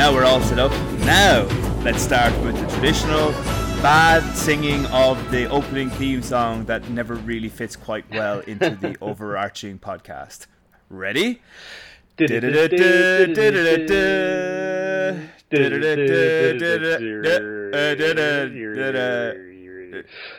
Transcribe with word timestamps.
Now 0.00 0.14
we're 0.14 0.24
all 0.24 0.40
set 0.40 0.58
up. 0.58 0.70
Now 1.00 1.42
let's 1.84 2.00
start 2.00 2.32
with 2.42 2.58
the 2.58 2.66
traditional 2.72 3.32
bad 3.82 4.22
singing 4.34 4.86
of 4.86 5.30
the 5.30 5.44
opening 5.50 5.90
theme 5.90 6.22
song 6.22 6.64
that 6.64 6.88
never 6.88 7.16
really 7.16 7.50
fits 7.50 7.76
quite 7.76 8.10
well 8.10 8.40
into 8.40 8.70
the 8.70 8.96
overarching 9.02 9.78
podcast. 9.78 10.46
Ready? 10.88 11.42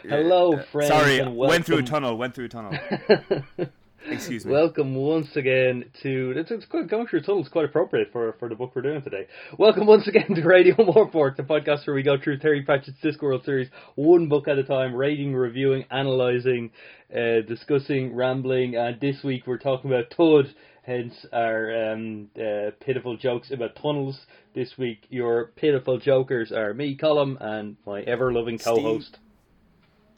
Hello, 0.10 0.58
friends. 0.72 0.88
Sorry, 0.88 1.28
went 1.28 1.66
through 1.68 1.78
a 1.78 1.84
tunnel. 1.84 2.18
Went 2.18 2.34
through 2.34 2.46
a 2.46 2.50
tunnel. 2.50 2.76
Excuse 4.12 4.46
me. 4.46 4.52
Welcome 4.52 4.94
once 4.94 5.36
again 5.38 5.86
to 6.04 6.34
it's, 6.36 6.52
it's 6.52 6.66
quite, 6.66 6.90
going 6.90 7.08
through 7.08 7.20
a 7.20 7.24
tunnel 7.24 7.42
is 7.42 7.48
quite 7.48 7.64
appropriate 7.64 8.10
for 8.12 8.36
for 8.40 8.50
the 8.50 8.56
book 8.56 8.74
we're 8.76 8.82
doing 8.82 9.02
today. 9.02 9.28
Welcome 9.58 9.88
once 9.88 10.06
again 10.06 10.36
to 10.36 10.42
Radio 10.44 10.76
Morpork, 10.76 11.38
the 11.38 11.44
podcast 11.44 11.88
where 11.88 11.96
we 11.96 12.04
go 12.04 12.18
through 12.22 12.40
Terry 12.40 12.66
Pratchett's 12.66 13.00
Discworld 13.02 13.46
series 13.46 13.70
one 13.96 14.28
book 14.28 14.50
at 14.50 14.58
a 14.58 14.64
time, 14.64 14.94
rating, 14.94 15.34
reviewing, 15.34 15.86
analysing, 15.90 16.72
uh, 17.16 17.42
discussing, 17.48 18.14
rambling, 18.14 18.76
and 18.76 19.00
this 19.00 19.24
week 19.24 19.48
we're 19.48 19.58
talking 19.58 19.90
about 19.90 20.14
Thud. 20.16 20.54
Hence 20.84 21.14
our 21.32 21.94
um, 21.94 22.28
uh, 22.36 22.72
pitiful 22.82 23.16
jokes 23.16 23.52
about 23.52 23.76
tunnels. 23.76 24.20
This 24.54 24.74
week, 24.78 25.06
your 25.10 25.52
pitiful 25.56 26.00
jokers 26.00 26.52
are 26.52 26.74
me, 26.74 26.98
Colum, 26.98 27.38
and 27.40 27.78
my 27.86 28.02
ever-loving 28.02 28.58
co-host, 28.58 29.20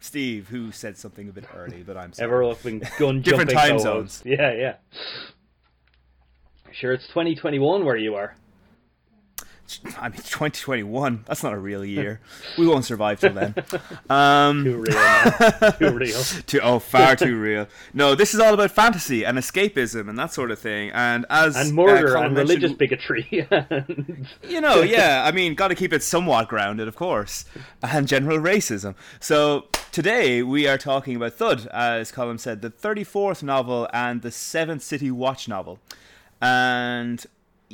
Steve, 0.04 0.50
who 0.50 0.70
said 0.74 0.98
something 0.98 1.30
a 1.30 1.32
bit 1.32 1.46
early, 1.56 1.82
but 1.82 1.96
I'm 1.96 2.12
sorry. 2.12 2.28
ever-loving 2.28 2.84
gun 3.00 3.22
Different 3.24 3.52
time 3.52 3.80
zones. 3.80 4.22
Yeah, 4.26 4.54
yeah. 4.54 4.76
Sure, 6.74 6.92
it's 6.92 7.08
2021 7.08 7.86
where 7.86 7.96
you 7.96 8.16
are. 8.16 8.36
I 9.98 10.10
mean, 10.10 10.18
2021. 10.18 11.24
That's 11.28 11.44
not 11.44 11.54
a 11.54 11.58
real 11.58 11.84
year. 11.86 12.20
We 12.58 12.68
won't 12.68 12.86
survive 12.86 13.20
till 13.20 13.34
then. 13.34 13.56
Um, 14.10 14.64
Too 14.64 14.78
real, 14.78 14.96
man. 14.96 15.74
Too 15.80 15.90
real. 15.92 16.22
too, 16.48 16.60
oh, 16.62 16.80
far 16.80 17.16
too 17.16 17.40
real. 17.40 17.68
No, 17.94 18.16
this 18.16 18.34
is 18.34 18.40
all 18.40 18.54
about 18.54 18.72
fantasy 18.72 19.26
and 19.26 19.38
escapism 19.38 20.10
and 20.10 20.18
that 20.20 20.34
sort 20.34 20.52
of 20.52 20.60
thing. 20.60 20.92
And 20.94 21.26
as 21.30 21.56
And 21.56 21.72
uh, 21.72 21.74
murder 21.74 22.14
Colin 22.14 22.28
and 22.28 22.38
religious 22.38 22.74
bigotry. 22.74 23.48
and- 23.52 24.28
you 24.44 24.62
know, 24.62 24.82
yeah. 24.82 25.24
I 25.26 25.32
mean, 25.32 25.56
got 25.56 25.70
to 25.70 25.76
keep 25.76 25.94
it 25.94 26.04
somewhat 26.04 26.48
grounded, 26.48 26.88
of 26.88 26.96
course, 26.96 27.46
and 27.82 28.08
general 28.08 28.38
racism. 28.40 28.96
So 29.20 29.66
today 29.92 30.44
we 30.44 30.68
are 30.68 30.78
talking 30.78 31.16
about 31.16 31.34
Thud, 31.34 31.68
as 31.68 32.12
Colin 32.12 32.38
said, 32.38 32.62
the 32.62 32.70
34th 32.70 33.44
novel 33.44 33.88
and 33.94 34.22
the 34.22 34.32
Seventh 34.32 34.84
City 34.84 35.12
Watch 35.12 35.48
novel. 35.48 35.80
And 36.42 37.26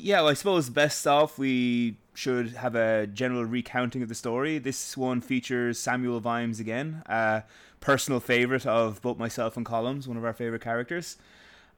yeah, 0.01 0.21
well, 0.21 0.29
I 0.29 0.33
suppose 0.33 0.69
best 0.69 1.05
off 1.05 1.37
we 1.37 1.97
should 2.13 2.49
have 2.53 2.75
a 2.75 3.07
general 3.07 3.45
recounting 3.45 4.01
of 4.01 4.09
the 4.09 4.15
story. 4.15 4.57
This 4.57 4.97
one 4.97 5.21
features 5.21 5.79
Samuel 5.79 6.19
Vimes 6.19 6.59
again, 6.59 7.03
a 7.05 7.43
personal 7.79 8.19
favorite 8.19 8.65
of 8.65 9.01
both 9.01 9.17
myself 9.17 9.57
and 9.57 9.65
Columns, 9.65 10.07
one 10.07 10.17
of 10.17 10.25
our 10.25 10.33
favorite 10.33 10.61
characters. 10.61 11.17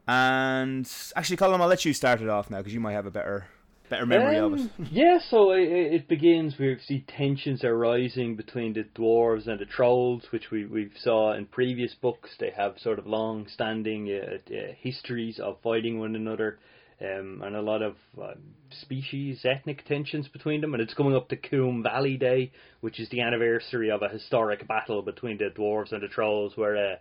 And 0.07 0.91
actually, 1.15 1.37
Colin, 1.37 1.61
I'll 1.61 1.67
let 1.67 1.85
you 1.85 1.93
start 1.93 2.21
it 2.21 2.29
off 2.29 2.49
now 2.49 2.57
because 2.57 2.73
you 2.73 2.79
might 2.79 2.93
have 2.93 3.05
a 3.05 3.11
better 3.11 3.45
better 3.91 4.05
memory 4.05 4.37
of 4.37 4.53
it. 4.53 4.59
Um, 4.61 4.71
yeah, 4.89 5.19
so 5.19 5.51
it, 5.51 5.67
it 5.69 6.07
begins. 6.07 6.57
We 6.57 6.77
see 6.87 7.05
tensions 7.07 7.63
are 7.63 7.77
rising 7.77 8.35
between 8.35 8.73
the 8.73 8.85
dwarves 8.95 9.47
and 9.47 9.59
the 9.59 9.65
trolls, 9.65 10.23
which 10.31 10.49
we 10.49 10.65
we've 10.65 10.95
saw 10.97 11.33
in 11.33 11.45
previous 11.45 11.93
books. 11.93 12.31
They 12.39 12.51
have 12.51 12.79
sort 12.79 12.99
of 12.99 13.05
long-standing 13.05 14.09
uh, 14.09 14.53
uh, 14.53 14.73
histories 14.79 15.39
of 15.39 15.59
fighting 15.61 15.99
one 15.99 16.15
another, 16.15 16.57
um, 17.01 17.41
and 17.43 17.55
a 17.55 17.61
lot 17.61 17.81
of 17.81 17.95
uh, 18.21 18.33
species, 18.81 19.43
ethnic 19.43 19.85
tensions 19.85 20.27
between 20.27 20.61
them. 20.61 20.73
And 20.73 20.81
it's 20.83 20.93
coming 20.93 21.15
up 21.15 21.29
to 21.29 21.37
Koom 21.37 21.83
Valley 21.83 22.17
Day, 22.17 22.51
which 22.81 22.99
is 22.99 23.09
the 23.09 23.21
anniversary 23.21 23.89
of 23.89 24.01
a 24.01 24.09
historic 24.09 24.67
battle 24.67 25.01
between 25.01 25.37
the 25.37 25.49
dwarves 25.55 25.91
and 25.91 26.01
the 26.01 26.07
trolls, 26.07 26.53
where 26.55 26.93
uh, 26.93 26.95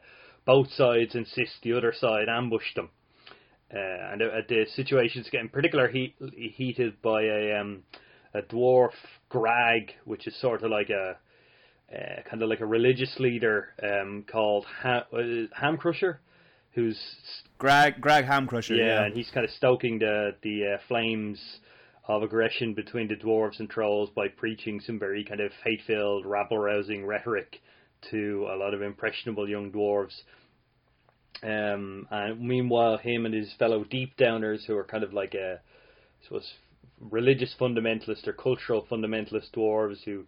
both 0.46 0.70
sides 0.72 1.14
insist 1.14 1.52
the 1.62 1.74
other 1.74 1.92
side 1.98 2.28
ambushed 2.28 2.76
them. 2.76 2.90
Uh, 3.72 4.12
and 4.12 4.22
uh, 4.22 4.26
the 4.48 4.66
situation's 4.74 5.28
getting 5.30 5.48
particularly 5.48 6.14
heat, 6.18 6.52
heated 6.56 7.00
by 7.02 7.22
a 7.22 7.60
um, 7.60 7.82
a 8.34 8.42
dwarf 8.42 8.90
Grag, 9.28 9.92
which 10.04 10.26
is 10.26 10.40
sort 10.40 10.62
of 10.62 10.70
like 10.70 10.90
a 10.90 11.16
uh, 11.94 12.22
kind 12.28 12.42
of 12.42 12.48
like 12.48 12.60
a 12.60 12.66
religious 12.66 13.14
leader 13.18 13.68
um, 13.82 14.24
called 14.30 14.64
ha- 14.82 15.06
uh, 15.12 15.46
Hamcrusher, 15.60 16.18
who's 16.72 16.98
Grag 17.58 18.00
Grag 18.00 18.24
Hamcrusher. 18.24 18.76
yeah, 18.76 18.84
Yeah, 18.84 19.04
and 19.04 19.14
he's 19.14 19.30
kind 19.30 19.44
of 19.44 19.50
stoking 19.52 19.98
the 19.98 20.36
the 20.42 20.74
uh, 20.74 20.78
flames 20.88 21.38
of 22.08 22.22
aggression 22.22 22.74
between 22.74 23.08
the 23.08 23.16
dwarves 23.16 23.60
and 23.60 23.70
trolls 23.70 24.10
by 24.10 24.26
preaching 24.28 24.80
some 24.80 24.98
very 24.98 25.24
kind 25.24 25.40
of 25.40 25.52
hate-filled, 25.62 26.26
rabble-rousing 26.26 27.06
rhetoric 27.06 27.60
to 28.10 28.48
a 28.50 28.56
lot 28.56 28.74
of 28.74 28.82
impressionable 28.82 29.48
young 29.48 29.70
dwarves. 29.70 30.22
Um, 31.42 32.08
and 32.10 32.40
meanwhile, 32.40 32.98
him 32.98 33.26
and 33.26 33.34
his 33.34 33.52
fellow 33.58 33.84
deep 33.84 34.16
downers, 34.16 34.64
who 34.66 34.76
are 34.76 34.84
kind 34.84 35.04
of 35.04 35.12
like 35.12 35.34
a, 35.34 35.60
I 35.60 36.24
suppose, 36.24 36.52
religious 37.00 37.54
fundamentalist 37.58 38.26
or 38.26 38.32
cultural 38.32 38.86
fundamentalist 38.90 39.52
dwarves 39.54 40.02
who 40.04 40.24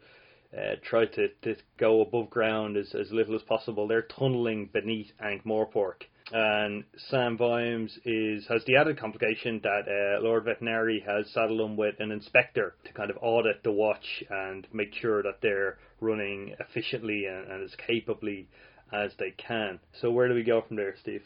uh, 0.56 0.76
try 0.84 1.06
to, 1.06 1.28
to 1.42 1.56
go 1.78 2.00
above 2.00 2.30
ground 2.30 2.76
as, 2.76 2.94
as 2.94 3.10
little 3.10 3.34
as 3.34 3.42
possible, 3.42 3.88
they're 3.88 4.02
tunneling 4.02 4.68
beneath 4.72 5.10
Ankh 5.20 5.44
Morpork. 5.44 6.04
And 6.32 6.84
Sam 6.96 7.36
Vimes 7.36 7.98
is 8.04 8.46
has 8.46 8.64
the 8.64 8.76
added 8.76 8.98
complication 8.98 9.60
that 9.62 9.86
uh, 9.86 10.22
Lord 10.22 10.46
Vetinari 10.46 11.04
has 11.04 11.30
saddled 11.30 11.60
him 11.60 11.76
with 11.76 11.96
an 12.00 12.10
inspector 12.10 12.74
to 12.84 12.92
kind 12.92 13.10
of 13.10 13.18
audit 13.20 13.62
the 13.62 13.72
watch 13.72 14.24
and 14.30 14.66
make 14.72 14.94
sure 14.94 15.22
that 15.22 15.42
they're 15.42 15.78
running 16.00 16.54
efficiently 16.58 17.26
and, 17.26 17.50
and 17.50 17.62
as 17.62 17.74
capably 17.76 18.48
as 18.92 19.12
they 19.18 19.32
can. 19.32 19.78
So 19.92 20.10
where 20.10 20.28
do 20.28 20.34
we 20.34 20.42
go 20.42 20.62
from 20.62 20.76
there, 20.76 20.96
Steve? 20.98 21.22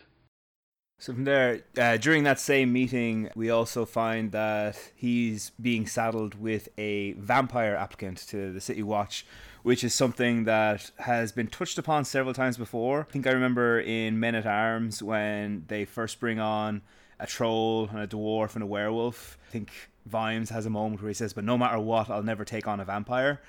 So 0.99 1.13
from 1.13 1.25
there, 1.25 1.61
uh, 1.77 1.99
during 1.99 2.25
that 2.25 2.41
same 2.41 2.73
meeting, 2.73 3.29
we 3.37 3.51
also 3.51 3.85
find 3.85 4.33
that 4.33 4.79
he's 4.95 5.51
being 5.61 5.87
saddled 5.87 6.41
with 6.41 6.71
a 6.79 7.13
vampire 7.13 7.77
applicant 7.77 8.17
to 8.29 8.51
the 8.51 8.63
City 8.63 8.83
Watch, 8.83 9.27
which 9.67 9.83
is 9.83 9.93
something 9.93 10.45
that 10.45 10.93
has 10.99 11.33
been 11.33 11.49
touched 11.49 11.77
upon 11.77 12.05
several 12.05 12.33
times 12.33 12.57
before. 12.57 13.01
I 13.01 13.13
think 13.13 13.27
I 13.27 13.33
remember 13.33 13.81
in 13.81 14.21
Men 14.21 14.37
at 14.37 14.47
Arms 14.47 15.03
when 15.03 15.65
they 15.67 15.85
first 15.85 16.21
bring 16.21 16.39
on 16.39 16.83
a 17.19 17.27
troll 17.27 17.89
and 17.89 17.99
a 17.99 18.07
dwarf 18.07 18.55
and 18.55 18.63
a 18.63 18.67
werewolf. 18.67 19.37
I 19.49 19.51
think 19.51 19.73
Vimes 20.07 20.51
has 20.51 20.67
a 20.67 20.71
moment 20.71 21.03
where 21.03 21.09
he 21.09 21.15
says, 21.15 21.33
"But 21.33 21.43
no 21.43 21.59
matter 21.59 21.81
what, 21.81 22.09
I'll 22.09 22.23
never 22.23 22.45
take 22.45 22.69
on 22.69 22.79
a 22.79 22.85
vampire." 22.85 23.41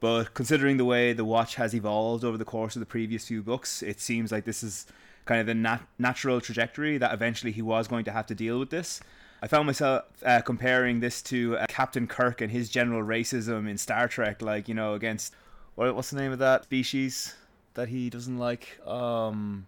But 0.00 0.34
considering 0.34 0.76
the 0.76 0.84
way 0.84 1.12
the 1.12 1.24
watch 1.24 1.54
has 1.54 1.72
evolved 1.72 2.24
over 2.24 2.36
the 2.36 2.44
course 2.44 2.74
of 2.74 2.80
the 2.80 2.86
previous 2.86 3.28
few 3.28 3.40
books, 3.40 3.80
it 3.80 4.00
seems 4.00 4.32
like 4.32 4.46
this 4.46 4.64
is 4.64 4.88
kind 5.24 5.40
of 5.40 5.46
the 5.46 5.54
nat- 5.54 5.86
natural 6.00 6.40
trajectory 6.40 6.98
that 6.98 7.14
eventually 7.14 7.52
he 7.52 7.62
was 7.62 7.86
going 7.86 8.04
to 8.06 8.10
have 8.10 8.26
to 8.26 8.34
deal 8.34 8.58
with 8.58 8.70
this. 8.70 9.00
I 9.40 9.46
found 9.46 9.66
myself 9.66 10.02
uh, 10.26 10.40
comparing 10.40 10.98
this 10.98 11.22
to 11.22 11.58
uh, 11.58 11.66
Captain 11.68 12.08
Kirk 12.08 12.40
and 12.40 12.50
his 12.50 12.68
general 12.68 13.04
racism 13.04 13.68
in 13.68 13.78
Star 13.78 14.08
Trek, 14.08 14.42
like 14.42 14.66
you 14.66 14.74
know, 14.74 14.94
against 14.94 15.32
what, 15.80 15.94
what's 15.96 16.10
the 16.10 16.16
name 16.16 16.30
of 16.30 16.40
that 16.40 16.64
species 16.64 17.34
that 17.72 17.88
he 17.88 18.10
doesn't 18.10 18.36
like? 18.36 18.78
Um, 18.86 19.66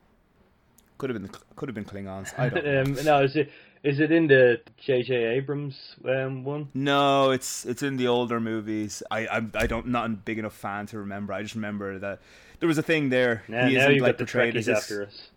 could 0.98 1.08
have 1.08 1.18
been 1.18 1.30
could 1.56 1.70
have 1.70 1.74
been 1.74 1.86
Klingons. 1.86 2.38
I 2.38 2.50
don't. 2.50 2.64
know. 2.66 2.82
um, 2.82 3.04
no, 3.04 3.22
is 3.22 3.34
it 3.34 3.50
is 3.82 3.98
it 3.98 4.12
in 4.12 4.26
the 4.26 4.60
J.J. 4.76 5.14
Abrams 5.14 5.96
um, 6.04 6.44
one? 6.44 6.68
No, 6.74 7.30
it's 7.30 7.64
it's 7.64 7.82
in 7.82 7.96
the 7.96 8.08
older 8.08 8.40
movies. 8.40 9.02
I 9.10 9.26
I'm, 9.26 9.52
I 9.54 9.66
don't 9.66 9.86
not 9.86 10.04
a 10.04 10.10
big 10.10 10.38
enough 10.38 10.52
fan 10.52 10.84
to 10.88 10.98
remember. 10.98 11.32
I 11.32 11.42
just 11.42 11.54
remember 11.54 11.98
that 12.00 12.20
there 12.60 12.66
was 12.66 12.76
a 12.76 12.82
thing 12.82 13.08
there. 13.08 13.42
Now, 13.48 13.66
he 13.66 13.76
now 13.76 13.88
isn't 13.88 14.02
like 14.02 14.18
portrayed 14.18 14.54
as 14.54 14.68
after 14.68 15.06
us. 15.06 15.30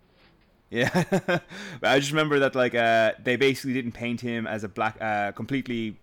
Yeah, 0.69 0.90
I 1.83 2.00
just 2.00 2.12
remember 2.12 2.39
that 2.39 2.54
like 2.54 2.75
uh, 2.75 3.13
they 3.24 3.38
basically 3.38 3.74
didn't 3.74 3.94
paint 3.94 4.19
him 4.19 4.45
as 4.45 4.66
a 4.66 4.68
black, 4.68 4.98
uh, 5.00 5.31
completely 5.31 5.95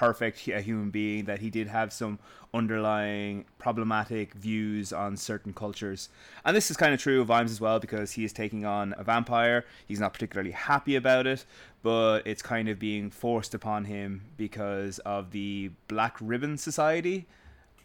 perfect 0.00 0.40
hu- 0.46 0.54
human 0.54 0.88
being. 0.88 1.26
That 1.26 1.40
he 1.40 1.50
did 1.50 1.68
have 1.68 1.92
some 1.92 2.18
underlying 2.54 3.44
problematic 3.58 4.32
views 4.32 4.94
on 4.94 5.18
certain 5.18 5.52
cultures, 5.52 6.08
and 6.42 6.56
this 6.56 6.70
is 6.70 6.76
kind 6.78 6.94
of 6.94 7.00
true 7.00 7.20
of 7.20 7.26
Vimes 7.26 7.50
as 7.50 7.60
well 7.60 7.78
because 7.78 8.12
he 8.12 8.24
is 8.24 8.32
taking 8.32 8.64
on 8.64 8.94
a 8.96 9.04
vampire. 9.04 9.66
He's 9.86 10.00
not 10.00 10.14
particularly 10.14 10.52
happy 10.52 10.96
about 10.96 11.26
it, 11.26 11.44
but 11.82 12.26
it's 12.26 12.40
kind 12.40 12.70
of 12.70 12.78
being 12.78 13.10
forced 13.10 13.52
upon 13.52 13.84
him 13.84 14.22
because 14.38 14.98
of 15.00 15.32
the 15.32 15.70
Black 15.86 16.16
Ribbon 16.18 16.56
Society 16.56 17.26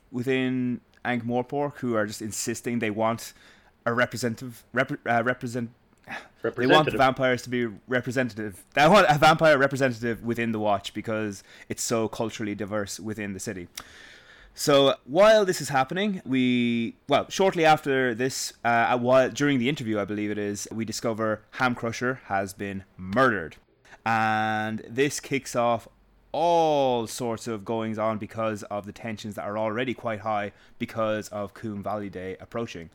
within 0.09 0.79
Ankh 1.03 1.25
Morpork 1.25 1.77
who 1.79 1.95
are 1.95 2.05
just 2.07 2.21
insisting 2.21 2.79
they 2.79 2.89
want 2.89 3.33
a 3.85 3.93
representative 3.93 4.63
rep, 4.73 4.91
uh, 5.05 5.21
represent 5.23 5.69
they 6.55 6.67
want 6.67 6.89
the 6.91 6.97
vampires 6.97 7.41
to 7.43 7.49
be 7.49 7.65
representative. 7.87 8.63
They 8.73 8.87
want 8.87 9.07
a 9.09 9.17
vampire 9.17 9.57
representative 9.57 10.23
within 10.23 10.51
the 10.51 10.59
watch 10.59 10.93
because 10.93 11.43
it's 11.69 11.83
so 11.83 12.07
culturally 12.07 12.55
diverse 12.55 12.99
within 12.99 13.33
the 13.33 13.39
city. 13.39 13.67
So 14.57 14.95
while 15.03 15.43
this 15.43 15.59
is 15.59 15.69
happening, 15.69 16.21
we 16.25 16.95
well 17.09 17.25
shortly 17.29 17.65
after 17.65 18.15
this, 18.15 18.53
uh, 18.63 18.97
while 18.97 19.29
during 19.29 19.59
the 19.59 19.67
interview, 19.67 19.99
I 19.99 20.05
believe 20.05 20.31
it 20.31 20.37
is, 20.37 20.67
we 20.71 20.85
discover 20.85 21.41
Hamcrusher 21.55 22.19
has 22.27 22.53
been 22.53 22.85
murdered, 22.95 23.57
and 24.05 24.81
this 24.87 25.19
kicks 25.19 25.57
off 25.57 25.89
all 26.35 27.07
sorts 27.07 27.47
of 27.47 27.63
goings 27.63 27.97
on 27.97 28.17
because 28.17 28.63
of 28.63 28.85
the 28.85 28.91
tensions 28.91 29.35
that 29.35 29.45
are 29.45 29.57
already 29.57 29.93
quite 29.93 30.19
high 30.19 30.51
because 30.77 31.29
of 31.29 31.53
Koom 31.53 31.81
Valley 31.81 32.09
Day 32.09 32.35
approaching. 32.41 32.89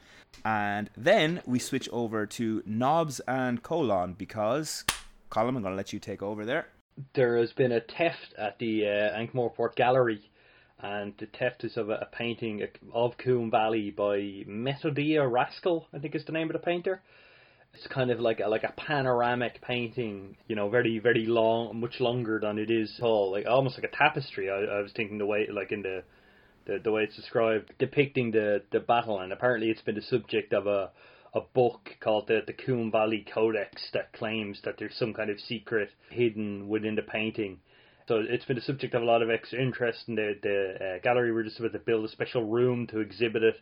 And 0.44 0.90
then 0.94 1.40
we 1.46 1.58
switch 1.58 1.88
over 1.90 2.26
to 2.26 2.62
Nobbs 2.66 3.18
and 3.20 3.62
Colon 3.62 4.12
because, 4.12 4.84
Colin, 5.30 5.56
I'm 5.56 5.62
going 5.62 5.72
to 5.72 5.76
let 5.76 5.90
you 5.94 5.98
take 5.98 6.22
over 6.22 6.44
there. 6.44 6.66
There 7.14 7.38
has 7.38 7.54
been 7.54 7.72
a 7.72 7.80
theft 7.80 8.34
at 8.36 8.58
the 8.58 8.86
uh, 8.86 9.18
Ankh-Morpork 9.18 9.74
Gallery, 9.74 10.20
and 10.78 11.14
the 11.16 11.24
theft 11.24 11.64
is 11.64 11.78
of 11.78 11.88
a, 11.88 11.94
a 11.94 12.08
painting 12.12 12.62
of 12.92 13.16
Koom 13.16 13.50
Valley 13.50 13.90
by 13.90 14.18
Methodia 14.46 15.26
Rascal, 15.26 15.86
I 15.94 15.98
think 15.98 16.14
is 16.14 16.26
the 16.26 16.32
name 16.32 16.48
of 16.48 16.52
the 16.52 16.58
painter. 16.58 17.00
It's 17.74 17.86
kind 17.86 18.10
of 18.10 18.20
like 18.20 18.40
a, 18.40 18.48
like 18.48 18.64
a 18.64 18.72
panoramic 18.76 19.62
painting, 19.62 20.36
you 20.48 20.56
know, 20.56 20.68
very 20.68 20.98
very 20.98 21.26
long, 21.26 21.80
much 21.80 22.00
longer 22.00 22.38
than 22.40 22.58
it 22.58 22.70
is 22.70 22.94
tall, 23.00 23.30
like 23.30 23.46
almost 23.46 23.78
like 23.78 23.90
a 23.90 23.96
tapestry. 23.96 24.50
I, 24.50 24.56
I 24.56 24.80
was 24.82 24.92
thinking 24.94 25.18
the 25.18 25.26
way, 25.26 25.46
like 25.50 25.72
in 25.72 25.82
the, 25.82 26.02
the 26.66 26.78
the 26.82 26.92
way 26.92 27.04
it's 27.04 27.16
described, 27.16 27.72
depicting 27.78 28.32
the 28.32 28.62
the 28.70 28.80
battle, 28.80 29.20
and 29.20 29.32
apparently 29.32 29.70
it's 29.70 29.82
been 29.82 29.94
the 29.94 30.02
subject 30.02 30.52
of 30.52 30.66
a 30.66 30.90
a 31.32 31.40
book 31.54 31.90
called 32.00 32.26
the 32.26 32.40
the 32.46 32.52
Koom 32.52 32.90
Valley 32.90 33.24
Codex 33.32 33.88
that 33.92 34.12
claims 34.12 34.60
that 34.64 34.74
there's 34.78 34.96
some 34.96 35.14
kind 35.14 35.30
of 35.30 35.38
secret 35.40 35.90
hidden 36.10 36.68
within 36.68 36.96
the 36.96 37.02
painting. 37.02 37.60
So 38.08 38.24
it's 38.28 38.44
been 38.44 38.56
the 38.56 38.62
subject 38.62 38.94
of 38.94 39.02
a 39.02 39.06
lot 39.06 39.22
of 39.22 39.30
extra 39.30 39.62
interest, 39.62 40.08
and 40.08 40.18
the 40.18 40.34
the 40.42 40.96
uh, 40.96 40.98
gallery 41.02 41.32
were 41.32 41.44
just 41.44 41.60
about 41.60 41.72
to 41.72 41.78
build 41.78 42.04
a 42.04 42.08
special 42.08 42.44
room 42.44 42.88
to 42.88 42.98
exhibit 42.98 43.44
it 43.44 43.56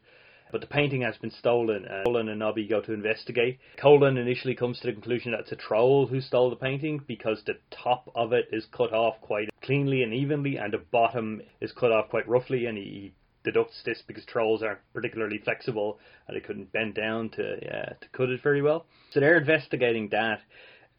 but 0.50 0.61
the 0.61 0.67
painting 0.67 1.03
has 1.03 1.17
been 1.19 1.31
stolen, 1.31 1.85
and 1.85 2.05
Colon 2.05 2.29
and 2.29 2.39
Nobby 2.39 2.67
go 2.67 2.81
to 2.81 2.93
investigate. 2.93 3.59
Colon 3.77 4.17
initially 4.17 4.55
comes 4.55 4.81
to 4.81 4.87
the 4.87 4.93
conclusion 4.93 5.33
that 5.33 5.41
it's 5.41 5.53
a 5.53 5.56
troll 5.56 6.06
who 6.06 6.21
stole 6.21 6.50
the 6.50 6.56
painting 6.56 7.00
because 7.06 7.43
the 7.45 7.59
top 7.71 8.11
of 8.15 8.33
it 8.33 8.47
is 8.53 8.67
cut 8.73 8.93
off 8.93 9.21
quite 9.21 9.49
cleanly 9.62 10.03
and 10.03 10.12
evenly, 10.12 10.56
and 10.56 10.73
the 10.73 10.83
bottom 10.91 11.43
is 11.61 11.73
cut 11.73 11.93
off 11.93 12.09
quite 12.09 12.29
roughly, 12.29 12.67
and 12.67 12.79
he 12.79 13.12
deducts 13.45 13.81
this 13.85 14.03
because 14.06 14.25
trolls 14.27 14.62
aren't 14.62 14.81
particularly 14.93 15.39
flexible 15.39 15.99
and 16.27 16.37
they 16.37 16.41
couldn't 16.41 16.73
bend 16.73 16.95
down 16.95 17.31
to 17.31 17.43
uh, 17.43 17.95
to 18.00 18.09
cut 18.12 18.29
it 18.29 18.43
very 18.43 18.62
well. 18.62 18.85
So 19.12 19.21
they're 19.21 19.39
investigating 19.39 20.09
that. 20.11 20.41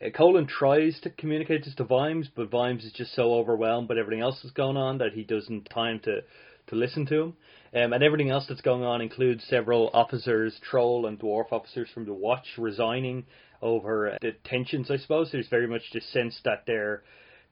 Uh, 0.04 0.10
Colon 0.10 0.48
tries 0.48 1.00
to 1.02 1.10
communicate 1.10 1.66
this 1.66 1.76
to 1.76 1.84
Vimes, 1.84 2.30
but 2.34 2.50
Vimes 2.50 2.86
is 2.86 2.94
just 2.94 3.14
so 3.14 3.34
overwhelmed 3.34 3.88
by 3.88 3.96
everything 4.00 4.22
else 4.22 4.40
that's 4.42 4.54
going 4.54 4.78
on 4.78 4.98
that 5.00 5.14
he 5.14 5.24
doesn't 5.24 5.70
time 5.70 6.00
to 6.06 6.22
to 6.68 6.76
listen 6.76 7.06
to 7.08 7.22
him. 7.22 7.34
Um, 7.74 7.94
and 7.94 8.04
everything 8.04 8.30
else 8.30 8.46
that's 8.48 8.62
going 8.62 8.84
on 8.84 9.02
includes 9.02 9.44
several 9.50 9.90
officers, 9.94 10.60
troll 10.70 11.06
and 11.06 11.20
dwarf 11.20 11.52
officers 11.52 11.90
from 11.94 12.06
the 12.06 12.14
Watch, 12.14 12.48
resigning 12.58 13.26
over 13.62 14.18
the 14.22 14.32
tensions. 14.44 14.90
I 14.90 14.98
suppose 14.98 15.32
there's 15.32 15.50
very 15.50 15.68
much 15.68 15.84
this 15.94 16.12
sense 16.12 16.40
that 16.46 16.64
they're 16.66 17.04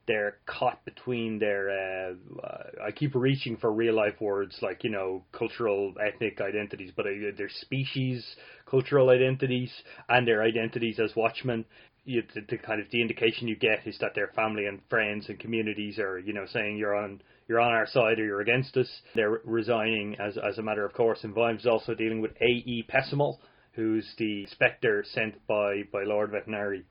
they're 0.08 0.38
caught 0.46 0.84
between 0.84 1.38
their. 1.38 1.70
Uh, 1.70 2.14
uh, 2.42 2.62
I 2.86 2.90
keep 2.90 3.14
reaching 3.14 3.58
for 3.58 3.70
real 3.70 3.94
life 3.94 4.20
words 4.20 4.58
like 4.62 4.82
you 4.82 4.90
know 4.90 5.22
cultural 5.32 5.94
ethnic 6.04 6.40
identities, 6.40 6.92
but 6.96 7.06
uh, 7.06 7.10
their 7.36 7.50
species 7.50 8.24
cultural 8.68 9.10
identities 9.10 9.72
and 10.08 10.26
their 10.26 10.42
identities 10.42 10.98
as 10.98 11.14
watchmen. 11.14 11.64
You, 12.04 12.22
the, 12.34 12.40
the 12.48 12.56
kind 12.56 12.80
of 12.80 12.90
the 12.90 13.02
indication 13.02 13.48
you 13.48 13.56
get 13.56 13.86
is 13.86 13.98
that 14.00 14.14
their 14.14 14.28
family 14.28 14.64
and 14.64 14.80
friends 14.88 15.28
and 15.28 15.38
communities 15.38 15.98
are 15.98 16.18
you 16.18 16.32
know 16.32 16.46
saying 16.50 16.78
you're 16.78 16.96
on 16.96 17.20
you're 17.48 17.60
on 17.60 17.72
our 17.72 17.86
side 17.86 18.18
or 18.18 18.24
you're 18.24 18.40
against 18.40 18.76
us. 18.76 18.88
They're 19.14 19.40
resigning 19.44 20.16
as 20.20 20.36
as 20.36 20.58
a 20.58 20.62
matter 20.62 20.84
of 20.84 20.92
course. 20.92 21.20
And 21.24 21.34
Vimes 21.34 21.62
is 21.62 21.66
also 21.66 21.94
dealing 21.94 22.20
with 22.20 22.32
A.E. 22.40 22.84
Pessimal, 22.88 23.38
who's 23.72 24.06
the 24.18 24.46
spectre 24.52 25.04
sent 25.12 25.34
by, 25.46 25.82
by 25.92 26.04
Lord 26.04 26.30
Vetinari. 26.32 26.84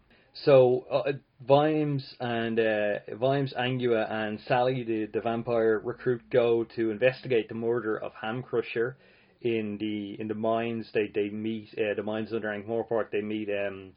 So 0.45 0.85
uh, 0.91 1.11
Vimes 1.47 2.15
and 2.19 2.59
uh, 2.59 2.99
Vimes, 3.19 3.53
Angua, 3.59 4.11
and 4.11 4.39
Sally, 4.47 4.83
the, 4.83 5.07
the 5.11 5.21
vampire 5.21 5.79
recruit, 5.83 6.21
go 6.31 6.65
to 6.75 6.91
investigate 6.91 7.49
the 7.49 7.55
murder 7.55 7.97
of 7.97 8.11
Hamcrusher 8.23 8.95
in 9.41 9.77
the 9.79 10.19
in 10.19 10.27
the 10.27 10.35
mines. 10.35 10.87
They 10.93 11.11
they 11.13 11.29
meet 11.29 11.69
uh, 11.77 11.95
the 11.95 12.03
mines 12.03 12.33
under 12.33 12.51
Ankh-Morpork. 12.51 13.11
They 13.11 13.21
meet 13.21 13.49
um, 13.49 13.93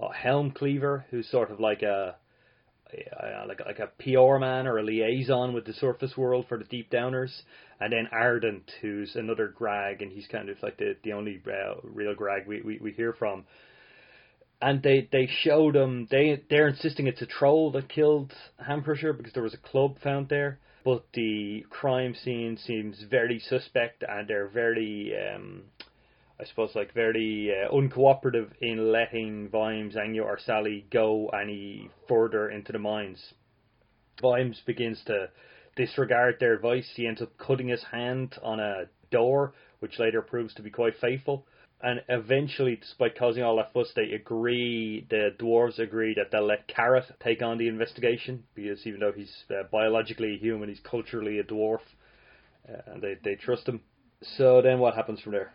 uh, 0.00 0.08
Helm 0.10 0.52
Cleaver, 0.52 1.04
who's 1.10 1.28
sort 1.30 1.50
of 1.50 1.58
like 1.58 1.82
a 1.82 2.16
uh, 2.92 3.46
like 3.48 3.60
like 3.64 3.78
a 3.78 3.90
PR 3.98 4.38
man 4.38 4.66
or 4.66 4.78
a 4.78 4.82
liaison 4.82 5.52
with 5.52 5.64
the 5.64 5.72
surface 5.74 6.16
world 6.16 6.46
for 6.48 6.58
the 6.58 6.64
deep 6.64 6.90
downers, 6.90 7.32
and 7.80 7.92
then 7.92 8.08
Ardent, 8.12 8.70
who's 8.80 9.16
another 9.16 9.48
Grag, 9.48 10.02
and 10.02 10.12
he's 10.12 10.26
kind 10.28 10.48
of 10.48 10.62
like 10.62 10.76
the 10.78 10.96
the 11.02 11.12
only 11.12 11.42
uh, 11.46 11.74
real 11.82 12.14
Grag 12.14 12.46
we, 12.46 12.62
we 12.62 12.78
we 12.78 12.92
hear 12.92 13.12
from. 13.12 13.44
And 14.62 14.82
they 14.82 15.08
they 15.12 15.28
showed 15.42 15.74
them 15.74 16.06
they 16.10 16.42
they're 16.48 16.68
insisting 16.68 17.06
it's 17.06 17.22
a 17.22 17.26
troll 17.26 17.72
that 17.72 17.88
killed 17.88 18.32
Hamcrusher 18.66 19.16
because 19.16 19.32
there 19.32 19.42
was 19.42 19.54
a 19.54 19.68
club 19.68 19.98
found 20.02 20.28
there, 20.28 20.58
but 20.84 21.04
the 21.12 21.66
crime 21.68 22.14
scene 22.14 22.56
seems 22.64 23.04
very 23.10 23.38
suspect, 23.38 24.04
and 24.08 24.28
they're 24.28 24.48
very 24.48 25.12
um, 25.34 25.64
I 26.38 26.44
suppose, 26.44 26.74
like 26.74 26.92
very 26.92 27.50
uh, 27.50 27.72
uncooperative 27.72 28.50
in 28.60 28.92
letting 28.92 29.48
Vimes, 29.48 29.94
Angua, 29.94 30.24
or 30.24 30.38
Sally 30.38 30.86
go 30.92 31.28
any 31.28 31.88
further 32.08 32.50
into 32.50 32.72
the 32.72 32.78
mines. 32.78 33.32
Vimes 34.20 34.60
begins 34.66 35.02
to 35.06 35.28
disregard 35.76 36.36
their 36.38 36.54
advice. 36.54 36.90
He 36.94 37.06
ends 37.06 37.22
up 37.22 37.36
cutting 37.38 37.68
his 37.68 37.82
hand 37.90 38.34
on 38.42 38.60
a 38.60 38.84
door, 39.10 39.54
which 39.80 39.98
later 39.98 40.20
proves 40.20 40.52
to 40.54 40.62
be 40.62 40.70
quite 40.70 40.94
faithful. 41.00 41.46
And 41.82 42.02
eventually, 42.08 42.76
despite 42.76 43.18
causing 43.18 43.42
all 43.42 43.56
that 43.56 43.72
fuss, 43.72 43.92
they 43.94 44.12
agree, 44.12 45.06
the 45.10 45.34
dwarves 45.38 45.78
agree 45.78 46.14
that 46.16 46.30
they'll 46.30 46.46
let 46.46 46.68
Carrot 46.68 47.04
take 47.22 47.42
on 47.42 47.58
the 47.58 47.68
investigation, 47.68 48.44
because 48.54 48.86
even 48.86 49.00
though 49.00 49.12
he's 49.12 49.44
uh, 49.50 49.64
biologically 49.70 50.38
human, 50.38 50.70
he's 50.70 50.80
culturally 50.80 51.38
a 51.38 51.44
dwarf, 51.44 51.80
uh, 52.68 52.80
and 52.86 53.02
they, 53.02 53.16
they 53.22 53.34
trust 53.34 53.68
him. 53.68 53.80
So 54.38 54.62
then 54.62 54.78
what 54.78 54.94
happens 54.94 55.20
from 55.20 55.32
there? 55.32 55.52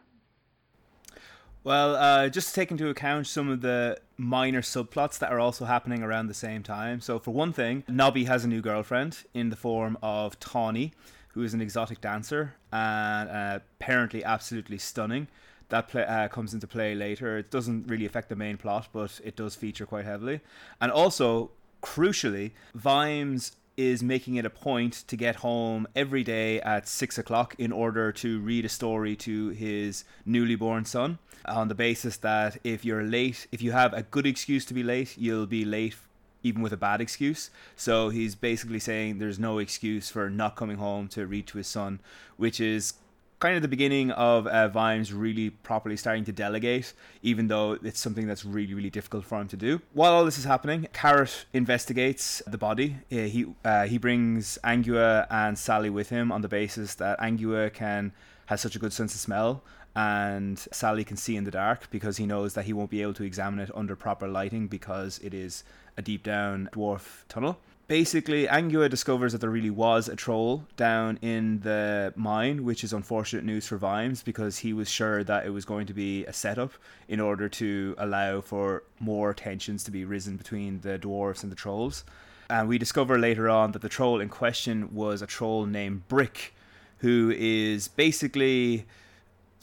Well, 1.64 1.96
uh, 1.96 2.30
just 2.30 2.50
to 2.50 2.54
take 2.56 2.72
into 2.72 2.90
account 2.90 3.28
some 3.28 3.48
of 3.48 3.62
the 3.62 4.00
minor 4.18 4.62
subplots 4.62 5.20
that 5.20 5.32
are 5.32 5.40
also 5.40 5.66
happening 5.66 6.02
around 6.02 6.28
the 6.28 6.34
same 6.34 6.64
time. 6.64 7.02
So, 7.02 7.20
for 7.20 7.32
one 7.32 7.54
thing, 7.54 7.84
Nobby 7.88 8.24
has 8.24 8.44
a 8.44 8.48
new 8.48 8.62
girlfriend 8.62 9.24
in 9.36 9.50
the 9.50 9.56
form 9.56 9.96
of 10.02 10.40
Tawneee, 10.40 10.92
who 11.30 11.44
is 11.44 11.54
an 11.54 11.62
exotic 11.62 12.02
dancer 12.02 12.56
and 12.72 13.30
uh, 13.30 13.60
apparently 13.80 14.24
absolutely 14.24 14.80
stunning. 14.80 15.28
That 15.70 15.88
play, 15.88 16.04
uh, 16.04 16.28
comes 16.30 16.54
into 16.54 16.68
play 16.68 16.96
later. 16.96 17.38
It 17.38 17.52
doesn't 17.52 17.88
really 17.88 18.06
affect 18.06 18.30
the 18.30 18.36
main 18.36 18.58
plot, 18.58 18.90
but 18.92 19.22
it 19.24 19.36
does 19.36 19.56
feature 19.56 19.86
quite 19.86 20.06
heavily. 20.06 20.42
And 20.82 20.92
also, 20.92 21.52
crucially, 21.84 22.52
Vimes 22.74 23.56
is 23.78 24.04
making 24.04 24.36
it 24.36 24.46
a 24.46 24.50
point 24.50 25.04
to 25.08 25.16
get 25.16 25.38
home 25.38 25.88
every 25.96 26.24
day 26.24 26.60
at 26.62 26.88
six 26.88 27.18
o'clock 27.18 27.56
in 27.58 27.72
order 27.72 28.12
to 28.12 28.40
read 28.40 28.66
a 28.66 28.70
story 28.70 29.16
to 29.16 29.50
his 29.50 30.04
newly 30.26 30.56
born 30.56 30.86
son 30.86 31.18
on 31.46 31.68
the 31.68 31.76
basis 31.76 32.18
that 32.18 32.58
if 32.64 32.86
you're 32.86 33.04
late, 33.04 33.48
if 33.52 33.62
you 33.62 33.72
have 33.72 33.94
a 33.94 34.04
good 34.04 34.26
excuse 34.26 34.66
to 34.66 34.74
be 34.74 34.84
late, 34.84 35.18
you'll 35.18 35.46
be 35.46 35.66
late 35.66 35.96
even 36.44 36.62
with 36.62 36.74
a 36.74 36.78
bad 36.78 37.02
excuse. 37.02 37.50
So 37.76 38.10
he's 38.10 38.36
basically 38.36 38.80
saying 38.80 39.20
there's 39.20 39.40
no 39.40 39.60
excuse 39.60 40.10
for 40.10 40.30
not 40.30 40.56
coming 40.56 40.78
home 40.78 41.08
to 41.10 41.26
read 41.26 41.48
to 41.48 41.58
his 41.58 41.68
son, 41.68 42.00
which 42.38 42.60
is 42.60 42.94
kind 43.42 43.56
of 43.56 43.62
the 43.62 43.68
beginning 43.68 44.12
of 44.12 44.48
uh, 44.48 44.70
Vimes 44.70 45.12
really 45.12 45.50
properly 45.50 45.98
starting 45.98 46.24
to 46.26 46.32
delegate, 46.32 46.94
even 47.22 47.48
though 47.48 47.78
it's 47.84 48.00
something 48.00 48.28
that's 48.28 48.46
really, 48.46 48.74
really 48.74 48.90
difficult 48.90 49.26
for 49.26 49.42
him 49.42 49.50
to 49.50 49.58
do. 49.58 49.82
While 49.94 50.14
all 50.14 50.24
this 50.24 50.38
is 50.38 50.46
happening, 50.46 50.88
Carrot 50.94 51.46
investigates 51.52 52.42
the 52.48 52.58
body. 52.58 52.98
Uh, 53.12 53.16
he 53.16 53.48
uh, 53.66 53.86
he 53.88 53.98
brings 53.98 54.58
Angua 54.64 55.28
and 55.30 55.58
Sally 55.58 55.90
with 55.90 56.10
him 56.10 56.32
on 56.32 56.42
the 56.42 56.48
basis 56.48 56.96
that 56.96 57.20
Angua 57.20 57.74
can 57.74 58.14
has 58.46 58.62
such 58.62 58.76
a 58.76 58.80
good 58.80 58.94
sense 58.94 59.14
of 59.14 59.20
smell 59.20 59.64
and 59.96 60.58
Sally 60.72 61.04
can 61.04 61.18
see 61.18 61.36
in 61.36 61.44
the 61.44 61.52
dark 61.52 61.90
because 61.90 62.18
he 62.18 62.26
knows 62.26 62.54
that 62.54 62.66
he 62.66 62.74
won't 62.74 62.90
be 62.90 63.02
able 63.02 63.14
to 63.16 63.24
examine 63.24 63.60
it 63.60 63.70
under 63.76 63.96
proper 63.96 64.28
lighting 64.28 64.68
because 64.68 65.20
it 65.20 65.34
is 65.34 65.64
a 65.98 66.02
deep 66.02 66.24
down 66.24 66.70
dwarf 66.72 67.24
tunnel. 67.28 67.60
Basically, 67.92 68.48
Angua 68.48 68.90
discovers 68.90 69.34
that 69.34 69.40
there 69.40 69.50
really 69.50 69.70
was 69.70 70.08
a 70.08 70.16
troll 70.16 70.64
down 70.78 71.20
in 71.22 71.60
the 71.60 72.14
mine, 72.16 72.64
which 72.64 72.86
is 72.86 72.94
unfortunate 72.94 73.44
news 73.44 73.68
for 73.68 73.76
Vimes 73.76 74.24
because 74.24 74.60
he 74.60 74.72
was 74.72 74.90
sure 74.90 75.26
that 75.26 75.46
it 75.46 75.50
was 75.50 75.66
going 75.66 75.88
to 75.88 75.94
be 75.94 76.24
a 76.24 76.32
setup 76.32 76.72
in 77.10 77.20
order 77.20 77.50
to 77.50 77.94
allow 77.98 78.40
for 78.40 78.84
more 79.02 79.34
tensions 79.34 79.84
to 79.84 79.92
be 79.92 80.06
risen 80.06 80.38
between 80.38 80.80
the 80.80 80.98
dwarves 80.98 81.44
and 81.44 81.52
the 81.52 81.56
trolls. 81.58 82.06
And 82.50 82.70
we 82.70 82.78
discover 82.78 83.20
later 83.20 83.50
on 83.50 83.74
that 83.74 83.82
the 83.82 83.90
troll 83.90 84.22
in 84.22 84.30
question 84.30 84.96
was 84.96 85.22
a 85.22 85.28
troll 85.28 85.66
named 85.66 86.08
Brick, 86.08 86.56
who 87.00 87.34
is 87.38 87.90
basically 87.90 88.86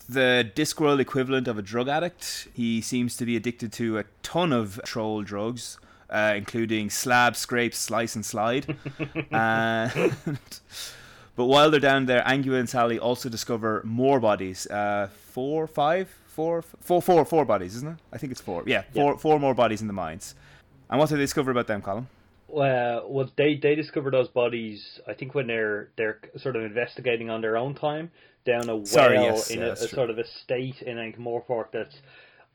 the 0.06 0.52
Discworld 0.54 1.00
equivalent 1.00 1.48
of 1.48 1.56
a 1.56 1.62
drug 1.62 1.88
addict. 1.88 2.48
He 2.52 2.82
seems 2.82 3.16
to 3.16 3.24
be 3.24 3.36
addicted 3.36 3.72
to 3.72 3.96
a 3.96 4.04
ton 4.22 4.52
of 4.52 4.78
troll 4.84 5.22
drugs, 5.22 5.78
uh, 6.10 6.34
including 6.36 6.90
slab, 6.90 7.36
scrape, 7.36 7.74
slice, 7.74 8.14
and 8.14 8.24
slide. 8.24 8.76
and, 9.30 10.10
but 11.36 11.44
while 11.44 11.70
they're 11.70 11.80
down 11.80 12.06
there, 12.06 12.22
Angua 12.22 12.58
and 12.58 12.68
Sally 12.68 12.98
also 12.98 13.28
discover 13.28 13.82
more 13.84 14.20
bodies. 14.20 14.66
Uh, 14.66 15.08
four, 15.12 15.66
five, 15.66 16.08
four, 16.26 16.62
four, 16.62 17.02
four, 17.02 17.24
four 17.24 17.44
bodies, 17.44 17.76
isn't 17.76 17.88
it? 17.88 17.98
I 18.12 18.18
think 18.18 18.32
it's 18.32 18.40
four. 18.40 18.62
Yeah, 18.66 18.82
four, 18.92 19.12
yeah. 19.12 19.18
four 19.18 19.38
more 19.38 19.54
bodies 19.54 19.80
in 19.80 19.86
the 19.86 19.92
mines. 19.92 20.34
And 20.90 20.98
what 20.98 21.08
do 21.08 21.16
they 21.16 21.22
discover 21.22 21.50
about 21.50 21.66
them, 21.66 21.82
Colin? 21.82 22.06
Well, 22.48 23.06
well, 23.10 23.30
they 23.36 23.56
they 23.56 23.74
discover 23.74 24.10
those 24.10 24.28
bodies. 24.28 25.00
I 25.06 25.12
think 25.12 25.34
when 25.34 25.48
they're 25.48 25.90
they're 25.96 26.18
sort 26.38 26.56
of 26.56 26.62
investigating 26.62 27.28
on 27.28 27.42
their 27.42 27.58
own 27.58 27.74
time 27.74 28.10
down 28.46 28.68
a 28.70 28.76
well 28.76 28.86
Sorry, 28.86 29.16
yes, 29.16 29.50
in 29.50 29.60
yeah, 29.60 29.66
a, 29.66 29.72
a 29.72 29.76
sort 29.76 30.08
of 30.08 30.18
a 30.18 30.26
state 30.26 30.80
in 30.80 30.98
Ankh-Morpork 30.98 31.66
that's 31.72 31.96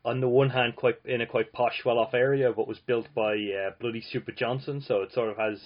on 0.05 0.19
the 0.19 0.27
one 0.27 0.50
hand 0.50 0.75
quite 0.75 0.98
in 1.05 1.22
a 1.22 1.25
quite 1.25 1.51
posh, 1.53 1.81
well-off 1.86 2.13
area, 2.13 2.51
but 2.55 2.67
was 2.67 2.79
built 2.79 3.07
by 3.15 3.33
uh, 3.33 3.72
bloody 3.79 4.01
Stupid 4.01 4.38
Johnson, 4.38 4.81
so 4.86 5.01
it 5.01 5.13
sort 5.13 5.29
of 5.29 5.38
has 5.38 5.60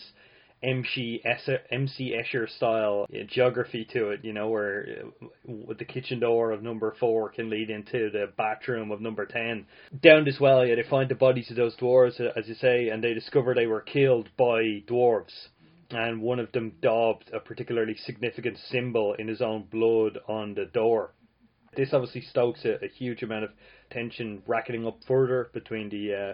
MC 0.64 1.22
Escher, 1.26 1.60
MC 1.72 2.14
Escher 2.16 2.50
style 2.50 3.06
uh, 3.14 3.24
geography 3.28 3.86
to 3.94 4.10
it, 4.10 4.24
you 4.24 4.34
know, 4.34 4.50
where 4.50 4.88
uh, 5.24 5.74
the 5.78 5.86
kitchen 5.86 6.20
door 6.20 6.52
of 6.52 6.64
number 6.64 6.96
four 7.00 7.30
can 7.30 7.50
lead 7.50 7.70
into 7.70 8.10
the 8.12 8.32
bathroom 8.38 8.92
of 8.92 9.02
number 9.02 9.26
ten. 9.26 9.66
Down 10.02 10.26
this 10.26 10.40
well, 10.40 10.66
yeah, 10.66 10.76
they 10.76 10.90
find 10.90 11.10
the 11.10 11.16
bodies 11.16 11.50
of 11.52 11.58
those 11.58 11.76
dwarves, 11.78 12.20
uh, 12.20 12.32
as 12.36 12.48
you 12.48 12.56
say, 12.56 12.90
and 12.90 13.04
they 13.04 13.14
discover 13.14 13.54
they 13.54 13.68
were 13.68 13.82
killed 13.82 14.30
by 14.38 14.84
dwarves. 14.88 15.48
And 15.90 16.22
one 16.22 16.40
of 16.40 16.52
them 16.52 16.74
daubed 16.82 17.30
a 17.34 17.40
particularly 17.40 17.96
significant 18.06 18.58
symbol 18.70 19.14
in 19.14 19.28
his 19.28 19.42
own 19.42 19.64
blood 19.72 20.18
on 20.28 20.54
the 20.54 20.66
door. 20.66 21.12
This 21.78 21.94
obviously 21.94 22.22
stokes 22.22 22.66
a, 22.66 22.84
a 22.84 22.90
huge 22.90 23.24
amount 23.24 23.46
of 23.46 23.52
tension, 23.92 24.42
racketing 24.48 24.86
up 24.86 24.98
further 25.08 25.50
between 25.54 25.90
the 25.90 26.14
uh, 26.14 26.34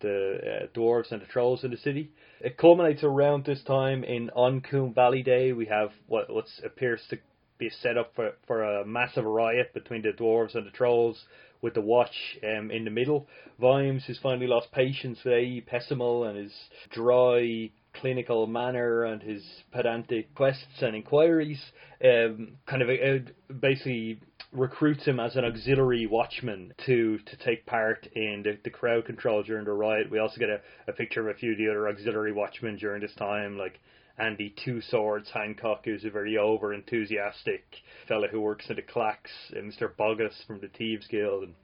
the 0.00 0.38
uh, 0.38 0.66
dwarves 0.78 1.12
and 1.12 1.20
the 1.20 1.26
trolls 1.26 1.62
in 1.62 1.70
the 1.70 1.76
city. 1.76 2.10
It 2.40 2.56
culminates 2.56 3.04
around 3.04 3.44
this 3.44 3.62
time 3.64 4.02
in 4.02 4.30
On 4.30 4.62
Valley 4.94 5.22
Day. 5.22 5.52
We 5.52 5.66
have 5.66 5.90
what 6.06 6.32
what 6.32 6.46
appears 6.64 7.02
to 7.10 7.18
be 7.58 7.68
set 7.68 7.98
up 7.98 8.14
for 8.16 8.32
for 8.46 8.62
a 8.64 8.86
massive 8.86 9.24
riot 9.24 9.74
between 9.74 10.02
the 10.02 10.12
dwarves 10.12 10.54
and 10.54 10.66
the 10.66 10.70
trolls, 10.70 11.22
with 11.62 11.74
the 11.74 11.80
watch 11.80 12.38
um, 12.42 12.70
in 12.70 12.84
the 12.84 12.90
middle. 12.90 13.28
Vimes, 13.60 14.04
who's 14.06 14.18
finally 14.22 14.46
lost 14.46 14.72
patience 14.72 15.18
with 15.24 15.34
A.E. 15.34 15.64
Pessimal 15.70 16.28
and 16.28 16.38
his 16.38 16.52
dry 16.90 17.70
clinical 17.92 18.46
manner 18.46 19.04
and 19.04 19.22
his 19.22 19.44
pedantic 19.72 20.34
quests 20.34 20.80
and 20.80 20.94
inquiries, 20.96 21.60
um, 22.04 22.52
kind 22.66 22.82
of 22.82 22.88
uh, 22.88 23.30
basically 23.60 24.20
recruits 24.52 25.04
him 25.04 25.20
as 25.20 25.36
an 25.36 25.44
auxiliary 25.44 26.06
watchman 26.06 26.72
to 26.86 27.18
to 27.18 27.36
take 27.36 27.66
part 27.66 28.06
in 28.14 28.42
the, 28.42 28.58
the 28.64 28.70
crowd 28.70 29.04
control 29.04 29.42
during 29.42 29.64
the 29.64 29.72
riot. 29.72 30.10
We 30.10 30.18
also 30.18 30.38
get 30.38 30.48
a, 30.48 30.60
a 30.88 30.92
picture 30.92 31.28
of 31.28 31.34
a 31.34 31.38
few 31.38 31.52
of 31.52 31.58
the 31.58 31.68
other 31.68 31.88
auxiliary 31.88 32.32
watchmen 32.32 32.76
during 32.76 33.00
this 33.00 33.14
time, 33.16 33.56
like 33.56 33.78
Andy 34.18 34.54
Two 34.64 34.80
Swords 34.80 35.30
Hancock, 35.32 35.82
who's 35.84 36.04
a 36.04 36.10
very 36.10 36.36
over 36.36 36.74
enthusiastic 36.74 37.64
fella 38.08 38.28
who 38.28 38.40
works 38.40 38.66
in 38.68 38.76
the 38.76 38.82
clacks, 38.82 39.30
and 39.54 39.72
Mr. 39.72 39.90
Boggis 39.94 40.44
from 40.46 40.60
the 40.60 40.68
Thieves 40.68 41.06
Guild, 41.06 41.44
and 41.44 41.54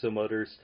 some 0.00 0.18
others. 0.18 0.56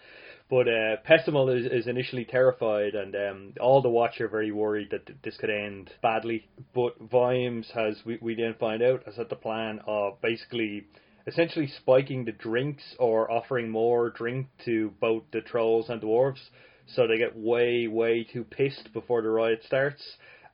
But 0.50 0.66
uh, 0.66 0.97
Pessimal 1.09 1.56
is, 1.56 1.70
is 1.70 1.87
initially 1.87 2.25
terrified, 2.25 2.97
and 2.97 3.14
um, 3.14 3.54
all 3.61 3.80
the 3.80 3.88
Watch 3.88 4.20
are 4.20 4.28
very 4.28 4.50
worried 4.50 4.88
that 4.90 5.06
th- 5.06 5.18
this 5.23 5.37
could 5.37 5.49
end 5.49 5.90
badly. 6.02 6.49
But 6.75 6.97
Vimes 7.00 7.70
has, 7.73 7.97
we, 8.04 8.18
we 8.20 8.35
then 8.35 8.56
find 8.59 8.82
out, 8.82 9.04
has 9.04 9.14
had 9.14 9.28
the 9.28 9.37
plan 9.37 9.80
of 9.87 10.20
basically, 10.20 10.87
essentially 11.30 11.68
spiking 11.78 12.25
the 12.25 12.32
drinks 12.32 12.82
or 12.99 13.30
offering 13.30 13.70
more 13.70 14.10
drink 14.10 14.49
to 14.64 14.92
both 15.00 15.22
the 15.32 15.40
trolls 15.40 15.88
and 15.88 16.02
dwarves, 16.02 16.40
so 16.87 17.06
they 17.06 17.18
get 17.18 17.37
way, 17.37 17.87
way 17.87 18.25
too 18.25 18.44
pissed 18.44 18.92
before 18.92 19.22
the 19.22 19.30
riot 19.30 19.62
starts. 19.64 20.02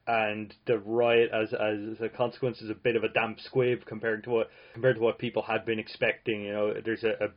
And 0.09 0.55
the 0.67 0.79
riot, 0.79 1.31
as 1.33 1.53
as 1.53 2.01
a 2.01 2.09
consequence, 2.09 2.63
is 2.63 2.71
a 2.71 2.75
bit 2.75 2.95
of 2.95 3.03
a 3.03 3.09
damp 3.09 3.41
squib 3.41 3.85
compared 3.87 4.23
to 4.25 4.31
what 4.31 4.51
compared 4.73 4.97
to 4.97 5.03
what 5.03 5.19
people 5.19 5.43
had 5.43 5.65
been 5.67 5.81
expecting. 5.81 6.45
You 6.45 6.53
know, 6.53 6.75
there's 6.85 7.03
a, 7.03 7.25
a 7.25 7.29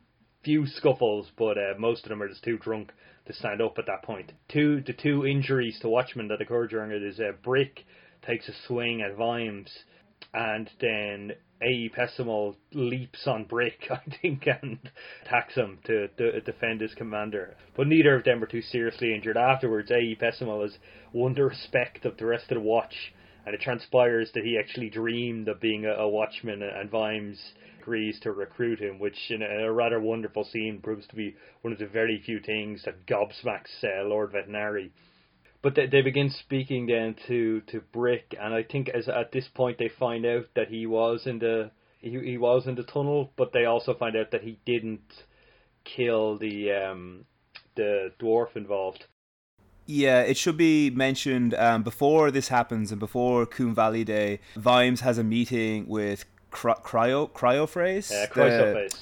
few 0.44 0.66
scuffles, 0.66 1.28
but 1.36 1.58
uh, 1.58 1.74
most 1.78 2.04
of 2.04 2.10
them 2.10 2.22
are 2.22 2.28
just 2.28 2.44
too 2.44 2.58
drunk 2.58 2.92
to 3.26 3.32
stand 3.32 3.60
up 3.60 3.76
at 3.78 3.86
that 3.86 4.04
point. 4.04 4.32
Two 4.48 4.82
the 4.86 4.92
two 4.92 5.26
injuries 5.26 5.80
to 5.80 5.88
Watchmen 5.88 6.28
that 6.28 6.40
occur 6.40 6.68
during 6.68 6.92
it 6.92 7.02
is 7.02 7.18
a 7.18 7.30
uh, 7.30 7.32
Brick 7.42 7.80
takes 8.24 8.48
a 8.48 8.52
swing 8.66 9.02
at 9.02 9.16
Vimes, 9.16 9.70
and 10.32 10.70
then 10.80 11.32
A. 11.62 11.88
Pessimal 11.90 12.56
leaps 12.72 13.26
on 13.26 13.44
Brick, 13.44 13.86
I 13.90 14.00
think, 14.20 14.46
and 14.46 14.78
attacks 15.24 15.54
him 15.54 15.78
to, 15.84 16.08
to 16.08 16.40
defend 16.40 16.80
his 16.80 16.94
commander. 16.94 17.56
But 17.76 17.88
neither 17.88 18.14
of 18.14 18.24
them 18.24 18.42
are 18.42 18.46
too 18.46 18.62
seriously 18.62 19.14
injured. 19.14 19.36
Afterwards, 19.36 19.90
A. 19.90 20.16
Pessimal 20.16 20.62
has 20.62 20.76
won 21.12 21.34
the 21.34 21.44
respect 21.44 22.04
of 22.04 22.16
the 22.16 22.26
rest 22.26 22.50
of 22.50 22.56
the 22.56 22.60
watch, 22.60 23.12
and 23.46 23.54
it 23.54 23.60
transpires 23.60 24.30
that 24.34 24.44
he 24.44 24.58
actually 24.58 24.90
dreamed 24.90 25.48
of 25.48 25.60
being 25.60 25.84
a, 25.84 25.92
a 25.92 26.08
watchman, 26.08 26.62
and 26.62 26.90
Vimes 26.90 27.38
agrees 27.80 28.20
to 28.20 28.32
recruit 28.32 28.78
him, 28.78 28.98
which 28.98 29.16
in 29.30 29.42
a, 29.42 29.64
a, 29.64 29.72
rather 29.72 30.00
wonderful 30.00 30.44
scene 30.44 30.80
proves 30.82 31.06
to 31.08 31.16
be 31.16 31.34
one 31.62 31.72
of 31.72 31.78
the 31.78 31.86
very 31.86 32.22
few 32.24 32.38
things 32.40 32.82
that 32.84 33.06
gobsmacks 33.06 33.82
uh, 33.82 34.06
Lord 34.06 34.32
Vetinari. 34.32 34.90
But 35.62 35.74
they, 35.74 35.86
they 35.86 36.02
begin 36.02 36.30
speaking 36.30 36.86
then 36.86 37.16
to, 37.26 37.60
to 37.68 37.80
Brick, 37.92 38.34
and 38.40 38.54
I 38.54 38.62
think 38.62 38.88
as 38.88 39.08
at 39.08 39.32
this 39.32 39.46
point 39.48 39.78
they 39.78 39.88
find 39.88 40.24
out 40.24 40.46
that 40.54 40.68
he 40.68 40.86
was 40.86 41.26
in 41.26 41.38
the 41.38 41.70
he, 41.98 42.18
he 42.18 42.38
was 42.38 42.66
in 42.66 42.76
the 42.76 42.82
tunnel, 42.82 43.32
but 43.36 43.52
they 43.52 43.66
also 43.66 43.94
find 43.94 44.16
out 44.16 44.30
that 44.30 44.42
he 44.42 44.58
didn't 44.64 45.24
kill 45.84 46.38
the 46.38 46.72
um, 46.72 47.24
the 47.76 48.12
dwarf 48.18 48.56
involved. 48.56 49.06
Yeah, 49.86 50.20
it 50.20 50.36
should 50.36 50.56
be 50.56 50.90
mentioned 50.90 51.52
um, 51.54 51.82
before 51.82 52.30
this 52.30 52.48
happens 52.48 52.92
and 52.92 53.00
before 53.00 53.44
Koom 53.44 53.74
Valley 53.74 54.04
Day, 54.04 54.40
Vimes 54.56 55.00
has 55.00 55.18
a 55.18 55.24
meeting 55.24 55.88
with 55.88 56.24
Cry- 56.50 56.74
Cryo 56.74 57.30
Cryophrase. 57.30 58.12
Uh, 58.12 58.26
Chrysoprase. 58.28 58.96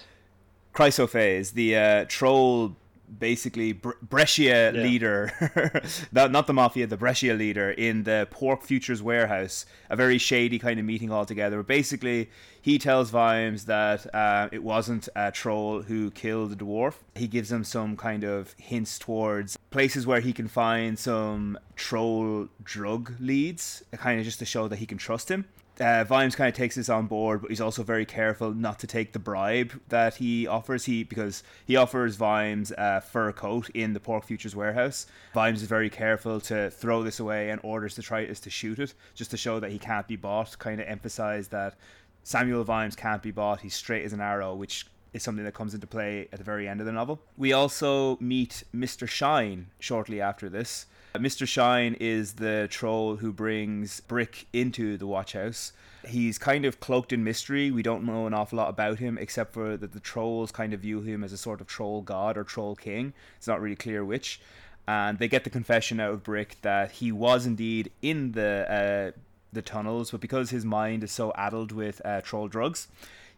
Chrysoprase, 0.74 1.52
the 1.52 1.76
uh, 1.76 2.04
troll, 2.08 2.76
basically 3.18 3.72
Bre- 3.72 3.92
Breccia 4.02 4.72
Yeah. 4.74 4.82
leader, 4.82 5.82
not 6.12 6.30
not 6.32 6.46
the 6.46 6.52
mafia, 6.52 6.86
the 6.86 6.96
Breccia 6.96 7.34
leader 7.34 7.70
in 7.70 8.04
the 8.04 8.26
Pork 8.30 8.62
Futures 8.62 9.02
warehouse. 9.02 9.66
A 9.90 9.96
very 9.96 10.18
shady 10.18 10.58
kind 10.58 10.78
of 10.78 10.84
meeting 10.86 11.10
altogether. 11.12 11.62
Basically, 11.62 12.28
he 12.60 12.78
tells 12.78 13.10
Vimes 13.10 13.64
that 13.66 14.12
uh, 14.14 14.48
it 14.52 14.62
wasn't 14.62 15.08
a 15.16 15.30
troll 15.30 15.82
who 15.82 16.10
killed 16.10 16.50
the 16.50 16.56
dwarf. 16.64 16.94
He 17.14 17.26
gives 17.28 17.50
him 17.50 17.64
some 17.64 17.96
kind 17.96 18.24
of 18.24 18.54
hints 18.58 18.98
towards 18.98 19.56
places 19.70 20.06
where 20.06 20.20
he 20.20 20.32
can 20.32 20.48
find 20.48 20.98
some 20.98 21.58
troll 21.76 22.48
drug 22.62 23.14
leads, 23.20 23.82
kind 23.96 24.18
of 24.18 24.24
just 24.24 24.38
to 24.40 24.44
show 24.44 24.68
that 24.68 24.76
he 24.76 24.86
can 24.86 24.98
trust 24.98 25.30
him 25.30 25.46
uh, 25.80 26.04
Vimes 26.04 26.34
kind 26.34 26.48
of 26.48 26.54
takes 26.54 26.74
this 26.74 26.88
on 26.88 27.06
board, 27.06 27.42
but 27.42 27.50
he's 27.50 27.60
also 27.60 27.82
very 27.82 28.04
careful 28.04 28.52
not 28.52 28.78
to 28.80 28.86
take 28.86 29.12
the 29.12 29.18
bribe 29.18 29.80
that 29.88 30.16
he 30.16 30.46
offers. 30.46 30.84
He 30.84 31.04
because 31.04 31.42
he 31.66 31.76
offers 31.76 32.16
Vimes 32.16 32.72
a 32.76 33.00
fur 33.00 33.32
coat 33.32 33.70
in 33.70 33.92
the 33.92 34.00
Pork 34.00 34.24
Futures 34.24 34.56
warehouse. 34.56 35.06
Vimes 35.34 35.62
is 35.62 35.68
very 35.68 35.90
careful 35.90 36.40
to 36.40 36.70
throw 36.70 37.02
this 37.02 37.20
away 37.20 37.50
and 37.50 37.60
orders 37.62 37.94
Detritus 37.94 38.40
to 38.40 38.50
shoot 38.50 38.78
it, 38.78 38.94
just 39.14 39.30
to 39.30 39.36
show 39.36 39.60
that 39.60 39.70
he 39.70 39.78
can't 39.78 40.08
be 40.08 40.16
bought. 40.16 40.58
Kind 40.58 40.80
of 40.80 40.88
emphasize 40.88 41.48
that 41.48 41.76
Samuel 42.22 42.64
Vimes 42.64 42.96
can't 42.96 43.22
be 43.22 43.30
bought. 43.30 43.60
He's 43.60 43.74
straight 43.74 44.04
as 44.04 44.12
an 44.12 44.20
arrow, 44.20 44.54
which 44.54 44.86
is 45.12 45.22
something 45.22 45.44
that 45.44 45.54
comes 45.54 45.74
into 45.74 45.86
play 45.86 46.28
at 46.32 46.38
the 46.38 46.44
very 46.44 46.68
end 46.68 46.80
of 46.80 46.86
the 46.86 46.92
novel. 46.92 47.20
We 47.36 47.52
also 47.52 48.18
meet 48.20 48.64
Mr. 48.74 49.08
Shine 49.08 49.68
shortly 49.78 50.20
after 50.20 50.48
this. 50.48 50.86
Mr. 51.14 51.46
Shine 51.46 51.96
is 51.98 52.34
the 52.34 52.68
troll 52.70 53.16
who 53.16 53.32
brings 53.32 54.00
Brick 54.00 54.46
into 54.52 54.96
the 54.96 55.06
watch 55.06 55.32
house. 55.32 55.72
He's 56.06 56.38
kind 56.38 56.64
of 56.64 56.80
cloaked 56.80 57.12
in 57.12 57.24
mystery. 57.24 57.70
We 57.70 57.82
don't 57.82 58.04
know 58.04 58.26
an 58.26 58.34
awful 58.34 58.58
lot 58.58 58.68
about 58.68 58.98
him, 58.98 59.18
except 59.18 59.52
for 59.52 59.76
that 59.76 59.92
the 59.92 60.00
trolls 60.00 60.52
kind 60.52 60.72
of 60.72 60.80
view 60.80 61.00
him 61.00 61.24
as 61.24 61.32
a 61.32 61.38
sort 61.38 61.60
of 61.60 61.66
troll 61.66 62.02
god 62.02 62.36
or 62.36 62.44
troll 62.44 62.76
king. 62.76 63.14
It's 63.36 63.48
not 63.48 63.60
really 63.60 63.76
clear 63.76 64.04
which. 64.04 64.40
And 64.86 65.18
they 65.18 65.28
get 65.28 65.44
the 65.44 65.50
confession 65.50 66.00
out 66.00 66.12
of 66.14 66.22
Brick 66.22 66.60
that 66.62 66.92
he 66.92 67.12
was 67.12 67.46
indeed 67.46 67.90
in 68.00 68.32
the 68.32 69.14
uh, 69.14 69.18
the 69.52 69.62
tunnels, 69.62 70.10
but 70.10 70.20
because 70.20 70.50
his 70.50 70.64
mind 70.64 71.02
is 71.02 71.10
so 71.10 71.32
addled 71.34 71.72
with 71.72 72.00
uh, 72.04 72.20
troll 72.20 72.48
drugs, 72.48 72.88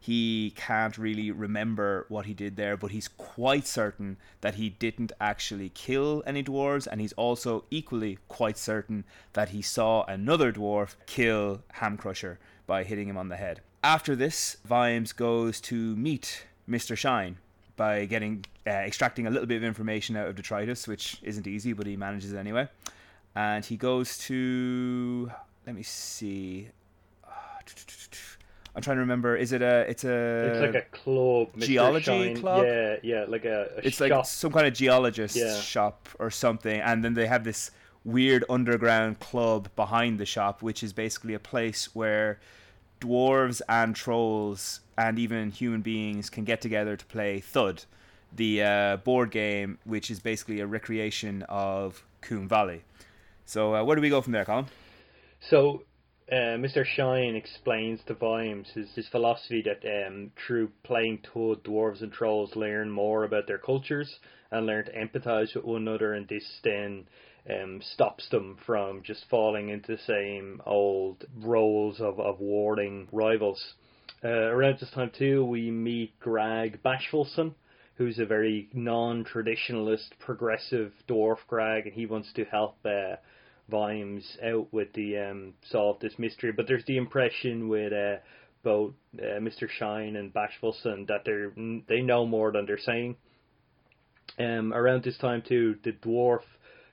he 0.01 0.55
can't 0.57 0.97
really 0.97 1.31
remember 1.31 2.07
what 2.09 2.25
he 2.25 2.33
did 2.33 2.57
there, 2.57 2.75
but 2.75 2.91
he's 2.91 3.07
quite 3.07 3.67
certain 3.67 4.17
that 4.41 4.55
he 4.55 4.71
didn't 4.71 5.13
actually 5.21 5.69
kill 5.69 6.23
any 6.27 6.43
dwarves, 6.43 6.89
and 6.91 7.03
he's 7.03 7.13
also 7.13 7.65
equally 7.71 8.17
quite 8.27 8.57
certain 8.57 9.05
that 9.35 9.51
he 9.51 9.61
saw 9.61 10.05
another 10.05 10.53
dwarf 10.53 10.97
kill 11.05 11.63
Hamcrusher 11.77 12.39
by 12.67 12.83
hitting 12.83 13.09
him 13.09 13.19
on 13.19 13.29
the 13.29 13.37
head. 13.37 13.61
After 13.85 14.17
this, 14.17 14.57
Vimes 14.65 15.13
goes 15.13 15.61
to 15.63 15.95
meet 15.97 16.47
Mr. 16.67 16.97
Shine 16.97 17.37
by 17.77 18.07
getting 18.07 18.47
uh, 18.67 18.71
extracting 18.71 19.27
a 19.27 19.31
little 19.31 19.47
bit 19.47 19.57
of 19.57 19.65
information 19.65 20.17
out 20.17 20.29
of 20.29 20.35
detritus, 20.35 20.89
which 20.89 21.19
isn't 21.23 21.47
easy, 21.47 21.75
but 21.75 21.87
he 21.87 21.97
manages 21.97 22.33
anyway. 22.33 22.69
And 23.35 23.65
he 23.65 23.77
goes 23.77 24.17
to 24.19 25.31
let 25.67 25.77
me 25.77 25.83
see. 25.83 26.69
I'm 28.75 28.83
trying 28.83 28.97
to 28.97 29.01
remember. 29.01 29.37
Is 29.37 29.53
it 29.53 29.63
a? 29.63 29.85
It's 29.89 30.05
a. 30.05 30.51
It's 30.51 30.61
like 30.61 30.75
a 30.85 30.97
club, 30.97 31.49
Mr. 31.57 31.67
geology 31.67 32.05
Shine. 32.05 32.37
club? 32.41 32.65
Yeah, 32.67 32.97
yeah, 33.03 33.25
like 33.27 33.45
a, 33.45 33.69
a 33.77 33.87
it's 33.87 33.97
shop. 33.97 34.11
like 34.11 34.27
some 34.27 34.53
kind 34.53 34.67
of 34.67 34.75
geologist 34.75 35.37
Yeah. 35.37 35.61
shop 35.61 36.09
or 36.19 36.31
something, 36.31 36.81
and 36.81 37.05
then 37.05 37.15
they 37.15 37.27
have 37.27 37.43
this 37.45 37.71
weird 38.05 38.45
underground 38.49 39.19
club 39.21 39.69
behind 39.77 40.19
the 40.19 40.27
shop, 40.27 40.63
which 40.63 40.83
is 40.83 40.93
basically 40.93 41.35
a 41.35 41.39
place 41.39 41.95
where 41.95 42.39
dwarves 43.01 43.61
and 43.69 43.97
trolls 43.97 44.81
and 44.97 45.19
even 45.19 45.51
human 45.51 45.81
beings 45.81 46.31
can 46.31 46.45
get 46.45 46.61
together 46.61 46.97
to 46.97 47.05
play 47.07 47.41
Thud, 47.41 47.85
the 48.35 48.63
uh, 48.63 48.97
board 48.99 49.31
game, 49.31 49.79
which 49.85 50.11
is 50.11 50.21
basically 50.21 50.61
a 50.61 50.67
recreation 50.67 51.43
of 51.49 52.05
Koom 52.23 52.47
Valley. 52.49 52.83
So 53.47 53.75
uh, 53.75 53.83
where 53.85 53.97
do 53.97 54.03
we 54.03 54.11
go 54.11 54.21
from 54.21 54.33
there, 54.33 54.45
Colin? 54.45 54.67
So 55.41 55.83
uh, 56.31 56.57
Mr. 56.57 56.85
Shine 56.85 57.35
explains 57.35 58.01
to 58.07 58.15
Vimes 58.15 58.69
his, 58.75 58.89
his 58.95 59.09
philosophy 59.09 59.63
that 59.63 60.07
um, 60.07 60.31
through 60.47 60.71
playing 60.85 61.19
Thud, 61.25 61.65
dwarves 61.65 62.03
and 62.03 62.13
trolls 62.13 62.55
learn 62.55 62.91
more 62.91 63.25
about 63.25 63.47
their 63.47 63.59
cultures 63.59 64.19
and 64.51 64.67
learn 64.67 64.85
to 64.85 64.93
empathize 64.93 65.55
with 65.55 65.65
one 65.65 65.83
another, 65.83 66.15
and 66.15 66.29
this 66.29 66.45
then 66.63 67.07
um, 67.49 67.81
stops 67.95 68.29
them 68.31 68.59
from 68.65 69.03
just 69.03 69.25
falling 69.29 69.71
into 69.71 69.97
the 69.97 70.03
same 70.07 70.61
old 70.67 71.25
roles 71.39 72.01
of, 72.01 72.21
of 72.21 72.39
warring 72.41 73.09
rivals. 73.13 73.75
Uh, 74.23 74.29
around 74.29 74.79
this 74.79 74.91
time 74.91 75.11
too, 75.17 75.45
we 75.45 75.71
meet 75.71 76.19
Grag 76.21 76.81
Bashfullsson, 76.83 77.55
who's 77.97 78.19
a 78.19 78.27
very 78.27 78.69
non-traditionalist, 78.73 80.11
progressive 80.19 80.93
dwarf 81.09 81.39
Grag, 81.49 81.87
and 81.87 81.95
he 81.95 82.07
wants 82.07 82.33
to 82.35 82.45
help 82.45 82.77
uh, 82.85 83.17
Vimes 83.71 84.37
out 84.45 84.73
with 84.73 84.93
the 84.95 85.19
um, 85.19 85.55
solve 85.71 86.01
this 86.01 86.19
mystery. 86.19 86.53
But 86.53 86.67
there's 86.67 86.85
the 86.87 86.97
impression 86.97 87.69
with 87.69 87.93
uh, 87.93 88.17
both 88.63 88.95
uh, 89.19 89.41
Mr. 89.41 89.69
Shine 89.69 90.17
and 90.17 90.33
Bashfullsson 90.33 91.07
that 91.09 91.23
they're 91.25 91.53
they 91.89 92.03
know 92.03 92.27
more 92.27 92.53
than 92.53 92.67
they're 92.67 92.79
saying. 92.79 93.17
Um, 94.39 94.73
around 94.73 95.05
this 95.05 95.19
time 95.19 95.43
too, 95.47 95.77
the 95.83 95.93
dwarf 95.93 96.43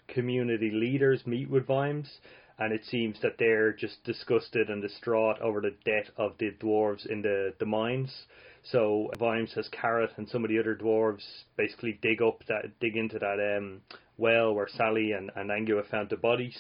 community 0.07 0.71
leaders 0.71 1.25
meet 1.25 1.49
with 1.49 1.67
Vimes, 1.67 2.09
and 2.57 2.73
it 2.73 2.85
seems 2.85 3.19
that 3.21 3.37
they're 3.37 3.73
just 3.73 4.03
disgusted 4.03 4.69
and 4.69 4.81
distraught 4.81 5.39
over 5.41 5.61
the 5.61 5.75
death 5.85 6.09
of 6.17 6.33
the 6.39 6.51
dwarves 6.59 7.05
in 7.05 7.21
the, 7.21 7.53
the 7.59 7.65
mines. 7.65 8.25
So 8.63 9.11
Vimes 9.17 9.53
has 9.53 9.69
Carrot 9.69 10.11
and 10.17 10.27
some 10.27 10.43
of 10.43 10.49
the 10.49 10.59
other 10.59 10.75
dwarves 10.75 11.23
basically 11.55 11.99
dig 12.01 12.21
up 12.21 12.43
that 12.47 12.79
dig 12.79 12.97
into 12.97 13.19
that 13.19 13.57
um, 13.57 13.81
well 14.17 14.53
where 14.53 14.67
Sally 14.67 15.11
and, 15.11 15.31
and 15.35 15.49
Angua 15.49 15.87
found 15.89 16.09
the 16.09 16.17
bodies. 16.17 16.57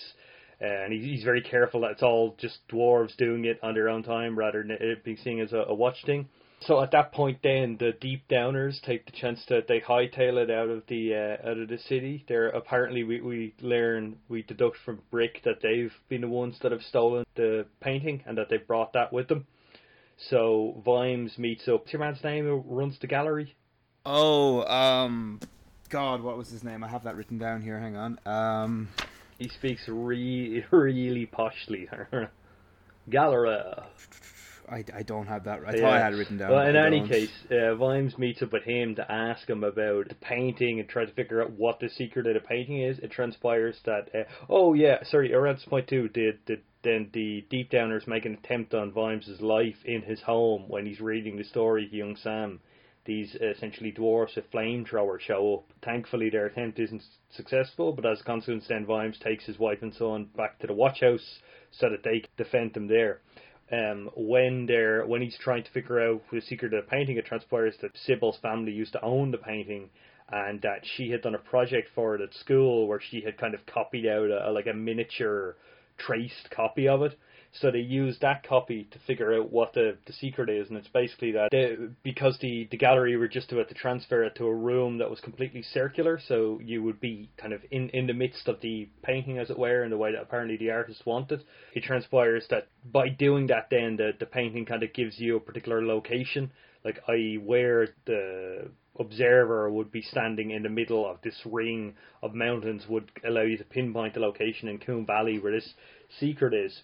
Uh, 0.59 0.65
and 0.65 0.93
he's 0.93 1.23
very 1.23 1.41
careful 1.41 1.81
that 1.81 1.91
it's 1.91 2.03
all 2.03 2.35
just 2.39 2.59
dwarves 2.67 3.15
doing 3.17 3.45
it 3.45 3.59
on 3.61 3.75
their 3.75 3.89
own 3.89 4.01
time 4.01 4.37
rather 4.37 4.63
than 4.63 4.71
it 4.71 5.03
being 5.03 5.17
seen 5.17 5.39
as 5.39 5.53
a, 5.53 5.65
a 5.67 5.73
watch 5.73 6.03
thing. 6.05 6.27
So 6.61 6.81
at 6.81 6.91
that 6.91 7.11
point, 7.11 7.39
then 7.43 7.77
the 7.79 7.91
deep 8.01 8.27
downers 8.27 8.81
take 8.81 9.05
the 9.05 9.11
chance 9.11 9.43
that 9.49 9.67
they 9.67 9.79
hightail 9.79 10.41
it 10.41 10.49
out 10.49 10.69
of 10.69 10.81
the 10.87 11.13
uh, 11.13 11.49
out 11.49 11.59
of 11.59 11.67
the 11.67 11.77
city. 11.77 12.25
They're 12.27 12.49
apparently 12.49 13.03
we, 13.03 13.21
we 13.21 13.53
learn 13.61 14.17
we 14.27 14.41
deduct 14.41 14.77
from 14.83 15.01
Brick 15.11 15.41
that 15.45 15.61
they've 15.61 15.93
been 16.09 16.21
the 16.21 16.27
ones 16.27 16.57
that 16.63 16.71
have 16.71 16.81
stolen 16.81 17.25
the 17.35 17.67
painting 17.79 18.23
and 18.25 18.37
that 18.39 18.49
they 18.49 18.57
brought 18.57 18.93
that 18.93 19.13
with 19.13 19.27
them. 19.27 19.45
So 20.29 20.81
Vimes 20.83 21.37
meets 21.37 21.67
up. 21.67 21.81
What's 21.81 21.93
your 21.93 21.99
man's 21.99 22.23
name 22.23 22.45
who 22.45 22.63
runs 22.65 22.97
the 22.99 23.07
gallery? 23.07 23.55
Oh, 24.03 24.63
um, 24.63 25.39
God, 25.89 26.21
what 26.21 26.37
was 26.37 26.49
his 26.49 26.63
name? 26.63 26.83
I 26.83 26.87
have 26.89 27.03
that 27.03 27.15
written 27.15 27.37
down 27.37 27.61
here. 27.61 27.79
Hang 27.79 27.95
on. 27.95 28.19
Um, 28.25 28.89
he 29.39 29.47
speaks 29.49 29.87
really, 29.87 30.65
really 30.71 31.27
poshly. 31.27 31.87
Gallery. 33.09 33.63
I, 34.69 34.83
I 34.93 35.03
don't 35.03 35.27
have 35.27 35.45
that. 35.45 35.61
I 35.65 35.75
yeah. 35.75 35.81
thought 35.81 35.93
I 35.93 35.99
had 35.99 36.13
it 36.13 36.17
written 36.17 36.37
down. 36.37 36.51
Well, 36.51 36.67
in 36.67 36.75
any 36.75 36.99
don't. 36.99 37.09
case, 37.09 37.31
uh, 37.49 37.75
Vimes 37.75 38.17
meets 38.17 38.41
up 38.41 38.51
with 38.51 38.63
him 38.63 38.95
to 38.95 39.09
ask 39.09 39.49
him 39.49 39.63
about 39.63 40.09
the 40.09 40.15
painting 40.15 40.81
and 40.81 40.89
try 40.89 41.05
to 41.05 41.13
figure 41.13 41.41
out 41.41 41.51
what 41.51 41.79
the 41.79 41.87
secret 41.87 42.27
of 42.27 42.33
the 42.33 42.41
painting 42.41 42.81
is. 42.81 42.99
It 42.99 43.11
transpires 43.11 43.79
that. 43.85 44.09
Uh, 44.13 44.23
oh 44.49 44.73
yeah, 44.73 45.03
sorry. 45.03 45.33
Around 45.33 45.59
this 45.59 45.65
point 45.65 45.87
too, 45.87 46.09
did 46.09 46.39
the 46.47 46.59
then 46.83 47.09
the 47.13 47.45
Deep 47.49 47.71
Downers 47.71 48.07
make 48.07 48.25
an 48.25 48.37
attempt 48.43 48.73
on 48.73 48.91
Vimes's 48.91 49.41
life 49.41 49.75
in 49.85 50.01
his 50.01 50.21
home 50.21 50.65
when 50.67 50.85
he's 50.85 51.01
reading 51.01 51.37
the 51.37 51.43
story 51.43 51.87
to 51.87 51.95
young 51.95 52.15
Sam. 52.15 52.59
These 53.07 53.35
essentially 53.35 53.91
dwarfs 53.91 54.35
with 54.35 54.51
flamethrowers 54.51 55.21
show 55.21 55.55
up. 55.55 55.63
Thankfully, 55.83 56.29
their 56.29 56.45
attempt 56.45 56.77
isn't 56.77 57.01
successful, 57.31 57.93
but 57.93 58.05
as 58.05 58.21
a 58.21 58.23
consequence, 58.23 58.65
then 58.67 58.85
Vimes 58.85 59.17
takes 59.17 59.45
his 59.45 59.57
wife 59.57 59.81
and 59.81 59.93
son 59.95 60.29
back 60.35 60.59
to 60.59 60.67
the 60.67 60.73
watch 60.73 60.99
house 60.99 61.39
so 61.71 61.89
that 61.89 62.03
they 62.03 62.23
defend 62.37 62.73
them 62.75 62.87
there 62.87 63.21
um, 63.71 64.09
when 64.15 64.65
they're 64.65 65.05
when 65.05 65.21
he's 65.21 65.37
trying 65.37 65.63
to 65.63 65.71
figure 65.71 65.99
out 65.99 66.21
the 66.31 66.41
secret 66.41 66.73
of 66.73 66.85
the 66.85 66.89
painting, 66.89 67.17
it 67.17 67.25
transpires 67.25 67.75
that 67.81 67.97
Sybil's 68.05 68.37
family 68.37 68.71
used 68.71 68.93
to 68.93 69.01
own 69.01 69.31
the 69.31 69.37
painting, 69.37 69.89
and 70.31 70.61
that 70.61 70.81
she 70.95 71.09
had 71.09 71.21
done 71.21 71.35
a 71.35 71.39
project 71.39 71.89
for 71.93 72.15
it 72.15 72.21
at 72.21 72.33
school 72.33 72.87
where 72.87 73.01
she 73.01 73.21
had 73.21 73.37
kind 73.37 73.53
of 73.53 73.65
copied 73.65 74.05
out 74.05 74.29
a, 74.29 74.49
a 74.49 74.51
like 74.51 74.67
a 74.67 74.73
miniature 74.73 75.57
traced 75.97 76.49
copy 76.49 76.87
of 76.87 77.01
it. 77.01 77.17
So 77.53 77.71
they 77.71 77.79
use 77.79 78.17
that 78.21 78.47
copy 78.47 78.87
to 78.91 78.99
figure 78.99 79.33
out 79.33 79.51
what 79.51 79.73
the, 79.73 79.97
the 80.05 80.13
secret 80.13 80.49
is, 80.49 80.69
and 80.69 80.77
it's 80.77 80.87
basically 80.89 81.31
that 81.31 81.49
they, 81.51 81.75
because 82.03 82.37
the, 82.39 82.67
the 82.69 82.77
gallery 82.77 83.15
were 83.17 83.27
just 83.27 83.51
about 83.51 83.69
to 83.69 83.73
transfer 83.73 84.23
it 84.23 84.35
to 84.35 84.45
a 84.45 84.53
room 84.53 84.99
that 84.99 85.09
was 85.09 85.19
completely 85.21 85.63
circular, 85.63 86.19
so 86.27 86.59
you 86.63 86.83
would 86.83 86.99
be 86.99 87.29
kind 87.37 87.53
of 87.53 87.61
in, 87.71 87.89
in 87.89 88.07
the 88.07 88.13
midst 88.13 88.47
of 88.47 88.61
the 88.61 88.87
painting, 89.01 89.37
as 89.37 89.49
it 89.49 89.57
were, 89.57 89.83
in 89.83 89.89
the 89.89 89.97
way 89.97 90.11
that 90.11 90.21
apparently 90.21 90.57
the 90.57 90.71
artist 90.71 91.05
wanted. 91.05 91.43
It 91.73 91.83
transpires 91.83 92.45
that 92.49 92.67
by 92.91 93.09
doing 93.09 93.47
that, 93.47 93.67
then 93.71 93.97
the, 93.97 94.11
the 94.19 94.25
painting 94.25 94.65
kind 94.65 94.83
of 94.83 94.93
gives 94.93 95.19
you 95.19 95.37
a 95.37 95.39
particular 95.39 95.83
location, 95.83 96.51
like 96.85 96.99
i.e., 97.09 97.39
where 97.43 97.89
the 98.05 98.69
observer 98.99 99.69
would 99.69 99.91
be 99.91 100.01
standing 100.01 100.51
in 100.51 100.63
the 100.63 100.69
middle 100.69 101.09
of 101.09 101.17
this 101.23 101.39
ring 101.45 101.93
of 102.23 102.33
mountains 102.33 102.83
would 102.89 103.11
allow 103.25 103.41
you 103.41 103.57
to 103.57 103.63
pinpoint 103.63 104.13
the 104.13 104.19
location 104.19 104.67
in 104.67 104.79
Koom 104.79 105.05
Valley 105.05 105.39
where 105.39 105.51
this 105.51 105.73
secret 106.19 106.53
is. 106.53 106.81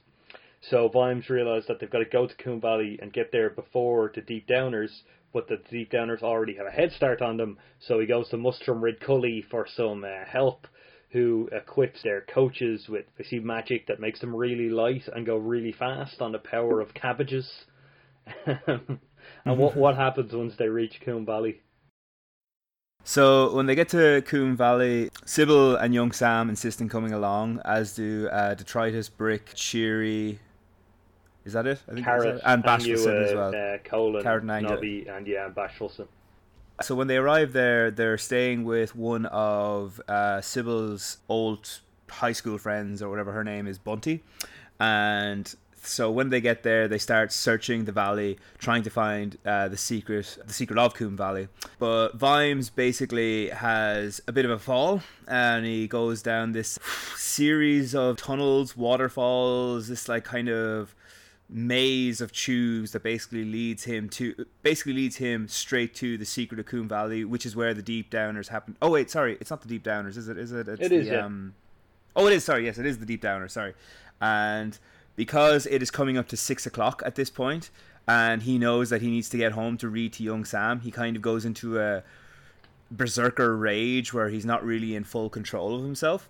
So 0.70 0.88
Vimes 0.88 1.30
realise 1.30 1.66
that 1.68 1.80
they've 1.80 1.90
got 1.90 2.00
to 2.00 2.06
go 2.06 2.26
to 2.26 2.36
Koom 2.36 2.62
Valley 2.62 2.98
and 3.02 3.12
get 3.12 3.32
there 3.34 3.50
before 3.50 4.12
the 4.16 4.22
Deep 4.22 4.48
Downers, 4.48 4.92
but 5.34 5.48
the 5.48 5.58
Deep 5.70 5.92
Downers 5.92 6.24
already 6.24 6.56
have 6.56 6.68
a 6.68 6.72
head 6.72 6.94
start 6.94 7.22
on 7.22 7.36
them. 7.36 7.58
So 7.80 8.00
he 8.00 8.06
goes 8.06 8.30
to 8.30 8.38
Mustrum 8.38 8.82
Ridcully 8.82 9.44
for 9.50 9.68
some 9.68 10.06
uh, 10.06 10.26
help, 10.26 10.68
who 11.12 11.50
equips 11.52 12.02
their 12.04 12.22
coaches 12.22 12.88
with 12.88 13.06
they 13.18 13.26
see 13.26 13.40
magic 13.40 13.88
that 13.88 14.00
makes 14.00 14.22
them 14.22 14.34
really 14.34 14.70
light 14.70 15.04
and 15.14 15.26
go 15.26 15.36
really 15.36 15.74
fast 15.74 16.22
on 16.22 16.32
the 16.32 16.40
power 16.40 16.80
of 16.80 16.94
cabbages. 16.94 17.66
and 18.46 19.58
what 19.58 19.76
what 19.76 19.98
happens 19.98 20.32
once 20.34 20.56
they 20.58 20.70
reach 20.70 21.02
Koom 21.06 21.26
Valley? 21.26 21.62
So 23.04 23.54
when 23.54 23.66
they 23.66 23.76
get 23.76 23.90
to 23.90 24.24
Koom 24.26 24.56
Valley, 24.56 25.10
Sybil 25.26 25.76
and 25.76 25.94
young 25.94 26.14
Sam 26.14 26.48
insist 26.48 26.82
on 26.82 26.88
coming 26.88 27.12
along, 27.12 27.60
as 27.66 27.96
do 27.96 28.30
uh, 28.32 28.56
Detritus, 28.56 29.10
Brick, 29.10 29.54
Cheery, 29.56 30.40
is 31.46 31.54
that 31.54 31.68
it? 31.68 31.82
I 31.90 31.94
think 31.94 32.06
Carrot, 32.06 32.42
and 32.46 32.64
Bashfullsson 32.64 33.26
as 33.26 33.34
well. 33.34 33.56
Uh, 33.56 33.78
Colon, 33.80 34.24
Carrot 34.24 34.44
and 34.44 34.68
Nobby, 34.68 35.08
and 35.08 35.28
yeah, 35.28 35.50
Bashfullsson. 35.50 36.08
So 36.82 36.96
when 36.96 37.08
they 37.08 37.18
arrive 37.18 37.54
there, 37.54 37.92
they're 37.92 38.18
staying 38.18 38.64
with 38.64 38.96
one 38.96 39.26
of 39.28 40.02
uh, 40.08 40.42
Sybil's 40.42 41.18
old 41.30 41.80
high 42.10 42.32
school 42.32 42.58
friends 42.58 43.02
or 43.02 43.10
whatever 43.10 43.32
her 43.32 43.44
name 43.44 43.68
is, 43.68 43.78
Bunty, 43.78 44.24
and 44.80 45.54
so 45.86 46.10
when 46.10 46.30
they 46.30 46.40
get 46.40 46.64
there, 46.64 46.88
they 46.88 46.98
start 46.98 47.32
searching 47.32 47.86
the 47.86 47.92
valley, 47.92 48.40
trying 48.58 48.84
to 48.84 48.90
find 48.90 49.38
uh, 49.46 49.68
the 49.68 49.78
secret, 49.78 50.38
the 50.46 50.54
secret 50.54 50.80
of 50.80 50.94
Koom 50.94 51.18
Valley. 51.18 51.50
But 51.78 52.16
Vimes 52.16 52.70
basically 52.70 53.50
has 53.50 54.22
a 54.28 54.32
bit 54.32 54.46
of 54.46 54.52
a 54.52 54.60
fall, 54.60 55.02
and 55.28 55.66
he 55.66 55.88
goes 55.88 56.22
down 56.22 56.54
this 56.54 56.80
series 57.18 57.94
of 57.94 58.18
tunnels, 58.18 58.78
waterfalls, 58.78 59.90
this 59.90 60.08
like 60.08 60.24
kind 60.24 60.48
of 60.50 60.96
maze 61.54 62.20
of 62.20 62.32
tubes 62.32 62.92
that 62.92 63.04
basically 63.04 63.46
leads 63.46 63.84
him 63.84 64.10
to 64.10 64.46
basically 64.64 64.94
leads 64.94 65.18
him 65.18 65.48
straight 65.48 65.94
to 65.94 66.18
the 66.18 66.26
secret 66.26 66.60
of 66.60 66.66
Koom 66.66 66.90
Valley, 66.90 67.24
which 67.24 67.46
is 67.46 67.56
where 67.56 67.76
the 67.76 67.84
deep 67.84 68.10
downers 68.10 68.48
happen. 68.48 68.76
Oh 68.82 68.90
wait, 68.90 69.12
sorry, 69.12 69.38
it's 69.40 69.52
not 69.52 69.62
the 69.62 69.68
deep 69.68 69.84
downers, 69.84 70.18
is 70.18 70.28
it? 70.28 70.38
Is 70.38 70.52
it? 70.52 70.68
It's 70.68 70.82
it 70.82 70.92
is. 70.92 71.08
The, 71.08 71.14
yeah. 71.14 71.26
um, 71.26 71.54
oh, 72.16 72.26
it 72.26 72.34
is. 72.34 72.44
Sorry, 72.44 72.66
yes, 72.66 72.80
it 72.80 72.88
is 72.88 72.98
the 72.98 73.06
deep 73.06 73.22
downers. 73.22 73.52
Sorry, 73.52 73.76
and 74.20 74.78
because 75.16 75.68
it 75.68 75.84
is 75.84 75.92
coming 75.92 76.18
up 76.18 76.28
to 76.30 76.38
six 76.38 76.66
o'clock 76.66 77.04
at 77.06 77.14
this 77.14 77.30
point, 77.30 77.70
and 78.08 78.42
he 78.42 78.58
knows 78.58 78.90
that 78.90 79.04
he 79.04 79.12
needs 79.12 79.30
to 79.30 79.38
get 79.38 79.52
home 79.52 79.78
to 79.78 79.88
read 79.88 80.14
to 80.14 80.24
young 80.24 80.46
Sam, 80.46 80.80
he 80.80 80.90
kind 80.90 81.16
of 81.16 81.22
goes 81.22 81.46
into 81.46 81.80
a 81.80 82.02
berserker 82.90 83.56
rage 83.56 84.12
where 84.12 84.30
he's 84.30 84.46
not 84.46 84.66
really 84.66 84.96
in 84.96 85.04
full 85.04 85.30
control 85.30 85.76
of 85.76 85.84
himself 85.84 86.30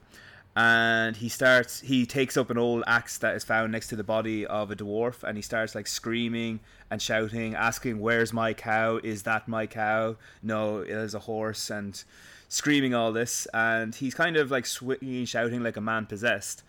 and 0.56 1.18
he 1.18 1.30
starts 1.30 1.82
he 1.82 2.06
takes 2.06 2.38
up 2.38 2.52
an 2.52 2.58
old 2.58 2.84
axe 2.86 3.18
that 3.18 3.36
is 3.36 3.44
found 3.44 3.72
next 3.72 3.88
to 3.88 3.96
the 3.96 4.04
body 4.04 4.46
of 4.46 4.70
a 4.70 4.76
dwarf 4.76 5.24
and 5.24 5.36
he 5.36 5.42
starts 5.42 5.74
like 5.74 5.88
screaming 5.88 6.60
and 6.92 7.02
shouting 7.02 7.56
asking 7.56 8.00
where's 8.00 8.32
my 8.32 8.54
cow? 8.54 9.00
Is 9.04 9.24
that 9.24 9.48
my 9.48 9.66
cow? 9.66 10.16
No 10.44 10.80
it 10.80 10.90
is 10.90 11.16
a 11.16 11.20
horse 11.20 11.72
and 11.72 12.04
screaming 12.50 12.94
all 12.94 13.12
this. 13.12 13.48
And 13.52 13.96
he's 13.96 14.14
kind 14.14 14.38
of 14.38 14.52
like 14.52 14.68
swinging 14.68 15.26
shouting 15.26 15.64
like 15.64 15.76
a 15.76 15.82
man 15.82 16.06
possessed. 16.06 16.62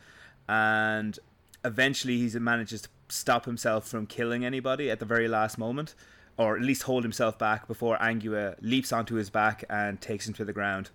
And 0.48 1.18
eventually 1.62 2.16
he 2.16 2.38
manages 2.38 2.82
to 2.82 2.88
stop 3.08 3.44
himself 3.44 3.86
from 3.86 4.06
killing 4.06 4.46
anybody 4.46 4.90
at 4.90 4.98
the 4.98 5.04
very 5.04 5.28
last 5.28 5.58
moment 5.58 5.94
or 6.38 6.56
at 6.56 6.62
least 6.62 6.84
hold 6.84 7.04
himself 7.04 7.38
back 7.38 7.68
before 7.68 7.96
Angua 7.98 8.56
leaps 8.60 8.92
onto 8.92 9.16
his 9.16 9.30
back 9.30 9.62
and 9.68 10.00
takes 10.00 10.26
him 10.26 10.34
to 10.34 10.44
the 10.44 10.52
ground 10.54 10.90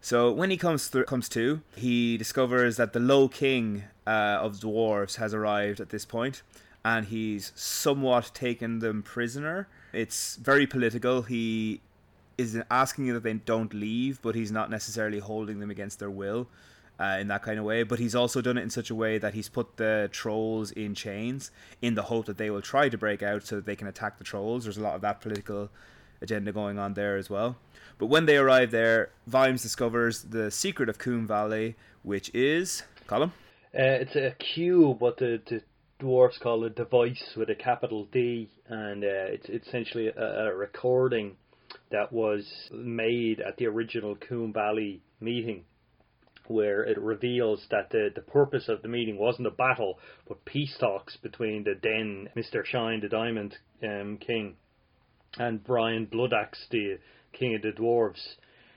so 0.00 0.32
when 0.32 0.50
he 0.50 0.56
comes 0.56 0.88
comes 1.06 1.28
to, 1.30 1.60
he 1.76 2.16
discovers 2.16 2.76
that 2.76 2.92
the 2.92 3.00
Low 3.00 3.28
King 3.28 3.84
uh, 4.06 4.38
of 4.40 4.56
dwarves 4.56 5.16
has 5.16 5.34
arrived 5.34 5.80
at 5.80 5.90
this 5.90 6.04
point, 6.04 6.42
and 6.84 7.06
he's 7.06 7.52
somewhat 7.54 8.30
taken 8.34 8.78
them 8.78 9.02
prisoner. 9.02 9.68
It's 9.92 10.36
very 10.36 10.66
political. 10.66 11.22
He 11.22 11.80
is 12.38 12.58
asking 12.70 13.12
that 13.12 13.22
they 13.22 13.34
don't 13.34 13.74
leave, 13.74 14.20
but 14.22 14.34
he's 14.34 14.50
not 14.50 14.70
necessarily 14.70 15.18
holding 15.18 15.60
them 15.60 15.70
against 15.70 15.98
their 15.98 16.10
will. 16.10 16.48
uh, 17.00 17.16
in 17.18 17.28
that 17.28 17.42
kind 17.42 17.58
of 17.58 17.64
way. 17.64 17.82
But 17.82 17.98
he's 17.98 18.14
also 18.14 18.40
done 18.40 18.58
it 18.58 18.62
in 18.62 18.70
such 18.70 18.90
a 18.90 18.94
way 18.94 19.18
that 19.18 19.34
he's 19.34 19.48
put 19.48 19.78
the 19.78 20.08
trolls 20.12 20.70
in 20.70 20.94
chains 20.94 21.50
in 21.80 21.94
the 21.94 22.02
hope 22.02 22.26
that 22.26 22.36
they 22.36 22.50
will 22.50 22.60
try 22.60 22.88
to 22.88 22.98
break 22.98 23.22
out 23.22 23.44
so 23.46 23.56
that 23.56 23.64
they 23.64 23.74
can 23.74 23.88
attack 23.88 24.18
the 24.18 24.24
trolls. 24.24 24.64
There's 24.64 24.76
a 24.76 24.82
lot 24.82 24.94
of 24.94 25.00
that 25.00 25.20
political 25.20 25.70
agenda 26.20 26.52
going 26.52 26.78
on 26.78 26.94
there 26.94 27.16
as 27.16 27.30
well. 27.30 27.56
But 28.00 28.06
when 28.06 28.24
they 28.24 28.38
arrive 28.38 28.70
there, 28.70 29.10
Vimes 29.26 29.62
discovers 29.62 30.22
the 30.22 30.50
secret 30.50 30.88
of 30.88 30.96
Koom 30.96 31.26
Valley, 31.28 31.76
which 32.02 32.30
is 32.34 32.82
Colin. 33.06 33.30
Uh, 33.74 34.00
it's 34.00 34.16
a 34.16 34.34
cube, 34.54 34.98
but 34.98 35.18
the, 35.18 35.38
the 35.46 35.60
dwarfs 35.98 36.38
call 36.38 36.64
it 36.64 36.74
device 36.74 37.34
with 37.36 37.50
a 37.50 37.54
capital 37.54 38.06
D, 38.10 38.48
and 38.68 39.04
uh, 39.04 39.28
it's, 39.28 39.46
it's 39.50 39.68
essentially 39.68 40.08
a, 40.08 40.46
a, 40.46 40.56
recording 40.56 41.36
that 41.90 42.10
was 42.10 42.50
made 42.72 43.40
at 43.40 43.58
the 43.58 43.66
original 43.66 44.16
Koom 44.16 44.54
Valley 44.54 45.02
meeting 45.20 45.64
where 46.46 46.82
it 46.82 46.98
reveals 46.98 47.66
that 47.70 47.90
the, 47.90 48.10
the 48.14 48.22
purpose 48.22 48.68
of 48.68 48.80
the 48.80 48.88
meeting 48.88 49.18
wasn't 49.18 49.46
a 49.46 49.50
battle, 49.50 49.98
but 50.26 50.42
peace 50.46 50.74
talks 50.80 51.18
between 51.18 51.64
the 51.64 51.78
then 51.82 52.30
Mr. 52.34 52.64
Shine, 52.64 53.00
the 53.00 53.08
Diamond 53.10 53.58
um, 53.84 54.16
King, 54.16 54.56
and 55.38 55.62
Brian 55.62 56.06
Bloodaxe, 56.06 56.66
the 56.70 56.98
King 57.32 57.54
of 57.54 57.62
the 57.62 57.72
Dwarves. 57.72 58.20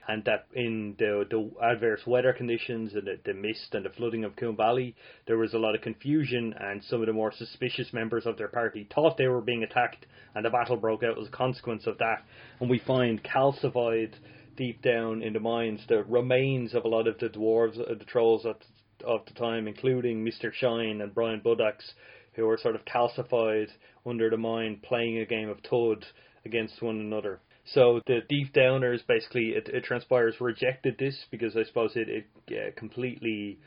And 0.06 0.22
that 0.24 0.46
in 0.54 0.96
the, 0.98 1.24
the 1.30 1.50
adverse 1.64 2.02
weather 2.06 2.34
conditions 2.34 2.92
and 2.92 3.06
the, 3.06 3.18
the 3.24 3.32
mist 3.32 3.72
and 3.72 3.86
the 3.86 3.90
flooding 3.90 4.24
of 4.24 4.36
Koom 4.36 4.54
Valley, 4.54 4.94
there 5.26 5.38
was 5.38 5.54
a 5.54 5.58
lot 5.58 5.74
of 5.74 5.80
confusion, 5.80 6.54
and 6.60 6.84
some 6.84 7.00
of 7.00 7.06
the 7.06 7.14
more 7.14 7.32
suspicious 7.32 7.90
members 7.94 8.26
of 8.26 8.36
their 8.36 8.48
party 8.48 8.86
thought 8.94 9.16
they 9.16 9.28
were 9.28 9.40
being 9.40 9.62
attacked, 9.62 10.04
and 10.34 10.44
the 10.44 10.50
battle 10.50 10.76
broke 10.76 11.02
out 11.02 11.18
as 11.18 11.28
a 11.28 11.30
consequence 11.30 11.86
of 11.86 11.96
that. 11.98 12.22
And 12.60 12.68
we 12.68 12.80
find 12.80 13.24
calcified 13.24 14.12
deep 14.56 14.82
down 14.82 15.22
in 15.22 15.32
the 15.32 15.40
mines 15.40 15.80
the 15.88 16.04
remains 16.04 16.74
of 16.74 16.84
a 16.84 16.88
lot 16.88 17.08
of 17.08 17.18
the 17.18 17.28
dwarves, 17.28 17.80
uh, 17.80 17.94
the 17.94 18.04
trolls 18.04 18.44
at, 18.46 18.58
of 19.06 19.20
the 19.26 19.34
time, 19.34 19.66
including 19.66 20.24
Mr. 20.24 20.52
Shine 20.52 21.00
and 21.00 21.14
Brian 21.14 21.40
Bloodaxe, 21.40 21.92
who 22.34 22.46
were 22.46 22.58
sort 22.58 22.74
of 22.74 22.84
calcified 22.84 23.68
under 24.06 24.30
the 24.30 24.36
mine, 24.36 24.80
playing 24.82 25.18
a 25.18 25.26
game 25.26 25.48
of 25.48 25.58
Thud 25.60 26.04
against 26.44 26.82
one 26.82 27.00
another. 27.00 27.40
So 27.66 28.00
the 28.06 28.20
deep 28.28 28.52
downers 28.52 29.06
basically, 29.06 29.50
it, 29.50 29.68
it 29.68 29.84
transpires, 29.84 30.40
rejected 30.40 30.96
this 30.98 31.16
because 31.30 31.56
I 31.56 31.64
suppose 31.64 31.92
it, 31.96 32.08
it 32.08 32.26
uh, 32.50 32.78
completely 32.78 33.58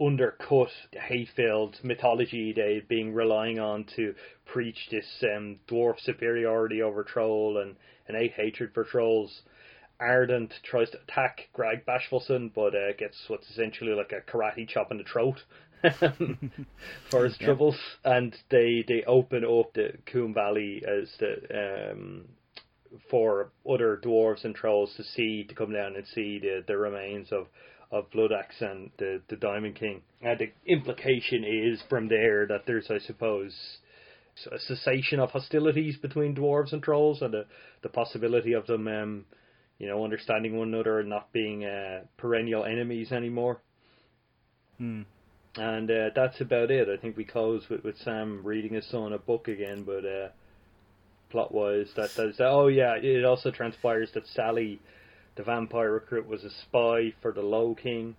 undercut 0.00 0.70
the 0.92 1.00
hate-filled 1.00 1.78
mythology 1.84 2.52
they've 2.52 2.88
been 2.88 3.14
relying 3.14 3.60
on 3.60 3.84
to 3.96 4.14
preach 4.46 4.88
this 4.90 5.06
um, 5.22 5.58
dwarf 5.68 6.00
superiority 6.00 6.82
over 6.82 7.04
troll 7.04 7.58
and 7.58 7.76
innate 8.08 8.32
hatred 8.32 8.70
for 8.72 8.84
trolls. 8.84 9.42
Ardent 10.00 10.52
tries 10.64 10.90
to 10.90 10.98
attack 11.02 11.48
Grag 11.52 11.86
Bashfullsson, 11.86 12.52
but 12.52 12.74
uh, 12.74 12.92
gets 12.98 13.16
what's 13.28 13.48
essentially 13.50 13.92
like 13.92 14.12
a 14.12 14.28
karate 14.28 14.68
chop 14.68 14.90
in 14.90 14.98
the 14.98 15.04
throat 15.04 15.40
for 17.10 17.24
his 17.24 17.38
troubles. 17.38 17.76
And 18.04 18.34
they 18.50 18.84
they 18.88 19.04
open 19.06 19.44
up 19.44 19.72
the 19.74 19.92
Koom 20.12 20.34
Valley 20.34 20.82
as 20.84 21.08
the 21.20 21.92
um, 21.92 22.24
for 23.10 23.50
other 23.68 24.00
dwarves 24.02 24.44
and 24.44 24.54
trolls 24.54 24.94
to 24.96 25.04
see 25.04 25.44
to 25.44 25.54
come 25.54 25.72
down 25.72 25.96
and 25.96 26.06
see 26.14 26.38
the, 26.38 26.64
the 26.66 26.76
remains 26.76 27.28
of 27.32 27.46
of 27.90 28.10
Bloodaxe 28.10 28.60
and 28.60 28.90
the 28.98 29.20
the 29.28 29.36
Diamond 29.36 29.76
King. 29.76 30.02
And 30.22 30.38
the 30.38 30.52
implication 30.66 31.44
is 31.44 31.82
from 31.88 32.08
there 32.08 32.46
that 32.46 32.62
there's, 32.66 32.90
I 32.90 32.98
suppose, 32.98 33.54
a 34.50 34.58
cessation 34.58 35.20
of 35.20 35.30
hostilities 35.30 35.96
between 35.96 36.34
dwarves 36.34 36.72
and 36.72 36.82
trolls, 36.82 37.22
and 37.22 37.32
the 37.32 37.46
the 37.82 37.88
possibility 37.88 38.52
of 38.52 38.66
them. 38.66 38.88
Um, 38.88 39.24
you 39.78 39.88
know, 39.88 40.04
understanding 40.04 40.56
one 40.56 40.68
another 40.68 41.00
and 41.00 41.08
not 41.08 41.32
being 41.32 41.64
uh, 41.64 42.02
perennial 42.16 42.64
enemies 42.64 43.10
anymore. 43.10 43.60
Hmm. 44.78 45.02
And 45.56 45.90
uh, 45.90 46.10
that's 46.14 46.40
about 46.40 46.70
it. 46.70 46.88
I 46.88 47.00
think 47.00 47.16
we 47.16 47.24
close 47.24 47.64
with, 47.68 47.84
with 47.84 47.96
Sam 47.98 48.40
reading 48.44 48.74
his 48.74 48.88
son 48.90 49.12
a 49.12 49.18
book 49.18 49.48
again, 49.48 49.84
but 49.84 50.04
uh, 50.04 50.28
plot 51.34 51.52
wise, 51.52 51.88
that 51.96 52.14
that 52.14 52.36
oh 52.38 52.68
yeah. 52.68 52.94
It 52.94 53.24
also 53.24 53.50
transpires 53.50 54.12
that 54.12 54.28
Sally, 54.28 54.80
the 55.34 55.42
vampire 55.42 55.90
recruit, 55.90 56.28
was 56.28 56.44
a 56.44 56.50
spy 56.50 57.12
for 57.20 57.32
the 57.32 57.42
Low 57.42 57.74
King, 57.74 58.14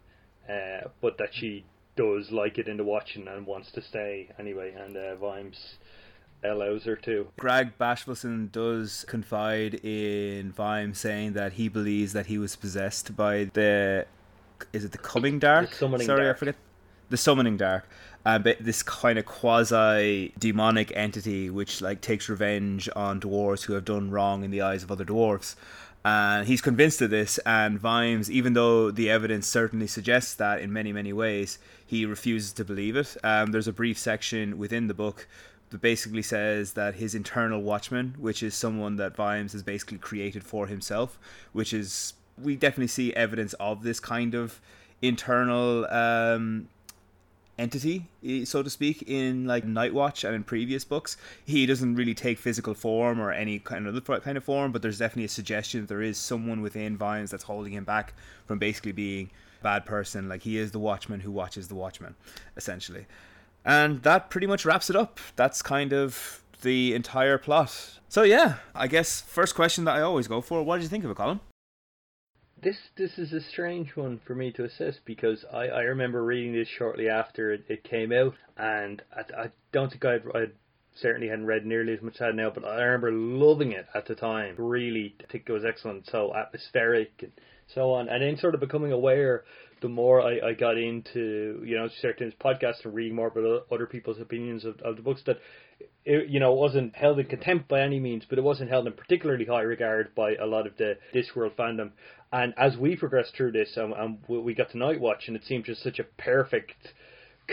uh, 0.50 0.90
but 1.02 1.18
that 1.18 1.30
she 1.32 1.64
does 1.96 2.30
like 2.30 2.58
it 2.58 2.68
in 2.68 2.76
the 2.76 2.84
watching 2.84 3.26
and 3.30 3.48
wants 3.48 3.72
to 3.72 3.82
stay 3.82 4.28
anyway. 4.38 4.76
And 4.78 4.98
uh, 4.98 5.16
Vimes 5.16 5.76
allows 6.44 6.84
her 6.84 6.98
to. 6.98 7.28
Grag 7.40 7.78
Bashfullsson 7.78 8.52
does 8.52 9.06
confide 9.08 9.76
in 9.76 10.52
Vime 10.52 10.94
saying 10.94 11.34
that 11.34 11.54
he 11.54 11.70
believes 11.70 12.12
that 12.12 12.26
he 12.26 12.38
was 12.38 12.58
possessed 12.58 13.16
by 13.16 13.46
the 13.54 14.06
is 14.74 14.84
it 14.84 14.92
the 14.92 14.98
coming 14.98 15.40
dark? 15.40 15.70
The 15.70 15.76
summoning 15.78 16.06
Sorry, 16.06 16.24
dark. 16.26 16.36
I 16.36 16.40
forget. 16.40 16.56
The 17.10 17.18
summoning 17.18 17.56
dark. 17.56 17.88
Uh, 18.26 18.40
this 18.40 18.82
kind 18.82 19.20
of 19.20 19.26
quasi 19.26 20.34
demonic 20.40 20.92
entity 20.96 21.48
which 21.48 21.80
like 21.80 22.02
takes 22.02 22.28
revenge 22.28 22.90
on 22.96 23.22
dwarves 23.22 23.66
who 23.66 23.74
have 23.74 23.86
done 23.86 24.10
wrong 24.10 24.44
in 24.44 24.50
the 24.50 24.62
eyes 24.62 24.82
of 24.82 24.92
other 24.92 25.06
dwarves. 25.06 25.56
And 26.04 26.48
he's 26.48 26.62
convinced 26.62 27.02
of 27.02 27.10
this, 27.10 27.40
and 27.48 27.80
Vimes, 27.80 28.30
even 28.30 28.54
though 28.54 28.92
the 28.92 29.10
evidence 29.10 29.48
certainly 29.48 29.88
suggests 29.88 30.36
that 30.36 30.62
in 30.62 30.72
many, 30.72 30.94
many 30.94 31.12
ways, 31.14 31.58
he 31.84 32.06
refuses 32.06 32.54
to 32.54 32.64
believe 32.64 32.96
it. 32.96 33.18
Um, 33.24 33.52
there's 33.52 33.68
a 33.68 33.74
brief 33.74 33.98
section 33.98 34.60
within 34.60 34.86
the 34.86 34.94
book 34.94 35.28
that 35.72 35.82
basically 35.82 36.22
says 36.22 36.74
that 36.74 36.96
his 36.96 37.16
internal 37.16 37.62
watchman, 37.62 38.14
which 38.20 38.44
is 38.44 38.54
someone 38.54 38.98
that 38.98 39.16
Vimes 39.16 39.54
has 39.54 39.64
basically 39.64 39.98
created 39.98 40.44
for 40.44 40.68
himself, 40.68 41.18
which 41.54 41.74
is 41.74 42.14
we 42.40 42.56
definitely 42.56 42.88
see 42.88 43.12
evidence 43.14 43.54
of 43.54 43.82
this 43.82 44.00
kind 44.00 44.36
of 44.36 44.62
internal 45.02 45.86
um, 45.92 46.68
entity, 47.58 48.08
so 48.44 48.62
to 48.62 48.70
speak, 48.70 49.04
in 49.08 49.46
like 49.46 49.66
Nightwatch 49.66 50.24
and 50.24 50.36
in 50.36 50.44
previous 50.44 50.84
books. 50.84 51.18
He 51.46 51.66
doesn't 51.66 51.96
really 51.96 52.14
take 52.14 52.38
physical 52.38 52.74
form 52.74 53.20
or 53.20 53.32
any 53.32 53.60
kind 53.60 53.88
of 53.88 53.96
other 53.96 54.20
kind 54.20 54.38
of 54.38 54.44
form, 54.44 54.72
but 54.72 54.82
there's 54.82 55.00
definitely 55.00 55.26
a 55.26 55.30
suggestion 55.30 55.82
that 55.82 55.88
there 55.88 56.02
is 56.02 56.18
someone 56.18 56.62
within 56.62 56.98
Vimes 56.98 57.32
that's 57.32 57.44
holding 57.44 57.74
him 57.74 57.84
back 57.84 58.14
from 58.46 58.60
basically 58.60 58.92
being 58.92 59.30
a 59.62 59.64
bad 59.64 59.86
person. 59.86 60.28
Like 60.28 60.42
he 60.42 60.58
is 60.58 60.72
the 60.72 60.80
watchman 60.80 61.22
who 61.22 61.32
watches 61.32 61.68
the 61.68 61.76
watchman, 61.76 62.16
essentially. 62.58 63.06
And 63.64 64.04
that 64.04 64.30
pretty 64.30 64.48
much 64.48 64.66
wraps 64.66 64.90
it 64.90 64.96
up. 64.96 65.20
That's 65.36 65.62
kind 65.62 65.94
of 65.94 66.44
the 66.62 66.94
entire 66.94 67.38
plot. 67.38 68.00
So 68.10 68.24
yeah, 68.24 68.56
I 68.74 68.88
guess 68.88 69.22
first 69.22 69.56
question 69.56 69.86
that 69.86 69.96
I 69.96 70.02
always 70.02 70.28
go 70.28 70.42
for: 70.42 70.62
What 70.62 70.78
did 70.78 70.84
you 70.84 70.90
think 70.90 71.04
of 71.04 71.12
it, 71.12 71.18
Colin? 71.18 71.40
This 72.66 72.90
this 72.98 73.20
is 73.20 73.32
a 73.32 73.42
strange 73.42 73.96
one 73.96 74.20
for 74.26 74.34
me 74.34 74.52
to 74.54 74.64
assess 74.64 74.98
because 75.06 75.46
I, 75.54 75.68
I 75.68 75.82
remember 75.82 76.24
reading 76.24 76.52
this 76.52 76.68
shortly 76.68 77.08
after 77.08 77.54
it, 77.54 77.64
it 77.70 77.84
came 77.84 78.12
out, 78.12 78.34
and 78.58 79.04
I, 79.16 79.44
I 79.44 79.52
don't 79.72 79.92
think 79.92 80.04
I'd, 80.04 80.24
I 80.34 80.46
certainly 80.96 81.28
hadn't 81.28 81.46
read 81.46 81.64
nearly 81.64 81.94
as 81.94 82.02
much 82.02 82.16
as 82.16 82.22
I 82.22 82.32
now, 82.32 82.50
but 82.50 82.66
I 82.66 82.82
remember 82.82 83.12
loving 83.12 83.74
it 83.74 83.86
at 83.94 84.08
the 84.08 84.16
time. 84.16 84.56
Really, 84.58 85.14
I 85.22 85.32
think 85.32 85.44
it 85.48 85.54
was 85.54 85.64
excellent, 85.64 86.08
so 86.08 86.36
atmospheric 86.36 87.12
and 87.22 87.34
so 87.68 87.92
on, 87.92 88.10
and 88.10 88.24
then 88.24 88.36
sort 88.38 88.56
of 88.56 88.62
becoming 88.62 88.92
aware 88.92 89.44
the 89.82 89.90
more 89.90 90.24
I, 90.24 90.40
I 90.40 90.54
got 90.54 90.80
into 90.80 91.62
you 91.64 91.78
know 91.78 91.88
certain 92.02 92.34
podcasts 92.44 92.84
and 92.84 92.96
reading 92.96 93.14
more 93.14 93.28
about 93.28 93.68
other 93.72 93.86
people's 93.86 94.20
opinions 94.20 94.66
of, 94.66 94.80
of 94.82 94.96
the 94.96 95.04
books 95.04 95.22
that 95.28 95.38
it, 96.06 96.30
you 96.30 96.40
know 96.40 96.54
wasn't 96.54 96.96
held 96.96 97.20
in 97.20 97.26
contempt 97.26 97.68
by 97.68 97.82
any 97.82 98.00
means, 98.00 98.24
but 98.30 98.38
it 98.38 98.44
wasn't 98.44 98.70
held 98.70 98.88
in 98.88 98.94
particularly 98.94 99.46
high 99.46 99.62
regard 99.62 100.14
by 100.16 100.36
a 100.36 100.46
lot 100.46 100.68
of 100.68 100.78
the 100.78 100.98
Discworld 101.14 101.56
fandom. 101.56 101.92
And 102.32 102.54
as 102.58 102.76
we 102.78 102.96
progressed 102.96 103.36
through 103.36 103.54
this, 103.54 103.78
um, 103.78 103.94
um, 103.94 104.18
we 104.28 104.54
got 104.54 104.72
to 104.72 104.78
Nightwatch, 104.78 105.28
and 105.28 105.36
it 105.36 105.44
seemed 105.46 105.66
just 105.66 105.84
such 105.84 106.00
a 106.00 106.04
perfect 106.04 106.74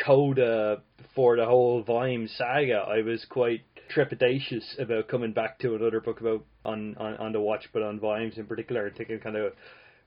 coda 0.04 0.82
for 1.14 1.36
the 1.36 1.44
whole 1.44 1.82
Vime 1.82 2.28
saga. 2.28 2.84
I 2.88 3.02
was 3.02 3.24
quite 3.28 3.62
trepidatious 3.94 4.80
about 4.80 5.08
coming 5.08 5.32
back 5.32 5.58
to 5.60 5.74
another 5.74 6.00
book 6.00 6.20
about 6.20 6.44
on, 6.64 6.96
on, 6.98 7.16
on 7.18 7.32
the 7.32 7.40
watch, 7.40 7.68
but 7.72 7.82
on 7.82 8.00
Vimes 8.00 8.38
in 8.38 8.46
particular, 8.46 8.86
and 8.86 8.96
thinking 8.96 9.20
kind 9.20 9.36
of 9.36 9.52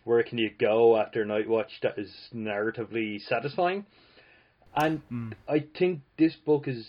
where 0.04 0.24
can 0.24 0.38
you 0.38 0.50
go 0.60 0.98
after 0.98 1.26
Nightwatch 1.26 1.80
that 1.82 1.98
is 1.98 2.12
narratively 2.34 3.20
satisfying. 3.28 3.86
And 4.76 5.02
Mm. 5.12 5.34
I 5.48 5.66
think 5.78 6.02
this 6.18 6.36
book 6.46 6.68
is 6.68 6.86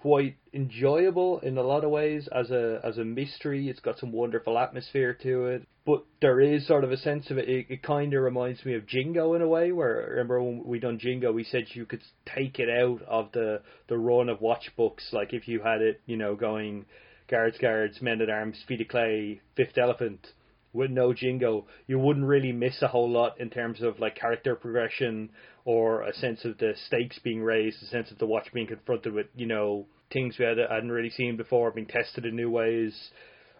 quite 0.00 0.36
enjoyable 0.52 1.40
in 1.40 1.56
a 1.56 1.62
lot 1.62 1.82
of 1.82 1.90
ways 1.90 2.28
as 2.34 2.50
a 2.50 2.80
as 2.84 2.98
a 2.98 3.04
mystery. 3.04 3.68
It's 3.68 3.80
got 3.80 3.98
some 3.98 4.12
wonderful 4.12 4.58
atmosphere 4.58 5.14
to 5.22 5.46
it, 5.46 5.66
but 5.86 6.04
there 6.20 6.40
is 6.40 6.66
sort 6.66 6.84
of 6.84 6.92
a 6.92 6.96
sense 6.98 7.30
of 7.30 7.38
it. 7.38 7.48
It, 7.48 7.66
it 7.68 7.82
kind 7.82 8.12
of 8.12 8.22
reminds 8.22 8.64
me 8.64 8.74
of 8.74 8.86
Jingo 8.86 9.34
in 9.34 9.42
a 9.42 9.48
way. 9.48 9.72
Where 9.72 10.06
remember 10.10 10.42
when 10.42 10.64
we 10.64 10.78
done 10.78 10.98
Jingo, 10.98 11.32
we 11.32 11.44
said 11.44 11.64
you 11.72 11.86
could 11.86 12.02
take 12.34 12.58
it 12.58 12.68
out 12.68 13.02
of 13.08 13.32
the 13.32 13.62
the 13.88 13.96
run 13.96 14.28
of 14.28 14.40
watch 14.40 14.70
books. 14.76 15.08
Like 15.12 15.32
if 15.32 15.48
you 15.48 15.60
had 15.62 15.80
it, 15.80 16.00
you 16.06 16.16
know, 16.16 16.34
going 16.36 16.84
guards, 17.28 17.56
guards, 17.58 18.02
men 18.02 18.20
at 18.20 18.30
arms, 18.30 18.62
feet 18.68 18.82
of 18.82 18.88
clay, 18.88 19.40
fifth 19.56 19.78
elephant 19.78 20.26
with 20.72 20.90
no 20.90 21.14
Jingo, 21.14 21.66
you 21.86 21.98
wouldn't 21.98 22.26
really 22.26 22.52
miss 22.52 22.82
a 22.82 22.88
whole 22.88 23.10
lot 23.10 23.40
in 23.40 23.48
terms 23.48 23.80
of 23.80 23.98
like 23.98 24.14
character 24.14 24.54
progression 24.54 25.30
or 25.66 26.02
a 26.02 26.14
sense 26.14 26.44
of 26.44 26.56
the 26.58 26.74
stakes 26.86 27.18
being 27.18 27.42
raised, 27.42 27.82
a 27.82 27.86
sense 27.86 28.12
of 28.12 28.18
the 28.18 28.26
watch 28.26 28.46
being 28.54 28.68
confronted 28.68 29.12
with, 29.12 29.26
you 29.34 29.46
know, 29.46 29.84
things 30.12 30.36
we 30.38 30.44
had, 30.44 30.58
hadn't 30.58 30.92
really 30.92 31.10
seen 31.10 31.36
before, 31.36 31.72
being 31.72 31.88
tested 31.88 32.24
in 32.24 32.36
new 32.36 32.48
ways. 32.48 32.94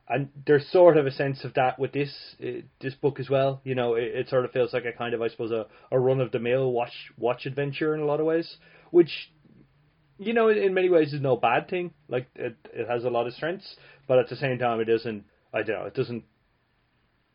and 0.08 0.28
there's 0.46 0.64
sort 0.70 0.96
of 0.96 1.04
a 1.04 1.10
sense 1.10 1.42
of 1.42 1.52
that 1.54 1.80
with 1.80 1.92
this 1.92 2.14
uh, 2.40 2.62
this 2.80 2.94
book 2.94 3.18
as 3.18 3.28
well. 3.28 3.60
You 3.64 3.74
know, 3.74 3.96
it, 3.96 4.04
it, 4.14 4.28
sort 4.28 4.44
of 4.44 4.52
feels 4.52 4.72
like 4.72 4.84
a 4.84 4.96
kind 4.96 5.14
of 5.14 5.20
I 5.20 5.28
suppose 5.28 5.50
a, 5.50 5.66
a 5.90 5.98
run 5.98 6.20
of 6.20 6.30
the 6.30 6.38
mill 6.38 6.70
watch 6.70 6.92
watch 7.18 7.44
adventure 7.44 7.92
in 7.92 8.00
a 8.00 8.06
lot 8.06 8.20
of 8.20 8.26
ways, 8.26 8.56
which 8.92 9.10
you 10.16 10.32
know 10.32 10.48
in 10.48 10.74
many 10.74 10.88
ways 10.88 11.12
is 11.12 11.20
no 11.20 11.36
bad 11.36 11.68
thing. 11.68 11.92
Like 12.08 12.28
it 12.36 12.56
it 12.72 12.88
has 12.88 13.02
a 13.02 13.10
lot 13.10 13.26
of 13.26 13.34
strengths, 13.34 13.74
but 14.06 14.20
at 14.20 14.28
the 14.28 14.36
same 14.36 14.58
time 14.58 14.78
it 14.78 14.84
doesn't. 14.84 15.24
I 15.52 15.64
don't 15.64 15.80
know. 15.80 15.86
It 15.86 15.94
doesn't 15.94 16.22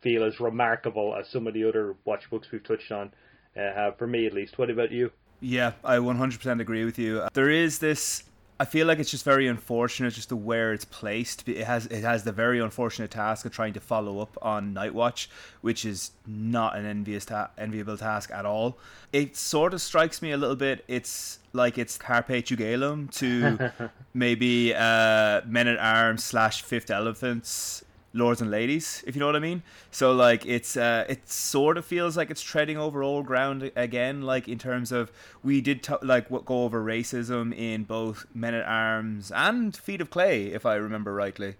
feel 0.01 0.23
as 0.23 0.39
remarkable 0.39 1.13
as 1.19 1.29
some 1.29 1.45
of 1.45 1.53
the 1.53 1.67
other 1.67 1.97
watch 2.05 2.29
books 2.31 2.47
we've 2.53 2.63
touched 2.63 2.93
on 2.93 3.11
uh, 3.55 3.73
have 3.73 3.97
for 3.97 4.07
me 4.07 4.25
at 4.25 4.33
least. 4.33 4.57
What 4.57 4.69
about 4.69 4.91
you? 4.91 5.11
Yeah, 5.39 5.73
I 5.83 5.97
100% 5.97 6.61
agree 6.61 6.85
with 6.85 6.99
you. 6.99 7.27
There 7.33 7.49
is 7.49 7.79
this 7.79 8.23
I 8.61 8.65
feel 8.65 8.85
like 8.85 8.99
it's 8.99 9.09
just 9.09 9.25
very 9.25 9.47
unfortunate 9.47 10.13
just 10.13 10.29
to 10.29 10.35
where 10.35 10.71
it's 10.71 10.85
placed. 10.85 11.49
It 11.49 11.65
has 11.65 11.87
it 11.87 12.03
has 12.03 12.23
the 12.25 12.31
very 12.31 12.59
unfortunate 12.59 13.09
task 13.09 13.43
of 13.43 13.51
trying 13.51 13.73
to 13.73 13.79
follow 13.79 14.19
up 14.19 14.37
on 14.39 14.75
Nightwatch, 14.75 15.29
which 15.61 15.83
is 15.83 16.11
not 16.27 16.75
an 16.75 16.85
envious 16.85 17.25
ta- 17.25 17.49
enviable 17.57 17.97
task 17.97 18.29
at 18.29 18.45
all. 18.45 18.77
It 19.11 19.35
sort 19.35 19.73
of 19.73 19.81
strikes 19.81 20.21
me 20.21 20.31
a 20.31 20.37
little 20.37 20.55
bit. 20.55 20.85
It's 20.87 21.39
like 21.53 21.79
it's 21.79 21.97
Carpe 21.97 22.27
Jugulum 22.27 23.09
to 23.17 23.71
maybe 24.13 24.75
uh, 24.75 25.41
Men 25.47 25.67
at 25.67 25.79
Arms 25.79 26.23
slash 26.23 26.61
Fifth 26.61 26.91
Elephants 26.91 27.83
lords 28.13 28.41
and 28.41 28.51
ladies, 28.51 29.03
if 29.07 29.15
you 29.15 29.19
know 29.19 29.25
what 29.25 29.35
I 29.35 29.39
mean. 29.39 29.63
So 29.89 30.11
like 30.11 30.45
it's 30.45 30.75
uh, 30.75 31.05
it 31.07 31.29
sort 31.29 31.77
of 31.77 31.85
feels 31.85 32.17
like 32.17 32.29
it's 32.29 32.41
treading 32.41 32.77
over 32.77 33.03
old 33.03 33.25
ground 33.25 33.71
again. 33.75 34.21
Like 34.21 34.47
in 34.47 34.57
terms 34.57 34.91
of 34.91 35.11
we 35.43 35.61
did 35.61 35.83
t- 35.83 35.93
like 36.01 36.29
what 36.29 36.45
go 36.45 36.63
over 36.63 36.83
racism 36.83 37.55
in 37.57 37.83
both 37.83 38.25
Men 38.33 38.53
at 38.53 38.65
Arms 38.65 39.31
and 39.31 39.75
Feet 39.75 40.01
of 40.01 40.09
Clay, 40.09 40.47
if 40.47 40.65
I 40.65 40.75
remember 40.75 41.13
rightly, 41.13 41.55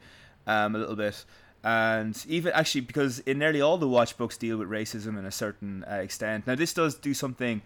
um, 0.47 0.75
a 0.75 0.79
little 0.79 0.95
bit. 0.95 1.23
And 1.63 2.23
even 2.27 2.53
actually, 2.53 2.81
because 2.81 3.19
in 3.19 3.37
nearly 3.37 3.61
all 3.61 3.77
the 3.77 3.87
watch 3.87 4.17
books 4.17 4.35
deal 4.35 4.57
with 4.57 4.69
racism 4.69 5.17
in 5.17 5.25
a 5.25 5.31
certain 5.31 5.85
uh, 5.89 5.95
extent. 5.95 6.47
Now 6.47 6.55
this 6.55 6.73
does 6.73 6.95
do 6.95 7.13
something 7.13 7.61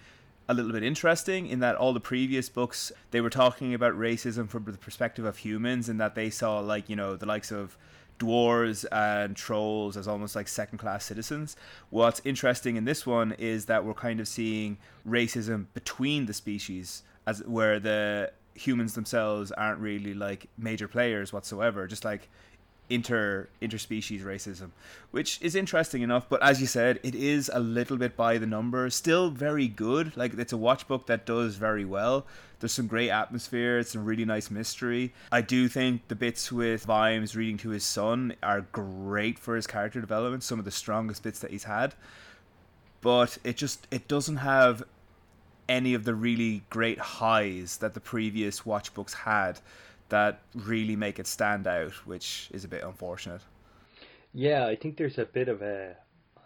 a 0.47 0.53
little 0.53 0.71
bit 0.71 0.83
interesting 0.83 1.47
in 1.47 1.59
that 1.59 1.75
all 1.75 1.93
the 1.93 1.99
previous 1.99 2.49
books 2.49 2.91
they 3.11 3.21
were 3.21 3.29
talking 3.29 3.73
about 3.73 3.97
racism 3.97 4.47
from 4.47 4.63
the 4.65 4.73
perspective 4.73 5.25
of 5.25 5.37
humans 5.37 5.89
and 5.89 5.99
that 5.99 6.13
they 6.13 6.29
saw 6.29 6.59
like 6.59 6.87
you 6.87 6.95
know 6.95 7.15
the 7.15 7.25
likes 7.25 7.51
of 7.51 7.77
dwarves 8.19 8.85
and 8.91 9.35
trolls 9.35 9.97
as 9.97 10.07
almost 10.07 10.35
like 10.35 10.47
second 10.47 10.77
class 10.77 11.05
citizens. 11.05 11.55
What's 11.89 12.21
interesting 12.23 12.75
in 12.75 12.85
this 12.85 13.05
one 13.05 13.33
is 13.33 13.65
that 13.65 13.85
we're 13.85 13.93
kind 13.93 14.19
of 14.19 14.27
seeing 14.27 14.77
racism 15.07 15.67
between 15.73 16.25
the 16.25 16.33
species 16.33 17.03
as 17.27 17.43
where 17.43 17.79
the 17.79 18.31
humans 18.53 18.93
themselves 18.93 19.51
aren't 19.51 19.79
really 19.79 20.13
like 20.13 20.47
major 20.57 20.87
players 20.87 21.33
whatsoever 21.33 21.87
just 21.87 22.05
like 22.05 22.29
inter 22.89 23.47
interspecies 23.61 24.21
racism, 24.21 24.69
which 25.11 25.41
is 25.41 25.55
interesting 25.55 26.01
enough. 26.01 26.27
But 26.29 26.43
as 26.43 26.61
you 26.61 26.67
said, 26.67 26.99
it 27.03 27.15
is 27.15 27.49
a 27.53 27.59
little 27.59 27.97
bit 27.97 28.15
by 28.15 28.37
the 28.37 28.45
numbers. 28.45 28.95
Still 28.95 29.29
very 29.29 29.67
good. 29.67 30.15
Like 30.15 30.37
it's 30.37 30.53
a 30.53 30.57
watch 30.57 30.87
book 30.87 31.07
that 31.07 31.25
does 31.25 31.55
very 31.55 31.85
well. 31.85 32.25
There's 32.59 32.73
some 32.73 32.87
great 32.87 33.09
atmosphere. 33.09 33.79
It's 33.79 33.95
a 33.95 33.99
really 33.99 34.25
nice 34.25 34.49
mystery. 34.49 35.13
I 35.31 35.41
do 35.41 35.67
think 35.67 36.07
the 36.07 36.15
bits 36.15 36.51
with 36.51 36.85
Vimes 36.85 37.35
reading 37.35 37.57
to 37.59 37.69
his 37.69 37.83
son 37.83 38.35
are 38.41 38.61
great 38.61 39.37
for 39.37 39.55
his 39.55 39.67
character 39.67 39.99
development. 39.99 40.43
Some 40.43 40.59
of 40.59 40.65
the 40.65 40.71
strongest 40.71 41.23
bits 41.23 41.39
that 41.39 41.51
he's 41.51 41.65
had. 41.65 41.95
But 43.01 43.37
it 43.43 43.57
just 43.57 43.87
it 43.91 44.07
doesn't 44.07 44.37
have 44.37 44.83
any 45.67 45.93
of 45.93 46.03
the 46.03 46.13
really 46.13 46.63
great 46.69 46.99
highs 46.99 47.77
that 47.77 47.93
the 47.93 47.99
previous 47.99 48.65
watch 48.65 48.93
books 48.93 49.13
had 49.13 49.59
that 50.09 50.39
really 50.53 50.95
make 50.95 51.19
it 51.19 51.27
stand 51.27 51.67
out, 51.67 51.93
which 52.05 52.49
is 52.53 52.63
a 52.63 52.67
bit 52.67 52.83
unfortunate. 52.83 53.41
Yeah, 54.33 54.67
I 54.67 54.75
think 54.75 54.97
there's 54.97 55.17
a 55.17 55.25
bit 55.25 55.47
of 55.47 55.61
a, 55.61 55.95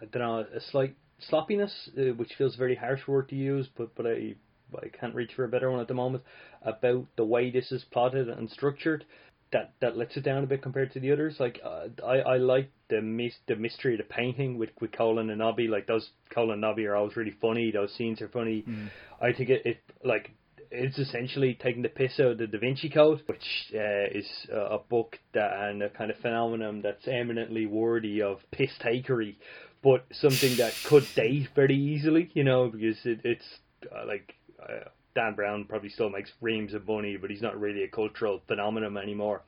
I 0.00 0.04
don't 0.06 0.22
know, 0.22 0.46
a 0.54 0.60
slight 0.60 0.94
sloppiness, 1.18 1.90
uh, 1.98 2.14
which 2.14 2.34
feels 2.38 2.54
a 2.54 2.58
very 2.58 2.74
harsh 2.74 3.06
word 3.06 3.28
to 3.30 3.36
use, 3.36 3.68
but 3.76 3.94
but 3.94 4.06
I 4.06 4.34
I 4.74 4.88
can't 4.88 5.14
reach 5.14 5.32
for 5.34 5.44
a 5.44 5.48
better 5.48 5.70
one 5.70 5.80
at 5.80 5.88
the 5.88 5.94
moment 5.94 6.22
about 6.62 7.06
the 7.16 7.24
way 7.24 7.50
this 7.50 7.72
is 7.72 7.84
plotted 7.90 8.28
and 8.28 8.48
structured. 8.50 9.04
That 9.52 9.72
that 9.80 9.96
lets 9.96 10.16
it 10.16 10.22
down 10.22 10.44
a 10.44 10.46
bit 10.46 10.62
compared 10.62 10.92
to 10.92 11.00
the 11.00 11.10
others. 11.10 11.40
Like 11.40 11.60
uh, 11.64 11.88
I 12.06 12.18
I 12.20 12.36
like 12.36 12.70
the 12.88 13.02
mis- 13.02 13.40
the 13.48 13.56
mystery 13.56 13.94
of 13.94 13.98
the 13.98 14.04
painting 14.04 14.56
with 14.58 14.70
with 14.80 14.92
Colon 14.92 15.28
and 15.28 15.40
Nobby. 15.40 15.66
Like 15.66 15.88
those 15.88 16.10
Colon 16.32 16.52
and 16.52 16.60
Nobby 16.60 16.86
are 16.86 16.94
always 16.94 17.16
really 17.16 17.34
funny. 17.40 17.72
Those 17.72 17.92
scenes 17.94 18.22
are 18.22 18.28
funny. 18.28 18.62
Mm. 18.62 18.90
I 19.20 19.32
think 19.32 19.50
it, 19.50 19.66
it 19.66 19.78
like 20.04 20.30
it's 20.70 20.98
essentially 20.98 21.58
taking 21.60 21.82
the 21.82 21.88
piss 21.88 22.20
out 22.20 22.32
of 22.32 22.38
the 22.38 22.46
Da 22.46 22.58
Vinci 22.58 22.88
Code, 22.88 23.22
which 23.26 23.72
uh, 23.74 24.08
is 24.12 24.26
a 24.52 24.78
book 24.78 25.18
that 25.34 25.52
and 25.68 25.82
a 25.82 25.90
kind 25.90 26.10
of 26.10 26.16
phenomenon 26.18 26.80
that's 26.82 27.08
eminently 27.08 27.66
worthy 27.66 28.22
of 28.22 28.38
piss 28.52 28.70
takery, 28.80 29.36
but 29.82 30.04
something 30.12 30.56
that 30.58 30.72
could 30.86 31.06
date 31.14 31.48
very 31.54 31.76
easily, 31.76 32.30
you 32.34 32.44
know, 32.44 32.68
because 32.68 32.98
it, 33.04 33.20
it's 33.24 33.46
uh, 33.92 34.06
like 34.06 34.34
uh, 34.62 34.88
Dan 35.14 35.34
Brown 35.34 35.64
probably 35.68 35.88
still 35.88 36.10
makes 36.10 36.30
reams 36.40 36.74
of 36.74 36.86
money, 36.86 37.16
but 37.20 37.30
he's 37.30 37.42
not 37.42 37.58
really 37.58 37.82
a 37.82 37.88
cultural 37.88 38.40
phenomenon 38.46 38.96
anymore. 38.96 39.42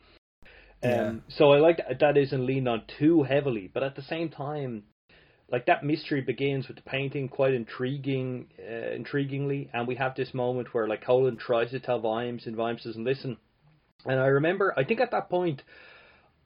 Yeah. 0.83 1.09
Um, 1.09 1.23
so 1.29 1.53
I 1.53 1.59
like 1.59 1.77
that, 1.77 2.01
that 2.01 2.17
isn't 2.17 2.45
leaned 2.45 2.69
on 2.69 2.83
too 2.99 3.23
heavily, 3.23 3.71
but 3.73 3.85
at 3.85 3.95
the 3.95 4.03
same 4.03 4.29
time, 4.29 4.83
like 5.53 5.67
that 5.67 5.85
mystery 5.85 6.23
begins 6.23 6.67
with 6.67 6.79
the 6.79 6.83
painting 6.83 7.29
quite 7.29 7.53
intriguing, 7.53 8.47
uh, 8.59 8.97
intriguingly, 8.97 9.69
and 9.75 9.87
we 9.87 9.95
have 9.97 10.15
this 10.17 10.33
moment 10.33 10.73
where 10.73 10.89
like 10.89 11.05
Colon 11.05 11.37
tries 11.37 11.71
to 11.71 11.79
tell 11.79 12.01
Vimes 12.01 12.47
and 12.47 12.57
Vimes 12.57 12.83
doesn't 12.83 13.05
listen. 13.05 13.37
And 14.07 14.19
I 14.19 14.27
remember, 14.27 14.75
I 14.77 14.85
think 14.85 15.01
at 15.01 15.11
that 15.11 15.29
point, 15.29 15.63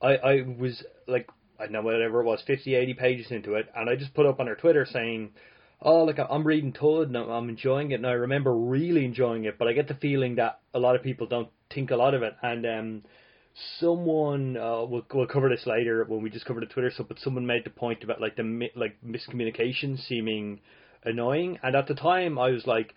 I 0.03 0.17
I 0.17 0.43
was 0.43 0.83
like 1.07 1.31
I 1.59 1.65
don't 1.65 1.73
know 1.73 1.83
whatever 1.83 2.21
it 2.21 2.25
was, 2.25 2.43
50, 2.47 2.75
80 2.75 2.95
pages 2.95 3.31
into 3.31 3.55
it, 3.55 3.69
and 3.75 3.89
I 3.89 3.95
just 3.97 4.13
put 4.13 4.27
up 4.27 4.41
on 4.41 4.49
her 4.49 4.57
Twitter 4.57 4.85
saying, 4.85 5.31
"Oh, 5.81 6.03
like 6.03 6.19
I'm 6.19 6.45
reading 6.45 6.73
Thud 6.73 7.09
and 7.09 7.17
I'm 7.17 7.49
enjoying 7.49 7.93
it." 7.93 7.95
And 7.95 8.07
I 8.07 8.13
remember 8.13 8.53
really 8.55 9.05
enjoying 9.05 9.45
it, 9.45 9.57
but 9.57 9.69
I 9.69 9.73
get 9.73 9.87
the 9.87 9.95
feeling 9.95 10.35
that 10.35 10.59
a 10.75 10.81
lot 10.81 10.97
of 10.97 11.03
people 11.05 11.29
don't 11.29 11.49
think 11.71 11.93
a 11.93 11.97
lot 11.97 12.15
of 12.15 12.23
it, 12.25 12.35
and 12.43 12.67
um, 12.67 13.03
someone 13.81 14.57
uh, 14.57 14.85
we'll 14.85 15.07
we'll 15.13 15.27
cover 15.27 15.49
this 15.49 15.67
later 15.67 16.05
when 16.05 16.23
we 16.23 16.31
just 16.31 16.45
cover 16.45 16.61
the 16.61 16.67
Twitter 16.67 16.91
stuff, 16.91 17.07
but 17.09 17.19
someone 17.19 17.47
made 17.47 17.65
the 17.65 17.71
point 17.71 18.05
about 18.05 18.21
like 18.21 18.37
the 18.37 18.69
like 18.75 18.97
miscommunication 19.05 19.99
seeming 20.07 20.61
annoying, 21.05 21.59
and 21.63 21.75
at 21.75 21.87
the 21.87 21.95
time 21.95 22.39
I 22.39 22.51
was 22.51 22.67
like, 22.67 22.95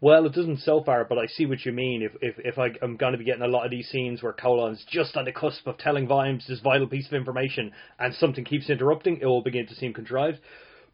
well, 0.00 0.26
it 0.26 0.32
doesn't 0.32 0.60
so 0.60 0.82
far, 0.82 1.04
but 1.04 1.18
I 1.18 1.26
see 1.26 1.46
what 1.46 1.64
you 1.64 1.72
mean. 1.72 2.02
If 2.02 2.12
if 2.20 2.34
if 2.38 2.58
I, 2.58 2.68
am 2.82 2.96
going 2.96 3.12
to 3.12 3.18
be 3.18 3.24
getting 3.24 3.42
a 3.42 3.48
lot 3.48 3.64
of 3.64 3.70
these 3.70 3.88
scenes 3.88 4.22
where 4.22 4.32
Colon's 4.32 4.84
just 4.90 5.16
on 5.16 5.24
the 5.24 5.32
cusp 5.32 5.66
of 5.66 5.78
telling 5.78 6.06
Vimes 6.06 6.46
this 6.46 6.60
vital 6.60 6.86
piece 6.86 7.06
of 7.06 7.14
information, 7.14 7.72
and 7.98 8.14
something 8.14 8.44
keeps 8.44 8.70
interrupting, 8.70 9.18
it 9.20 9.26
will 9.26 9.42
begin 9.42 9.66
to 9.66 9.74
seem 9.74 9.92
contrived. 9.92 10.38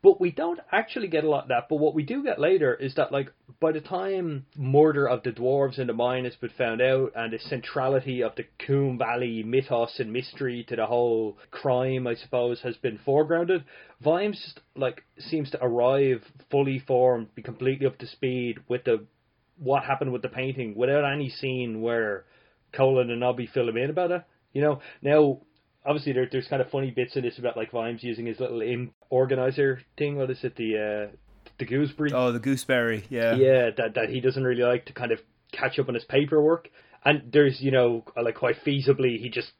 But 0.06 0.20
we 0.20 0.30
don't 0.30 0.60
actually 0.70 1.08
get 1.08 1.24
a 1.24 1.28
lot 1.28 1.42
of 1.42 1.48
that. 1.48 1.68
But 1.68 1.80
what 1.80 1.92
we 1.92 2.04
do 2.04 2.22
get 2.22 2.38
later 2.38 2.72
is 2.72 2.94
that, 2.94 3.10
like, 3.10 3.32
by 3.58 3.72
the 3.72 3.80
time 3.80 4.46
murder 4.56 5.08
of 5.08 5.24
the 5.24 5.32
dwarves 5.32 5.80
in 5.80 5.88
the 5.88 5.94
mine 5.94 6.22
has 6.22 6.36
been 6.36 6.50
found 6.50 6.80
out, 6.80 7.10
and 7.16 7.32
the 7.32 7.40
centrality 7.40 8.22
of 8.22 8.36
the 8.36 8.44
Koom 8.64 8.98
Valley 8.98 9.42
mythos 9.42 9.98
and 9.98 10.12
mystery 10.12 10.64
to 10.68 10.76
the 10.76 10.86
whole 10.86 11.38
crime, 11.50 12.06
I 12.06 12.14
suppose, 12.14 12.60
has 12.60 12.76
been 12.76 13.00
foregrounded, 13.04 13.64
Vimes 14.00 14.40
just 14.44 14.60
like 14.76 15.02
seems 15.18 15.50
to 15.50 15.58
arrive 15.60 16.22
fully 16.52 16.78
formed, 16.78 17.34
be 17.34 17.42
completely 17.42 17.88
up 17.88 17.98
to 17.98 18.06
speed 18.06 18.58
with 18.68 18.84
the 18.84 19.06
what 19.58 19.82
happened 19.82 20.12
with 20.12 20.22
the 20.22 20.28
painting, 20.28 20.76
without 20.76 21.04
any 21.04 21.30
scene 21.30 21.80
where 21.80 22.26
Colon 22.72 23.10
and 23.10 23.18
Nobby 23.18 23.48
fill 23.52 23.68
him 23.68 23.76
in 23.76 23.90
about 23.90 24.12
it. 24.12 24.22
You 24.52 24.62
know, 24.62 24.80
now 25.02 25.40
obviously 25.86 26.12
there, 26.12 26.28
there's 26.30 26.48
kind 26.48 26.60
of 26.60 26.70
funny 26.70 26.90
bits 26.90 27.16
in 27.16 27.22
this 27.22 27.38
about 27.38 27.56
like 27.56 27.70
Vimes 27.70 28.02
using 28.02 28.26
his 28.26 28.40
little 28.40 28.60
imp 28.60 28.92
organizer 29.08 29.80
thing. 29.96 30.16
What 30.16 30.30
is 30.30 30.42
it? 30.42 30.56
The 30.56 31.10
uh, 31.10 31.16
the 31.58 31.64
gooseberry. 31.64 32.12
Oh, 32.12 32.32
the 32.32 32.40
gooseberry. 32.40 33.04
Yeah. 33.08 33.36
Yeah, 33.36 33.70
that 33.76 33.94
that 33.94 34.08
he 34.10 34.20
doesn't 34.20 34.42
really 34.42 34.62
like 34.62 34.86
to 34.86 34.92
kind 34.92 35.12
of 35.12 35.20
catch 35.52 35.78
up 35.78 35.88
on 35.88 35.94
his 35.94 36.04
paperwork. 36.04 36.68
And 37.04 37.30
there's 37.32 37.60
you 37.60 37.70
know 37.70 38.04
like 38.20 38.34
quite 38.34 38.56
feasibly 38.66 39.20
he 39.20 39.30
just 39.30 39.52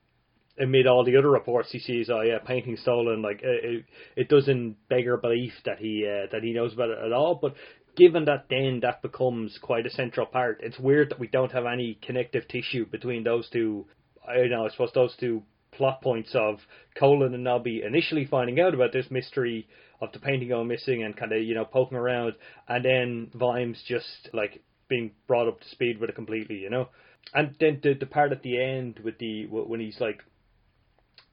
amid 0.58 0.86
all 0.86 1.04
the 1.04 1.16
other 1.16 1.30
reports 1.30 1.70
he 1.70 1.78
sees, 1.78 2.08
oh 2.10 2.22
yeah, 2.22 2.38
painting 2.44 2.76
stolen. 2.76 3.22
Like 3.22 3.40
it, 3.42 3.84
it 4.16 4.28
doesn't 4.28 4.76
beggar 4.88 5.16
belief 5.16 5.52
that 5.64 5.78
he 5.78 6.06
uh, 6.06 6.26
that 6.32 6.42
he 6.42 6.52
knows 6.52 6.72
about 6.72 6.90
it 6.90 6.98
at 7.04 7.12
all. 7.12 7.36
But 7.40 7.54
given 7.96 8.24
that 8.24 8.46
then 8.50 8.80
that 8.82 9.02
becomes 9.02 9.58
quite 9.62 9.86
a 9.86 9.90
central 9.90 10.26
part, 10.26 10.60
it's 10.62 10.78
weird 10.78 11.10
that 11.10 11.20
we 11.20 11.28
don't 11.28 11.52
have 11.52 11.66
any 11.66 11.98
connective 12.02 12.48
tissue 12.48 12.86
between 12.86 13.24
those 13.24 13.48
two. 13.50 13.86
I 14.26 14.48
know 14.48 14.66
I 14.66 14.70
suppose 14.70 14.90
those 14.92 15.14
two 15.20 15.44
plot 15.76 16.02
points 16.02 16.30
of 16.34 16.58
Colon 16.98 17.34
and 17.34 17.44
Nobby 17.44 17.82
initially 17.86 18.26
finding 18.26 18.60
out 18.60 18.74
about 18.74 18.92
this 18.92 19.10
mystery 19.10 19.68
of 20.00 20.12
the 20.12 20.18
painting 20.18 20.48
going 20.48 20.68
missing 20.68 21.02
and 21.02 21.16
kind 21.16 21.32
of 21.32 21.42
you 21.42 21.54
know 21.54 21.64
poking 21.64 21.98
around, 21.98 22.34
and 22.68 22.84
then 22.84 23.30
Vimes 23.34 23.82
just 23.86 24.28
like 24.32 24.62
being 24.88 25.12
brought 25.26 25.48
up 25.48 25.60
to 25.60 25.68
speed 25.68 25.98
with 25.98 26.10
it 26.10 26.16
completely, 26.16 26.56
you 26.56 26.70
know. 26.70 26.88
And 27.34 27.54
then 27.60 27.80
the 27.82 27.94
the 27.94 28.06
part 28.06 28.32
at 28.32 28.42
the 28.42 28.60
end 28.60 29.00
with 29.04 29.18
the 29.18 29.46
when 29.46 29.80
he's 29.80 30.00
like 30.00 30.22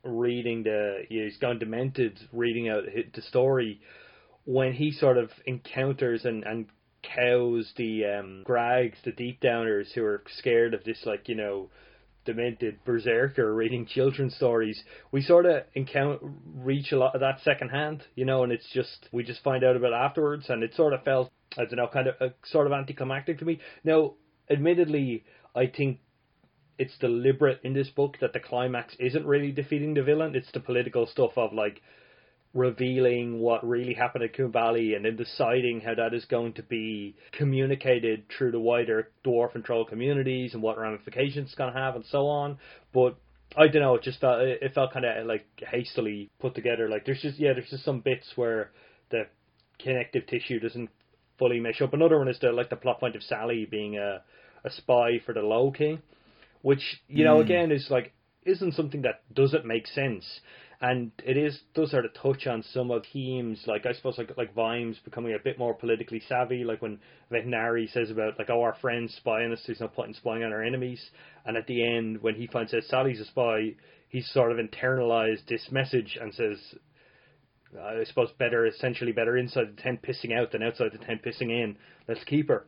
reading 0.03 0.63
the 0.63 1.03
he's 1.07 1.37
gone 1.37 1.59
demented 1.59 2.19
reading 2.33 2.67
out 2.67 2.83
the 3.13 3.21
story 3.21 3.79
when 4.45 4.73
he 4.73 4.91
sort 4.91 5.17
of 5.17 5.29
encounters 5.45 6.25
and 6.25 6.43
and 6.43 6.65
cows 7.15 7.71
the 7.77 8.05
um 8.05 8.43
Grags 8.45 8.97
the 9.03 9.11
deep 9.11 9.41
downers 9.41 9.91
who 9.93 10.03
are 10.03 10.23
scared 10.37 10.73
of 10.73 10.83
this 10.83 11.03
like 11.05 11.29
you 11.29 11.35
know 11.35 11.69
demented 12.25 12.83
berserker 12.85 13.53
reading 13.53 13.85
children's 13.85 14.35
stories, 14.35 14.81
we 15.11 15.21
sort 15.21 15.45
of 15.45 15.63
encounter 15.73 16.19
reach 16.55 16.91
a 16.91 16.97
lot 16.97 17.15
of 17.15 17.21
that 17.21 17.39
secondhand, 17.43 18.03
you 18.15 18.25
know, 18.25 18.43
and 18.43 18.51
it's 18.51 18.69
just 18.73 19.09
we 19.11 19.23
just 19.23 19.43
find 19.43 19.63
out 19.63 19.75
about 19.75 19.93
afterwards, 19.93 20.45
and 20.49 20.63
it 20.63 20.73
sort 20.75 20.93
of 20.93 21.03
felt 21.03 21.31
I 21.57 21.65
don't 21.65 21.75
know, 21.75 21.87
kind 21.87 22.07
of 22.07 22.15
a, 22.19 22.33
sort 22.45 22.67
of 22.67 22.73
anticlimactic 22.73 23.39
to 23.39 23.45
me. 23.45 23.59
Now, 23.83 24.13
admittedly, 24.49 25.23
I 25.55 25.67
think 25.67 25.99
it's 26.79 26.97
deliberate 26.97 27.59
in 27.63 27.73
this 27.73 27.89
book 27.89 28.17
that 28.21 28.33
the 28.33 28.39
climax 28.39 28.95
isn't 28.99 29.25
really 29.25 29.51
defeating 29.51 29.93
the 29.93 30.03
villain; 30.03 30.35
it's 30.35 30.51
the 30.51 30.59
political 30.59 31.05
stuff 31.05 31.37
of 31.37 31.53
like 31.53 31.81
revealing 32.53 33.39
what 33.39 33.67
really 33.67 33.93
happened 33.93 34.23
at 34.23 34.51
Valley 34.51 34.93
and 34.93 35.05
then 35.05 35.15
deciding 35.15 35.81
how 35.81 35.95
that 35.95 36.13
is 36.13 36.25
going 36.25 36.53
to 36.53 36.63
be 36.63 37.15
communicated 37.31 38.25
through 38.37 38.51
the 38.51 38.59
wider 38.59 39.09
dwarf 39.25 39.55
and 39.55 39.65
troll 39.65 39.85
communities 39.85 40.53
and 40.53 40.61
what 40.61 40.77
ramifications 40.77 41.47
it's 41.47 41.55
going 41.55 41.73
to 41.73 41.79
have 41.79 41.95
and 41.95 42.05
so 42.05 42.27
on. 42.27 42.57
But 42.93 43.17
I 43.57 43.67
don't 43.67 43.81
know, 43.81 43.95
it 43.95 44.03
just 44.03 44.19
felt 44.19 44.41
it 44.41 44.73
felt 44.73 44.93
kind 44.93 45.05
of 45.05 45.25
like 45.25 45.45
hastily 45.57 46.29
put 46.39 46.53
together. 46.53 46.87
Like 46.89 47.05
there's 47.05 47.21
just 47.21 47.39
yeah, 47.39 47.53
there's 47.53 47.69
just 47.69 47.85
some 47.85 48.01
bits 48.01 48.31
where 48.35 48.71
the 49.09 49.23
connective 49.79 50.27
tissue 50.27 50.59
doesn't 50.59 50.89
fully 51.39 51.59
mesh 51.59 51.81
up. 51.81 51.93
Another 51.93 52.19
one 52.19 52.27
is 52.27 52.39
the 52.39 52.51
like 52.51 52.69
the 52.69 52.75
plot 52.75 52.99
point 52.99 53.15
of 53.15 53.23
Sally 53.23 53.65
being 53.65 53.97
a 53.97 54.21
a 54.63 54.69
spy 54.71 55.19
for 55.25 55.33
the 55.33 55.41
Low 55.41 55.71
King, 55.71 56.01
which 56.61 57.01
you 57.07 57.25
know 57.25 57.37
mm. 57.37 57.45
again 57.45 57.71
is 57.71 57.87
like 57.89 58.13
isn't 58.45 58.73
something 58.73 59.01
that 59.03 59.21
doesn't 59.33 59.65
make 59.65 59.87
sense 59.87 60.25
and 60.83 61.13
it 61.25 61.37
is 61.37 61.57
does 61.73 61.91
sort 61.91 62.03
of 62.03 62.13
touch 62.13 62.45
on 62.45 62.61
some 62.73 62.91
of 62.91 63.03
themes 63.13 63.63
like 63.67 63.85
I 63.85 63.93
suppose 63.93 64.17
like 64.17 64.35
like 64.37 64.53
Vimes 64.53 64.99
becoming 65.05 65.33
a 65.33 65.39
bit 65.41 65.57
more 65.57 65.73
politically 65.73 66.21
savvy, 66.27 66.65
like 66.65 66.81
when 66.81 66.99
Vetinari 67.31 67.91
says 67.91 68.11
about 68.11 68.37
like 68.37 68.49
oh 68.49 68.61
our 68.61 68.75
friends 68.81 69.15
spy 69.15 69.45
on 69.45 69.53
us, 69.53 69.63
there's 69.65 69.79
no 69.79 69.87
point 69.87 70.09
in 70.09 70.13
spying 70.13 70.43
on 70.43 70.51
our 70.51 70.61
enemies, 70.61 71.01
and 71.45 71.55
at 71.55 71.67
the 71.67 71.81
end 71.83 72.21
when 72.21 72.35
he 72.35 72.47
finds 72.47 72.73
out 72.73 72.83
Sally's 72.83 73.21
a 73.21 73.25
spy, 73.25 73.75
he's 74.09 74.29
sort 74.31 74.51
of 74.51 74.57
internalized 74.57 75.47
this 75.47 75.67
message 75.71 76.17
and 76.21 76.33
says. 76.33 76.59
I 77.75 78.03
suppose 78.03 78.29
better, 78.37 78.67
essentially 78.67 79.13
better 79.13 79.35
inside 79.35 79.75
the 79.75 79.81
tent 79.81 80.03
pissing 80.03 80.31
out 80.31 80.51
than 80.51 80.61
outside 80.61 80.91
the 80.91 81.03
tent 81.03 81.23
pissing 81.23 81.49
in. 81.49 81.75
Let's 82.07 82.23
keep 82.23 82.49
her. 82.49 82.67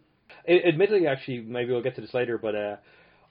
admittedly, 0.49 1.05
actually, 1.05 1.41
maybe 1.41 1.71
we'll 1.71 1.83
get 1.83 1.93
to 1.97 2.01
this 2.01 2.15
later, 2.15 2.39
but 2.39 2.55
uh, 2.55 2.77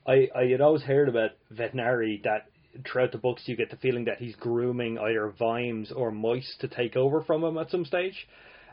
I 0.07 0.29
I 0.37 0.45
had 0.45 0.61
always 0.61 0.83
heard 0.83 1.09
about 1.09 1.31
Vetinari 1.53 2.23
that 2.23 2.47
throughout 2.91 3.13
the 3.13 3.19
books 3.19 3.43
you 3.47 3.57
get 3.57 3.71
the 3.71 3.77
feeling 3.77 4.05
that 4.05 4.19
he's 4.19 4.35
grooming 4.37 4.99
either 4.99 5.33
Vimes 5.39 5.93
or 5.93 6.11
Moist 6.11 6.61
to 6.61 6.69
take 6.69 6.97
over 6.97 7.23
from 7.23 7.45
him 7.45 7.59
at 7.59 7.71
some 7.71 7.85
stage, 7.85 8.27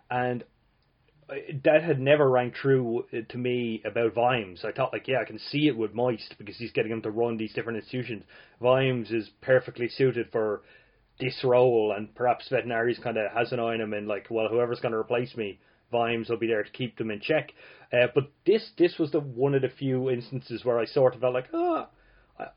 and 0.09 0.43
that 1.63 1.83
had 1.83 1.99
never 1.99 2.29
rang 2.29 2.51
true 2.51 3.05
to 3.29 3.37
me 3.37 3.81
about 3.85 4.13
Vimes. 4.13 4.65
I 4.65 4.71
thought 4.71 4.91
like, 4.91 5.07
yeah, 5.07 5.19
I 5.21 5.25
can 5.25 5.39
see 5.39 5.67
it 5.67 5.77
with 5.77 5.93
Moist 5.93 6.35
because 6.37 6.57
he's 6.57 6.71
getting 6.71 6.91
him 6.91 7.01
to 7.03 7.11
run 7.11 7.37
these 7.37 7.53
different 7.53 7.79
institutions. 7.79 8.23
Vimes 8.61 9.11
is 9.11 9.29
perfectly 9.41 9.87
suited 9.87 10.27
for 10.31 10.61
this 11.19 11.39
role, 11.43 11.93
and 11.95 12.13
perhaps 12.15 12.49
Vetinari's 12.49 12.99
kind 12.99 13.17
of 13.17 13.31
has 13.31 13.51
an 13.51 13.59
eye 13.59 13.73
on 13.73 13.81
him 13.81 13.93
and 13.93 14.07
like, 14.07 14.27
well, 14.29 14.49
whoever's 14.49 14.79
going 14.81 14.91
to 14.91 14.97
replace 14.97 15.35
me, 15.37 15.59
Vimes 15.91 16.29
will 16.29 16.37
be 16.37 16.47
there 16.47 16.63
to 16.63 16.71
keep 16.71 16.97
them 16.97 17.11
in 17.11 17.21
check. 17.21 17.51
Uh, 17.93 18.07
but 18.13 18.31
this 18.45 18.71
this 18.77 18.97
was 18.97 19.11
the 19.11 19.19
one 19.19 19.53
of 19.53 19.61
the 19.61 19.69
few 19.69 20.09
instances 20.09 20.65
where 20.65 20.79
I 20.79 20.85
sort 20.85 21.15
of 21.15 21.21
felt 21.21 21.33
like, 21.33 21.49
ah. 21.53 21.87
Oh, 21.87 21.87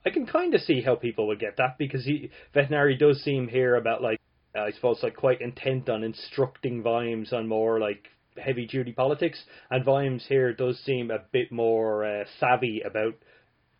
I 0.04 0.10
can 0.10 0.26
kind 0.26 0.54
of 0.54 0.60
see 0.60 0.80
how 0.80 0.94
people 0.94 1.26
would 1.28 1.40
get 1.40 1.56
that 1.58 1.78
because 1.78 2.04
he 2.04 2.30
Vetinari 2.54 2.98
does 2.98 3.22
seem 3.22 3.48
here 3.48 3.76
about 3.76 4.02
like 4.02 4.20
I 4.54 4.70
suppose 4.70 5.02
like 5.02 5.16
quite 5.16 5.40
intent 5.40 5.88
on 5.88 6.04
instructing 6.04 6.82
Vimes 6.82 7.32
on 7.32 7.48
more 7.48 7.80
like 7.80 8.08
heavy 8.36 8.66
duty 8.66 8.92
politics, 8.92 9.42
and 9.70 9.84
Vimes 9.84 10.26
here 10.28 10.52
does 10.52 10.78
seem 10.80 11.10
a 11.10 11.22
bit 11.32 11.52
more 11.52 12.04
uh, 12.04 12.24
savvy 12.40 12.82
about 12.82 13.14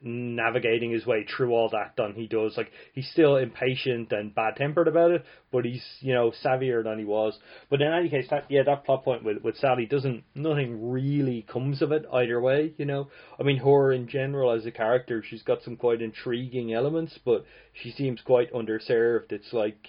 navigating 0.05 0.93
his 0.93 1.07
way 1.07 1.25
through 1.25 1.53
all 1.53 1.71
that 1.71 1.95
than 1.97 2.13
he 2.15 2.27
does. 2.27 2.57
Like 2.57 2.71
he's 2.93 3.09
still 3.11 3.37
impatient 3.37 4.13
and 4.13 4.35
bad 4.35 4.57
tempered 4.57 4.87
about 4.87 5.11
it, 5.11 5.25
but 5.51 5.65
he's 5.65 5.83
you 6.01 6.13
know 6.13 6.33
savvier 6.45 6.85
than 6.85 6.99
he 6.99 7.05
was. 7.05 7.39
But 7.71 7.81
in 7.81 7.93
any 7.93 8.11
case, 8.11 8.27
that 8.31 8.45
yeah, 8.51 8.63
that 8.65 8.85
plot 8.85 9.05
point 9.05 9.25
with 9.25 9.43
with 9.43 9.57
Sally 9.57 9.87
doesn't 9.87 10.25
nothing 10.35 10.91
really 10.91 11.43
comes 11.51 11.81
of 11.81 11.91
it 11.91 12.05
either 12.13 12.41
way. 12.41 12.75
You 12.77 12.85
know, 12.85 13.09
I 13.41 13.43
mean, 13.43 13.57
her 13.59 13.93
in 13.93 14.07
general 14.07 14.53
as 14.53 14.67
a 14.67 14.71
character, 14.71 15.25
she's 15.29 15.43
got 15.43 15.63
some 15.63 15.77
quite 15.77 16.03
intriguing 16.03 16.75
elements, 16.75 17.19
but 17.25 17.45
she 17.73 17.91
seems 17.91 18.21
quite 18.21 18.53
underserved. 18.53 19.33
It's 19.33 19.53
like 19.53 19.89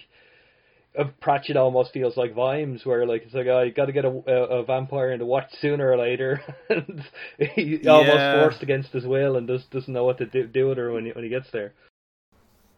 Pratchett 1.04 1.56
almost 1.56 1.92
feels 1.92 2.16
like 2.16 2.34
Vimes, 2.34 2.86
where 2.86 3.06
like 3.06 3.24
it's 3.24 3.34
like 3.34 3.46
oh, 3.46 3.62
you 3.62 3.72
got 3.72 3.86
to 3.86 3.92
get 3.92 4.04
a, 4.04 4.08
a, 4.08 4.64
vampire 4.64 5.12
into 5.12 5.26
watch 5.26 5.52
sooner 5.60 5.90
or 5.90 5.98
later, 5.98 6.42
and 6.70 7.04
he 7.38 7.80
yeah. 7.82 7.90
almost 7.90 8.40
forced 8.42 8.62
against 8.62 8.92
his 8.92 9.06
will 9.06 9.36
and 9.36 9.46
just 9.46 9.70
doesn't 9.70 9.92
know 9.92 10.04
what 10.04 10.18
to 10.18 10.26
do, 10.26 10.46
do 10.46 10.68
with 10.68 10.78
her 10.78 10.92
when 10.92 11.06
he, 11.06 11.12
when 11.12 11.24
he 11.24 11.30
gets 11.30 11.50
there. 11.50 11.74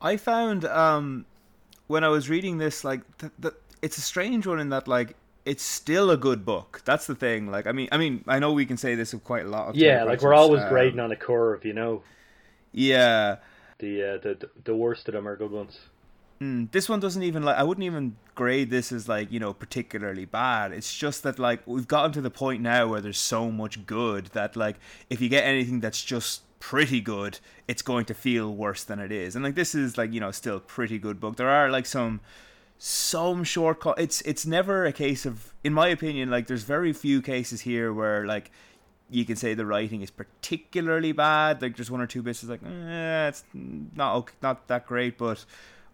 I 0.00 0.16
found 0.16 0.64
um, 0.64 1.26
when 1.86 2.02
I 2.02 2.08
was 2.08 2.28
reading 2.28 2.58
this, 2.58 2.82
like 2.82 3.02
th- 3.18 3.32
th- 3.40 3.54
it's 3.82 3.98
a 3.98 4.02
strange 4.02 4.46
one 4.46 4.58
in 4.58 4.70
that 4.70 4.88
like 4.88 5.16
it's 5.44 5.62
still 5.62 6.10
a 6.10 6.16
good 6.16 6.44
book. 6.44 6.82
That's 6.84 7.06
the 7.06 7.14
thing. 7.14 7.50
Like 7.50 7.66
I 7.66 7.72
mean, 7.72 7.88
I 7.92 7.98
mean, 7.98 8.24
I 8.26 8.40
know 8.40 8.52
we 8.52 8.66
can 8.66 8.76
say 8.76 8.96
this 8.96 9.12
of 9.12 9.22
quite 9.22 9.46
a 9.46 9.48
lot. 9.48 9.68
of 9.68 9.76
Yeah, 9.76 10.04
like 10.04 10.22
we're 10.22 10.34
always 10.34 10.62
um, 10.62 10.68
grading 10.68 10.98
on 10.98 11.12
a 11.12 11.16
curve, 11.16 11.64
you 11.64 11.72
know. 11.72 12.02
Yeah. 12.72 13.36
The 13.78 14.02
uh, 14.02 14.18
the 14.18 14.50
the 14.64 14.74
worst 14.74 15.06
of 15.08 15.14
them 15.14 15.28
are 15.28 15.36
good 15.36 15.52
ones. 15.52 15.78
Mm, 16.40 16.70
this 16.70 16.88
one 16.88 17.00
doesn't 17.00 17.22
even 17.22 17.42
like. 17.42 17.56
I 17.56 17.64
wouldn't 17.64 17.84
even 17.84 18.16
grade 18.34 18.70
this 18.70 18.92
as 18.92 19.08
like 19.08 19.32
you 19.32 19.40
know 19.40 19.52
particularly 19.52 20.24
bad. 20.24 20.72
It's 20.72 20.96
just 20.96 21.24
that 21.24 21.38
like 21.38 21.66
we've 21.66 21.88
gotten 21.88 22.12
to 22.12 22.20
the 22.20 22.30
point 22.30 22.62
now 22.62 22.86
where 22.86 23.00
there's 23.00 23.18
so 23.18 23.50
much 23.50 23.86
good 23.86 24.26
that 24.26 24.54
like 24.54 24.76
if 25.10 25.20
you 25.20 25.28
get 25.28 25.44
anything 25.44 25.80
that's 25.80 26.02
just 26.02 26.42
pretty 26.60 27.00
good, 27.00 27.38
it's 27.66 27.82
going 27.82 28.04
to 28.04 28.14
feel 28.14 28.54
worse 28.54 28.84
than 28.84 29.00
it 29.00 29.10
is. 29.10 29.34
And 29.34 29.44
like 29.44 29.56
this 29.56 29.74
is 29.74 29.98
like 29.98 30.12
you 30.12 30.20
know 30.20 30.30
still 30.30 30.60
pretty 30.60 30.98
good 30.98 31.18
book. 31.18 31.36
There 31.36 31.48
are 31.48 31.70
like 31.70 31.86
some 31.86 32.20
some 32.78 33.42
shortcut. 33.42 33.98
It's 33.98 34.20
it's 34.22 34.46
never 34.46 34.84
a 34.84 34.92
case 34.92 35.26
of, 35.26 35.52
in 35.64 35.74
my 35.74 35.88
opinion, 35.88 36.30
like 36.30 36.46
there's 36.46 36.62
very 36.62 36.92
few 36.92 37.20
cases 37.20 37.62
here 37.62 37.92
where 37.92 38.24
like 38.24 38.52
you 39.10 39.24
can 39.24 39.36
say 39.36 39.54
the 39.54 39.66
writing 39.66 40.02
is 40.02 40.10
particularly 40.10 41.12
bad. 41.12 41.60
Like 41.60 41.76
there's 41.76 41.90
one 41.90 42.00
or 42.00 42.06
two 42.06 42.22
bits 42.22 42.44
is 42.44 42.48
like, 42.48 42.60
eh, 42.64 43.28
it's 43.28 43.44
not 43.52 44.16
okay, 44.16 44.34
not 44.42 44.68
that 44.68 44.86
great, 44.86 45.18
but 45.18 45.44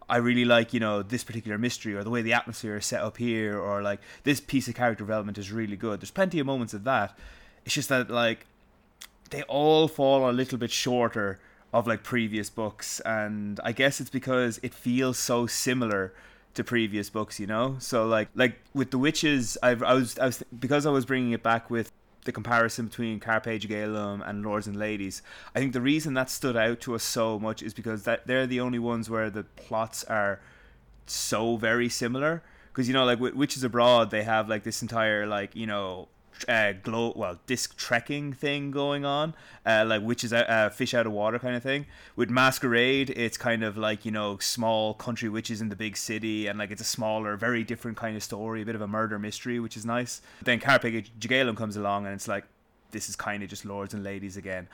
I 0.08 0.18
really 0.18 0.44
like, 0.44 0.74
you 0.74 0.80
know, 0.80 1.02
this 1.02 1.24
particular 1.24 1.58
mystery 1.58 1.94
or 1.94 2.04
the 2.04 2.10
way 2.10 2.22
the 2.22 2.32
atmosphere 2.32 2.76
is 2.76 2.86
set 2.86 3.00
up 3.00 3.16
here 3.16 3.58
or 3.58 3.82
like 3.82 4.00
this 4.24 4.40
piece 4.40 4.68
of 4.68 4.74
character 4.74 5.04
development 5.04 5.38
is 5.38 5.50
really 5.50 5.76
good. 5.76 6.00
There's 6.00 6.10
plenty 6.10 6.38
of 6.38 6.46
moments 6.46 6.74
of 6.74 6.84
that. 6.84 7.18
It's 7.64 7.74
just 7.74 7.88
that 7.88 8.10
like 8.10 8.46
they 9.30 9.42
all 9.42 9.88
fall 9.88 10.28
a 10.28 10.32
little 10.32 10.58
bit 10.58 10.70
shorter 10.70 11.40
of 11.72 11.86
like 11.86 12.02
previous 12.02 12.50
books 12.50 13.00
and 13.00 13.58
I 13.64 13.72
guess 13.72 14.00
it's 14.00 14.10
because 14.10 14.60
it 14.62 14.74
feels 14.74 15.18
so 15.18 15.46
similar 15.46 16.12
to 16.54 16.62
previous 16.62 17.10
books, 17.10 17.40
you 17.40 17.46
know? 17.46 17.76
So 17.78 18.06
like 18.06 18.28
like 18.34 18.60
with 18.74 18.90
the 18.90 18.98
witches 18.98 19.56
I've 19.62 19.82
I 19.82 19.94
was 19.94 20.18
I 20.18 20.26
was 20.26 20.42
because 20.58 20.86
I 20.86 20.90
was 20.90 21.04
bringing 21.04 21.32
it 21.32 21.42
back 21.42 21.70
with 21.70 21.90
the 22.24 22.32
comparison 22.32 22.86
between 22.86 23.20
Carpe 23.20 23.44
Jugulum 23.44 24.26
and 24.28 24.44
Lords 24.44 24.66
and 24.66 24.76
Ladies. 24.76 25.22
I 25.54 25.60
think 25.60 25.72
the 25.72 25.80
reason 25.80 26.14
that 26.14 26.30
stood 26.30 26.56
out 26.56 26.80
to 26.80 26.94
us 26.94 27.02
so 27.02 27.38
much 27.38 27.62
is 27.62 27.74
because 27.74 28.04
that 28.04 28.26
they're 28.26 28.46
the 28.46 28.60
only 28.60 28.78
ones 28.78 29.08
where 29.08 29.30
the 29.30 29.44
plots 29.44 30.04
are 30.04 30.40
so 31.06 31.56
very 31.56 31.88
similar. 31.88 32.42
Because 32.72 32.88
you 32.88 32.94
know, 32.94 33.04
like 33.04 33.20
Witches 33.20 33.62
Abroad, 33.62 34.10
they 34.10 34.24
have 34.24 34.48
like 34.48 34.64
this 34.64 34.82
entire 34.82 35.26
like 35.26 35.54
you 35.54 35.66
know 35.66 36.08
uh, 36.48 36.72
glow 36.82 37.12
well 37.16 37.38
disc 37.46 37.76
trekking 37.76 38.32
thing 38.32 38.70
going 38.70 39.04
on, 39.04 39.34
uh, 39.64 39.84
like 39.86 40.02
which 40.02 40.24
is 40.24 40.32
a 40.32 40.50
uh, 40.50 40.68
fish 40.68 40.94
out 40.94 41.06
of 41.06 41.12
water 41.12 41.38
kind 41.38 41.56
of 41.56 41.62
thing. 41.62 41.86
With 42.16 42.30
Masquerade, 42.30 43.10
it's 43.10 43.36
kind 43.36 43.62
of 43.62 43.76
like 43.76 44.04
you 44.04 44.10
know 44.10 44.38
small 44.38 44.94
country 44.94 45.28
witches 45.28 45.60
in 45.60 45.68
the 45.68 45.76
big 45.76 45.96
city, 45.96 46.46
and 46.46 46.58
like 46.58 46.70
it's 46.70 46.82
a 46.82 46.84
smaller, 46.84 47.36
very 47.36 47.64
different 47.64 47.96
kind 47.96 48.16
of 48.16 48.22
story, 48.22 48.62
a 48.62 48.64
bit 48.64 48.74
of 48.74 48.80
a 48.80 48.88
murder 48.88 49.18
mystery, 49.18 49.60
which 49.60 49.76
is 49.76 49.84
nice. 49.84 50.20
Then 50.42 50.60
Carpe 50.60 50.82
Jugulum 50.82 51.56
comes 51.56 51.76
along, 51.76 52.06
and 52.06 52.14
it's 52.14 52.28
like 52.28 52.44
this 52.90 53.08
is 53.08 53.16
kind 53.16 53.42
of 53.42 53.50
just 53.50 53.64
lords 53.64 53.92
and 53.92 54.02
ladies 54.02 54.36
again. 54.36 54.68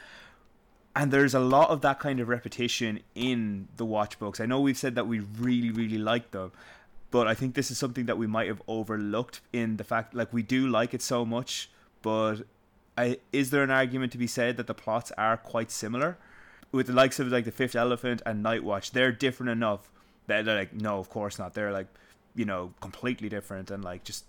And 0.95 1.13
there's 1.13 1.35
a 1.35 1.41
lot 1.41 1.71
of 1.71 1.83
that 1.83 2.01
kind 2.01 2.19
of 2.19 2.29
repetition 2.29 3.01
in 3.15 3.69
the 3.77 3.85
watch 3.85 4.19
books. 4.19 4.41
I 4.41 4.47
know 4.47 4.61
we've 4.61 4.77
said 4.77 4.97
that 4.97 5.07
we 5.07 5.21
really, 5.21 5.71
really 5.71 5.99
like 5.99 6.33
them, 6.33 6.51
but 7.11 7.27
I 7.27 7.35
think 7.35 7.55
this 7.55 7.71
is 7.71 7.79
something 7.79 8.07
that 8.07 8.19
we 8.19 8.27
might 8.27 8.49
have 8.49 8.63
overlooked 8.69 9.41
in 9.53 9.77
the 9.77 9.85
fact 9.85 10.15
like 10.15 10.33
we 10.33 10.43
do 10.43 10.69
like 10.69 10.95
it 10.95 11.03
so 11.03 11.25
much, 11.25 11.71
but 12.03 12.37
I, 12.97 13.19
is 13.33 13.51
there 13.51 13.63
an 13.63 13.71
argument 13.71 14.13
to 14.13 14.19
be 14.19 14.27
said 14.27 14.57
that 14.57 14.67
the 14.67 14.75
plots 14.75 15.11
are 15.19 15.37
quite 15.37 15.71
similar? 15.71 16.19
With 16.73 16.87
the 16.87 16.93
likes 16.93 17.19
of 17.19 17.29
like 17.29 17.45
the 17.45 17.51
Fifth 17.51 17.75
Elephant 17.75 18.23
and 18.25 18.43
Night 18.43 18.63
Watch, 18.63 18.93
they're 18.93 19.11
different 19.11 19.51
enough 19.51 19.91
that 20.27 20.45
they're 20.45 20.57
like, 20.57 20.73
no, 20.73 20.99
of 20.99 21.11
course 21.11 21.39
not. 21.39 21.55
They're 21.55 21.73
like, 21.73 21.89
you 22.35 22.45
know, 22.45 22.73
completely 22.81 23.29
different 23.29 23.71
and 23.71 23.85
like 23.85 24.05
just. 24.05 24.25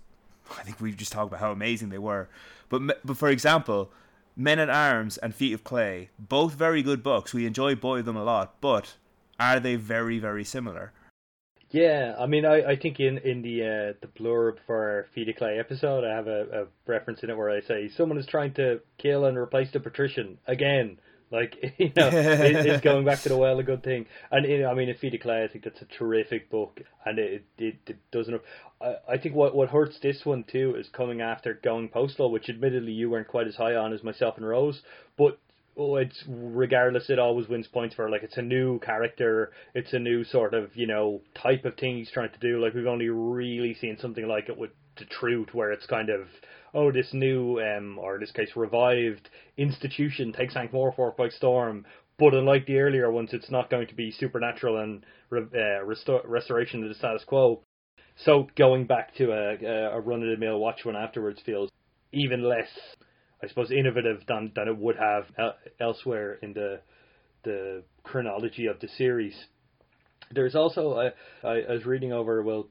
I 0.57 0.63
think 0.63 0.81
we've 0.81 0.97
just 0.97 1.11
talked 1.13 1.29
about 1.29 1.39
how 1.39 1.51
amazing 1.51 1.89
they 1.89 1.99
were, 1.99 2.27
but 2.67 3.05
but 3.05 3.15
for 3.15 3.29
example, 3.29 3.91
Men 4.35 4.59
at 4.59 4.69
Arms 4.69 5.17
and 5.17 5.35
Feet 5.35 5.53
of 5.53 5.63
Clay, 5.63 6.09
both 6.17 6.55
very 6.55 6.81
good 6.81 7.03
books. 7.03 7.33
We 7.33 7.45
enjoy 7.45 7.75
both 7.75 7.99
of 7.99 8.05
them 8.05 8.17
a 8.17 8.23
lot, 8.23 8.59
but 8.59 8.95
are 9.39 9.59
they 9.59 9.75
very 9.75 10.17
very 10.17 10.43
similar? 10.43 10.91
Yeah, 11.71 12.15
I 12.19 12.25
mean, 12.25 12.45
I, 12.45 12.71
I 12.71 12.75
think 12.75 12.99
in 12.99 13.17
in 13.19 13.41
the 13.41 13.61
uh, 13.61 13.93
the 14.01 14.07
blurb 14.07 14.57
for 14.67 15.07
of 15.15 15.35
Clay 15.37 15.57
episode, 15.57 16.03
I 16.03 16.13
have 16.13 16.27
a, 16.27 16.63
a 16.63 16.65
reference 16.85 17.23
in 17.23 17.29
it 17.29 17.37
where 17.37 17.49
I 17.49 17.61
say 17.61 17.89
someone 17.95 18.17
is 18.17 18.25
trying 18.25 18.53
to 18.55 18.81
kill 18.97 19.25
and 19.25 19.37
replace 19.37 19.71
the 19.71 19.79
patrician 19.79 20.37
again. 20.47 20.99
Like 21.31 21.55
you 21.77 21.91
know, 21.95 22.09
it, 22.09 22.65
it's 22.65 22.81
going 22.83 23.05
back 23.05 23.21
to 23.21 23.29
the 23.29 23.37
well 23.37 23.57
a 23.57 23.63
good 23.63 23.83
thing. 23.83 24.05
And 24.31 24.45
you 24.45 24.59
know, 24.59 24.69
I 24.69 24.73
mean, 24.73 24.89
in 24.89 24.97
Feet 24.97 25.13
of 25.15 25.21
Clay, 25.21 25.45
I 25.45 25.47
think 25.47 25.63
that's 25.63 25.81
a 25.81 25.97
terrific 25.97 26.49
book, 26.49 26.81
and 27.05 27.17
it 27.17 27.45
it, 27.57 27.75
it 27.87 27.97
doesn't. 28.11 28.41
I, 28.81 28.95
I 29.13 29.17
think 29.17 29.33
what 29.35 29.55
what 29.55 29.69
hurts 29.69 29.97
this 30.01 30.25
one 30.25 30.43
too 30.43 30.75
is 30.77 30.89
coming 30.89 31.21
after 31.21 31.53
Going 31.53 31.87
Postal, 31.87 32.31
which 32.31 32.49
admittedly 32.49 32.91
you 32.91 33.09
weren't 33.09 33.29
quite 33.29 33.47
as 33.47 33.55
high 33.55 33.75
on 33.75 33.93
as 33.93 34.03
myself 34.03 34.35
and 34.35 34.45
Rose, 34.45 34.81
but 35.17 35.39
oh, 35.81 35.95
it's 35.95 36.23
regardless, 36.27 37.09
it 37.09 37.19
always 37.19 37.47
wins 37.47 37.67
points 37.67 37.95
for 37.95 38.09
like 38.09 38.23
it's 38.23 38.37
a 38.37 38.41
new 38.41 38.79
character, 38.79 39.51
it's 39.73 39.93
a 39.93 39.99
new 39.99 40.23
sort 40.23 40.53
of 40.53 40.75
you 40.75 40.87
know 40.87 41.21
type 41.35 41.65
of 41.65 41.75
thing 41.77 41.97
he's 41.97 42.11
trying 42.11 42.31
to 42.31 42.39
do. 42.39 42.61
Like 42.63 42.73
we've 42.73 42.85
only 42.85 43.09
really 43.09 43.73
seen 43.73 43.97
something 43.99 44.27
like 44.27 44.49
it 44.49 44.57
with 44.57 44.71
the 44.97 45.05
Truth, 45.05 45.53
where 45.53 45.71
it's 45.71 45.85
kind 45.85 46.09
of 46.09 46.27
oh, 46.73 46.91
this 46.91 47.09
new, 47.13 47.59
um, 47.59 47.99
or 47.99 48.15
in 48.15 48.21
this 48.21 48.31
case, 48.31 48.49
revived 48.55 49.29
institution 49.57 50.31
takes 50.31 50.55
Ankh-Morpork 50.55 51.17
by 51.17 51.29
storm. 51.29 51.85
But 52.17 52.33
unlike 52.33 52.65
the 52.65 52.79
earlier 52.79 53.11
ones, 53.11 53.31
it's 53.33 53.49
not 53.49 53.69
going 53.69 53.87
to 53.87 53.95
be 53.95 54.11
supernatural 54.11 54.77
and 54.77 55.03
uh, 55.31 55.83
restor- 55.83 56.21
restoration 56.25 56.83
of 56.83 56.89
the 56.89 56.95
status 56.95 57.23
quo. 57.25 57.61
So 58.23 58.47
going 58.55 58.85
back 58.85 59.15
to 59.15 59.31
a, 59.31 59.95
a 59.95 59.99
run-of-the-mill 59.99 60.59
watch 60.59 60.85
one 60.85 60.95
afterwards 60.95 61.41
feels 61.45 61.69
even 62.13 62.43
less, 62.43 62.67
I 63.43 63.47
suppose, 63.47 63.71
innovative 63.71 64.21
than, 64.27 64.51
than 64.55 64.67
it 64.67 64.77
would 64.77 64.97
have 64.97 65.25
elsewhere 65.79 66.39
in 66.41 66.53
the 66.53 66.81
the 67.43 67.83
chronology 68.03 68.67
of 68.67 68.79
the 68.79 68.87
series. 68.87 69.35
There's 70.31 70.55
also 70.55 70.97
I, 71.43 71.47
I 71.47 71.71
was 71.71 71.85
reading 71.85 72.13
over 72.13 72.43
well 72.43 72.67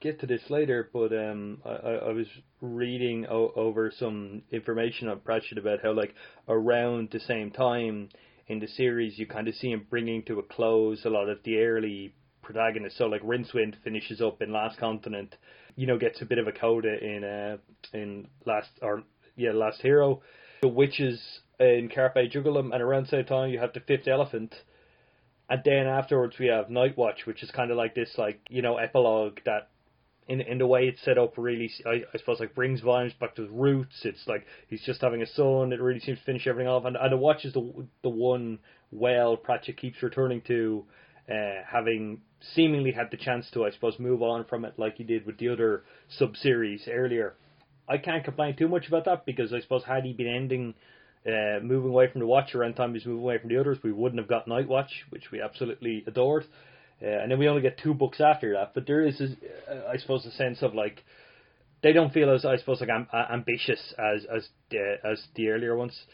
get 0.00 0.20
to 0.20 0.26
this 0.26 0.42
later, 0.50 0.90
but 0.92 1.12
um, 1.12 1.62
I, 1.64 2.08
I 2.08 2.12
was 2.12 2.26
reading 2.60 3.26
o- 3.30 3.52
over 3.56 3.92
some 3.98 4.42
information 4.50 5.08
on 5.08 5.20
Pratchett 5.20 5.58
about 5.58 5.80
how, 5.82 5.92
like, 5.92 6.14
around 6.48 7.08
the 7.12 7.20
same 7.20 7.50
time 7.50 8.10
in 8.48 8.60
the 8.60 8.68
series, 8.68 9.18
you 9.18 9.26
kind 9.26 9.48
of 9.48 9.54
see 9.54 9.70
him 9.70 9.86
bringing 9.88 10.22
to 10.24 10.38
a 10.38 10.42
close 10.42 11.04
a 11.04 11.10
lot 11.10 11.28
of 11.28 11.38
the 11.44 11.58
early 11.58 12.14
protagonists. 12.42 12.98
So, 12.98 13.06
like, 13.06 13.22
Rincewind 13.22 13.74
finishes 13.82 14.20
up 14.20 14.42
in 14.42 14.52
Last 14.52 14.78
Continent, 14.78 15.34
you 15.76 15.86
know, 15.86 15.98
gets 15.98 16.20
a 16.20 16.26
bit 16.26 16.38
of 16.38 16.46
a 16.46 16.52
coda 16.52 17.02
in 17.02 17.24
uh, 17.24 17.56
in 17.92 18.28
Last 18.44 18.68
or 18.82 19.02
yeah, 19.36 19.52
Last 19.52 19.82
Hero. 19.82 20.22
The 20.62 20.68
witches 20.68 21.20
in 21.60 21.90
Carpe 21.94 22.16
Jugulum, 22.32 22.72
and 22.72 22.82
around 22.82 23.04
the 23.04 23.10
same 23.10 23.24
time, 23.24 23.50
you 23.50 23.58
have 23.58 23.72
the 23.72 23.80
Fifth 23.80 24.08
Elephant. 24.08 24.54
And 25.48 25.62
then 25.64 25.86
afterwards 25.86 26.36
we 26.38 26.46
have 26.46 26.70
Night 26.70 26.96
Watch, 26.96 27.24
which 27.24 27.42
is 27.42 27.50
kind 27.50 27.70
of 27.70 27.76
like 27.76 27.94
this, 27.94 28.14
like 28.18 28.40
you 28.48 28.62
know, 28.62 28.78
epilogue 28.78 29.38
that 29.44 29.68
in 30.28 30.40
in 30.40 30.58
the 30.58 30.66
way 30.66 30.88
it's 30.88 31.02
set 31.04 31.18
up 31.18 31.34
really 31.36 31.70
I, 31.84 32.02
I 32.12 32.18
suppose 32.18 32.40
like 32.40 32.54
brings 32.54 32.80
Vimes 32.80 33.12
back 33.20 33.36
to 33.36 33.42
his 33.42 33.50
roots. 33.50 34.00
It's 34.02 34.26
like 34.26 34.44
he's 34.68 34.82
just 34.82 35.00
having 35.00 35.22
a 35.22 35.26
son. 35.26 35.72
It 35.72 35.80
really 35.80 36.00
seems 36.00 36.18
to 36.18 36.24
finish 36.24 36.46
everything 36.46 36.68
off. 36.68 36.84
And 36.84 36.96
and 36.96 37.12
the 37.12 37.16
watch 37.16 37.44
is 37.44 37.52
the 37.52 37.86
the 38.02 38.08
one 38.08 38.58
well 38.90 39.36
Pratchett 39.36 39.76
keeps 39.76 40.02
returning 40.02 40.42
to, 40.48 40.84
uh, 41.30 41.62
having 41.70 42.20
seemingly 42.54 42.92
had 42.92 43.10
the 43.10 43.16
chance 43.16 43.48
to 43.52 43.64
I 43.64 43.70
suppose 43.70 43.98
move 43.98 44.22
on 44.22 44.44
from 44.44 44.64
it 44.64 44.74
like 44.78 44.96
he 44.96 45.04
did 45.04 45.26
with 45.26 45.38
the 45.38 45.48
other 45.48 45.84
sub 46.08 46.36
series 46.36 46.88
earlier. 46.88 47.34
I 47.88 47.98
can't 47.98 48.24
complain 48.24 48.56
too 48.56 48.68
much 48.68 48.88
about 48.88 49.04
that 49.04 49.26
because 49.26 49.52
I 49.52 49.60
suppose 49.60 49.84
had 49.84 50.04
he 50.04 50.12
been 50.12 50.28
ending. 50.28 50.74
Uh, 51.26 51.58
moving 51.60 51.90
away 51.90 52.06
from 52.06 52.20
the 52.20 52.26
watch 52.26 52.54
around 52.54 52.74
time 52.74 52.94
he's 52.94 53.04
moving 53.04 53.20
away 53.20 53.36
from 53.36 53.48
the 53.48 53.58
others, 53.58 53.76
we 53.82 53.90
wouldn't 53.90 54.20
have 54.20 54.28
got 54.28 54.46
Night 54.46 54.68
Watch, 54.68 55.04
which 55.10 55.32
we 55.32 55.42
absolutely 55.42 56.04
adored. 56.06 56.44
Uh, 57.02 57.06
and 57.06 57.32
then 57.32 57.38
we 57.38 57.48
only 57.48 57.62
get 57.62 57.78
two 57.78 57.94
books 57.94 58.20
after 58.20 58.52
that. 58.52 58.72
But 58.74 58.86
there 58.86 59.04
is, 59.04 59.20
uh, 59.20 59.74
I 59.92 59.96
suppose, 59.96 60.24
a 60.24 60.30
sense 60.30 60.62
of 60.62 60.72
like 60.72 61.04
they 61.82 61.92
don't 61.92 62.12
feel 62.12 62.32
as 62.32 62.44
I 62.44 62.56
suppose 62.56 62.80
like 62.80 62.90
am, 62.90 63.06
uh, 63.12 63.24
ambitious 63.32 63.80
as 63.98 64.24
as 64.24 64.48
the, 64.70 64.96
as 65.04 65.26
the 65.34 65.48
earlier 65.48 65.76
ones. 65.76 66.06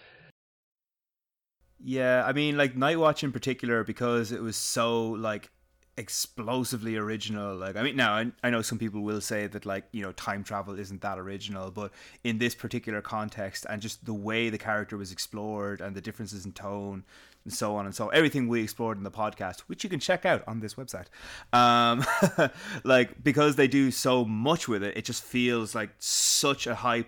Yeah, 1.85 2.25
I 2.25 2.33
mean, 2.33 2.57
like 2.57 2.77
Night 2.77 2.99
Watch 2.99 3.23
in 3.23 3.33
particular, 3.33 3.85
because 3.85 4.33
it 4.33 4.41
was 4.41 4.57
so 4.57 5.11
like 5.11 5.51
explosively 5.97 6.97
original. 6.97 7.57
Like, 7.57 7.77
I 7.77 7.83
mean, 7.83 7.97
now 7.97 8.15
I, 8.15 8.33
I 8.43 8.51
know 8.51 8.63
some 8.63 8.79
people 8.79 9.03
will 9.03 9.21
say 9.21 9.47
that 9.47 9.67
like 9.67 9.85
you 9.93 10.03
know 10.03 10.13
time 10.13 10.45
travel 10.45 10.79
isn't 10.79 11.01
that 11.03 11.19
original, 11.19 11.71
but 11.71 11.93
in 12.25 12.39
this 12.39 12.55
particular 12.55 13.03
context 13.03 13.67
and 13.69 13.83
just 13.83 14.05
the 14.05 14.15
way 14.15 14.51
the 14.51 14.59
character 14.59 14.97
was 14.97 15.13
explored 15.13 15.81
and 15.81 15.95
the 15.95 16.01
differences 16.01 16.47
in 16.47 16.53
tone 16.53 17.05
and 17.45 17.53
so 17.53 17.75
on 17.75 17.87
and 17.87 17.95
so 17.95 18.09
everything 18.09 18.47
we 18.49 18.63
explored 18.63 18.97
in 18.97 19.05
the 19.05 19.11
podcast, 19.11 19.61
which 19.61 19.83
you 19.85 19.91
can 19.91 20.01
check 20.01 20.25
out 20.25 20.43
on 20.47 20.61
this 20.61 20.75
website. 20.75 21.07
Um, 21.53 22.05
like 22.85 23.23
because 23.23 23.57
they 23.57 23.69
do 23.69 23.91
so 23.91 24.25
much 24.25 24.69
with 24.69 24.83
it, 24.83 24.97
it 24.97 25.05
just 25.05 25.23
feels 25.23 25.75
like 25.75 25.91
such 25.99 26.67
a 26.67 26.77
high. 26.77 27.05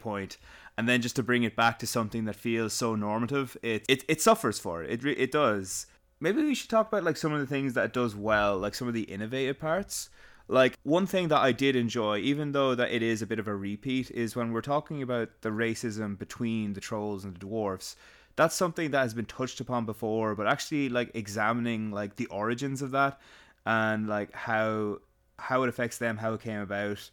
And 0.77 0.89
then 0.89 1.03
just 1.03 1.15
to 1.17 1.23
bring 1.23 1.45
it 1.45 1.55
back 1.55 1.79
to 1.79 1.87
something 1.87 2.25
that 2.25 2.35
feels 2.35 2.73
so 2.73 2.97
normative, 2.97 3.57
it 3.63 3.85
it, 3.89 4.05
it 4.09 4.21
suffers 4.21 4.59
for 4.59 4.83
it. 4.83 4.91
It 4.91 5.19
it 5.19 5.31
does. 5.31 5.87
Maybe 6.25 6.43
we 6.43 6.55
should 6.55 6.71
talk 6.71 6.89
about 6.89 7.05
like 7.05 7.17
some 7.17 7.33
of 7.33 7.41
the 7.41 7.47
things 7.47 7.75
that 7.75 7.85
it 7.85 7.93
does 7.93 8.17
well, 8.17 8.59
like 8.59 8.75
some 8.75 8.89
of 8.89 8.95
the 8.95 9.03
innovative 9.03 9.59
parts. 9.59 10.09
Like 10.49 10.77
one 10.83 11.07
thing 11.07 11.29
that 11.29 11.41
I 11.41 11.53
did 11.53 11.77
enjoy, 11.77 12.19
even 12.19 12.53
though 12.53 12.75
that 12.75 12.91
it 12.91 13.03
is 13.03 13.23
a 13.23 13.27
bit 13.27 13.39
of 13.39 13.49
a 13.49 13.55
repeat, 13.55 14.11
is 14.11 14.35
when 14.35 14.53
we're 14.53 14.61
talking 14.61 15.03
about 15.03 15.29
the 15.43 15.51
racism 15.51 16.19
between 16.19 16.73
the 16.73 16.81
trolls 16.81 17.25
and 17.25 17.35
the 17.35 17.39
dwarfs 17.39 17.97
that's 18.37 18.55
something 18.55 18.91
that 18.91 19.01
has 19.01 19.15
been 19.15 19.27
touched 19.27 19.61
upon 19.61 19.87
before, 19.87 20.35
but 20.35 20.47
actually 20.47 20.89
like 20.89 21.11
examining 21.15 21.91
like 21.91 22.17
the 22.17 22.27
origins 22.27 22.83
of 22.83 22.91
that 22.93 23.21
and 23.65 24.09
like 24.09 24.33
how 24.33 24.99
how 25.39 25.63
it 25.63 25.69
affects 25.69 25.99
them, 25.99 26.17
how 26.17 26.35
it 26.35 26.41
came 26.41 26.61
about, 26.61 27.11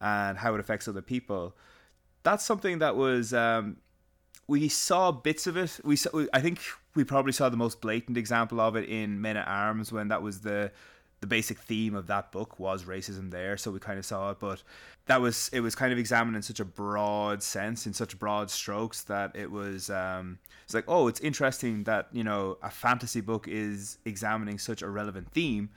and 0.00 0.38
how 0.38 0.54
it 0.54 0.60
affects 0.60 0.88
other 0.88 1.02
people. 1.02 1.56
That's 2.22 2.44
something 2.44 2.78
that 2.78 2.96
was 2.96 3.34
um, 3.34 3.76
we 4.46 4.68
saw 4.68 5.12
bits 5.12 5.46
of 5.46 5.56
it. 5.56 5.80
We 5.84 5.96
saw, 5.96 6.24
I 6.32 6.40
think 6.40 6.60
we 6.94 7.04
probably 7.04 7.32
saw 7.32 7.48
the 7.48 7.56
most 7.56 7.80
blatant 7.80 8.16
example 8.16 8.60
of 8.60 8.76
it 8.76 8.88
in 8.88 9.20
Men 9.20 9.36
at 9.36 9.48
Arms 9.48 9.92
when 9.92 10.08
that 10.08 10.22
was 10.22 10.40
the 10.40 10.70
the 11.20 11.28
basic 11.28 11.56
theme 11.58 11.94
of 11.94 12.06
that 12.08 12.32
book 12.32 12.58
was 12.58 12.84
racism 12.84 13.30
there, 13.30 13.56
so 13.56 13.70
we 13.70 13.78
kind 13.78 13.98
of 13.98 14.04
saw 14.04 14.30
it. 14.30 14.38
But 14.38 14.62
that 15.06 15.22
was 15.22 15.48
it 15.54 15.60
was 15.60 15.74
kind 15.74 15.90
of 15.90 15.98
examined 15.98 16.36
in 16.36 16.42
such 16.42 16.60
a 16.60 16.66
broad 16.66 17.42
sense, 17.42 17.86
in 17.86 17.94
such 17.94 18.18
broad 18.18 18.50
strokes 18.50 19.04
that 19.04 19.34
it 19.34 19.50
was 19.50 19.88
um, 19.88 20.38
it's 20.64 20.74
like 20.74 20.84
oh, 20.86 21.08
it's 21.08 21.20
interesting 21.20 21.84
that 21.84 22.08
you 22.12 22.24
know 22.24 22.58
a 22.62 22.70
fantasy 22.70 23.22
book 23.22 23.48
is 23.48 23.96
examining 24.04 24.58
such 24.58 24.82
a 24.82 24.88
relevant 24.88 25.30
theme. 25.32 25.70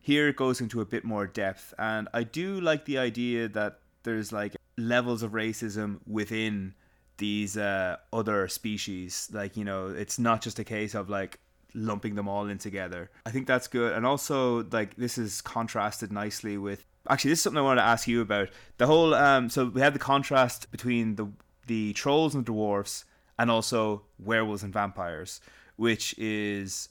Here 0.00 0.28
it 0.28 0.36
goes 0.36 0.60
into 0.60 0.82
a 0.82 0.84
bit 0.84 1.02
more 1.02 1.26
depth, 1.26 1.72
and 1.78 2.08
I 2.12 2.24
do 2.24 2.60
like 2.60 2.84
the 2.84 2.98
idea 2.98 3.48
that 3.48 3.78
there's 4.02 4.32
like 4.32 4.54
levels 4.76 5.22
of 5.22 5.32
racism 5.32 6.00
within 6.06 6.74
these 7.18 7.56
uh, 7.56 7.96
other 8.12 8.48
species. 8.48 9.28
Like 9.32 9.56
you 9.56 9.64
know, 9.64 9.88
it's 9.88 10.18
not 10.18 10.42
just 10.42 10.58
a 10.58 10.64
case 10.64 10.94
of 10.94 11.08
like 11.08 11.38
lumping 11.74 12.14
them 12.14 12.28
all 12.28 12.46
in 12.48 12.58
together. 12.58 13.10
I 13.26 13.30
think 13.30 13.46
that's 13.46 13.66
good. 13.66 13.92
And 13.92 14.06
also, 14.06 14.64
like, 14.70 14.96
this 14.96 15.18
is 15.18 15.40
contrasted 15.40 16.12
nicely 16.12 16.56
with. 16.56 16.86
Actually, 17.08 17.30
this 17.30 17.40
is 17.40 17.42
something 17.42 17.58
I 17.58 17.62
wanted 17.62 17.82
to 17.82 17.86
ask 17.86 18.08
you 18.08 18.20
about. 18.22 18.48
The 18.78 18.86
whole. 18.86 19.14
Um, 19.14 19.50
so 19.50 19.66
we 19.66 19.80
have 19.80 19.92
the 19.92 19.98
contrast 19.98 20.70
between 20.70 21.16
the 21.16 21.28
the 21.66 21.92
trolls 21.94 22.34
and 22.34 22.44
the 22.44 22.52
dwarfs, 22.52 23.04
and 23.38 23.50
also 23.50 24.02
werewolves 24.18 24.62
and 24.62 24.72
vampires, 24.72 25.40
which 25.76 26.14
is. 26.18 26.88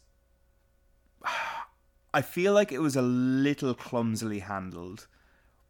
I 2.15 2.21
feel 2.21 2.53
like 2.53 2.71
it 2.71 2.77
was 2.77 2.95
a 2.95 3.01
little 3.01 3.73
clumsily 3.73 4.37
handled. 4.37 5.07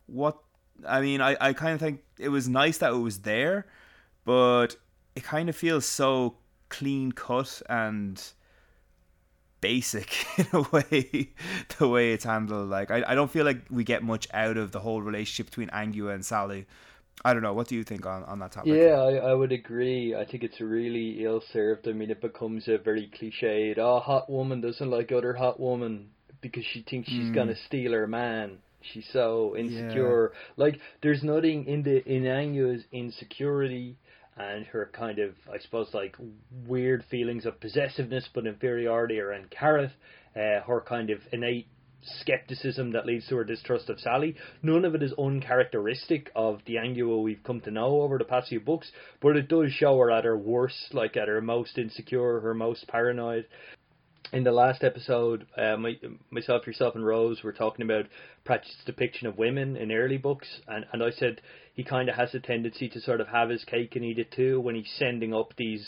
What 0.08 0.40
I 0.86 1.00
mean, 1.00 1.22
I, 1.22 1.38
I 1.40 1.54
kind 1.54 1.74
of 1.74 1.80
think 1.80 2.02
it 2.20 2.28
was 2.28 2.50
nice 2.50 2.80
that 2.80 2.92
it 2.92 2.98
was 2.98 3.20
there, 3.20 3.66
but 4.26 4.78
it 5.16 5.24
kind 5.24 5.50
of 5.50 5.56
feels 5.56 5.86
so 5.86 6.36
clean 6.70 7.12
cut 7.12 7.62
and 7.70 8.22
basic 9.62 10.26
in 10.38 10.48
a 10.52 10.62
way 10.72 11.30
the 11.78 11.88
way 11.88 12.12
it's 12.12 12.26
handled. 12.26 12.70
Like 12.70 12.92
I, 12.92 13.04
I 13.08 13.16
don't 13.16 13.32
feel 13.32 13.46
like 13.46 13.62
we 13.70 13.84
get 13.84 14.04
much 14.04 14.28
out 14.34 14.58
of 14.58 14.72
the 14.72 14.80
whole 14.80 15.02
relationship 15.02 15.48
between 15.48 15.70
Angua 15.70 16.14
and 16.14 16.26
Sally. 16.26 16.66
I 17.24 17.34
don't 17.34 17.44
know. 17.44 17.54
What 17.54 17.68
do 17.68 17.76
you 17.76 17.84
think 17.84 18.06
on, 18.06 18.24
on 18.24 18.40
that 18.40 18.52
topic? 18.52 18.74
Yeah 18.74 18.96
I, 18.96 19.32
I 19.32 19.34
would 19.34 19.54
agree. 19.54 20.16
I 20.16 20.26
think 20.26 20.44
it's 20.44 20.60
really 20.60 21.24
ill 21.24 21.42
served 21.54 21.88
I 21.88 21.94
mean 21.94 22.12
it 22.12 22.22
becomes 22.22 22.68
a 22.68 22.78
very 22.78 23.10
cliched 23.18 23.78
oh 23.78 24.00
hot 24.00 24.30
woman 24.30 24.60
doesn't 24.62 24.90
like 24.90 25.12
other 25.12 25.34
hot 25.34 25.60
woman 25.60 26.10
because 26.42 26.66
she 26.66 26.82
thinks 26.82 27.10
she's 27.10 27.30
mm. 27.30 27.36
gonna 27.36 27.56
steal 27.68 27.94
her 27.94 28.08
man. 28.08 28.58
She's 28.82 29.08
so 29.14 29.56
insecure. 29.56 30.34
Yeah. 30.34 30.40
like 30.58 30.80
there's 31.02 31.24
nothing 31.24 31.68
in 31.68 31.84
the 31.84 32.04
in 32.06 32.24
Angua's 32.24 32.84
insecurity 32.92 33.96
and 34.38 34.66
her 34.68 34.90
kind 34.94 35.20
of, 35.20 35.32
I 35.52 35.60
suppose, 35.60 35.94
like 35.94 36.16
weird 36.68 37.04
feelings 37.10 37.46
of 37.46 37.60
possessiveness 37.60 38.28
but 38.34 38.48
inferiority 38.48 39.20
around 39.20 39.52
Carrot, 39.52 39.92
uh, 40.36 40.62
her 40.66 40.84
kind 40.88 41.10
of 41.10 41.20
innate 41.32 41.68
skepticism 42.20 42.92
that 42.92 43.06
leads 43.06 43.28
to 43.28 43.36
her 43.36 43.44
distrust 43.44 43.90
of 43.90 44.00
Sally. 44.00 44.36
None 44.62 44.86
of 44.86 44.96
it 44.96 45.04
is 45.04 45.14
uncharacteristic 45.18 46.32
of 46.36 46.60
the 46.66 46.76
Angua 46.76 47.22
we've 47.22 47.44
come 47.44 47.62
to 47.62 47.72
know 47.72 48.02
over 48.02 48.18
the 48.18 48.26
past 48.26 48.50
few 48.50 48.60
books, 48.60 48.92
but 49.22 49.38
it 49.38 49.48
does 49.48 49.72
show 49.72 49.98
her 50.00 50.12
at 50.12 50.26
her 50.26 50.38
worst, 50.38 50.94
like 50.94 51.16
at 51.16 51.28
her 51.28 51.42
most 51.42 51.78
insecure, 51.78 52.40
her 52.42 52.54
most 52.54 52.88
paranoid 52.88 53.46
in 54.32 54.44
the 54.44 54.52
last 54.52 54.84
episode, 54.84 55.46
uh, 55.58 55.78
my, 55.78 56.00
myself, 56.32 56.66
yourself, 56.66 56.96
and 56.96 57.06
Rose 57.06 57.44
were 57.44 57.52
talking 57.52 57.84
about 57.84 58.06
Pratchett's 58.46 58.84
depiction 58.86 59.28
of 59.28 59.38
women 59.38 59.76
in 59.76 59.92
early 59.92 60.18
books, 60.18 60.48
and, 60.68 60.86
and 60.94 61.04
I 61.04 61.12
said 61.12 61.42
he 61.74 61.84
kind 61.84 62.10
of 62.10 62.16
has 62.16 62.34
a 62.34 62.40
tendency 62.40 62.90
to 62.90 63.02
sort 63.02 63.22
of 63.22 63.28
have 63.28 63.50
his 63.50 63.64
cake 63.66 63.96
and 63.96 64.06
eat 64.06 64.20
it 64.20 64.32
too 64.32 64.60
when 64.60 64.76
he's 64.76 64.92
sending 64.98 65.34
up 65.34 65.54
these 65.58 65.86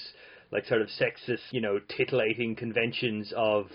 like 0.52 0.66
sort 0.66 0.82
of 0.82 0.90
sexist, 0.90 1.42
you 1.52 1.62
know, 1.62 1.80
titillating 1.98 2.56
conventions 2.56 3.34
of 3.36 3.68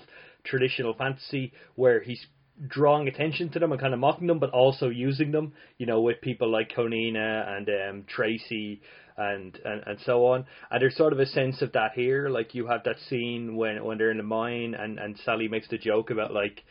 traditional 0.44 0.94
fantasy, 0.94 1.52
where 1.74 2.00
he's 2.00 2.24
drawing 2.68 3.08
attention 3.08 3.48
to 3.50 3.58
them 3.58 3.72
and 3.72 3.80
kind 3.80 3.94
of 3.94 4.00
mocking 4.00 4.26
them, 4.26 4.38
but 4.38 4.50
also 4.50 4.88
using 4.88 5.32
them, 5.32 5.52
you 5.78 5.86
know, 5.86 6.00
with 6.00 6.20
people 6.20 6.50
like 6.50 6.70
Conina 6.76 7.48
and 7.48 7.68
um, 7.68 8.04
Tracy 8.06 8.80
and, 9.20 9.58
and 9.64 9.82
and 9.86 9.98
so 10.04 10.26
on. 10.26 10.46
And 10.70 10.82
there's 10.82 10.96
sort 10.96 11.12
of 11.12 11.20
a 11.20 11.26
sense 11.26 11.62
of 11.62 11.72
that 11.72 11.92
here. 11.94 12.28
Like 12.28 12.54
you 12.54 12.66
have 12.66 12.84
that 12.84 12.96
scene 13.08 13.56
when 13.56 13.84
when 13.84 13.98
they're 13.98 14.10
in 14.10 14.16
the 14.16 14.22
mine 14.22 14.74
and 14.74 14.98
and 14.98 15.18
Sally 15.24 15.48
makes 15.48 15.68
the 15.68 15.78
joke 15.78 16.10
about 16.10 16.32
like. 16.32 16.62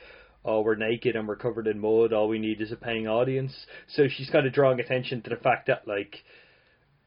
Oh, 0.46 0.62
we're 0.62 0.76
naked 0.76 1.18
and 1.18 1.28
we're 1.28 1.36
covered 1.36 1.68
in 1.68 1.82
mud. 1.82 2.14
All 2.14 2.30
we 2.30 2.40
need 2.40 2.62
is 2.62 2.72
a 2.72 2.78
paying 2.78 3.10
audience. 3.10 3.54
So 3.90 4.08
she's 4.08 4.30
kind 4.30 4.48
of 4.48 4.54
drawing 4.54 4.80
attention 4.80 5.22
to 5.24 5.30
the 5.30 5.36
fact 5.36 5.68
that, 5.68 5.86
like, 5.86 6.16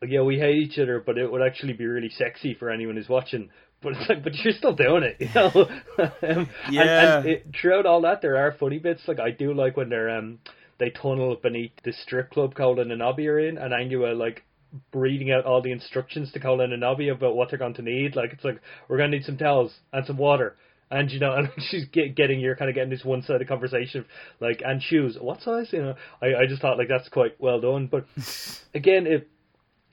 yeah, 0.07 0.21
we 0.21 0.39
hate 0.39 0.57
each 0.57 0.79
other, 0.79 1.01
but 1.01 1.17
it 1.17 1.33
would 1.33 1.41
actually 1.41 1.73
be 1.73 1.87
really 1.87 2.11
sexy 2.11 2.53
for 2.53 2.69
anyone 2.69 2.97
who's 2.97 3.09
watching 3.09 3.49
but 3.83 3.95
it's 3.95 4.09
like, 4.09 4.23
but 4.23 4.35
you're 4.37 4.55
still 4.55 4.75
doing 4.75 5.03
it, 5.03 5.17
you 5.19 5.29
know. 5.35 5.69
um, 6.23 6.49
yeah. 6.71 6.83
And, 6.83 7.27
and 7.27 7.27
it, 7.27 7.47
throughout 7.61 7.85
all 7.87 8.03
that, 8.03 8.23
there 8.23 8.37
are 8.37 8.53
funny 8.53 8.79
bits. 8.79 9.03
Like 9.07 9.19
I 9.19 9.31
do 9.31 9.53
like 9.53 9.77
when 9.77 9.89
they're 9.89 10.11
um 10.11 10.39
they 10.79 10.91
tunnel 10.91 11.37
beneath 11.41 11.73
the 11.85 11.93
strip 11.93 12.31
club 12.31 12.55
Colon 12.55 12.91
and 12.91 13.01
Nobby 13.01 13.29
are 13.29 13.39
in, 13.39 13.59
and 13.59 13.73
Angua 13.73 14.17
like 14.17 14.45
reading 14.93 15.31
out 15.31 15.45
all 15.45 15.63
the 15.63 15.73
instructions 15.73 16.33
to 16.33 16.41
Colon 16.41 16.73
and 16.73 16.81
Nobby 16.81 17.09
about 17.09 17.37
what 17.37 17.51
they're 17.51 17.59
going 17.59 17.75
to 17.75 17.83
need. 17.83 18.17
Like 18.17 18.33
it's 18.33 18.45
like 18.45 18.61
we're 18.89 18.99
gonna 18.99 19.11
need 19.11 19.25
some 19.25 19.37
towels 19.37 19.73
and 19.93 20.07
some 20.07 20.19
water. 20.19 20.57
And 20.91 21.11
you 21.11 21.21
know, 21.21 21.33
and 21.37 21.49
she's 21.71 21.87
get, 21.87 22.15
getting 22.15 22.41
you're 22.41 22.57
kind 22.57 22.69
of 22.69 22.75
getting 22.75 22.91
this 22.91 23.05
one-sided 23.05 23.49
conversation, 23.49 24.05
like 24.41 24.63
and 24.65 24.83
shoes. 24.83 25.17
What 25.21 25.43
size? 25.43 25.69
You 25.73 25.83
know, 25.83 25.95
I, 26.21 26.43
I 26.43 26.47
just 26.49 26.63
thought 26.63 26.79
like 26.79 26.89
that's 26.89 27.09
quite 27.09 27.41
well 27.41 27.61
done. 27.61 27.89
But 27.91 28.07
again, 28.75 29.07
it 29.07 29.29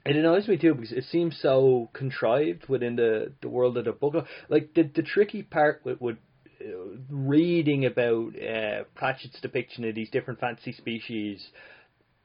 it 0.06 0.16
annoys 0.16 0.48
me 0.48 0.58
too 0.58 0.76
because 0.76 0.92
it 0.92 1.06
seems 1.06 1.38
so 1.42 1.90
contrived 1.94 2.68
within 2.68 2.96
the, 2.96 3.34
the 3.42 3.50
world 3.50 3.78
of 3.78 3.86
the 3.86 3.92
book. 3.92 4.26
Like 4.50 4.74
the 4.74 4.84
the 4.84 5.04
tricky 5.04 5.44
part 5.44 5.82
with, 5.84 6.00
with 6.02 6.18
uh, 6.62 6.98
reading 7.10 7.86
about 7.86 8.34
uh, 8.36 8.84
Pratchett's 8.96 9.40
depiction 9.42 9.86
of 9.86 9.96
these 9.96 10.10
different 10.10 10.40
fantasy 10.40 10.74
species 10.74 11.46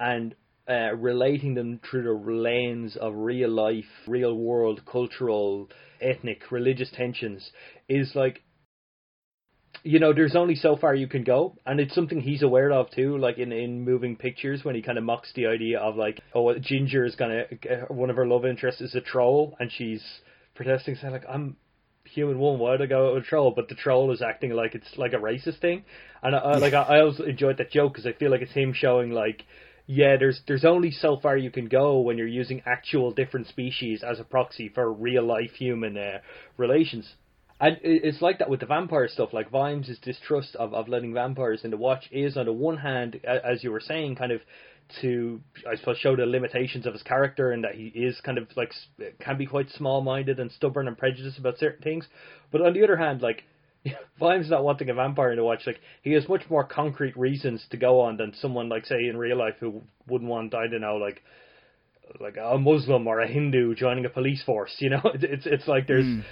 and 0.01 0.35
uh, 0.69 0.95
relating 0.97 1.55
them 1.55 1.81
through 1.89 2.05
the 2.05 2.33
lens 2.33 2.97
of 2.97 3.15
real 3.15 3.51
life, 3.51 3.85
real 4.07 4.35
world, 4.37 4.81
cultural, 4.91 5.69
ethnic, 6.01 6.51
religious 6.51 6.91
tensions 6.91 7.51
is 7.89 8.13
like 8.15 8.41
you 9.83 9.99
know, 9.99 10.15
there's 10.15 10.35
only 10.35 10.55
so 10.55 10.77
far 10.77 10.95
you 10.95 11.07
can 11.07 11.25
go, 11.25 11.59
and 11.67 11.79
it's 11.79 11.95
something 11.95 12.19
he's 12.19 12.43
aware 12.43 12.73
of 12.73 12.91
too. 12.91 13.19
Like 13.19 13.37
in 13.39 13.53
in 13.53 13.85
moving 13.85 14.17
pictures, 14.17 14.65
when 14.65 14.75
he 14.75 14.81
kind 14.81 14.97
of 14.97 15.05
mocks 15.05 15.31
the 15.35 15.47
idea 15.47 15.79
of 15.79 15.97
like, 15.97 16.21
oh, 16.35 16.55
Ginger 16.59 17.05
is 17.05 17.17
gonna 17.17 17.45
one 17.89 18.09
of 18.09 18.17
her 18.17 18.27
love 18.27 18.47
interests 18.47 18.81
is 18.81 18.95
a 18.95 19.03
troll, 19.03 19.57
and 19.61 19.71
she's 19.71 20.03
protesting, 20.55 20.95
saying 20.95 21.13
like, 21.13 21.27
I'm 21.29 21.57
human 22.05 22.39
woman, 22.39 22.61
why 22.61 22.71
would 22.71 22.83
I 22.83 22.87
go 22.87 23.09
out 23.09 23.15
with 23.15 23.25
a 23.25 23.27
troll? 23.27 23.53
But 23.55 23.69
the 23.69 23.75
troll 23.75 24.13
is 24.13 24.23
acting 24.23 24.53
like 24.53 24.75
it's 24.75 24.97
like 24.97 25.13
a 25.13 25.17
racist 25.17 25.61
thing, 25.61 25.85
and 26.23 26.35
I, 26.35 26.39
I 26.39 26.57
like 26.59 26.73
I, 26.73 26.83
I 26.83 27.01
also 27.01 27.25
enjoyed 27.25 27.59
that 27.59 27.71
joke 27.71 27.93
because 27.93 28.07
I 28.07 28.13
feel 28.13 28.31
like 28.31 28.41
it's 28.41 28.53
him 28.53 28.73
showing 28.73 29.11
like 29.11 29.45
yeah, 29.87 30.17
there's 30.17 30.41
there's 30.47 30.65
only 30.65 30.91
so 30.91 31.19
far 31.21 31.37
you 31.37 31.51
can 31.51 31.67
go 31.67 32.01
when 32.01 32.17
you're 32.17 32.27
using 32.27 32.63
actual 32.65 33.11
different 33.11 33.49
species 33.49 34.03
as 34.03 34.19
a 34.19 34.25
proxy 34.25 34.69
for 34.69 34.91
real 34.91 35.25
life 35.25 35.53
human 35.59 35.97
uh, 35.97 36.19
relations. 36.57 37.15
And 37.61 37.79
it's 37.83 38.21
like 38.21 38.39
that 38.41 38.51
with 38.51 38.61
the 38.61 38.67
vampire 38.67 39.09
stuff. 39.09 39.33
Like 39.33 39.51
Vimes' 39.51 39.99
distrust 40.03 40.57
of, 40.57 40.75
of 40.75 40.89
letting 40.89 41.15
vampires 41.15 41.65
into 41.65 41.77
watch 41.77 42.09
is, 42.11 42.37
on 42.37 42.47
the 42.47 42.53
one 42.53 42.79
hand, 42.79 43.21
as 43.25 43.63
you 43.63 43.71
were 43.71 43.81
saying, 43.81 44.17
kind 44.17 44.33
of 44.33 44.41
to 45.01 45.41
I 45.71 45.77
suppose 45.77 45.99
show 45.99 46.17
the 46.17 46.27
limitations 46.27 46.87
of 46.87 46.93
his 46.93 47.03
character 47.03 47.53
and 47.53 47.65
that 47.65 47.75
he 47.75 47.87
is 47.87 48.21
kind 48.23 48.39
of 48.39 48.49
like 48.57 48.73
can 49.21 49.39
be 49.39 49.47
quite 49.47 49.71
small-minded 49.71 50.39
and 50.41 50.51
stubborn 50.53 50.89
and 50.89 50.99
prejudiced 50.99 51.39
about 51.39 51.59
certain 51.59 51.83
things. 51.83 52.07
But 52.51 52.63
on 52.63 52.73
the 52.73 52.83
other 52.85 52.97
hand, 52.97 53.23
like 53.23 53.45
Vimes 54.19 54.51
not 54.51 54.65
wanting 54.65 54.91
a 54.91 54.95
vampire 54.95 55.35
to 55.35 55.45
watch, 55.45 55.67
like 55.67 55.81
he 56.03 56.13
has 56.13 56.29
much 56.29 56.43
more 56.49 56.65
concrete 56.65 57.17
reasons 57.17 57.65
to 57.71 57.77
go 57.77 58.01
on 58.01 58.17
than 58.17 58.33
someone 58.41 58.69
like 58.69 58.87
say 58.87 59.07
in 59.09 59.17
real 59.17 59.39
life 59.39 59.55
who 59.61 59.83
wouldn't 60.09 60.31
want 60.31 60.55
I 60.55 60.67
don't 60.69 60.81
know 60.81 60.97
like 60.97 61.23
like 62.21 62.37
a 62.37 62.59
Muslim 62.59 63.07
or 63.07 63.21
a 63.21 63.27
Hindu 63.27 63.75
joining 63.75 64.05
a 64.05 64.11
police 64.11 64.43
force. 64.43 64.75
You 64.79 64.91
know, 64.91 65.03
it's 65.15 65.47
it's 65.47 65.69
like 65.69 65.87
there's 65.87 66.05
mm 66.05 66.25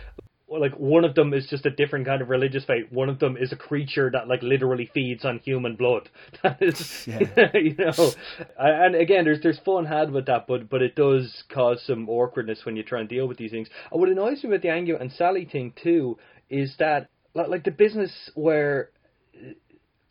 like 0.58 0.74
one 0.74 1.04
of 1.04 1.14
them 1.14 1.32
is 1.32 1.46
just 1.48 1.66
a 1.66 1.70
different 1.70 2.06
kind 2.06 2.22
of 2.22 2.28
religious 2.28 2.64
faith. 2.64 2.86
One 2.90 3.08
of 3.08 3.18
them 3.18 3.36
is 3.36 3.52
a 3.52 3.56
creature 3.56 4.10
that 4.12 4.28
like 4.28 4.42
literally 4.42 4.90
feeds 4.92 5.24
on 5.24 5.38
human 5.38 5.76
blood. 5.76 6.08
That 6.42 6.60
is, 6.60 7.06
yeah. 7.06 7.50
you 7.54 7.76
know, 7.76 8.10
and 8.58 8.94
again, 8.94 9.24
there's 9.24 9.40
there's 9.42 9.58
fun 9.60 9.86
had 9.86 10.10
with 10.10 10.26
that, 10.26 10.46
but 10.46 10.68
but 10.68 10.82
it 10.82 10.96
does 10.96 11.44
cause 11.48 11.82
some 11.86 12.08
awkwardness 12.08 12.64
when 12.64 12.76
you 12.76 12.82
try 12.82 13.00
and 13.00 13.08
deal 13.08 13.28
with 13.28 13.38
these 13.38 13.50
things. 13.50 13.68
And 13.90 14.00
what 14.00 14.08
annoys 14.10 14.42
me 14.42 14.50
with 14.50 14.62
the 14.62 14.68
Angua 14.68 15.00
and 15.00 15.12
Sally 15.12 15.44
thing 15.44 15.72
too 15.82 16.18
is 16.50 16.74
that 16.78 17.08
like 17.34 17.48
like 17.48 17.64
the 17.64 17.70
business 17.70 18.12
where 18.34 18.90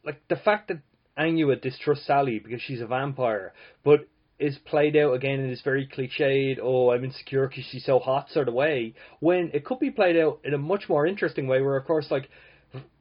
like 0.03 0.21
the 0.29 0.35
fact 0.35 0.69
that 0.69 0.79
Angua 1.17 1.61
distrusts 1.61 2.07
Sally 2.07 2.39
because 2.39 2.61
she's 2.61 2.81
a 2.81 2.87
vampire, 2.87 3.53
but 3.83 4.07
is 4.39 4.57
played 4.65 4.97
out 4.97 5.13
again 5.13 5.39
in 5.39 5.49
this 5.49 5.61
very 5.61 5.87
cliched, 5.87 6.57
oh, 6.61 6.91
I'm 6.91 7.03
insecure 7.03 7.47
because 7.47 7.63
she's 7.65 7.85
so 7.85 7.99
hot 7.99 8.29
sort 8.31 8.47
of 8.47 8.55
way, 8.55 8.95
when 9.19 9.51
it 9.53 9.63
could 9.63 9.79
be 9.79 9.91
played 9.91 10.17
out 10.17 10.39
in 10.43 10.55
a 10.55 10.57
much 10.57 10.89
more 10.89 11.05
interesting 11.05 11.47
way, 11.47 11.61
where, 11.61 11.77
of 11.77 11.85
course, 11.85 12.07
like, 12.09 12.27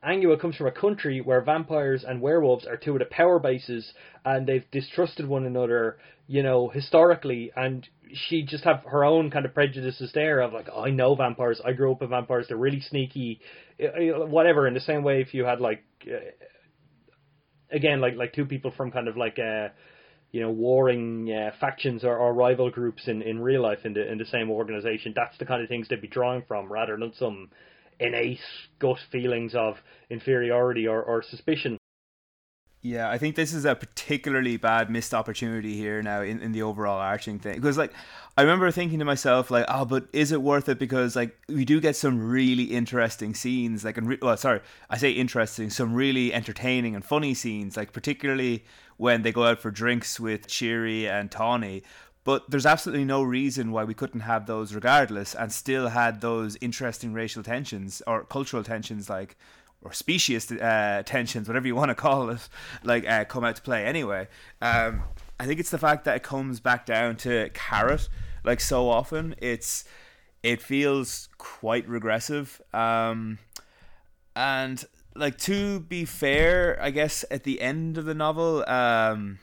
Angua 0.04 0.40
comes 0.40 0.56
from 0.56 0.66
a 0.66 0.72
country 0.72 1.20
where 1.20 1.40
vampires 1.40 2.04
and 2.06 2.20
werewolves 2.20 2.66
are 2.66 2.76
two 2.76 2.94
of 2.94 2.98
the 2.98 3.04
power 3.04 3.38
bases, 3.38 3.92
and 4.24 4.46
they've 4.46 4.68
distrusted 4.70 5.26
one 5.26 5.44
another, 5.44 5.98
you 6.26 6.42
know, 6.42 6.68
historically, 6.68 7.52
and 7.54 7.86
she 8.12 8.42
just 8.42 8.64
have 8.64 8.82
her 8.84 9.04
own 9.04 9.30
kind 9.30 9.44
of 9.44 9.54
prejudices 9.54 10.10
there 10.12 10.40
of 10.40 10.52
like, 10.52 10.68
oh, 10.72 10.84
I 10.84 10.90
know 10.90 11.14
vampires, 11.14 11.60
I 11.64 11.72
grew 11.72 11.92
up 11.92 12.00
with 12.00 12.10
vampires, 12.10 12.46
they're 12.48 12.56
really 12.56 12.80
sneaky, 12.80 13.40
whatever. 13.78 14.66
In 14.66 14.74
the 14.74 14.80
same 14.80 15.02
way, 15.02 15.20
if 15.20 15.34
you 15.34 15.44
had 15.44 15.60
like, 15.60 15.84
uh, 16.06 16.16
again, 17.70 18.00
like 18.00 18.16
like 18.16 18.32
two 18.32 18.46
people 18.46 18.72
from 18.76 18.90
kind 18.90 19.06
of 19.06 19.16
like 19.16 19.38
a 19.38 19.72
you 20.32 20.40
know 20.40 20.50
warring 20.50 21.30
uh, 21.32 21.50
factions 21.60 22.04
or, 22.04 22.16
or 22.16 22.32
rival 22.32 22.70
groups 22.70 23.06
in, 23.06 23.22
in 23.22 23.40
real 23.40 23.62
life 23.62 23.80
in 23.84 23.92
the 23.92 24.10
in 24.10 24.18
the 24.18 24.26
same 24.26 24.50
organization. 24.50 25.12
That's 25.14 25.36
the 25.38 25.46
kind 25.46 25.62
of 25.62 25.68
things 25.68 25.88
they'd 25.88 26.00
be 26.00 26.08
drawing 26.08 26.42
from 26.48 26.72
rather 26.72 26.96
than 26.96 27.12
some 27.14 27.50
innate 28.00 28.40
gut 28.78 28.98
feelings 29.12 29.54
of 29.54 29.76
inferiority 30.08 30.86
or, 30.88 31.02
or 31.02 31.22
suspicion. 31.22 31.76
Yeah, 32.82 33.10
I 33.10 33.18
think 33.18 33.36
this 33.36 33.52
is 33.52 33.66
a 33.66 33.74
particularly 33.74 34.56
bad 34.56 34.90
missed 34.90 35.12
opportunity 35.12 35.76
here 35.76 36.02
now 36.02 36.22
in, 36.22 36.40
in 36.40 36.52
the 36.52 36.62
overall 36.62 36.98
arching 36.98 37.38
thing. 37.38 37.56
Because 37.56 37.76
like 37.76 37.92
I 38.38 38.42
remember 38.42 38.70
thinking 38.70 38.98
to 39.00 39.04
myself 39.04 39.50
like, 39.50 39.66
oh, 39.68 39.84
but 39.84 40.08
is 40.14 40.32
it 40.32 40.40
worth 40.40 40.66
it? 40.66 40.78
Because 40.78 41.14
like 41.14 41.36
we 41.46 41.66
do 41.66 41.78
get 41.78 41.94
some 41.94 42.30
really 42.30 42.64
interesting 42.64 43.34
scenes, 43.34 43.84
like 43.84 43.98
and 43.98 44.08
re- 44.08 44.18
well, 44.22 44.36
sorry, 44.38 44.60
I 44.88 44.96
say 44.96 45.10
interesting, 45.10 45.68
some 45.68 45.92
really 45.92 46.32
entertaining 46.32 46.94
and 46.94 47.04
funny 47.04 47.34
scenes, 47.34 47.76
like 47.76 47.92
particularly 47.92 48.64
when 48.96 49.22
they 49.22 49.32
go 49.32 49.44
out 49.44 49.60
for 49.60 49.70
drinks 49.70 50.18
with 50.18 50.46
Cheery 50.46 51.06
and 51.06 51.30
Tawneee. 51.30 51.82
But 52.22 52.50
there's 52.50 52.66
absolutely 52.66 53.04
no 53.04 53.22
reason 53.22 53.72
why 53.72 53.84
we 53.84 53.94
couldn't 53.94 54.20
have 54.20 54.46
those 54.46 54.74
regardless, 54.74 55.34
and 55.34 55.50
still 55.50 55.88
had 55.88 56.20
those 56.20 56.56
interesting 56.60 57.12
racial 57.12 57.42
tensions 57.42 58.02
or 58.06 58.24
cultural 58.24 58.62
tensions, 58.62 59.08
like 59.08 59.36
or 59.82 59.92
specious 59.92 60.50
uh, 60.52 61.02
tensions, 61.06 61.48
whatever 61.48 61.66
you 61.66 61.74
want 61.74 61.88
to 61.88 61.94
call 61.94 62.28
it, 62.30 62.48
like 62.84 63.08
uh, 63.08 63.24
come 63.24 63.44
out 63.44 63.56
to 63.56 63.62
play 63.62 63.84
anyway. 63.84 64.28
Um, 64.60 65.02
I 65.38 65.46
think 65.46 65.58
it's 65.58 65.70
the 65.70 65.78
fact 65.78 66.04
that 66.04 66.16
it 66.16 66.22
comes 66.22 66.60
back 66.60 66.84
down 66.84 67.16
to 67.18 67.48
carrot, 67.54 68.08
like 68.44 68.60
so 68.60 68.90
often. 68.90 69.34
It's 69.38 69.84
it 70.42 70.60
feels 70.60 71.28
quite 71.38 71.88
regressive, 71.88 72.60
um, 72.74 73.38
and 74.36 74.84
like 75.14 75.38
to 75.38 75.80
be 75.80 76.04
fair, 76.04 76.78
I 76.80 76.90
guess 76.90 77.24
at 77.30 77.44
the 77.44 77.60
end 77.62 77.96
of 77.96 78.04
the 78.04 78.14
novel, 78.14 78.68
um, 78.68 79.38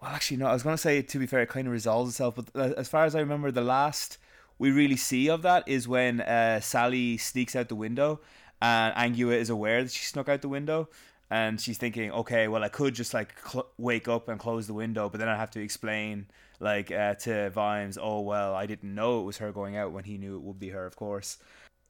well, 0.00 0.10
actually 0.10 0.38
no, 0.38 0.46
I 0.46 0.52
was 0.52 0.62
gonna 0.62 0.78
say 0.78 1.02
to 1.02 1.18
be 1.18 1.26
fair, 1.26 1.42
it 1.42 1.48
kind 1.48 1.66
of 1.66 1.72
resolves 1.72 2.10
itself. 2.10 2.36
But 2.36 2.48
uh, 2.54 2.74
as 2.76 2.88
far 2.88 3.04
as 3.04 3.14
I 3.14 3.20
remember, 3.20 3.50
the 3.50 3.62
last 3.62 4.18
we 4.58 4.70
really 4.70 4.96
see 4.96 5.28
of 5.30 5.42
that 5.42 5.66
is 5.66 5.88
when 5.88 6.20
uh, 6.20 6.60
Sally 6.60 7.16
sneaks 7.16 7.56
out 7.56 7.68
the 7.68 7.74
window 7.74 8.20
and 8.60 8.94
Angua 8.94 9.34
is 9.34 9.50
aware 9.50 9.82
that 9.82 9.92
she 9.92 10.04
snuck 10.04 10.28
out 10.28 10.42
the 10.42 10.48
window 10.48 10.88
and 11.30 11.60
she's 11.60 11.78
thinking 11.78 12.10
okay 12.10 12.48
well 12.48 12.64
i 12.64 12.68
could 12.68 12.94
just 12.94 13.14
like 13.14 13.34
cl- 13.48 13.68
wake 13.78 14.08
up 14.08 14.28
and 14.28 14.38
close 14.38 14.66
the 14.66 14.74
window 14.74 15.08
but 15.08 15.18
then 15.18 15.28
i 15.28 15.36
have 15.36 15.50
to 15.50 15.60
explain 15.60 16.26
like 16.58 16.90
uh, 16.90 17.14
to 17.14 17.50
vimes 17.50 17.96
oh 18.00 18.20
well 18.20 18.54
i 18.54 18.66
didn't 18.66 18.94
know 18.94 19.20
it 19.20 19.24
was 19.24 19.38
her 19.38 19.52
going 19.52 19.76
out 19.76 19.92
when 19.92 20.04
he 20.04 20.18
knew 20.18 20.36
it 20.36 20.42
would 20.42 20.58
be 20.58 20.70
her 20.70 20.84
of 20.84 20.96
course 20.96 21.38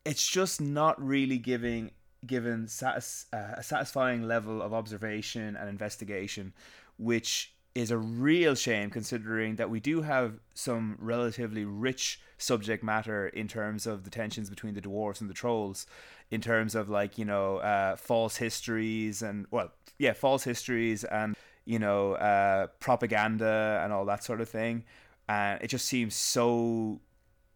it's 0.04 0.26
just 0.26 0.60
not 0.60 1.02
really 1.02 1.38
giving 1.38 1.90
given 2.26 2.68
satis- 2.68 3.26
uh, 3.32 3.54
a 3.56 3.62
satisfying 3.62 4.22
level 4.22 4.60
of 4.60 4.74
observation 4.74 5.56
and 5.56 5.68
investigation 5.68 6.52
which 6.98 7.54
is 7.74 7.90
a 7.90 7.98
real 7.98 8.54
shame 8.54 8.90
considering 8.90 9.56
that 9.56 9.70
we 9.70 9.78
do 9.80 10.02
have 10.02 10.40
some 10.54 10.96
relatively 11.00 11.64
rich 11.64 12.20
subject 12.36 12.82
matter 12.82 13.28
in 13.28 13.46
terms 13.46 13.86
of 13.86 14.04
the 14.04 14.10
tensions 14.10 14.50
between 14.50 14.74
the 14.74 14.80
dwarves 14.80 15.20
and 15.20 15.30
the 15.30 15.34
trolls 15.34 15.86
in 16.30 16.40
terms 16.40 16.74
of 16.74 16.88
like 16.88 17.18
you 17.18 17.24
know 17.24 17.58
uh, 17.58 17.94
false 17.96 18.36
histories 18.36 19.22
and 19.22 19.46
well 19.50 19.70
yeah 19.98 20.12
false 20.12 20.42
histories 20.42 21.04
and 21.04 21.36
you 21.64 21.78
know 21.78 22.14
uh, 22.14 22.66
propaganda 22.80 23.80
and 23.84 23.92
all 23.92 24.04
that 24.04 24.24
sort 24.24 24.40
of 24.40 24.48
thing 24.48 24.84
and 25.28 25.62
it 25.62 25.68
just 25.68 25.86
seems 25.86 26.14
so 26.14 27.00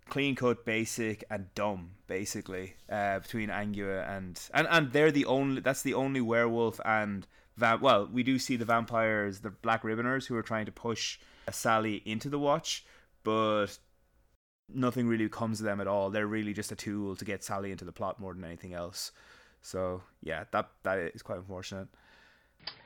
clean 0.09 0.35
cut, 0.35 0.65
basic, 0.65 1.25
and 1.31 1.53
dumb, 1.55 1.91
basically, 2.07 2.75
uh, 2.91 3.19
between 3.19 3.49
Angua 3.49 4.09
and, 4.09 4.41
and 4.53 4.69
and 4.71 4.93
they're 4.93 5.11
the 5.11 5.25
only. 5.25 5.61
That's 5.61 5.83
the 5.83 5.95
only 5.95 6.21
werewolf 6.21 6.81
and 6.85 7.27
well, 7.59 8.09
we 8.13 8.23
do 8.23 8.39
see 8.39 8.57
the 8.57 8.65
vampires, 8.65 9.41
the 9.41 9.51
Black 9.51 9.83
Ribboners, 9.83 10.27
who 10.27 10.37
are 10.37 10.43
trying 10.43 10.67
to 10.67 10.73
push 10.73 11.19
Sally 11.51 12.03
into 12.05 12.29
the 12.29 12.39
Watch, 12.39 12.85
but 13.23 13.79
nothing 14.73 15.07
really 15.07 15.29
comes 15.29 15.61
of 15.61 15.67
them 15.67 15.81
at 15.81 15.87
all. 15.87 16.11
They're 16.11 16.27
really 16.27 16.53
just 16.53 16.73
a 16.73 16.77
tool 16.77 17.17
to 17.17 17.25
get 17.25 17.45
Sally 17.45 17.71
into 17.71 17.85
the 17.85 17.93
plot 17.93 18.21
more 18.21 18.35
than 18.35 18.45
anything 18.45 18.75
else. 18.75 19.13
So 19.63 20.03
yeah, 20.23 20.45
that 20.53 20.69
that 20.83 20.99
is 21.15 21.23
quite 21.23 21.39
unfortunate. 21.39 21.89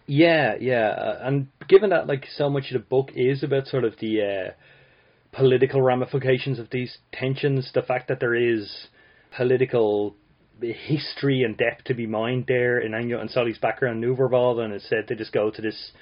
Yeah, 0.06 0.54
yeah, 0.58 0.88
uh, 0.88 1.18
and 1.22 1.48
given 1.68 1.90
that 1.90 2.06
like 2.06 2.26
so 2.36 2.48
much 2.48 2.70
of 2.70 2.80
the 2.80 2.86
book 2.88 3.10
is 3.14 3.42
about 3.42 3.66
sort 3.66 3.84
of 3.84 3.94
the 4.00 4.22
uh, 4.22 4.50
political 5.36 5.82
ramifications 5.82 6.58
of 6.58 6.70
these 6.70 6.98
tensions, 7.12 7.70
the 7.74 7.82
fact 7.82 8.08
that 8.08 8.20
there 8.20 8.34
is 8.34 8.88
political 9.36 10.16
history 10.60 11.42
and 11.42 11.56
depth 11.56 11.84
to 11.84 11.94
be 11.94 12.06
mined 12.06 12.44
there 12.46 12.78
in 12.78 12.92
Angua 12.92 13.20
and 13.20 13.30
Sally's 13.30 13.58
background 13.58 14.04
Überwald, 14.04 14.58
and 14.60 14.72
instead 14.72 15.06
they 15.08 15.14
just 15.14 15.32
go 15.32 15.50
to 15.50 15.62
this 15.62 15.92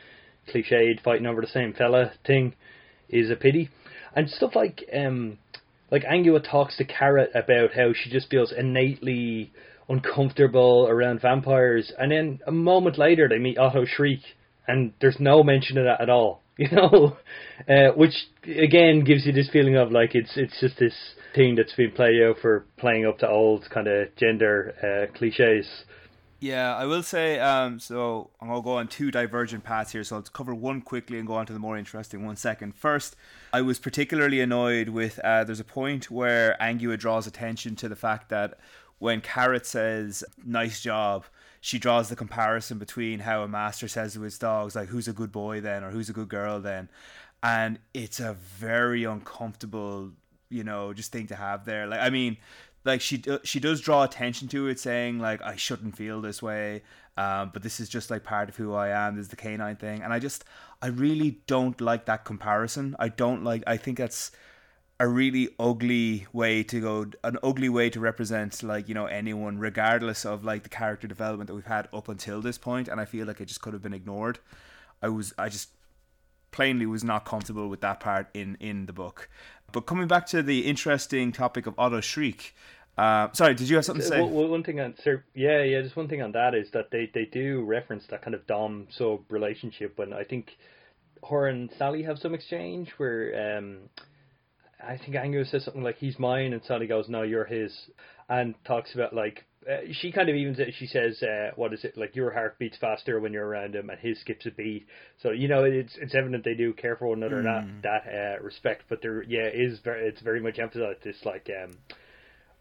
cliched 0.52 1.02
fighting 1.02 1.26
over 1.26 1.40
the 1.40 1.46
same 1.46 1.72
fella 1.72 2.12
thing 2.26 2.54
is 3.08 3.30
a 3.30 3.36
pity. 3.36 3.70
And 4.14 4.28
stuff 4.30 4.54
like 4.54 4.88
um 4.94 5.38
like 5.90 6.04
Angua 6.04 6.48
talks 6.48 6.76
to 6.78 6.84
Carrot 6.84 7.30
about 7.34 7.74
how 7.74 7.92
she 7.92 8.10
just 8.10 8.30
feels 8.30 8.52
innately 8.52 9.52
uncomfortable 9.88 10.86
around 10.88 11.20
vampires, 11.20 11.92
and 11.98 12.10
then 12.10 12.40
a 12.46 12.52
moment 12.52 12.98
later 12.98 13.28
they 13.28 13.38
meet 13.38 13.58
Otto 13.58 13.84
Chriek 13.84 14.22
and 14.66 14.92
there's 15.00 15.20
no 15.20 15.42
mention 15.42 15.78
of 15.78 15.84
that 15.84 16.00
at 16.00 16.10
all. 16.10 16.42
You 16.58 16.68
know, 16.70 17.16
uh, 17.68 17.92
which 17.96 18.14
again 18.44 19.04
gives 19.04 19.26
you 19.26 19.32
this 19.32 19.50
feeling 19.52 19.76
of 19.76 19.92
like 19.92 20.14
it's 20.14 20.38
it's 20.38 20.58
just 20.58 20.78
this 20.78 20.94
thing 21.34 21.54
that's 21.54 21.74
been 21.74 21.90
played 21.90 22.22
out 22.22 22.36
for 22.40 22.64
playing 22.78 23.04
up 23.04 23.18
to 23.18 23.28
old 23.28 23.68
kind 23.68 23.86
of 23.86 24.08
gender 24.16 24.72
uh, 24.82 25.18
cliches. 25.18 25.66
Yeah, 26.40 26.74
I 26.76 26.84
will 26.84 27.02
say. 27.02 27.38
Um, 27.38 27.78
so 27.78 28.30
I'm 28.40 28.48
gonna 28.48 28.62
go 28.62 28.74
on 28.74 28.88
two 28.88 29.10
divergent 29.10 29.64
paths 29.64 29.92
here. 29.92 30.04
So 30.04 30.16
I'll 30.16 30.22
cover 30.22 30.54
one 30.54 30.82
quickly 30.82 31.18
and 31.18 31.26
go 31.26 31.34
on 31.34 31.46
to 31.46 31.52
the 31.52 31.58
more 31.58 31.76
interesting 31.76 32.24
one 32.24 32.36
second. 32.36 32.74
First, 32.74 33.16
I 33.52 33.62
was 33.62 33.78
particularly 33.78 34.40
annoyed 34.40 34.90
with. 34.90 35.18
Uh, 35.24 35.44
there's 35.44 35.60
a 35.60 35.64
point 35.64 36.10
where 36.10 36.56
Angua 36.60 36.98
draws 36.98 37.26
attention 37.26 37.74
to 37.76 37.88
the 37.88 37.96
fact 37.96 38.28
that 38.28 38.58
when 38.98 39.20
Carrot 39.22 39.66
says 39.66 40.24
"nice 40.44 40.80
job," 40.80 41.24
she 41.66 41.80
draws 41.80 42.08
the 42.08 42.14
comparison 42.14 42.78
between 42.78 43.18
how 43.18 43.42
a 43.42 43.48
master 43.48 43.88
says 43.88 44.14
to 44.14 44.20
his 44.20 44.38
dogs, 44.38 44.76
like 44.76 44.88
"who's 44.88 45.08
a 45.08 45.12
good 45.12 45.32
boy 45.32 45.60
then" 45.60 45.82
or 45.82 45.90
"who's 45.90 46.08
a 46.08 46.12
good 46.12 46.28
girl 46.28 46.60
then," 46.60 46.88
and 47.42 47.80
it's 47.92 48.20
a 48.20 48.34
very 48.34 49.02
uncomfortable, 49.02 50.12
you 50.48 50.62
know, 50.62 50.92
just 50.92 51.10
thing 51.10 51.26
to 51.26 51.34
have 51.34 51.64
there. 51.64 51.88
Like, 51.88 51.98
I 51.98 52.08
mean, 52.08 52.36
like 52.84 53.00
she 53.00 53.20
she 53.42 53.58
does 53.58 53.80
draw 53.80 54.04
attention 54.04 54.46
to 54.46 54.68
it, 54.68 54.78
saying 54.78 55.18
like 55.18 55.42
I 55.42 55.56
shouldn't 55.56 55.96
feel 55.96 56.20
this 56.20 56.40
way, 56.40 56.82
um, 57.16 57.50
but 57.52 57.64
this 57.64 57.80
is 57.80 57.88
just 57.88 58.12
like 58.12 58.22
part 58.22 58.48
of 58.48 58.54
who 58.54 58.72
I 58.72 58.90
am. 58.90 59.16
This 59.16 59.24
is 59.24 59.30
the 59.30 59.36
canine 59.36 59.74
thing, 59.74 60.02
and 60.02 60.12
I 60.12 60.20
just 60.20 60.44
I 60.80 60.86
really 60.86 61.40
don't 61.48 61.80
like 61.80 62.04
that 62.04 62.24
comparison. 62.24 62.94
I 63.00 63.08
don't 63.08 63.42
like. 63.42 63.64
I 63.66 63.76
think 63.76 63.98
that's 63.98 64.30
a 64.98 65.06
really 65.06 65.48
ugly 65.58 66.26
way 66.32 66.62
to 66.62 66.80
go 66.80 67.06
an 67.22 67.36
ugly 67.42 67.68
way 67.68 67.90
to 67.90 68.00
represent 68.00 68.62
like 68.62 68.88
you 68.88 68.94
know 68.94 69.06
anyone 69.06 69.58
regardless 69.58 70.24
of 70.24 70.44
like 70.44 70.62
the 70.62 70.68
character 70.68 71.06
development 71.06 71.48
that 71.48 71.54
we've 71.54 71.66
had 71.66 71.88
up 71.92 72.08
until 72.08 72.40
this 72.40 72.56
point 72.56 72.88
and 72.88 73.00
i 73.00 73.04
feel 73.04 73.26
like 73.26 73.40
it 73.40 73.46
just 73.46 73.60
could 73.60 73.72
have 73.72 73.82
been 73.82 73.94
ignored. 73.94 74.38
I 75.02 75.08
was 75.08 75.34
i 75.38 75.48
just 75.48 75.70
plainly 76.50 76.86
was 76.86 77.04
not 77.04 77.26
comfortable 77.26 77.68
with 77.68 77.82
that 77.82 78.00
part 78.00 78.28
in 78.32 78.56
in 78.60 78.86
the 78.86 78.92
book. 78.92 79.28
But 79.72 79.82
coming 79.82 80.08
back 80.08 80.26
to 80.28 80.42
the 80.42 80.60
interesting 80.60 81.32
topic 81.32 81.66
of 81.66 81.74
otto 81.78 82.00
Chriek 82.00 82.52
uh, 82.96 83.28
sorry 83.32 83.54
did 83.54 83.68
you 83.68 83.76
have 83.76 83.84
something 83.84 84.02
to 84.02 84.08
say? 84.08 84.20
Well, 84.22 84.48
one 84.48 84.64
thing 84.64 84.80
on 84.80 84.94
sir 85.04 85.22
yeah 85.34 85.62
yeah 85.62 85.82
just 85.82 85.96
one 85.96 86.08
thing 86.08 86.22
on 86.22 86.32
that 86.32 86.54
is 86.54 86.70
that 86.70 86.90
they 86.90 87.10
they 87.12 87.26
do 87.26 87.62
reference 87.64 88.06
that 88.06 88.22
kind 88.22 88.34
of 88.34 88.46
dom 88.46 88.86
sub 88.88 89.20
relationship 89.28 89.98
and 89.98 90.14
i 90.14 90.24
think 90.24 90.56
her 91.28 91.48
and 91.48 91.70
sally 91.76 92.02
have 92.02 92.18
some 92.18 92.32
exchange 92.32 92.90
where 92.96 93.58
um 93.58 93.90
I 94.82 94.98
think 94.98 95.14
Angua 95.14 95.48
says 95.50 95.64
something 95.64 95.82
like 95.82 95.96
he's 95.96 96.18
mine, 96.18 96.52
and 96.52 96.62
Sally 96.64 96.86
goes, 96.86 97.08
"No, 97.08 97.22
you're 97.22 97.44
his," 97.44 97.74
and 98.28 98.54
talks 98.64 98.94
about 98.94 99.14
like 99.14 99.44
uh, 99.68 99.78
she 99.92 100.12
kind 100.12 100.28
of 100.28 100.36
even 100.36 100.56
she 100.78 100.86
says, 100.86 101.22
uh, 101.22 101.50
"What 101.56 101.72
is 101.72 101.84
it 101.84 101.96
like? 101.96 102.14
Your 102.14 102.30
heart 102.30 102.58
beats 102.58 102.76
faster 102.78 103.18
when 103.18 103.32
you're 103.32 103.46
around 103.46 103.74
him, 103.74 103.90
and 103.90 103.98
his 103.98 104.20
skips 104.20 104.46
a 104.46 104.50
beat." 104.50 104.86
So 105.22 105.30
you 105.30 105.48
know 105.48 105.64
it's 105.64 105.96
it's 105.96 106.14
evident 106.14 106.44
they 106.44 106.54
do 106.54 106.72
care 106.72 106.96
for 106.96 107.08
one 107.08 107.18
another 107.22 107.42
mm. 107.42 107.68
in 107.68 107.80
that 107.82 108.04
that 108.04 108.38
uh, 108.40 108.42
respect. 108.44 108.84
But 108.88 109.02
there, 109.02 109.22
yeah, 109.22 109.48
is 109.52 109.80
very 109.80 110.08
it's 110.08 110.20
very 110.20 110.40
much 110.40 110.58
emphasized 110.58 111.02
this 111.02 111.16
like 111.24 111.50
um 111.62 111.76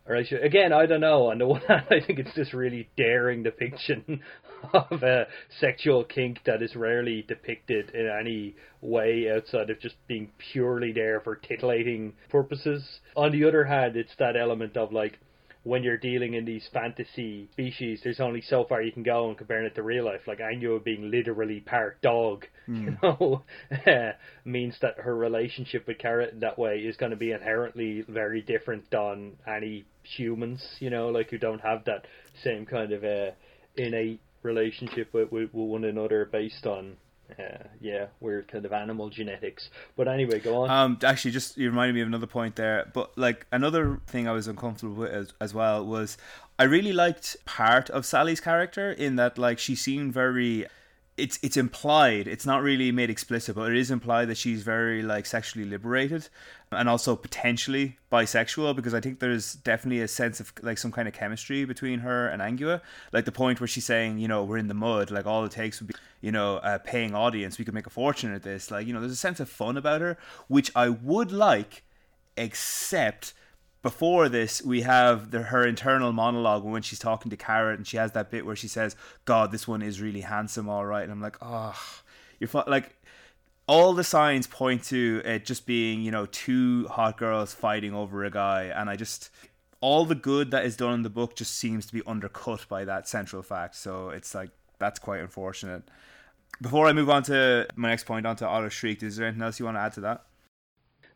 or 0.08 0.16
I 0.16 0.24
should, 0.24 0.44
again, 0.44 0.72
I 0.72 0.86
don't 0.86 1.02
know. 1.02 1.32
On 1.32 1.38
the 1.38 1.48
one 1.48 1.62
hand, 1.62 1.86
I 1.90 2.06
think 2.06 2.20
it's 2.20 2.36
this 2.36 2.54
really 2.54 2.90
daring 2.96 3.44
depiction 3.44 4.22
of 4.74 5.04
a 5.04 5.28
sexual 5.60 6.04
kink 6.04 6.40
that 6.46 6.62
is 6.62 6.76
rarely 6.76 7.24
depicted 7.28 7.90
in 7.92 8.08
any 8.08 8.56
way 8.82 9.32
outside 9.34 9.70
of 9.70 9.80
just 9.80 9.96
being 10.08 10.32
purely 10.52 10.92
there 10.92 11.22
for 11.22 11.36
titillating 11.36 12.14
purposes. 12.30 12.84
On 13.16 13.32
the 13.32 13.46
other 13.46 13.64
hand, 13.64 13.96
it's 13.96 14.16
that 14.20 14.36
element 14.38 14.78
of 14.78 14.92
like 14.92 15.20
when 15.66 15.82
you're 15.84 15.98
dealing 15.98 16.36
in 16.36 16.46
these 16.46 16.70
fantasy 16.72 17.50
species, 17.52 18.00
there's 18.04 18.20
only 18.20 18.40
so 18.40 18.66
far 18.66 18.84
you 18.84 18.92
can 18.92 19.02
go 19.02 19.32
in 19.32 19.36
comparing 19.36 19.66
it 19.66 19.74
to 19.74 19.82
real 19.82 20.06
life. 20.06 20.22
Like 20.28 20.38
Angua 20.38 20.82
being 20.84 21.10
literally 21.10 21.60
part 21.60 22.00
dog, 22.04 22.46
mm. 22.70 22.86
you 22.86 22.98
know, 23.02 23.44
means 24.46 24.78
that 24.84 25.00
her 25.00 25.16
relationship 25.16 25.88
with 25.88 25.98
Carrot 25.98 26.34
in 26.34 26.40
that 26.42 26.60
way 26.60 26.78
is 26.78 26.96
going 26.98 27.10
to 27.10 27.18
be 27.18 27.32
inherently 27.32 28.06
very 28.08 28.44
different 28.44 28.90
than 28.92 29.34
any 29.48 29.86
humans, 30.04 30.64
you 30.80 30.92
know, 30.92 31.10
like 31.10 31.32
who 31.32 31.40
don't 31.40 31.62
have 31.62 31.84
that 31.86 32.06
same 32.44 32.68
kind 32.68 32.92
of 32.92 33.04
uh, 33.04 33.32
innate 33.76 34.22
relationship 34.44 35.12
with, 35.16 35.32
with, 35.32 35.52
with 35.52 35.68
one 35.68 35.84
another 35.84 36.30
based 36.32 36.68
on 36.68 36.96
uh, 37.40 37.64
yeah, 37.82 38.08
weird 38.20 38.48
kind 38.48 38.66
of 38.66 38.74
animal 38.74 39.10
genetics. 39.10 39.70
But 39.96 40.08
anyway, 40.08 40.40
go 40.40 40.64
on. 40.64 40.70
Um, 40.70 41.00
actually, 41.04 41.32
just 41.32 41.58
you 41.58 41.70
reminded 41.70 41.96
me 41.96 42.02
of 42.02 42.08
another 42.08 42.28
point 42.28 42.56
there. 42.56 42.90
But 42.94 43.18
like 43.18 43.46
another 43.52 44.00
thing 44.08 44.28
I 44.28 44.32
was 44.32 44.48
uncomfortable 44.48 44.96
with 44.96 45.12
as, 45.12 45.34
as 45.42 45.54
well 45.54 45.86
was 45.86 46.18
I 46.58 46.64
really 46.64 46.94
liked 46.94 47.38
part 47.46 47.90
of 47.90 48.06
Sally's 48.06 48.40
character 48.40 48.92
in 48.92 49.16
that 49.18 49.38
like 49.38 49.60
she 49.60 49.76
seemed 49.76 50.14
very 50.14 50.66
it's 51.18 51.40
it's 51.42 51.56
implied 51.56 52.28
it's 52.28 52.46
not 52.46 52.62
really 52.62 52.92
made 52.92 53.10
explicit 53.10 53.56
but 53.56 53.72
it 53.72 53.78
is 53.78 53.90
implied 53.90 54.28
that 54.28 54.38
she's 54.38 54.64
very 54.64 55.02
like 55.02 55.26
sexually 55.26 55.66
liberated 55.66 56.28
and 56.72 56.90
also 56.90 57.16
potentially 57.16 57.98
bisexual 58.12 58.76
because 58.76 58.94
i 58.94 59.00
think 59.00 59.20
there's 59.20 59.54
definitely 59.54 60.02
a 60.02 60.08
sense 60.10 60.42
of 60.42 60.52
like 60.62 60.78
some 60.78 60.92
kind 60.92 61.08
of 61.08 61.14
chemistry 61.14 61.64
between 61.64 62.00
her 62.00 62.28
and 62.28 62.42
angua 62.42 62.82
like 63.14 63.24
the 63.24 63.32
point 63.32 63.62
where 63.62 63.68
she's 63.68 63.86
saying 63.86 64.18
you 64.18 64.28
know 64.28 64.44
we're 64.44 64.58
in 64.58 64.68
the 64.68 64.74
mud 64.74 65.10
like 65.10 65.26
all 65.26 65.46
it 65.46 65.52
takes 65.52 65.80
would 65.80 65.88
be 65.88 65.96
you 66.20 66.32
know 66.32 66.60
a 66.64 66.80
paying 66.80 67.16
audience 67.16 67.58
we 67.58 67.64
could 67.64 67.74
make 67.74 67.86
a 67.86 67.92
fortune 67.92 68.34
at 68.34 68.42
this. 68.42 68.72
Like 68.72 68.88
you 68.88 68.94
know 68.94 69.00
there's 69.00 69.12
a 69.12 69.16
sense 69.16 69.40
of 69.40 69.48
fun 69.48 69.78
about 69.78 70.02
her 70.02 70.18
which 70.48 70.72
i 70.76 70.90
would 70.90 71.32
like 71.32 71.84
except 72.36 73.34
before 73.86 74.30
this, 74.30 74.64
we 74.64 74.82
have 74.82 75.30
the, 75.30 75.44
her 75.44 75.64
internal 75.64 76.12
monologue 76.12 76.64
when 76.64 76.82
she's 76.82 76.98
talking 76.98 77.30
to 77.30 77.38
Carrot, 77.38 77.78
and 77.78 77.86
she 77.86 77.98
has 77.98 78.14
that 78.14 78.32
bit 78.32 78.44
where 78.44 78.56
she 78.56 78.68
says, 78.68 78.96
"God, 79.26 79.52
this 79.52 79.68
one 79.68 79.84
is 79.84 80.02
really 80.02 80.22
handsome, 80.22 80.68
all 80.68 80.88
right." 80.88 81.04
And 81.04 81.12
I'm 81.12 81.22
like, 81.22 81.38
"Oh, 81.40 81.80
you're 82.40 82.48
fu-. 82.48 82.64
like." 82.66 82.96
All 83.68 83.94
the 83.94 84.04
signs 84.04 84.46
point 84.46 84.84
to 84.86 85.24
it 85.26 85.44
just 85.44 85.66
being, 85.66 86.04
you 86.04 86.12
know, 86.12 86.28
two 86.28 86.88
hot 86.88 87.18
girls 87.18 87.52
fighting 87.52 87.96
over 87.96 88.24
a 88.24 88.30
guy, 88.30 88.66
and 88.66 88.92
I 88.92 88.96
just 88.96 89.30
all 89.82 90.06
the 90.06 90.14
good 90.14 90.52
that 90.52 90.66
is 90.66 90.78
done 90.78 90.94
in 90.94 91.02
the 91.02 91.10
book 91.10 91.36
just 91.36 91.56
seems 91.56 91.88
to 91.88 91.94
be 91.94 92.04
undercut 92.06 92.68
by 92.70 92.86
that 92.86 93.08
central 93.08 93.42
fact. 93.42 93.76
So 93.76 94.10
it's 94.10 94.36
like 94.36 94.50
that's 94.78 95.00
quite 95.00 95.20
unfortunate. 95.22 95.84
Before 96.62 96.88
I 96.88 96.94
move 96.94 97.10
on 97.10 97.24
to 97.24 97.68
my 97.76 97.90
next 97.90 98.06
point, 98.06 98.26
onto 98.26 98.46
Otto 98.46 98.70
Chriek, 98.70 99.02
is 99.04 99.18
there 99.18 99.28
anything 99.28 99.44
else 99.44 99.60
you 99.60 99.66
want 99.66 99.78
to 99.78 99.82
add 99.82 99.94
to 99.94 100.02
that? 100.02 100.26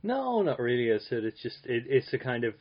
No, 0.01 0.41
not 0.41 0.59
really. 0.59 0.93
I 0.93 0.99
said 0.99 1.23
it's 1.23 1.41
just 1.41 1.65
it, 1.65 1.83
it's 1.87 2.13
a 2.13 2.17
kind 2.17 2.43
of 2.43 2.53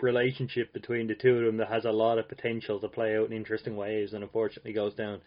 relationship 0.00 0.72
between 0.72 1.06
the 1.06 1.14
two 1.14 1.36
of 1.38 1.44
them 1.44 1.56
that 1.58 1.68
has 1.68 1.84
a 1.84 1.92
lot 1.92 2.18
of 2.18 2.28
potential 2.28 2.80
to 2.80 2.88
play 2.88 3.16
out 3.16 3.26
in 3.26 3.32
interesting 3.32 3.76
ways, 3.76 4.12
and 4.12 4.22
unfortunately 4.22 4.72
goes 4.72 4.94
down 4.94 5.20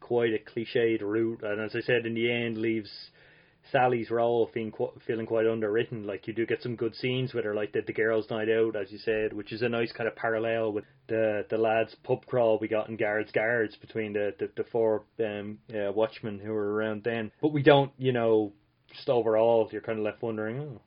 quite 0.00 0.32
a 0.32 0.38
cliched 0.38 1.02
route. 1.02 1.42
And 1.42 1.60
as 1.60 1.74
I 1.76 1.80
said, 1.80 2.06
in 2.06 2.14
the 2.14 2.30
end, 2.30 2.58
leaves 2.58 2.90
Sally's 3.70 4.10
role 4.10 4.50
feeling 4.52 4.72
feeling 5.06 5.26
quite 5.26 5.46
underwritten. 5.46 6.06
Like 6.06 6.26
you 6.26 6.34
do 6.34 6.46
get 6.46 6.62
some 6.62 6.76
good 6.76 6.94
scenes 6.96 7.32
with 7.32 7.44
her, 7.44 7.54
like 7.54 7.72
the, 7.72 7.82
the 7.82 7.92
girls' 7.92 8.28
night 8.28 8.48
out, 8.48 8.76
as 8.76 8.90
you 8.90 8.98
said, 8.98 9.32
which 9.32 9.52
is 9.52 9.62
a 9.62 9.68
nice 9.68 9.92
kind 9.92 10.08
of 10.08 10.16
parallel 10.16 10.72
with 10.72 10.84
the 11.06 11.46
the 11.48 11.58
lads' 11.58 11.94
pub 12.02 12.26
crawl 12.26 12.58
we 12.58 12.68
got 12.68 12.88
in 12.88 12.96
Guards 12.96 13.30
Guards 13.30 13.76
between 13.76 14.12
the 14.12 14.34
the, 14.38 14.50
the 14.56 14.64
four 14.64 15.04
um, 15.20 15.58
uh, 15.72 15.92
watchmen 15.92 16.40
who 16.40 16.52
were 16.52 16.74
around 16.74 17.04
then. 17.04 17.30
But 17.40 17.52
we 17.52 17.62
don't, 17.62 17.92
you 17.98 18.12
know, 18.12 18.52
just 18.92 19.08
overall, 19.08 19.68
you're 19.72 19.80
kind 19.80 19.98
of 19.98 20.04
left 20.04 20.22
wondering, 20.22 20.60
oh, 20.60 20.80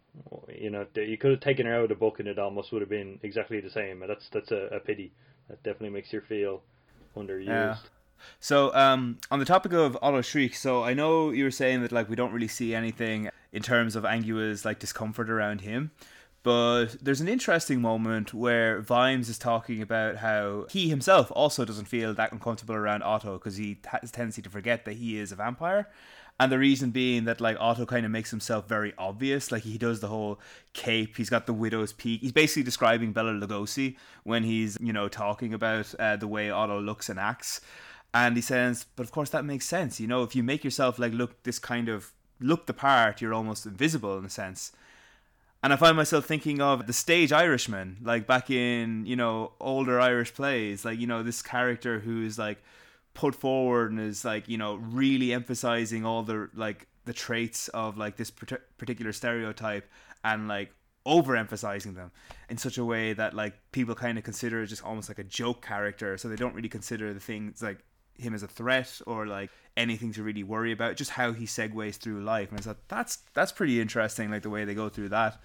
you 0.53 0.69
know, 0.69 0.85
you 0.95 1.17
could 1.17 1.31
have 1.31 1.39
taken 1.39 1.65
her 1.65 1.75
out 1.75 1.83
of 1.83 1.89
the 1.89 1.95
book 1.95 2.19
and 2.19 2.27
it 2.27 2.39
almost 2.39 2.71
would 2.71 2.81
have 2.81 2.89
been 2.89 3.19
exactly 3.23 3.59
the 3.59 3.69
same. 3.69 4.03
That's 4.07 4.29
that's 4.29 4.51
a, 4.51 4.67
a 4.71 4.79
pity. 4.79 5.11
That 5.49 5.63
definitely 5.63 5.91
makes 5.91 6.11
you 6.11 6.21
feel 6.21 6.61
underused. 7.15 7.47
Yeah. 7.47 7.77
So, 8.39 8.73
um, 8.73 9.19
on 9.29 9.39
the 9.39 9.45
topic 9.45 9.73
of 9.73 9.97
Otto 10.01 10.21
Chriek, 10.21 10.55
so 10.55 10.83
I 10.83 10.93
know 10.93 11.29
you 11.29 11.43
were 11.43 11.51
saying 11.51 11.81
that 11.83 11.91
like 11.91 12.09
we 12.09 12.15
don't 12.15 12.33
really 12.33 12.47
see 12.47 12.73
anything 12.73 13.29
in 13.51 13.61
terms 13.61 13.95
of 13.95 14.05
Angua's 14.05 14.65
like 14.65 14.79
discomfort 14.79 15.29
around 15.29 15.61
him, 15.61 15.91
But 16.47 16.95
there's 17.01 17.19
an 17.19 17.27
interesting 17.27 17.81
moment 17.81 18.33
where 18.33 18.79
Vimes 18.79 19.27
is 19.27 19.37
talking 19.37 19.81
about 19.81 20.15
how 20.17 20.65
he 20.69 20.87
himself 20.87 21.29
also 21.35 21.65
doesn't 21.65 21.89
feel 21.89 22.13
that 22.13 22.31
uncomfortable 22.31 22.73
around 22.73 23.03
Otto 23.03 23.33
because 23.33 23.57
he 23.57 23.79
has 23.87 24.11
a 24.11 24.13
tendency 24.13 24.41
to 24.41 24.49
forget 24.49 24.85
that 24.85 24.93
he 24.93 25.19
is 25.19 25.33
a 25.33 25.35
vampire. 25.35 25.89
And 26.39 26.51
the 26.51 26.59
reason 26.59 26.91
being 26.91 27.25
that 27.25 27.41
like 27.41 27.57
Otto 27.59 27.85
kind 27.85 28.05
of 28.05 28.11
makes 28.11 28.29
himself 28.29 28.67
very 28.67 28.93
obvious. 28.97 29.51
Like 29.51 29.63
he 29.63 29.77
does 29.77 30.01
the 30.01 30.07
whole 30.07 30.39
cape. 30.73 31.17
He's 31.17 31.29
got 31.29 31.47
the 31.47 31.53
widow's 31.53 31.93
peak. 31.93 32.21
He's 32.21 32.31
basically 32.31 32.63
describing 32.63 33.11
Bela 33.11 33.31
Lugosi 33.31 33.95
when 34.23 34.43
he's 34.43 34.77
you 34.79 34.93
know 34.93 35.07
talking 35.07 35.53
about 35.53 35.93
uh, 35.97 36.15
the 36.15 36.27
way 36.27 36.49
Otto 36.49 36.79
looks 36.79 37.09
and 37.09 37.19
acts. 37.19 37.61
And 38.13 38.35
he 38.35 38.41
says, 38.41 38.85
but 38.95 39.03
of 39.03 39.11
course 39.11 39.31
that 39.31 39.45
makes 39.45 39.65
sense. 39.65 39.99
You 39.99 40.07
know, 40.07 40.23
if 40.23 40.35
you 40.35 40.43
make 40.43 40.63
yourself 40.63 40.99
like 40.99 41.13
look 41.13 41.43
this 41.43 41.59
kind 41.59 41.89
of 41.89 42.13
look 42.39 42.67
the 42.67 42.73
part, 42.73 43.19
you're 43.19 43.33
almost 43.33 43.65
invisible 43.65 44.17
in 44.17 44.25
a 44.25 44.29
sense. 44.29 44.71
And 45.63 45.73
I 45.73 45.75
find 45.75 45.97
myself 45.97 46.25
thinking 46.25 46.61
of 46.61 46.85
the 46.85 46.93
stage 46.93 47.33
Irishman, 47.33 47.97
like 48.03 48.27
back 48.27 48.49
in, 48.51 49.05
you 49.07 49.15
know, 49.15 49.53
older 49.59 49.99
Irish 49.99 50.33
plays, 50.33 50.85
like, 50.85 50.99
you 50.99 51.07
know, 51.07 51.23
this 51.23 51.41
character 51.41 51.99
who's 51.99 52.37
like 52.37 52.63
put 53.17 53.33
forward 53.33 53.91
and 53.91 53.99
is 53.99 54.23
like 54.23 54.47
you 54.47 54.57
know 54.59 54.75
really 54.75 55.33
emphasizing 55.33 56.05
all 56.05 56.21
the 56.21 56.47
like 56.53 56.87
the 57.05 57.13
traits 57.13 57.67
of 57.69 57.97
like 57.97 58.15
this 58.15 58.29
particular 58.29 59.11
stereotype 59.11 59.89
and 60.23 60.47
like 60.47 60.71
overemphasizing 61.07 61.95
them 61.95 62.11
in 62.49 62.57
such 62.57 62.77
a 62.77 62.85
way 62.85 63.13
that 63.13 63.33
like 63.33 63.55
people 63.71 63.95
kind 63.95 64.19
of 64.19 64.23
consider 64.23 64.61
it 64.61 64.67
just 64.67 64.83
almost 64.83 65.09
like 65.09 65.17
a 65.17 65.23
joke 65.23 65.65
character. 65.65 66.17
So 66.17 66.27
they 66.27 66.35
don't 66.35 66.53
really 66.53 66.69
consider 66.69 67.13
the 67.13 67.19
things 67.19 67.61
like 67.61 67.79
him 68.19 68.35
as 68.35 68.43
a 68.43 68.47
threat 68.47 69.01
or 69.07 69.25
like 69.25 69.49
anything 69.75 70.11
to 70.11 70.21
really 70.21 70.43
worry 70.43 70.71
about 70.71 70.95
just 70.97 71.11
how 71.11 71.31
he 71.31 71.45
segues 71.45 71.95
through 71.95 72.21
life. 72.21 72.51
And 72.51 72.59
i 72.59 72.61
thought 72.61 72.87
that's 72.87 73.19
that's 73.33 73.51
pretty 73.51 73.81
interesting 73.81 74.29
like 74.29 74.43
the 74.43 74.51
way 74.51 74.63
they 74.63 74.75
go 74.75 74.89
through 74.89 75.09
that. 75.09 75.41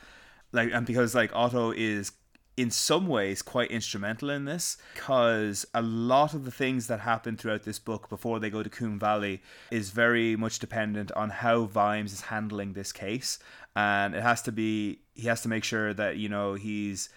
Like 0.53 0.73
and 0.73 0.85
because 0.85 1.15
like 1.15 1.31
otto 1.33 1.71
is 1.71 2.13
in 2.57 2.71
some 2.71 3.07
ways 3.07 3.41
quite 3.41 3.71
instrumental 3.71 4.29
in 4.29 4.45
this 4.45 4.77
because 4.95 5.65
a 5.73 5.81
lot 5.81 6.35
of 6.35 6.45
the 6.45 6.51
things 6.51 6.87
that 6.87 7.01
happen 7.01 7.37
throughout 7.37 7.63
this 7.63 7.79
book 7.79 8.09
before 8.09 8.39
they 8.39 8.51
go 8.51 8.63
to 8.63 8.69
Koom 8.69 8.99
Valley 9.01 9.43
is 9.71 9.91
very 9.91 10.37
much 10.37 10.59
dependent 10.59 11.11
on 11.13 11.31
how 11.31 11.65
Vimes 11.65 12.13
is 12.13 12.23
handling 12.23 12.75
this 12.75 12.93
case. 12.93 13.39
And 13.75 14.15
it 14.15 14.23
has 14.23 14.43
to 14.43 14.53
be 14.53 15.01
he 15.15 15.29
has 15.29 15.41
to 15.43 15.49
make 15.49 15.65
sure 15.65 15.95
that 15.95 16.19
you 16.19 16.29
know 16.29 16.55
he's 16.55 17.09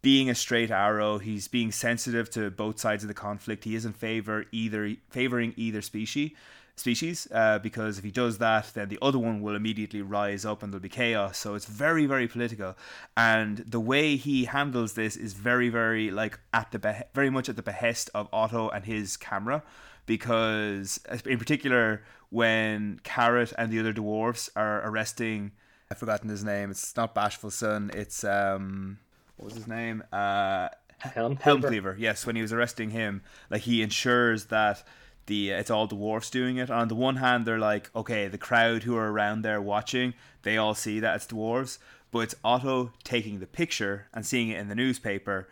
being 0.00 0.30
a 0.30 0.34
straight 0.34 0.70
arrow. 0.70 1.18
He's 1.18 1.46
being 1.48 1.70
sensitive 1.70 2.30
to 2.30 2.50
both 2.50 2.80
sides 2.80 3.04
of 3.04 3.08
the 3.08 3.14
conflict. 3.14 3.64
He 3.64 3.74
isn't 3.74 3.96
favor 3.96 4.46
either 4.50 4.94
favoring 5.10 5.52
either 5.56 5.82
species 5.82 6.30
species 6.78 7.28
uh, 7.32 7.58
because 7.58 7.98
if 7.98 8.04
he 8.04 8.10
does 8.10 8.38
that, 8.38 8.70
then 8.74 8.88
the 8.88 8.98
other 9.02 9.18
one 9.18 9.40
will 9.40 9.54
immediately 9.54 10.02
rise 10.02 10.44
up 10.44 10.62
and 10.62 10.72
there'll 10.72 10.82
be 10.82 10.88
chaos. 10.88 11.38
So 11.38 11.54
it's 11.54 11.66
very, 11.66 12.06
very 12.06 12.28
political, 12.28 12.76
and 13.16 13.58
the 13.58 13.80
way 13.80 14.16
he 14.16 14.44
handles 14.46 14.94
this 14.94 15.16
is 15.16 15.32
very, 15.32 15.68
very 15.68 16.10
like 16.10 16.38
at 16.52 16.70
the 16.70 16.78
beh- 16.78 17.04
very 17.14 17.30
much 17.30 17.48
at 17.48 17.56
the 17.56 17.62
behest 17.62 18.10
of 18.14 18.28
Otto 18.32 18.68
and 18.68 18.84
his 18.84 19.16
camera, 19.16 19.62
because 20.06 21.00
in 21.24 21.38
particular 21.38 22.02
when 22.30 23.00
Carrot 23.04 23.52
and 23.58 23.72
the 23.72 23.80
other 23.80 23.92
dwarves 23.92 24.50
are 24.54 24.86
arresting, 24.88 25.52
I've 25.90 25.98
forgotten 25.98 26.28
his 26.28 26.44
name. 26.44 26.70
It's 26.70 26.96
not 26.96 27.14
Bashfullsson. 27.14 27.94
It's 27.94 28.24
um, 28.24 28.98
what 29.36 29.46
was 29.46 29.54
his 29.54 29.66
name? 29.66 30.04
Uh. 30.12 30.68
Helm 31.00 31.36
Helmcleaver. 31.36 31.94
Yes, 31.96 32.26
when 32.26 32.34
he 32.34 32.42
was 32.42 32.52
arresting 32.52 32.90
him, 32.90 33.22
like 33.50 33.62
he 33.62 33.82
ensures 33.82 34.46
that 34.46 34.82
the 35.28 35.50
it's 35.50 35.70
all 35.70 35.86
dwarfs 35.86 36.30
doing 36.30 36.56
it. 36.56 36.70
On 36.70 36.88
the 36.88 36.94
one 36.96 37.16
hand, 37.16 37.46
they're 37.46 37.58
like, 37.58 37.90
okay, 37.94 38.26
the 38.26 38.38
crowd 38.38 38.82
who 38.82 38.96
are 38.96 39.12
around 39.12 39.42
there 39.42 39.62
watching, 39.62 40.14
they 40.42 40.56
all 40.56 40.74
see 40.74 40.98
that 40.98 41.14
it's 41.16 41.26
dwarves, 41.26 41.78
but 42.10 42.20
it's 42.20 42.34
Otto 42.42 42.92
taking 43.04 43.38
the 43.38 43.46
picture 43.46 44.08
and 44.12 44.26
seeing 44.26 44.48
it 44.48 44.58
in 44.58 44.68
the 44.68 44.74
newspaper. 44.74 45.48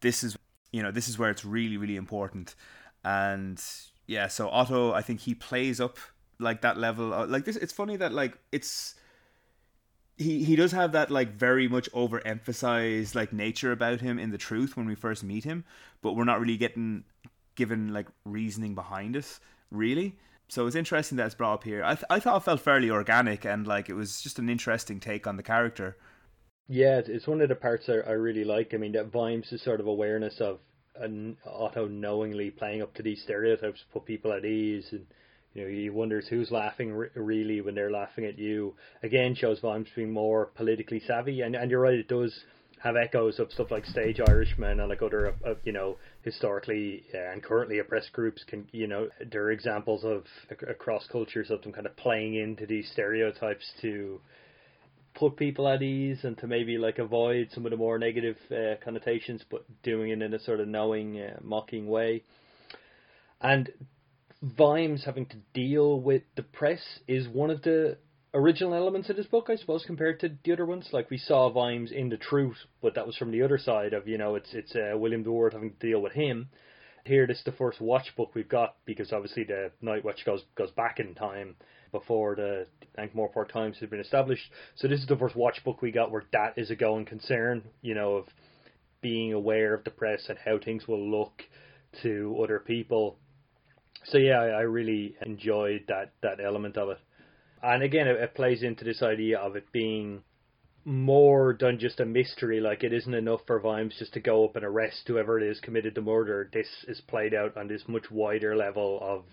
This 0.00 0.22
is, 0.22 0.36
you 0.72 0.82
know, 0.82 0.90
this 0.90 1.08
is 1.08 1.18
where 1.18 1.30
it's 1.30 1.44
really, 1.44 1.78
really 1.78 1.96
important. 1.96 2.54
And 3.04 3.62
yeah, 4.06 4.28
so 4.28 4.50
Otto, 4.50 4.92
I 4.92 5.00
think 5.00 5.20
he 5.20 5.34
plays 5.34 5.80
up 5.80 5.96
like 6.38 6.60
that 6.60 6.76
level. 6.76 7.26
like 7.26 7.44
this, 7.44 7.56
it's 7.56 7.72
funny 7.72 7.96
that 7.96 8.12
like 8.12 8.36
it's 8.50 8.96
he 10.18 10.44
he 10.44 10.56
does 10.56 10.72
have 10.72 10.92
that 10.92 11.10
like 11.10 11.32
very 11.32 11.68
much 11.68 11.90
overemphasized 11.92 13.14
like 13.14 13.32
nature 13.32 13.72
about 13.72 14.00
him 14.00 14.18
in 14.18 14.30
the 14.30 14.38
truth 14.38 14.76
when 14.76 14.86
we 14.86 14.94
first 14.94 15.24
meet 15.24 15.44
him, 15.44 15.64
but 16.02 16.14
we're 16.14 16.24
not 16.24 16.40
really 16.40 16.56
getting 16.56 17.04
given 17.54 17.92
like 17.92 18.08
reasoning 18.24 18.74
behind 18.74 19.16
it, 19.16 19.38
really. 19.70 20.16
So 20.48 20.66
it's 20.66 20.76
interesting 20.76 21.16
that 21.16 21.26
it's 21.26 21.34
brought 21.34 21.54
up 21.54 21.64
here. 21.64 21.82
I 21.82 21.94
th- 21.94 22.04
I 22.10 22.20
thought 22.20 22.36
it 22.36 22.44
felt 22.44 22.60
fairly 22.60 22.90
organic 22.90 23.44
and 23.46 23.66
like 23.66 23.88
it 23.88 23.94
was 23.94 24.20
just 24.20 24.38
an 24.38 24.48
interesting 24.48 25.00
take 25.00 25.26
on 25.26 25.36
the 25.36 25.42
character. 25.42 25.96
Yeah, 26.68 27.00
it's 27.04 27.26
one 27.26 27.40
of 27.40 27.48
the 27.48 27.54
parts 27.54 27.88
I, 27.88 28.08
I 28.08 28.12
really 28.12 28.44
like. 28.44 28.72
I 28.74 28.76
mean, 28.76 28.92
that 28.92 29.06
Vimes' 29.06 29.62
sort 29.62 29.80
of 29.80 29.86
awareness 29.86 30.40
of 30.40 30.60
an 30.96 31.36
Otto 31.46 31.88
knowingly 31.88 32.50
playing 32.50 32.82
up 32.82 32.94
to 32.94 33.02
these 33.02 33.22
stereotypes 33.22 33.80
to 33.80 33.86
put 33.92 34.04
people 34.04 34.32
at 34.32 34.44
ease, 34.44 34.88
and 34.92 35.06
you 35.54 35.62
know 35.62 35.68
he 35.68 35.90
wonders 35.90 36.28
who's 36.28 36.50
laughing 36.50 36.92
re- 36.92 37.08
really 37.14 37.60
when 37.60 37.74
they're 37.74 37.90
laughing 37.90 38.24
at 38.26 38.38
you. 38.38 38.74
Again, 39.02 39.34
shows 39.34 39.60
Vimes 39.60 39.88
being 39.94 40.12
more 40.12 40.46
politically 40.46 41.00
savvy, 41.00 41.40
and 41.40 41.56
and 41.56 41.70
you're 41.70 41.80
right, 41.80 41.94
it 41.94 42.08
does 42.08 42.44
have 42.82 42.96
echoes 42.96 43.38
of 43.38 43.52
stuff 43.52 43.70
like 43.70 43.86
Stage 43.86 44.20
Irishman 44.20 44.80
and 44.80 44.88
like 44.88 45.02
other, 45.02 45.34
uh, 45.46 45.54
you 45.64 45.72
know, 45.72 45.96
historically 46.22 47.02
and 47.12 47.42
currently 47.42 47.78
oppressed 47.78 48.12
groups 48.12 48.44
can, 48.46 48.68
you 48.72 48.86
know, 48.86 49.08
there 49.30 49.42
are 49.42 49.50
examples 49.50 50.04
of 50.04 50.24
across 50.68 51.06
cultures 51.08 51.50
of 51.50 51.62
them 51.62 51.72
kind 51.72 51.86
of 51.86 51.96
playing 51.96 52.34
into 52.34 52.64
these 52.66 52.88
stereotypes 52.92 53.64
to 53.80 54.20
put 55.14 55.36
people 55.36 55.68
at 55.68 55.82
ease 55.82 56.20
and 56.22 56.38
to 56.38 56.46
maybe 56.46 56.78
like 56.78 56.98
avoid 56.98 57.48
some 57.52 57.66
of 57.66 57.70
the 57.70 57.76
more 57.76 57.98
negative 57.98 58.36
uh, 58.50 58.74
connotations, 58.82 59.42
but 59.50 59.64
doing 59.82 60.10
it 60.10 60.22
in 60.22 60.32
a 60.32 60.40
sort 60.40 60.60
of 60.60 60.68
knowing, 60.68 61.20
uh, 61.20 61.38
mocking 61.42 61.86
way. 61.86 62.22
And 63.40 63.70
Vimes 64.42 65.04
having 65.04 65.26
to 65.26 65.36
deal 65.54 66.00
with 66.00 66.22
the 66.36 66.42
press 66.42 66.80
is 67.06 67.28
one 67.28 67.50
of 67.50 67.62
the 67.62 67.96
original 68.34 68.74
elements 68.74 69.10
of 69.10 69.16
this 69.16 69.26
book, 69.26 69.48
I 69.50 69.56
suppose, 69.56 69.84
compared 69.86 70.20
to 70.20 70.30
the 70.44 70.52
other 70.52 70.66
ones. 70.66 70.88
Like 70.92 71.10
we 71.10 71.18
saw 71.18 71.50
Vimes 71.50 71.92
in 71.92 72.08
the 72.08 72.16
truth, 72.16 72.56
but 72.80 72.94
that 72.94 73.06
was 73.06 73.16
from 73.16 73.30
the 73.30 73.42
other 73.42 73.58
side 73.58 73.92
of 73.92 74.08
you 74.08 74.18
know 74.18 74.34
it's 74.34 74.52
it's 74.52 74.74
uh, 74.74 74.96
William 74.96 75.24
Worde 75.24 75.52
having 75.52 75.72
to 75.72 75.86
deal 75.86 76.00
with 76.00 76.12
him. 76.12 76.48
Here, 77.04 77.26
this 77.26 77.38
is 77.38 77.44
the 77.44 77.52
first 77.52 77.80
watch 77.80 78.14
book 78.16 78.30
we've 78.34 78.48
got 78.48 78.76
because 78.84 79.12
obviously 79.12 79.44
the 79.44 79.72
Night 79.80 80.04
Watch 80.04 80.24
goes 80.24 80.42
goes 80.56 80.70
back 80.70 81.00
in 81.00 81.14
time 81.14 81.56
before 81.90 82.36
the 82.36 82.66
Ankh-Morpork 82.96 83.52
Times 83.52 83.76
had 83.80 83.90
been 83.90 84.00
established. 84.00 84.44
So 84.76 84.88
this 84.88 85.00
is 85.00 85.06
the 85.06 85.16
first 85.16 85.36
watch 85.36 85.62
book 85.64 85.82
we 85.82 85.90
got 85.90 86.10
where 86.10 86.24
that 86.32 86.54
is 86.56 86.70
a 86.70 86.76
going 86.76 87.04
concern, 87.04 87.64
you 87.82 87.94
know, 87.94 88.14
of 88.14 88.26
being 89.02 89.34
aware 89.34 89.74
of 89.74 89.84
the 89.84 89.90
press 89.90 90.22
and 90.28 90.38
how 90.42 90.58
things 90.58 90.88
will 90.88 91.10
look 91.10 91.42
to 92.02 92.40
other 92.42 92.60
people. 92.60 93.18
So 94.06 94.16
yeah, 94.16 94.40
I, 94.40 94.46
I 94.46 94.60
really 94.60 95.16
enjoyed 95.26 95.84
that 95.88 96.12
that 96.22 96.38
element 96.42 96.78
of 96.78 96.90
it 96.90 96.98
and 97.62 97.82
again, 97.82 98.08
it, 98.08 98.16
it 98.16 98.34
plays 98.34 98.62
into 98.62 98.84
this 98.84 99.02
idea 99.02 99.38
of 99.38 99.56
it 99.56 99.70
being 99.72 100.22
more 100.84 101.56
than 101.58 101.78
just 101.78 102.00
a 102.00 102.04
mystery. 102.04 102.60
Like 102.60 102.82
it 102.82 102.92
isn't 102.92 103.14
enough 103.14 103.40
for 103.46 103.60
Vimes 103.60 103.94
just 103.98 104.14
to 104.14 104.20
go 104.20 104.44
up 104.44 104.56
and 104.56 104.64
arrest 104.64 105.02
whoever 105.06 105.38
it 105.38 105.48
is 105.48 105.60
committed 105.60 105.94
the 105.94 106.00
murder. 106.00 106.48
This 106.52 106.68
is 106.88 107.00
played 107.02 107.34
out 107.34 107.56
on 107.56 107.68
this 107.68 107.82
much 107.86 108.10
wider 108.10 108.56
level 108.56 108.98
of 109.00 109.24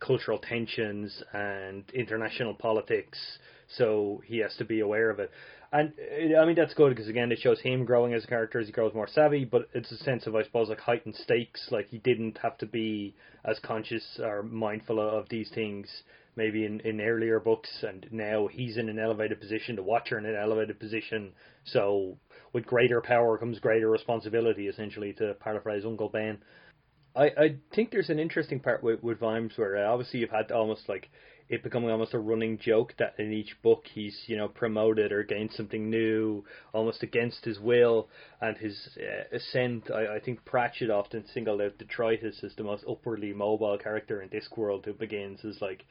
cultural 0.00 0.38
tensions 0.38 1.22
and 1.32 1.84
international 1.94 2.54
politics. 2.54 3.18
So 3.76 4.20
he 4.26 4.38
has 4.38 4.54
to 4.56 4.64
be 4.64 4.80
aware 4.80 5.10
of 5.10 5.20
it. 5.20 5.30
And 5.72 5.92
uh, 6.34 6.38
I 6.38 6.46
mean 6.46 6.56
that's 6.56 6.74
good 6.74 6.90
because 6.90 7.08
again 7.08 7.30
it 7.30 7.38
shows 7.38 7.60
him 7.60 7.84
growing 7.84 8.12
as 8.12 8.24
a 8.24 8.26
character 8.26 8.58
as 8.58 8.66
he 8.66 8.72
grows 8.72 8.92
more 8.92 9.06
savvy. 9.06 9.44
But 9.44 9.68
it's 9.72 9.92
a 9.92 9.96
sense 9.98 10.26
of 10.26 10.34
I 10.34 10.42
suppose 10.42 10.68
like 10.68 10.80
heightened 10.80 11.14
stakes. 11.14 11.68
Like 11.70 11.88
he 11.88 11.98
didn't 11.98 12.38
have 12.38 12.58
to 12.58 12.66
be 12.66 13.14
as 13.44 13.60
conscious 13.60 14.18
or 14.20 14.42
mindful 14.42 14.98
of 15.00 15.28
these 15.28 15.50
things 15.54 15.88
maybe 16.40 16.64
in, 16.64 16.80
in 16.80 17.00
earlier 17.02 17.38
books, 17.38 17.68
and 17.86 18.06
now 18.10 18.46
he's 18.46 18.78
in 18.78 18.88
an 18.88 18.98
elevated 18.98 19.38
position, 19.38 19.76
the 19.76 19.82
Watcher 19.82 20.18
in 20.18 20.24
an 20.24 20.34
elevated 20.34 20.80
position. 20.80 21.32
So 21.64 22.16
with 22.54 22.64
greater 22.64 23.02
power 23.02 23.36
comes 23.36 23.58
greater 23.58 23.90
responsibility, 23.90 24.66
essentially, 24.66 25.12
to 25.14 25.34
paraphrase 25.34 25.84
Uncle 25.84 26.08
Ben. 26.08 26.38
I, 27.14 27.24
I 27.24 27.56
think 27.74 27.90
there's 27.90 28.08
an 28.08 28.18
interesting 28.18 28.60
part 28.60 28.82
with, 28.82 29.02
with 29.02 29.18
Vimes 29.18 29.52
where 29.56 29.76
uh, 29.76 29.92
obviously 29.92 30.20
you've 30.20 30.30
had 30.30 30.50
almost 30.50 30.88
like 30.88 31.10
it 31.50 31.64
becoming 31.64 31.90
almost 31.90 32.14
a 32.14 32.18
running 32.18 32.58
joke 32.58 32.94
that 32.98 33.14
in 33.18 33.32
each 33.32 33.60
book 33.60 33.82
he's 33.92 34.16
you 34.28 34.36
know 34.36 34.46
promoted 34.46 35.10
or 35.10 35.24
gained 35.24 35.50
something 35.56 35.90
new 35.90 36.44
almost 36.72 37.02
against 37.02 37.44
his 37.44 37.58
will 37.58 38.08
and 38.40 38.56
his 38.58 38.88
uh, 38.96 39.36
ascent 39.36 39.90
I, 39.90 40.16
I 40.16 40.20
think 40.20 40.44
Pratchett 40.44 40.90
often 40.90 41.24
singled 41.34 41.60
out 41.60 41.76
Detritus 41.78 42.44
as 42.44 42.54
the 42.56 42.62
most 42.62 42.84
upwardly 42.88 43.32
mobile 43.32 43.76
character 43.78 44.22
in 44.22 44.28
Discworld 44.28 44.84
who 44.84 44.92
begins 44.92 45.44
as 45.44 45.60
like 45.60 45.84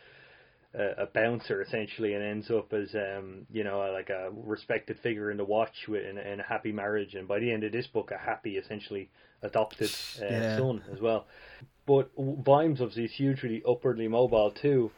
a, 0.73 1.03
a 1.03 1.05
bouncer 1.07 1.61
essentially 1.61 2.13
and 2.13 2.23
ends 2.23 2.51
up 2.51 2.73
as 2.73 2.93
um, 2.93 3.45
you 3.51 3.63
know 3.63 3.79
like 3.91 4.09
a 4.09 4.29
respected 4.31 4.97
figure 5.01 5.31
in 5.31 5.37
the 5.37 5.45
watch 5.45 5.87
with, 5.87 6.05
in, 6.05 6.17
in 6.17 6.39
a 6.39 6.43
happy 6.43 6.71
marriage 6.71 7.15
and 7.15 7.27
by 7.27 7.39
the 7.39 7.51
end 7.51 7.63
of 7.63 7.71
this 7.71 7.87
book 7.87 8.11
a 8.11 8.17
happy 8.17 8.57
essentially 8.57 9.09
adopted 9.41 9.89
uh, 10.21 10.25
yeah. 10.25 10.57
son 10.57 10.83
as 10.93 10.99
well. 10.99 11.25
But 11.85 12.11
Vimes 12.17 12.81
obviously 12.81 13.05
is 13.05 13.13
hugely 13.13 13.63
upwardly 13.67 14.07
mobile 14.07 14.51
too. 14.51 14.91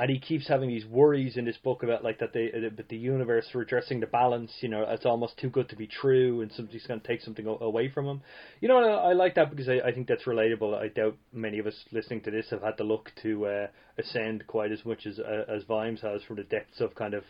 And 0.00 0.10
he 0.10 0.18
keeps 0.18 0.48
having 0.48 0.70
these 0.70 0.86
worries 0.86 1.36
in 1.36 1.44
this 1.44 1.58
book 1.58 1.82
about 1.82 2.02
like 2.02 2.20
that 2.20 2.32
they 2.32 2.50
that 2.50 2.88
the 2.88 2.96
universe 2.96 3.44
redressing 3.52 4.00
the 4.00 4.06
balance. 4.06 4.50
You 4.62 4.70
know, 4.70 4.82
it's 4.88 5.04
almost 5.04 5.36
too 5.36 5.50
good 5.50 5.68
to 5.68 5.76
be 5.76 5.86
true, 5.86 6.40
and 6.40 6.50
somebody's 6.52 6.86
going 6.86 7.00
to 7.00 7.06
take 7.06 7.20
something 7.20 7.46
away 7.46 7.90
from 7.90 8.06
him. 8.06 8.22
You 8.62 8.68
know, 8.68 8.78
I, 8.78 9.10
I 9.10 9.12
like 9.12 9.34
that 9.34 9.50
because 9.50 9.68
I, 9.68 9.80
I 9.86 9.92
think 9.92 10.08
that's 10.08 10.24
relatable. 10.24 10.74
I 10.74 10.88
doubt 10.88 11.18
many 11.34 11.58
of 11.58 11.66
us 11.66 11.74
listening 11.92 12.22
to 12.22 12.30
this 12.30 12.46
have 12.48 12.62
had 12.62 12.78
the 12.78 12.84
luck 12.84 13.12
to 13.22 13.44
uh, 13.44 13.66
ascend 13.98 14.46
quite 14.46 14.72
as 14.72 14.82
much 14.86 15.04
as 15.04 15.18
uh, 15.18 15.44
as 15.48 15.64
Vimes 15.64 16.00
has 16.00 16.22
from 16.22 16.36
the 16.36 16.44
depths 16.44 16.80
of 16.80 16.94
kind 16.94 17.12
of 17.12 17.24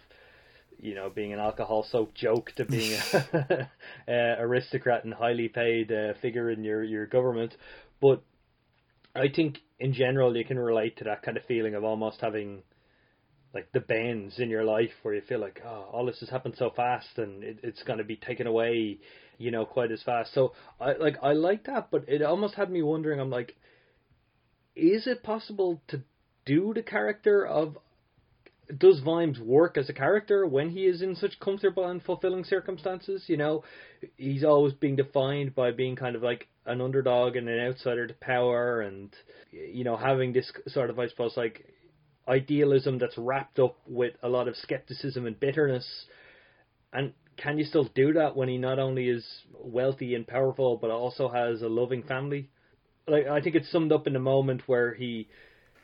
you 0.78 0.94
know, 0.94 1.10
being 1.10 1.32
an 1.32 1.40
alcohol 1.40 1.84
soaked 1.90 2.14
joke 2.14 2.52
to 2.56 2.64
being 2.64 2.98
an 3.12 3.22
uh, 3.34 3.66
aristocrat 4.38 5.04
and 5.04 5.12
highly 5.12 5.48
paid 5.48 5.92
uh, 5.92 6.14
figure 6.22 6.50
in 6.50 6.64
your, 6.64 6.82
your 6.82 7.04
government. 7.04 7.54
But 8.00 8.22
I 9.14 9.28
think 9.28 9.58
in 9.81 9.93
general 9.95 10.37
you 10.37 10.45
can 10.45 10.59
relate 10.59 10.99
to 10.99 11.05
that 11.05 11.22
kind 11.22 11.37
of 11.37 11.45
feeling 11.45 11.74
of 11.74 11.83
almost 11.83 12.20
having 12.20 12.62
like 13.53 13.72
the 13.72 13.81
bends 13.81 14.39
in 14.39 14.49
your 14.49 14.62
life 14.62 14.91
where 15.03 15.14
you 15.14 15.22
feel 15.22 15.41
like 15.41 15.61
oh 15.64 15.87
all 15.93 16.07
this 16.07 16.20
has 16.20 16.28
happened 16.28 16.55
so 16.57 16.70
fast 16.76 17.09
and 17.16 17.43
it, 17.43 17.59
it's 17.62 17.83
going 17.83 17.99
to 17.99 18.05
be 18.05 18.16
taken 18.16 18.47
away 18.47 18.99
you 19.39 19.51
know 19.51 19.64
quite 19.64 19.91
as 19.91 20.03
fast. 20.03 20.33
So 20.35 20.53
i 20.81 20.93
like 20.93 21.16
i 21.22 21.33
like 21.33 21.64
that 21.64 21.89
but 21.91 22.09
it 22.09 22.22
almost 22.22 22.55
had 22.55 22.70
me 22.70 22.83
wondering 22.83 23.18
i'm 23.18 23.31
like 23.31 23.57
is 24.76 25.07
it 25.07 25.22
possible 25.22 25.83
to 25.89 26.03
do 26.45 26.72
the 26.74 26.83
character 26.83 27.45
of 27.47 27.76
does 28.78 29.00
Vimes 29.00 29.38
work 29.38 29.76
as 29.76 29.88
a 29.88 29.92
character 29.92 30.46
when 30.46 30.70
he 30.70 30.86
is 30.86 31.02
in 31.02 31.16
such 31.16 31.38
comfortable 31.40 31.86
and 31.86 32.02
fulfilling 32.02 32.44
circumstances? 32.44 33.24
You 33.26 33.36
know, 33.36 33.64
he's 34.16 34.44
always 34.44 34.74
being 34.74 34.96
defined 34.96 35.54
by 35.54 35.70
being 35.70 35.96
kind 35.96 36.16
of 36.16 36.22
like 36.22 36.48
an 36.66 36.80
underdog 36.80 37.36
and 37.36 37.48
an 37.48 37.60
outsider 37.66 38.06
to 38.06 38.14
power, 38.14 38.80
and 38.82 39.10
you 39.50 39.84
know, 39.84 39.96
having 39.96 40.32
this 40.32 40.50
sort 40.68 40.90
of, 40.90 40.98
I 40.98 41.08
suppose, 41.08 41.36
like 41.36 41.64
idealism 42.28 42.98
that's 42.98 43.18
wrapped 43.18 43.58
up 43.58 43.76
with 43.86 44.14
a 44.22 44.28
lot 44.28 44.48
of 44.48 44.56
skepticism 44.56 45.26
and 45.26 45.38
bitterness. 45.38 45.86
And 46.92 47.12
can 47.36 47.58
you 47.58 47.64
still 47.64 47.88
do 47.94 48.12
that 48.14 48.36
when 48.36 48.48
he 48.48 48.58
not 48.58 48.78
only 48.78 49.08
is 49.08 49.24
wealthy 49.52 50.14
and 50.14 50.26
powerful, 50.26 50.76
but 50.76 50.90
also 50.90 51.28
has 51.28 51.62
a 51.62 51.68
loving 51.68 52.02
family? 52.02 52.48
Like 53.08 53.26
I 53.26 53.40
think 53.40 53.56
it's 53.56 53.70
summed 53.70 53.92
up 53.92 54.06
in 54.06 54.12
the 54.12 54.20
moment 54.20 54.62
where 54.66 54.94
he 54.94 55.28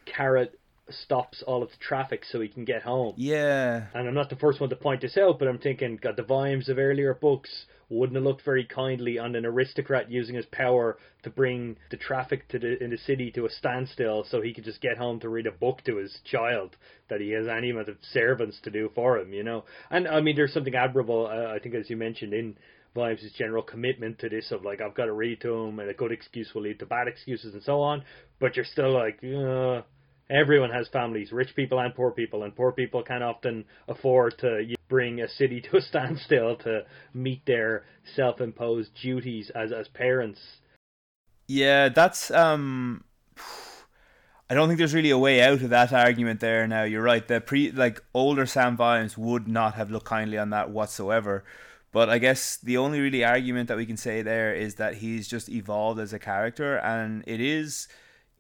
carrot 0.05 0.59
stops 0.91 1.43
all 1.47 1.63
of 1.63 1.71
the 1.71 1.77
traffic 1.81 2.25
so 2.25 2.41
he 2.41 2.49
can 2.49 2.65
get 2.65 2.83
home. 2.83 3.15
Yeah. 3.17 3.87
And 3.95 4.09
I'm 4.09 4.15
not 4.15 4.31
the 4.31 4.37
first 4.37 4.61
one 4.61 4.71
to 4.71 4.77
point 4.77 5.01
this 5.01 5.17
out, 5.17 5.39
but 5.39 5.49
I'm 5.49 5.59
thinking, 5.59 5.99
God, 6.01 6.17
the 6.17 6.23
Vimes 6.23 6.69
of 6.69 6.79
earlier 6.79 7.15
books 7.15 7.67
wouldn't 7.89 8.17
have 8.17 8.25
looked 8.25 8.45
very 8.45 8.65
kindly 8.65 9.19
on 9.19 9.37
an 9.37 9.47
aristocrat 9.47 10.11
using 10.11 10.35
his 10.35 10.47
power 10.47 10.99
to 11.23 11.31
bring 11.31 11.77
the 11.91 11.97
traffic 11.97 12.49
to 12.49 12.59
the 12.59 12.83
in 12.83 12.91
the 12.91 12.99
city 12.99 13.31
to 13.31 13.47
a 13.47 13.51
standstill 13.51 14.25
so 14.29 14.41
he 14.41 14.53
could 14.53 14.65
just 14.65 14.81
get 14.81 14.99
home 14.99 15.21
to 15.21 15.29
read 15.29 15.47
a 15.47 15.53
book 15.53 15.83
to 15.85 15.97
his 15.97 16.19
child 16.25 16.77
that 17.09 17.21
he 17.21 17.31
has 17.31 17.47
any 17.47 17.71
amount 17.71 17.89
of 17.89 17.97
servants 18.13 18.59
to 18.63 18.71
do 18.71 18.91
for 18.95 19.19
him, 19.19 19.33
you 19.33 19.45
know. 19.45 19.65
And 19.91 20.09
I 20.09 20.21
mean, 20.21 20.35
there's 20.35 20.53
something 20.53 20.75
admirable, 20.75 21.27
uh, 21.27 21.55
I 21.55 21.59
think, 21.61 21.75
as 21.75 21.89
you 21.89 21.97
mentioned 21.97 22.33
in 22.33 22.57
Vimes' 22.97 23.31
general 23.37 23.63
commitment 23.63 24.19
to 24.21 24.29
this 24.29 24.51
of 24.51 24.65
like 24.65 24.81
I've 24.81 24.95
got 24.95 25.05
to 25.05 25.13
read 25.13 25.41
to 25.43 25.55
him, 25.55 25.79
and 25.79 25.89
a 25.89 25.95
good 25.95 26.11
excuse 26.11 26.53
will 26.55 26.63
lead 26.63 26.81
to 26.81 26.87
bad 26.87 27.07
excuses 27.07 27.55
and 27.55 27.63
so 27.63 27.81
on. 27.83 28.03
But 28.41 28.57
you're 28.57 28.65
still 28.65 28.93
like, 28.93 29.23
uh, 29.23 29.83
everyone 30.29 30.71
has 30.71 30.89
families, 30.89 31.33
rich 31.33 31.55
people 31.55 31.79
and 31.79 31.95
poor 31.95 32.11
people, 32.11 32.43
and 32.43 32.55
poor 32.55 32.73
people 32.73 33.03
can 33.03 33.23
often 33.23 33.65
afford 33.89 34.39
to 34.39 34.75
bring 34.89 35.21
a 35.21 35.29
city 35.29 35.61
to 35.71 35.77
a 35.77 35.81
standstill 35.81 36.57
to 36.57 36.83
meet 37.15 37.45
their 37.47 37.85
self-imposed 38.15 38.91
duties 39.01 39.51
as 39.55 39.73
as 39.73 39.89
parents. 39.89 40.41
Yeah, 41.49 41.89
that's 41.89 42.31
um 42.31 43.05
I 44.49 44.55
don't 44.55 44.69
think 44.69 44.79
there's 44.79 44.95
really 44.95 45.11
a 45.11 45.19
way 45.19 45.43
out 45.43 45.63
of 45.63 45.71
that 45.71 45.93
argument 45.93 46.39
there 46.39 46.67
now. 46.69 46.85
You're 46.85 47.03
right. 47.03 47.27
The 47.27 47.41
pre 47.41 47.71
like 47.73 48.03
older 48.15 48.47
Sam 48.47 48.77
Vimes 48.77 49.19
would 49.19 49.49
not 49.49 49.75
have 49.75 49.91
looked 49.91 50.07
kindly 50.07 50.39
on 50.39 50.51
that 50.51 50.71
whatsoever. 50.71 51.45
But 51.93 52.11
I 52.11 52.19
guess 52.19 52.57
the 52.57 52.77
only 52.77 53.01
really 53.01 53.25
argument 53.25 53.69
that 53.69 53.77
we 53.77 53.87
can 53.87 53.97
say 53.97 54.23
there 54.23 54.55
is 54.55 54.75
that 54.75 54.97
he's 54.97 55.27
just 55.27 55.49
evolved 55.49 55.99
as 55.99 56.13
a 56.13 56.19
character 56.19 56.77
and 56.77 57.25
it 57.27 57.41
is 57.41 57.89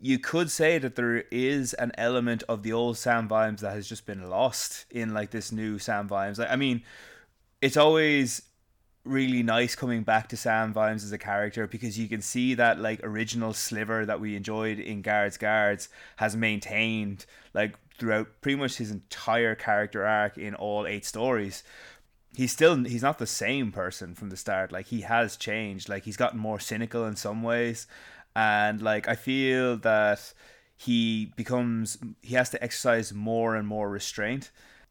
you 0.01 0.19
could 0.19 0.51
say 0.51 0.79
that 0.79 0.95
there 0.95 1.25
is 1.31 1.73
an 1.75 1.93
element 1.97 2.43
of 2.49 2.63
the 2.63 2.73
old 2.73 2.99
Sam 2.99 3.29
Vimes 3.29 3.63
that 3.63 3.73
has 3.73 3.89
just 3.89 4.07
been 4.07 4.29
lost 4.29 4.85
in 4.91 5.15
like 5.15 5.31
this 5.31 5.51
new 5.51 5.79
Sam 5.79 6.07
Vimes. 6.07 6.39
Like, 6.39 6.51
I 6.51 6.57
mean, 6.57 6.83
it's 7.63 7.77
always 7.77 8.43
really 9.05 9.43
nice 9.43 9.75
coming 9.75 10.03
back 10.03 10.29
to 10.29 10.37
Sam 10.37 10.73
Vimes 10.73 11.05
as 11.05 11.13
a 11.13 11.19
character 11.19 11.67
because 11.67 11.99
you 11.99 12.09
can 12.09 12.21
see 12.21 12.55
that 12.55 12.81
like 12.81 13.01
original 13.03 13.53
sliver 13.53 14.05
that 14.05 14.21
we 14.21 14.37
enjoyed 14.37 14.79
in 14.79 15.01
Guards 15.01 15.39
Guards 15.39 15.89
has 16.17 16.37
maintained 16.37 17.25
like 17.55 17.77
throughout 17.97 18.29
pretty 18.41 18.57
much 18.57 18.77
his 18.77 18.91
entire 18.91 19.55
character 19.55 20.05
arc 20.05 20.37
in 20.37 20.55
all 20.55 20.87
eight 20.87 21.05
stories. 21.05 21.63
He's 22.35 22.53
still 22.53 22.85
he's 22.85 23.03
not 23.03 23.19
the 23.19 23.27
same 23.27 23.73
person 23.73 24.15
from 24.15 24.29
the 24.29 24.37
start. 24.37 24.73
Like 24.73 24.87
he 24.87 25.03
has 25.03 25.37
changed. 25.37 25.89
Like 25.89 26.05
he's 26.05 26.19
gotten 26.19 26.39
more 26.39 26.61
cynical 26.61 27.07
in 27.07 27.17
some 27.17 27.43
ways 27.43 27.87
and 28.37 28.83
like 28.83 29.09
I 29.09 29.15
feel 29.15 29.79
that 29.79 30.35
he 30.77 31.33
becomes 31.37 31.97
he 32.21 32.35
has 32.35 32.51
to 32.51 32.63
exercise 32.63 33.13
more 33.13 33.57
and 33.57 33.67
more 33.67 33.89
restraint. 33.89 34.51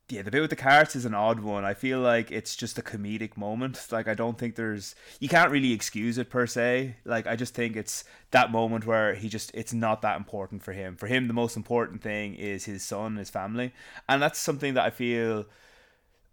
Yeah, 0.09 0.23
the 0.23 0.31
bit 0.31 0.41
with 0.41 0.51
the 0.51 0.55
carts 0.55 0.95
is 0.95 1.05
an 1.05 1.15
odd 1.15 1.39
one. 1.39 1.65
I 1.65 1.73
feel 1.73 1.99
like 1.99 2.31
it's 2.31 2.55
just 2.55 2.77
a 2.77 2.83
comedic 2.83 3.37
moment. 3.37 3.87
Like 3.91 4.07
I 4.07 4.15
don't 4.15 4.37
think 4.37 4.55
there's 4.55 4.95
you 5.19 5.29
can't 5.29 5.51
really 5.51 5.73
excuse 5.73 6.17
it 6.17 6.31
per 6.31 6.47
se. 6.47 6.95
Like 7.05 7.27
I 7.27 7.35
just 7.35 7.53
think 7.53 7.75
it's 7.75 8.03
that 8.31 8.51
moment 8.51 8.87
where 8.87 9.13
he 9.13 9.29
just 9.29 9.51
it's 9.53 9.73
not 9.73 10.01
that 10.01 10.17
important 10.17 10.63
for 10.63 10.73
him. 10.73 10.95
For 10.95 11.05
him 11.05 11.27
the 11.27 11.33
most 11.33 11.55
important 11.55 12.01
thing 12.01 12.33
is 12.33 12.65
his 12.65 12.83
son, 12.83 13.17
his 13.17 13.29
family. 13.29 13.73
And 14.09 14.21
that's 14.23 14.39
something 14.39 14.73
that 14.73 14.85
I 14.85 14.89
feel 14.89 15.45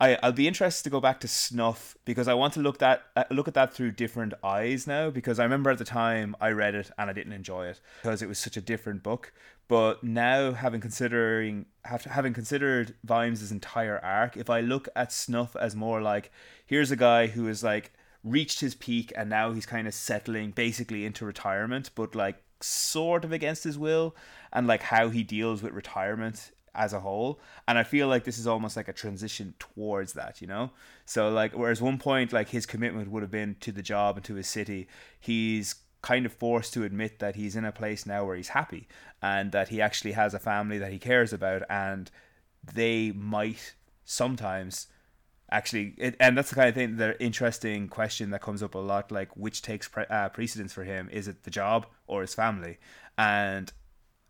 I, 0.02 0.18
I'll 0.20 0.32
be 0.32 0.48
interested 0.48 0.82
to 0.82 0.90
go 0.90 1.00
back 1.00 1.20
to 1.20 1.28
Snuff 1.28 1.96
because 2.04 2.26
I 2.26 2.34
want 2.34 2.54
to 2.54 2.60
look 2.60 2.78
that 2.78 3.04
uh, 3.14 3.22
look 3.30 3.46
at 3.46 3.54
that 3.54 3.72
through 3.72 3.92
different 3.92 4.34
eyes 4.42 4.84
now 4.84 5.10
because 5.10 5.38
I 5.38 5.44
remember 5.44 5.70
at 5.70 5.78
the 5.78 5.84
time 5.84 6.34
I 6.40 6.50
read 6.50 6.74
it 6.74 6.90
and 6.98 7.08
I 7.08 7.12
didn't 7.12 7.34
enjoy 7.34 7.68
it 7.68 7.80
because 8.02 8.20
it 8.20 8.28
was 8.28 8.40
such 8.40 8.56
a 8.56 8.60
different 8.60 9.04
book. 9.04 9.32
But 9.68 10.02
now 10.02 10.54
having 10.54 10.80
considering 10.80 11.66
having 11.84 12.32
considered 12.32 12.96
Vimes' 13.04 13.52
entire 13.52 14.00
arc, 14.04 14.36
if 14.36 14.50
I 14.50 14.60
look 14.60 14.88
at 14.96 15.12
Snuff 15.12 15.54
as 15.54 15.76
more 15.76 16.02
like 16.02 16.32
here's 16.66 16.90
a 16.90 16.96
guy 16.96 17.28
who 17.28 17.46
is 17.46 17.62
like 17.62 17.92
reached 18.24 18.58
his 18.58 18.74
peak 18.74 19.12
and 19.16 19.30
now 19.30 19.52
he's 19.52 19.66
kind 19.66 19.86
of 19.86 19.94
settling 19.94 20.50
basically 20.50 21.06
into 21.06 21.24
retirement, 21.24 21.90
but 21.94 22.16
like 22.16 22.42
sort 22.60 23.24
of 23.24 23.30
against 23.30 23.62
his 23.62 23.78
will, 23.78 24.16
and 24.52 24.66
like 24.66 24.82
how 24.82 25.10
he 25.10 25.22
deals 25.22 25.62
with 25.62 25.72
retirement 25.72 26.50
as 26.74 26.92
a 26.92 27.00
whole 27.00 27.40
and 27.68 27.78
i 27.78 27.82
feel 27.82 28.08
like 28.08 28.24
this 28.24 28.38
is 28.38 28.46
almost 28.46 28.76
like 28.76 28.88
a 28.88 28.92
transition 28.92 29.54
towards 29.58 30.12
that 30.14 30.40
you 30.40 30.46
know? 30.46 30.70
So 31.04 31.30
like 31.30 31.52
whereas 31.52 31.82
one 31.82 31.98
point 31.98 32.32
like 32.32 32.48
his 32.48 32.66
commitment 32.66 33.10
would 33.10 33.22
have 33.22 33.30
been 33.30 33.56
to 33.60 33.72
the 33.72 33.82
job 33.82 34.16
and 34.16 34.24
to 34.24 34.34
his 34.34 34.48
city 34.48 34.88
he's 35.20 35.74
kind 36.00 36.26
of 36.26 36.32
forced 36.32 36.74
to 36.74 36.82
admit 36.84 37.20
that 37.20 37.36
he's 37.36 37.54
in 37.54 37.64
a 37.64 37.72
place 37.72 38.06
now 38.06 38.24
where 38.24 38.36
he's 38.36 38.48
happy 38.48 38.88
and 39.20 39.52
that 39.52 39.68
he 39.68 39.80
actually 39.80 40.12
has 40.12 40.34
a 40.34 40.38
family 40.38 40.78
that 40.78 40.92
he 40.92 40.98
cares 40.98 41.32
about 41.32 41.62
and 41.70 42.10
they 42.74 43.12
might 43.12 43.74
sometimes 44.04 44.88
actually 45.50 45.94
it, 45.98 46.16
and 46.18 46.36
that's 46.36 46.48
the 46.48 46.56
kind 46.56 46.68
of 46.68 46.74
thing 46.74 46.96
the 46.96 47.20
interesting 47.22 47.86
question 47.86 48.30
that 48.30 48.42
comes 48.42 48.62
up 48.62 48.74
a 48.74 48.78
lot 48.78 49.12
like 49.12 49.36
which 49.36 49.62
takes 49.62 49.86
pre- 49.86 50.06
uh, 50.06 50.28
precedence 50.30 50.72
for 50.72 50.84
him? 50.84 51.08
Is 51.12 51.28
it 51.28 51.44
the 51.44 51.50
job 51.50 51.86
or 52.06 52.22
his 52.22 52.34
family? 52.34 52.78
And 53.16 53.72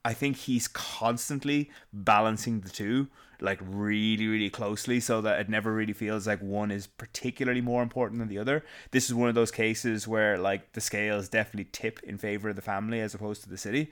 I 0.05 0.15
think 0.15 0.37
he's 0.37 0.69
constantly 0.69 1.71
balancing 1.93 2.61
the 2.61 2.71
two 2.71 3.09
like 3.43 3.59
really 3.63 4.29
really 4.29 4.51
closely 4.51 5.01
so 5.01 5.21
that 5.21 5.41
it 5.41 5.49
never 5.49 5.75
really 5.75 5.93
feels 5.93 6.27
like 6.27 6.41
one 6.41 6.71
is 6.71 6.87
particularly 6.87 7.61
more 7.61 7.83
important 7.83 8.21
than 8.21 8.29
the 8.29 8.39
other. 8.39 8.65
This 8.93 9.07
is 9.07 9.15
one 9.15 9.29
of 9.29 9.35
those 9.35 9.51
cases 9.51 10.07
where 10.07 10.39
like 10.39 10.73
the 10.73 10.81
scales 10.81 11.29
definitely 11.29 11.69
tip 11.73 12.01
in 12.05 12.19
favor 12.19 12.51
of 12.51 12.57
the 12.57 12.63
family 12.63 13.01
as 13.01 13.15
opposed 13.15 13.43
to 13.43 13.49
the 13.49 13.59
city. 13.59 13.91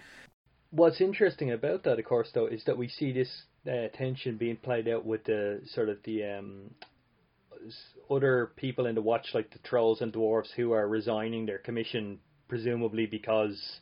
What's 0.70 1.00
interesting 1.00 1.50
about 1.50 1.82
that, 1.82 1.98
of 1.98 2.04
course, 2.04 2.30
though, 2.32 2.46
is 2.46 2.62
that 2.64 2.78
we 2.78 2.88
see 2.88 3.10
this 3.10 3.42
uh, 3.66 3.88
tension 3.92 4.36
being 4.36 4.56
played 4.56 4.86
out 4.86 5.04
with 5.04 5.24
the 5.24 5.60
sort 5.66 5.88
of 5.88 5.98
the 6.04 6.24
um, 6.24 6.70
other 8.08 8.52
people 8.54 8.86
in 8.86 8.94
the 8.94 9.02
watch, 9.02 9.34
like 9.34 9.50
the 9.50 9.58
trolls 9.58 10.00
and 10.00 10.12
dwarves, 10.12 10.52
who 10.52 10.70
are 10.70 10.86
resigning 10.86 11.44
their 11.44 11.58
commission, 11.58 12.20
presumably 12.48 13.06
because 13.06 13.80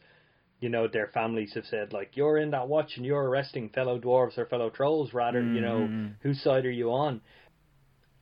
you 0.61 0.69
know 0.69 0.89
their 0.89 1.09
families 1.09 1.53
have 1.55 1.65
said 1.67 1.93
like 1.93 2.17
you're 2.17 2.39
in 2.39 2.51
that 2.51 2.69
watch 2.69 2.93
and 2.97 3.07
you're 3.07 3.23
arresting 3.23 3.69
fellow 3.69 3.99
dwarves 3.99 4.37
or 4.39 4.47
fellow 4.47 4.71
trolls 4.71 5.13
rather 5.13 5.41
mm-hmm. 5.41 5.55
you 5.55 5.61
know 5.61 5.79
mm-hmm. 5.79 6.07
whose 6.21 6.43
side 6.43 6.67
are 6.67 6.71
you 6.71 6.91
on 6.91 7.21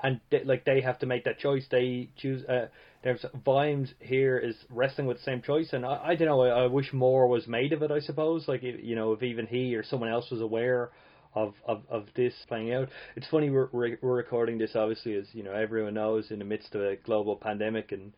and 0.02 0.20
they, 0.30 0.44
like 0.44 0.64
they 0.64 0.80
have 0.80 0.98
to 0.98 1.06
make 1.06 1.24
that 1.24 1.38
choice 1.38 1.64
they 1.70 2.10
choose 2.16 2.44
uh, 2.46 2.66
there's 3.02 3.24
Vimes 3.44 3.92
here 4.00 4.36
is 4.38 4.56
wrestling 4.68 5.06
with 5.06 5.18
the 5.18 5.22
same 5.22 5.40
choice 5.42 5.68
and 5.72 5.86
I, 5.86 6.08
I 6.08 6.14
don't 6.16 6.28
know 6.28 6.42
I, 6.42 6.64
I 6.64 6.66
wish 6.66 6.92
more 6.92 7.26
was 7.26 7.46
made 7.46 7.72
of 7.72 7.82
it 7.82 7.90
I 7.90 8.00
suppose 8.00 8.46
like 8.48 8.62
you 8.62 8.94
know 8.94 9.12
if 9.12 9.22
even 9.22 9.46
he 9.46 9.74
or 9.74 9.84
someone 9.84 10.10
else 10.10 10.30
was 10.30 10.40
aware 10.40 10.90
of, 11.34 11.52
of, 11.66 11.82
of 11.90 12.06
this 12.16 12.32
playing 12.48 12.72
out. 12.72 12.88
It's 13.14 13.26
funny 13.28 13.50
we're, 13.50 13.68
we're 13.72 13.98
recording 14.02 14.58
this 14.58 14.72
obviously 14.74 15.14
as 15.14 15.26
you 15.32 15.42
know 15.42 15.52
everyone 15.52 15.94
knows 15.94 16.30
in 16.30 16.38
the 16.38 16.44
midst 16.44 16.74
of 16.74 16.80
a 16.80 16.96
global 16.96 17.36
pandemic 17.36 17.92
and 17.92 18.12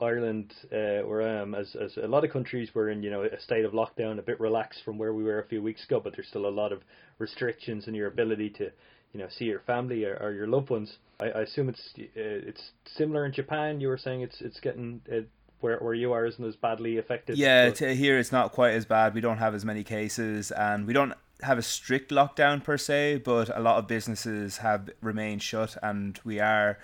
Ireland, 0.00 0.54
uh, 0.72 1.06
where 1.06 1.22
I 1.22 1.40
am, 1.40 1.54
as 1.54 1.74
as 1.76 1.96
a 1.96 2.08
lot 2.08 2.24
of 2.24 2.30
countries 2.30 2.74
were 2.74 2.90
in, 2.90 3.02
you 3.02 3.10
know, 3.10 3.22
a 3.22 3.40
state 3.40 3.64
of 3.64 3.72
lockdown, 3.72 4.18
a 4.18 4.22
bit 4.22 4.40
relaxed 4.40 4.82
from 4.84 4.98
where 4.98 5.12
we 5.12 5.24
were 5.24 5.38
a 5.38 5.46
few 5.46 5.62
weeks 5.62 5.84
ago, 5.84 6.00
but 6.00 6.14
there's 6.14 6.28
still 6.28 6.46
a 6.46 6.50
lot 6.50 6.72
of 6.72 6.82
restrictions 7.18 7.88
in 7.88 7.94
your 7.94 8.08
ability 8.08 8.50
to, 8.50 8.70
you 9.12 9.20
know, 9.20 9.28
see 9.28 9.46
your 9.46 9.60
family 9.60 10.04
or, 10.04 10.16
or 10.16 10.32
your 10.32 10.46
loved 10.46 10.70
ones. 10.70 10.98
I, 11.20 11.26
I 11.26 11.40
assume 11.42 11.68
it's 11.68 11.92
uh, 11.98 12.02
it's 12.16 12.70
similar 12.84 13.26
in 13.26 13.32
Japan. 13.32 13.80
You 13.80 13.88
were 13.88 13.98
saying 13.98 14.22
it's 14.22 14.40
it's 14.40 14.60
getting 14.60 15.00
uh, 15.10 15.20
where 15.60 15.78
where 15.78 15.94
you 15.94 16.12
are 16.12 16.26
isn't 16.26 16.44
as 16.44 16.56
badly 16.56 16.98
affected. 16.98 17.38
Yeah, 17.38 17.70
to 17.70 17.94
here 17.94 18.18
it's 18.18 18.32
not 18.32 18.52
quite 18.52 18.74
as 18.74 18.84
bad. 18.84 19.14
We 19.14 19.20
don't 19.20 19.38
have 19.38 19.54
as 19.54 19.64
many 19.64 19.84
cases, 19.84 20.50
and 20.50 20.86
we 20.86 20.92
don't 20.92 21.14
have 21.42 21.58
a 21.58 21.62
strict 21.62 22.10
lockdown 22.10 22.64
per 22.64 22.78
se, 22.78 23.22
but 23.24 23.54
a 23.56 23.60
lot 23.60 23.78
of 23.78 23.86
businesses 23.86 24.58
have 24.58 24.90
remained 25.00 25.42
shut, 25.42 25.76
and 25.82 26.18
we 26.24 26.40
are. 26.40 26.78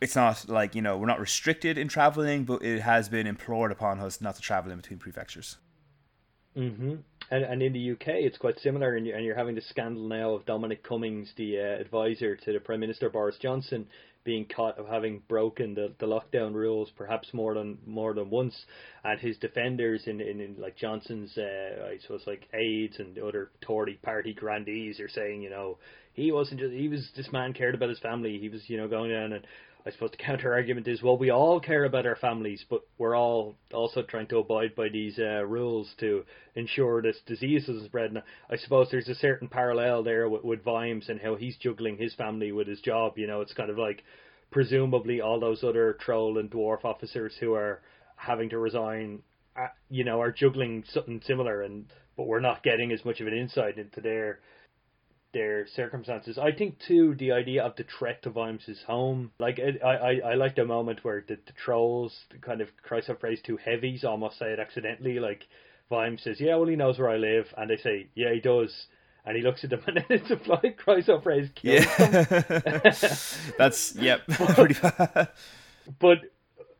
It's 0.00 0.14
not 0.14 0.48
like 0.48 0.74
you 0.74 0.82
know 0.82 0.96
we're 0.96 1.06
not 1.06 1.20
restricted 1.20 1.78
in 1.78 1.88
traveling, 1.88 2.44
but 2.44 2.62
it 2.62 2.80
has 2.80 3.08
been 3.08 3.26
implored 3.26 3.72
upon 3.72 4.00
us 4.00 4.20
not 4.20 4.36
to 4.36 4.42
travel 4.42 4.70
in 4.70 4.78
between 4.78 4.98
prefectures. 4.98 5.56
Mm-hmm. 6.56 6.94
And, 7.30 7.44
and 7.44 7.62
in 7.62 7.72
the 7.72 7.90
UK, 7.92 8.08
it's 8.08 8.38
quite 8.38 8.58
similar, 8.60 8.96
and 8.96 9.06
you're, 9.06 9.16
and 9.16 9.24
you're 9.24 9.36
having 9.36 9.56
the 9.56 9.60
scandal 9.60 10.08
now 10.08 10.30
of 10.30 10.46
Dominic 10.46 10.82
Cummings, 10.82 11.32
the 11.36 11.58
uh, 11.58 11.80
advisor 11.80 12.36
to 12.36 12.52
the 12.52 12.60
Prime 12.60 12.80
Minister 12.80 13.10
Boris 13.10 13.36
Johnson, 13.40 13.86
being 14.26 14.44
caught 14.44 14.78
of 14.78 14.86
having 14.88 15.22
broken 15.28 15.74
the, 15.74 15.92
the 15.98 16.06
lockdown 16.06 16.52
rules 16.52 16.90
perhaps 16.96 17.32
more 17.32 17.54
than 17.54 17.78
more 17.86 18.12
than 18.12 18.28
once, 18.28 18.66
and 19.04 19.20
his 19.20 19.38
defenders 19.38 20.02
in 20.06 20.20
in, 20.20 20.40
in 20.40 20.56
like 20.58 20.76
Johnson's 20.76 21.38
uh, 21.38 21.88
I 21.92 21.98
suppose 22.02 22.24
like 22.26 22.48
aides 22.52 22.98
and 22.98 23.16
other 23.18 23.50
Tory 23.60 23.98
party 24.02 24.34
grandees 24.34 24.98
are 24.98 25.08
saying 25.08 25.42
you 25.42 25.50
know 25.50 25.78
he 26.12 26.32
wasn't 26.32 26.60
just 26.60 26.72
he 26.72 26.88
was 26.88 27.08
this 27.16 27.30
man 27.32 27.52
cared 27.52 27.76
about 27.76 27.88
his 27.88 28.00
family 28.00 28.38
he 28.38 28.48
was 28.48 28.68
you 28.68 28.76
know 28.76 28.88
going 28.88 29.12
down 29.12 29.32
and 29.32 29.46
I 29.86 29.92
suppose 29.92 30.10
the 30.10 30.16
counter 30.16 30.52
argument 30.52 30.88
is, 30.88 31.00
well, 31.00 31.16
we 31.16 31.30
all 31.30 31.60
care 31.60 31.84
about 31.84 32.06
our 32.06 32.16
families, 32.16 32.64
but 32.68 32.80
we're 32.98 33.16
all 33.16 33.54
also 33.72 34.02
trying 34.02 34.26
to 34.28 34.38
abide 34.38 34.74
by 34.74 34.88
these 34.88 35.16
uh, 35.16 35.44
rules 35.44 35.88
to 36.00 36.24
ensure 36.56 37.00
this 37.00 37.20
disease 37.24 37.66
doesn't 37.66 37.86
spread. 37.86 38.10
And 38.10 38.22
I 38.50 38.56
suppose 38.56 38.88
there's 38.90 39.08
a 39.08 39.14
certain 39.14 39.46
parallel 39.46 40.02
there 40.02 40.28
with, 40.28 40.42
with 40.42 40.64
Vimes 40.64 41.08
and 41.08 41.20
how 41.20 41.36
he's 41.36 41.56
juggling 41.58 41.98
his 41.98 42.14
family 42.14 42.50
with 42.50 42.66
his 42.66 42.80
job. 42.80 43.16
You 43.16 43.28
know, 43.28 43.42
it's 43.42 43.54
kind 43.54 43.70
of 43.70 43.78
like 43.78 44.02
presumably 44.50 45.20
all 45.20 45.38
those 45.38 45.62
other 45.62 45.96
troll 46.00 46.38
and 46.38 46.50
dwarf 46.50 46.84
officers 46.84 47.34
who 47.38 47.54
are 47.54 47.80
having 48.16 48.48
to 48.50 48.58
resign, 48.58 49.20
uh, 49.56 49.68
you 49.88 50.02
know, 50.02 50.20
are 50.20 50.32
juggling 50.32 50.82
something 50.92 51.20
similar, 51.24 51.62
and 51.62 51.84
but 52.16 52.26
we're 52.26 52.40
not 52.40 52.64
getting 52.64 52.90
as 52.90 53.04
much 53.04 53.20
of 53.20 53.28
an 53.28 53.34
insight 53.36 53.78
into 53.78 54.00
their 54.00 54.40
their 55.36 55.66
circumstances. 55.66 56.38
I 56.38 56.50
think 56.50 56.78
too 56.78 57.14
the 57.14 57.32
idea 57.32 57.62
of 57.62 57.76
the 57.76 57.84
threat 57.98 58.22
to 58.22 58.30
Vimes' 58.30 58.82
home, 58.86 59.32
like 59.38 59.58
it, 59.58 59.82
I, 59.84 59.96
I 59.96 60.20
I 60.30 60.34
like 60.34 60.56
the 60.56 60.64
moment 60.64 61.04
where 61.04 61.22
the, 61.28 61.34
the 61.34 61.52
trolls 61.62 62.24
kind 62.40 62.62
of 62.62 62.68
Chrysoprase 62.88 63.42
to 63.44 63.58
heavies 63.58 64.02
almost 64.02 64.38
say 64.38 64.46
it 64.46 64.58
accidentally. 64.58 65.20
Like 65.20 65.46
Vimes 65.90 66.22
says, 66.22 66.40
"Yeah, 66.40 66.56
well 66.56 66.68
he 66.68 66.76
knows 66.76 66.98
where 66.98 67.10
I 67.10 67.18
live," 67.18 67.52
and 67.54 67.68
they 67.68 67.76
say, 67.76 68.06
"Yeah, 68.14 68.32
he 68.32 68.40
does." 68.40 68.86
And 69.26 69.36
he 69.36 69.42
looks 69.42 69.62
at 69.62 69.70
them, 69.70 69.82
and 69.86 69.96
then 69.96 70.06
it's 70.08 70.30
a 70.30 70.38
fly 70.38 70.74
Chrysoprase 70.82 71.54
kills 71.54 71.84
yeah. 71.84 73.50
That's 73.58 73.94
yep, 73.96 74.20
pretty 74.28 74.80
bad. 74.80 75.28
But 76.00 76.18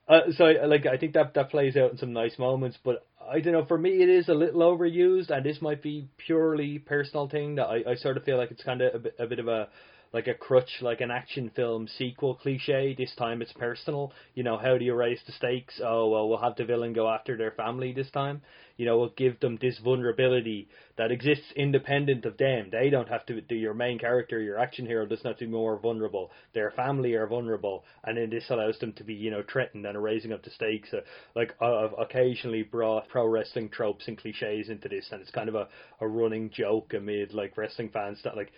uh, 0.09 0.33
so 0.35 0.45
like 0.45 0.87
I 0.87 0.97
think 0.97 1.13
that 1.13 1.35
that 1.35 1.51
plays 1.51 1.77
out 1.77 1.91
in 1.91 1.99
some 1.99 2.15
nice 2.15 2.39
moments, 2.39 2.79
but 2.83 3.05
I 3.31 3.41
don't 3.41 3.53
know. 3.53 3.65
For 3.65 3.79
me, 3.79 4.03
it 4.03 4.09
is 4.09 4.29
a 4.29 4.35
little 4.35 4.61
overused, 4.61 5.31
and 5.31 5.45
this 5.45 5.61
might 5.61 5.83
be 5.83 6.09
purely 6.19 6.79
personal 6.79 7.29
thing 7.29 7.57
that 7.57 7.67
I, 7.67 7.83
I 7.91 7.95
sort 7.97 8.17
of 8.17 8.25
feel 8.25 8.37
like 8.37 8.51
it's 8.51 8.63
kind 8.63 8.81
of 8.81 8.95
a 8.95 8.99
bit, 8.99 9.17
a 9.19 9.27
bit 9.27 9.39
of 9.39 9.49
a 9.49 9.69
like 10.13 10.27
a 10.27 10.35
crutch, 10.35 10.71
like 10.81 11.01
an 11.01 11.11
action 11.11 11.51
film 11.55 11.89
sequel 11.99 12.35
cliche. 12.35 12.95
This 12.97 13.15
time 13.17 13.43
it's 13.43 13.53
personal. 13.53 14.13
You 14.35 14.43
know, 14.43 14.57
how 14.57 14.79
do 14.79 14.85
you 14.85 14.95
raise 14.95 15.21
the 15.27 15.33
stakes? 15.33 15.81
Oh, 15.85 16.09
well, 16.09 16.29
we'll 16.29 16.39
have 16.39 16.57
the 16.57 16.65
villain 16.65 16.93
go 16.93 17.09
after 17.09 17.37
their 17.37 17.51
family 17.53 17.93
this 17.93 18.11
time. 18.11 18.43
You 18.77 18.85
know, 18.85 18.99
we'll 18.99 19.13
give 19.17 19.41
them 19.41 19.59
this 19.61 19.79
vulnerability 19.83 20.69
that 20.99 21.11
exists 21.11 21.51
independent 21.57 22.25
of 22.27 22.37
them. 22.37 22.69
They 22.71 22.91
don't 22.91 23.09
have 23.09 23.25
to 23.27 23.41
do 23.41 23.55
your 23.55 23.73
main 23.73 23.99
character, 23.99 24.41
your 24.41 24.59
action 24.59 24.87
hero 24.87 25.07
does 25.07 25.25
not 25.25 25.39
be 25.39 25.47
more 25.47 25.79
vulnerable. 25.79 26.31
Their 26.55 26.71
family 26.73 27.15
are 27.15 27.27
vulnerable, 27.27 27.85
and 28.05 28.19
then 28.19 28.29
this 28.29 28.45
allows 28.51 28.79
them 28.79 28.93
to 28.95 29.05
be, 29.05 29.15
you 29.15 29.31
know, 29.31 29.43
threatened 29.51 29.87
and 29.87 30.03
raising 30.03 30.33
up 30.33 30.43
the 30.43 30.51
stakes. 30.51 30.93
Uh, 30.93 31.01
like 31.35 31.55
I've 31.61 31.95
occasionally 31.99 32.63
brought 32.63 33.09
pro 33.09 33.27
wrestling 33.27 33.71
tropes 33.71 34.09
and 34.09 34.19
cliches 34.19 34.69
into 34.69 34.89
this, 34.89 35.09
and 35.11 35.23
it's 35.23 35.31
kind 35.31 35.49
of 35.49 35.55
a, 35.55 35.69
a 36.01 36.07
running 36.07 36.51
joke 36.51 36.93
amid 36.95 37.33
like 37.33 37.57
wrestling 37.57 37.91
fans 37.91 38.19
that 38.25 38.37
like 38.37 38.53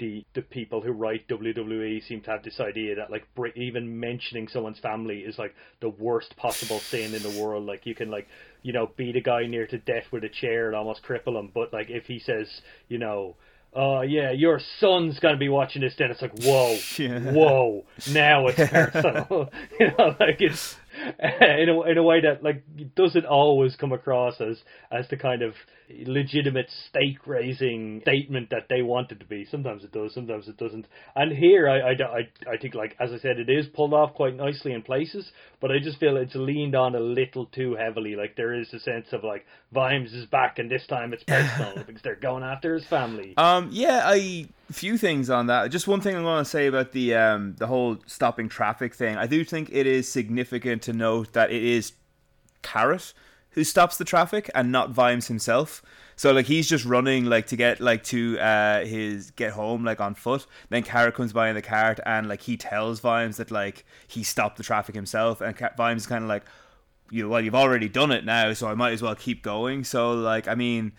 the 0.00 0.24
the 0.34 0.42
people 0.42 0.80
who 0.80 0.90
write 0.90 1.28
WWE 1.28 2.02
seem 2.08 2.22
to 2.22 2.30
have 2.30 2.42
this 2.42 2.58
idea 2.58 2.96
that 2.96 3.10
like 3.10 3.24
even 3.54 4.00
mentioning 4.00 4.48
someone's 4.48 4.80
family 4.80 5.18
is 5.18 5.38
like 5.38 5.54
the 5.80 5.90
worst 5.90 6.36
possible 6.36 6.80
sin 6.80 7.14
in 7.14 7.22
the 7.22 7.40
world. 7.40 7.66
Like 7.66 7.86
you 7.86 7.94
can 7.94 8.10
like 8.10 8.26
you 8.62 8.72
know 8.72 8.90
beat 8.96 9.14
a 9.14 9.20
guy 9.20 9.46
near 9.46 9.66
to 9.68 9.78
death 9.78 10.04
with 10.10 10.24
a 10.24 10.28
chair 10.28 10.66
and 10.66 10.74
almost 10.74 11.04
cripple 11.04 11.38
him, 11.38 11.52
but 11.54 11.72
like 11.72 11.90
if 11.90 12.06
he 12.06 12.18
says 12.18 12.48
you 12.88 12.98
know. 12.98 13.36
Oh 13.72 14.00
yeah, 14.00 14.32
your 14.32 14.58
son's 14.80 15.20
gonna 15.20 15.36
be 15.36 15.48
watching 15.48 15.82
this. 15.82 15.94
Then 15.96 16.10
it's 16.10 16.20
like, 16.20 16.36
whoa, 16.42 16.76
yeah. 16.98 17.20
whoa. 17.20 17.84
Now 18.10 18.48
it's 18.48 18.56
personal. 18.68 19.48
you 19.78 19.86
know, 19.96 20.16
like 20.18 20.40
it's 20.40 20.74
in 21.18 21.68
a 21.68 21.82
in 21.82 21.98
a 21.98 22.02
way 22.02 22.20
that 22.20 22.42
like 22.42 22.62
doesn't 22.94 23.26
always 23.26 23.76
come 23.76 23.92
across 23.92 24.40
as 24.40 24.58
as 24.90 25.08
the 25.08 25.16
kind 25.16 25.42
of 25.42 25.54
legitimate 26.06 26.70
stake 26.88 27.26
raising 27.26 28.00
statement 28.02 28.50
that 28.50 28.66
they 28.68 28.82
want 28.82 29.10
it 29.10 29.20
to 29.20 29.26
be. 29.26 29.44
Sometimes 29.44 29.84
it 29.84 29.92
does, 29.92 30.14
sometimes 30.14 30.48
it 30.48 30.56
doesn't. 30.56 30.86
And 31.14 31.32
here, 31.32 31.68
I, 31.68 31.80
I, 31.80 31.90
I, 31.92 32.52
I 32.52 32.56
think, 32.60 32.74
like, 32.74 32.96
as 33.00 33.10
I 33.12 33.18
said, 33.18 33.38
it 33.38 33.50
is 33.50 33.66
pulled 33.66 33.94
off 33.94 34.14
quite 34.14 34.36
nicely 34.36 34.72
in 34.72 34.82
places, 34.82 35.30
but 35.60 35.70
I 35.70 35.78
just 35.82 35.98
feel 35.98 36.16
it's 36.16 36.34
leaned 36.34 36.74
on 36.74 36.94
a 36.94 37.00
little 37.00 37.46
too 37.46 37.74
heavily. 37.74 38.14
Like, 38.16 38.36
there 38.36 38.54
is 38.54 38.72
a 38.72 38.80
sense 38.80 39.06
of, 39.12 39.24
like, 39.24 39.46
Vimes 39.72 40.12
is 40.12 40.26
back, 40.26 40.58
and 40.58 40.70
this 40.70 40.86
time 40.86 41.12
it's 41.12 41.24
personal 41.24 41.74
because 41.86 42.02
they're 42.02 42.14
going 42.16 42.42
after 42.42 42.74
his 42.74 42.86
family. 42.86 43.34
Um, 43.36 43.70
yeah, 43.72 44.02
I 44.04 44.46
few 44.72 44.96
things 44.96 45.30
on 45.30 45.46
that. 45.46 45.70
Just 45.70 45.88
one 45.88 46.00
thing 46.00 46.16
I'm 46.16 46.22
going 46.22 46.42
to 46.42 46.48
say 46.48 46.66
about 46.66 46.92
the 46.92 47.14
um 47.14 47.54
the 47.56 47.66
whole 47.66 47.98
stopping 48.06 48.48
traffic 48.48 48.94
thing. 48.94 49.16
I 49.16 49.26
do 49.26 49.44
think 49.44 49.70
it 49.72 49.86
is 49.86 50.10
significant 50.10 50.82
to 50.82 50.92
note 50.92 51.32
that 51.32 51.50
it 51.50 51.62
is 51.62 51.92
Carrot 52.62 53.12
who 53.52 53.64
stops 53.64 53.98
the 53.98 54.04
traffic 54.04 54.48
and 54.54 54.70
not 54.70 54.90
Vimes 54.90 55.26
himself. 55.26 55.82
So 56.14 56.32
like 56.32 56.46
he's 56.46 56.68
just 56.68 56.84
running 56.84 57.24
like 57.24 57.46
to 57.46 57.56
get 57.56 57.80
like 57.80 58.04
to 58.04 58.38
uh 58.38 58.84
his 58.84 59.30
get 59.32 59.52
home 59.52 59.84
like 59.84 60.00
on 60.00 60.14
foot. 60.14 60.46
Then 60.68 60.82
Carrot 60.82 61.14
comes 61.14 61.32
by 61.32 61.48
in 61.48 61.54
the 61.54 61.62
cart 61.62 61.98
and 62.06 62.28
like 62.28 62.42
he 62.42 62.56
tells 62.56 63.00
Vimes 63.00 63.38
that 63.38 63.50
like 63.50 63.84
he 64.06 64.22
stopped 64.22 64.56
the 64.56 64.62
traffic 64.62 64.94
himself 64.94 65.40
and 65.40 65.56
Vimes 65.76 66.02
is 66.02 66.06
kind 66.06 66.22
of 66.22 66.28
like 66.28 66.44
you 67.10 67.28
well 67.28 67.40
you've 67.40 67.54
already 67.54 67.88
done 67.88 68.12
it 68.12 68.24
now 68.24 68.52
so 68.52 68.68
I 68.68 68.74
might 68.74 68.92
as 68.92 69.02
well 69.02 69.14
keep 69.14 69.42
going. 69.42 69.82
So 69.84 70.12
like 70.12 70.46
I 70.46 70.54
mean 70.54 70.92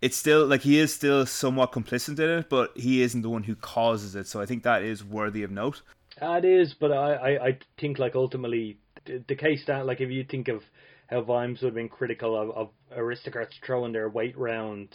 it's 0.00 0.16
still 0.16 0.46
like 0.46 0.62
he 0.62 0.78
is 0.78 0.94
still 0.94 1.26
somewhat 1.26 1.72
complicit 1.72 2.18
in 2.18 2.38
it, 2.38 2.48
but 2.48 2.76
he 2.76 3.02
isn't 3.02 3.22
the 3.22 3.30
one 3.30 3.44
who 3.44 3.54
causes 3.54 4.14
it. 4.14 4.26
So 4.26 4.40
I 4.40 4.46
think 4.46 4.62
that 4.62 4.82
is 4.82 5.02
worthy 5.02 5.42
of 5.42 5.50
note. 5.50 5.82
It 6.20 6.44
is, 6.44 6.74
but 6.74 6.92
I, 6.92 7.14
I, 7.14 7.46
I 7.46 7.58
think 7.78 7.98
like 7.98 8.14
ultimately 8.14 8.78
the, 9.04 9.22
the 9.28 9.34
case 9.34 9.64
that 9.66 9.86
like 9.86 10.00
if 10.00 10.10
you 10.10 10.24
think 10.24 10.48
of 10.48 10.62
how 11.08 11.22
Vimes 11.22 11.62
would 11.62 11.68
have 11.68 11.74
been 11.74 11.88
critical 11.88 12.36
of, 12.36 12.50
of 12.50 12.68
aristocrats 12.94 13.54
throwing 13.64 13.92
their 13.92 14.08
weight 14.08 14.36
round 14.36 14.88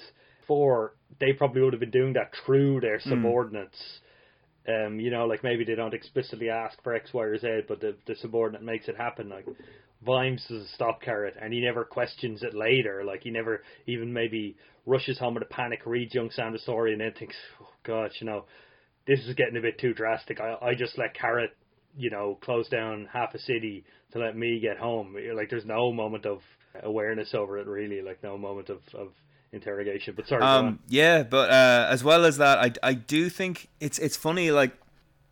for 0.48 0.96
they 1.20 1.34
probably 1.34 1.62
would 1.62 1.74
have 1.74 1.80
been 1.80 1.92
doing 1.92 2.14
that 2.14 2.32
through 2.46 2.82
their 2.82 3.00
hmm. 3.00 3.10
subordinates. 3.10 3.78
Mm. 3.78 4.88
Um, 4.88 5.00
you 5.00 5.10
know, 5.10 5.26
like 5.26 5.44
maybe 5.44 5.64
they 5.64 5.74
don't 5.74 5.94
explicitly 5.94 6.50
ask 6.50 6.82
for 6.84 6.94
X, 6.94 7.12
Y, 7.14 7.24
or 7.24 7.38
Z, 7.38 7.62
but 7.68 7.82
the 7.82 7.96
the 8.06 8.16
subordinate 8.16 8.62
makes 8.62 8.88
it 8.88 8.96
happen. 8.96 9.28
Like 9.28 9.46
Vimes 10.06 10.44
is 10.50 10.66
a 10.66 10.74
stop 10.74 11.02
carrot, 11.02 11.36
and 11.40 11.54
he 11.54 11.62
never 11.62 11.84
questions 11.84 12.42
it 12.42 12.56
later. 12.56 13.04
Like 13.06 13.24
he 13.24 13.30
never 13.30 13.64
even 13.86 14.12
maybe 14.12 14.58
rushes 14.86 15.20
home 15.20 15.36
with 15.36 15.44
a 15.44 15.48
panic, 15.48 15.86
reads 15.86 16.16
young 16.16 16.30
the 16.30 16.60
story, 16.60 16.92
and 16.92 17.02
then 17.02 17.14
thinks, 17.14 17.36
"Oh 17.62 17.70
God, 17.84 18.12
you 18.20 18.26
know, 18.26 18.46
this 19.08 19.20
is 19.20 19.36
getting 19.36 19.58
a 19.58 19.62
bit 19.62 19.80
too 19.80 19.94
drastic. 19.94 20.40
I 20.40 20.56
I 20.62 20.76
just 20.76 20.98
let 20.98 21.14
Carrot, 21.14 21.56
you 21.96 22.10
know, 22.10 22.38
close 22.42 22.68
down 22.68 23.08
half 23.12 23.36
a 23.36 23.40
city 23.40 23.84
to 24.12 24.20
let 24.20 24.36
me 24.36 24.60
get 24.60 24.78
home. 24.78 25.16
Like 25.36 25.50
there's 25.50 25.66
no 25.66 25.92
moment 25.92 26.26
of 26.26 26.42
awareness 26.82 27.34
over 27.34 27.58
it 27.60 27.68
really, 27.68 28.02
like 28.02 28.24
no 28.24 28.38
moment 28.38 28.70
of, 28.70 28.80
of 28.94 29.10
interrogation. 29.52 30.14
But 30.16 30.28
sorry. 30.28 30.42
Um, 30.42 30.80
yeah, 30.88 31.24
but 31.24 31.50
uh, 31.50 31.88
as 31.90 32.04
well 32.04 32.26
as 32.26 32.38
that, 32.38 32.58
I 32.58 32.72
I 32.82 32.94
do 32.94 33.30
think 33.30 33.70
it's 33.80 34.00
it's 34.00 34.18
funny 34.18 34.52
like 34.52 34.74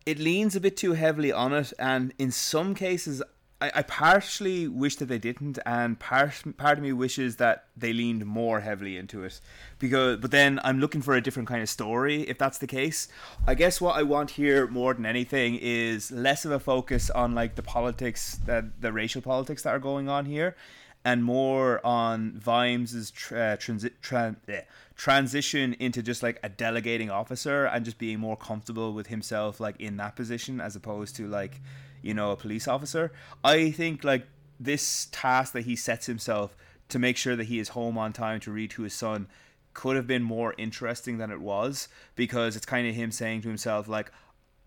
it 0.06 0.20
leans 0.20 0.56
a 0.56 0.60
bit 0.60 0.78
too 0.78 0.94
heavily 0.94 1.32
on 1.32 1.54
it, 1.54 1.74
and 1.80 2.14
in 2.18 2.32
some 2.32 2.76
cases 2.76 3.22
I, 3.62 3.72
I 3.76 3.82
partially 3.84 4.68
wish 4.68 4.96
that 4.98 5.06
they 5.06 5.18
didn't, 5.18 5.60
and 5.66 6.00
part 6.00 6.44
part 6.58 6.78
of 6.78 6.84
me 6.84 6.94
wishes 6.94 7.36
that 7.38 7.66
they 7.76 7.94
leaned 7.94 8.26
more 8.26 8.62
heavily 8.62 8.98
into 8.98 9.24
it. 9.24 9.42
Because, 9.80 10.18
but 10.18 10.32
then 10.32 10.60
I'm 10.64 10.80
looking 10.80 11.02
for 11.02 11.16
a 11.16 11.22
different 11.22 11.48
kind 11.50 11.62
of 11.62 11.70
story. 11.70 12.22
If 12.24 12.38
that's 12.38 12.58
the 12.58 12.68
case, 12.68 13.08
I 13.46 13.56
guess 13.56 13.82
what 13.82 13.96
I 13.96 14.04
want 14.04 14.32
here 14.32 14.68
more 14.68 14.94
than 14.94 15.06
anything 15.06 15.58
is 15.62 16.12
less 16.12 16.46
of 16.46 16.52
a 16.52 16.60
focus 16.60 17.10
on 17.10 17.36
like 17.36 17.56
the 17.56 17.64
politics, 17.64 18.40
that 18.46 18.82
the 18.82 18.92
racial 18.94 19.22
politics 19.22 19.64
that 19.64 19.70
are 19.70 19.80
going 19.80 20.08
on 20.08 20.26
here, 20.26 20.56
and 21.04 21.24
more 21.24 21.86
on 21.86 22.34
Vimes's 22.34 23.12
tra- 23.12 23.58
transi- 23.60 23.92
tra- 24.02 24.36
eh, 24.48 24.62
transition 24.96 25.74
into 25.80 26.04
just 26.04 26.22
like 26.22 26.40
a 26.44 26.50
delegating 26.50 27.10
officer 27.10 27.66
and 27.66 27.86
just 27.86 27.98
being 27.98 28.20
more 28.20 28.36
comfortable 28.36 28.94
with 28.94 29.08
himself 29.08 29.60
like 29.62 29.80
in 29.80 29.96
that 29.98 30.16
position 30.16 30.60
as 30.60 30.76
opposed 30.76 31.16
to 31.16 31.26
like 31.28 31.62
you 32.02 32.14
know, 32.14 32.32
a 32.32 32.36
police 32.36 32.68
officer. 32.68 33.12
I 33.44 33.72
think 33.72 34.04
like 34.04 34.28
this 34.60 35.08
task 35.12 35.54
that 35.54 35.66
he 35.66 35.76
sets 35.76 36.06
himself 36.06 36.56
to 36.90 37.00
make 37.00 37.18
sure 37.18 37.36
that 37.36 37.46
he 37.46 37.60
is 37.60 37.70
home 37.70 37.98
on 37.98 38.14
time 38.14 38.40
to 38.42 38.52
read 38.52 38.72
to 38.72 38.82
his 38.84 38.94
son 38.94 39.28
could 39.74 39.96
have 39.96 40.08
been 40.08 40.24
more 40.24 40.56
interesting 40.58 41.18
than 41.20 41.32
it 41.32 41.40
was 41.40 41.88
because 42.16 42.56
it's 42.56 42.66
kind 42.66 42.88
of 42.88 42.96
him 42.96 43.12
saying 43.12 43.42
to 43.42 43.48
himself 43.48 43.88
like 43.88 44.12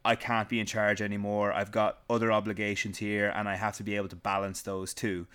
I 0.05 0.17
can't 0.17 0.49
be 0.49 0.59
in 0.59 0.67
charge 0.67 1.01
anymore. 1.01 1.53
I've 1.53 1.71
got 1.71 1.99
other 2.11 2.33
obligations 2.33 2.99
here 2.99 3.33
and 3.35 3.49
I 3.49 3.57
have 3.57 3.77
to 3.77 3.83
be 3.83 3.97
able 3.97 4.09
to 4.09 4.17
balance 4.17 4.63
those 4.63 4.95
too. 4.95 5.27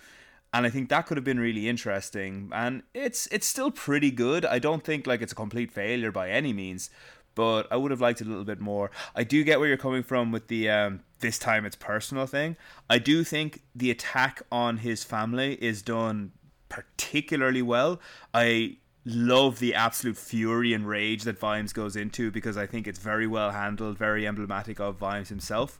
And 0.52 0.66
I 0.66 0.70
think 0.70 0.88
that 0.88 1.06
could 1.06 1.16
have 1.16 1.24
been 1.24 1.40
really 1.40 1.68
interesting 1.68 2.50
and 2.52 2.82
it's 2.94 3.26
it's 3.28 3.46
still 3.46 3.70
pretty 3.70 4.10
good. 4.10 4.44
I 4.44 4.58
don't 4.58 4.82
think 4.82 5.06
like 5.06 5.22
it's 5.22 5.32
a 5.32 5.36
complete 5.36 5.70
failure 5.70 6.10
by 6.10 6.30
any 6.30 6.52
means, 6.52 6.90
but 7.38 7.68
I 7.70 7.76
would 7.76 7.92
have 7.92 8.00
liked 8.00 8.20
it 8.20 8.26
a 8.26 8.30
little 8.30 8.44
bit 8.44 8.58
more. 8.58 8.90
I 9.14 9.22
do 9.22 9.44
get 9.44 9.60
where 9.60 9.68
you're 9.68 9.76
coming 9.76 10.02
from 10.02 10.32
with 10.32 10.48
the 10.48 10.68
um, 10.68 11.04
this 11.20 11.38
time 11.38 11.64
it's 11.64 11.76
personal 11.76 12.26
thing. 12.26 12.56
I 12.90 12.98
do 12.98 13.22
think 13.22 13.62
the 13.76 13.92
attack 13.92 14.42
on 14.50 14.78
his 14.78 15.04
family 15.04 15.54
is 15.62 15.80
done 15.80 16.32
particularly 16.68 17.62
well. 17.62 18.00
I 18.34 18.78
love 19.04 19.60
the 19.60 19.72
absolute 19.72 20.16
fury 20.16 20.72
and 20.74 20.88
rage 20.88 21.22
that 21.22 21.38
Vimes 21.38 21.72
goes 21.72 21.94
into 21.94 22.32
because 22.32 22.56
I 22.56 22.66
think 22.66 22.88
it's 22.88 22.98
very 22.98 23.28
well 23.28 23.52
handled, 23.52 23.98
very 23.98 24.26
emblematic 24.26 24.80
of 24.80 24.96
Vimes 24.96 25.28
himself. 25.28 25.78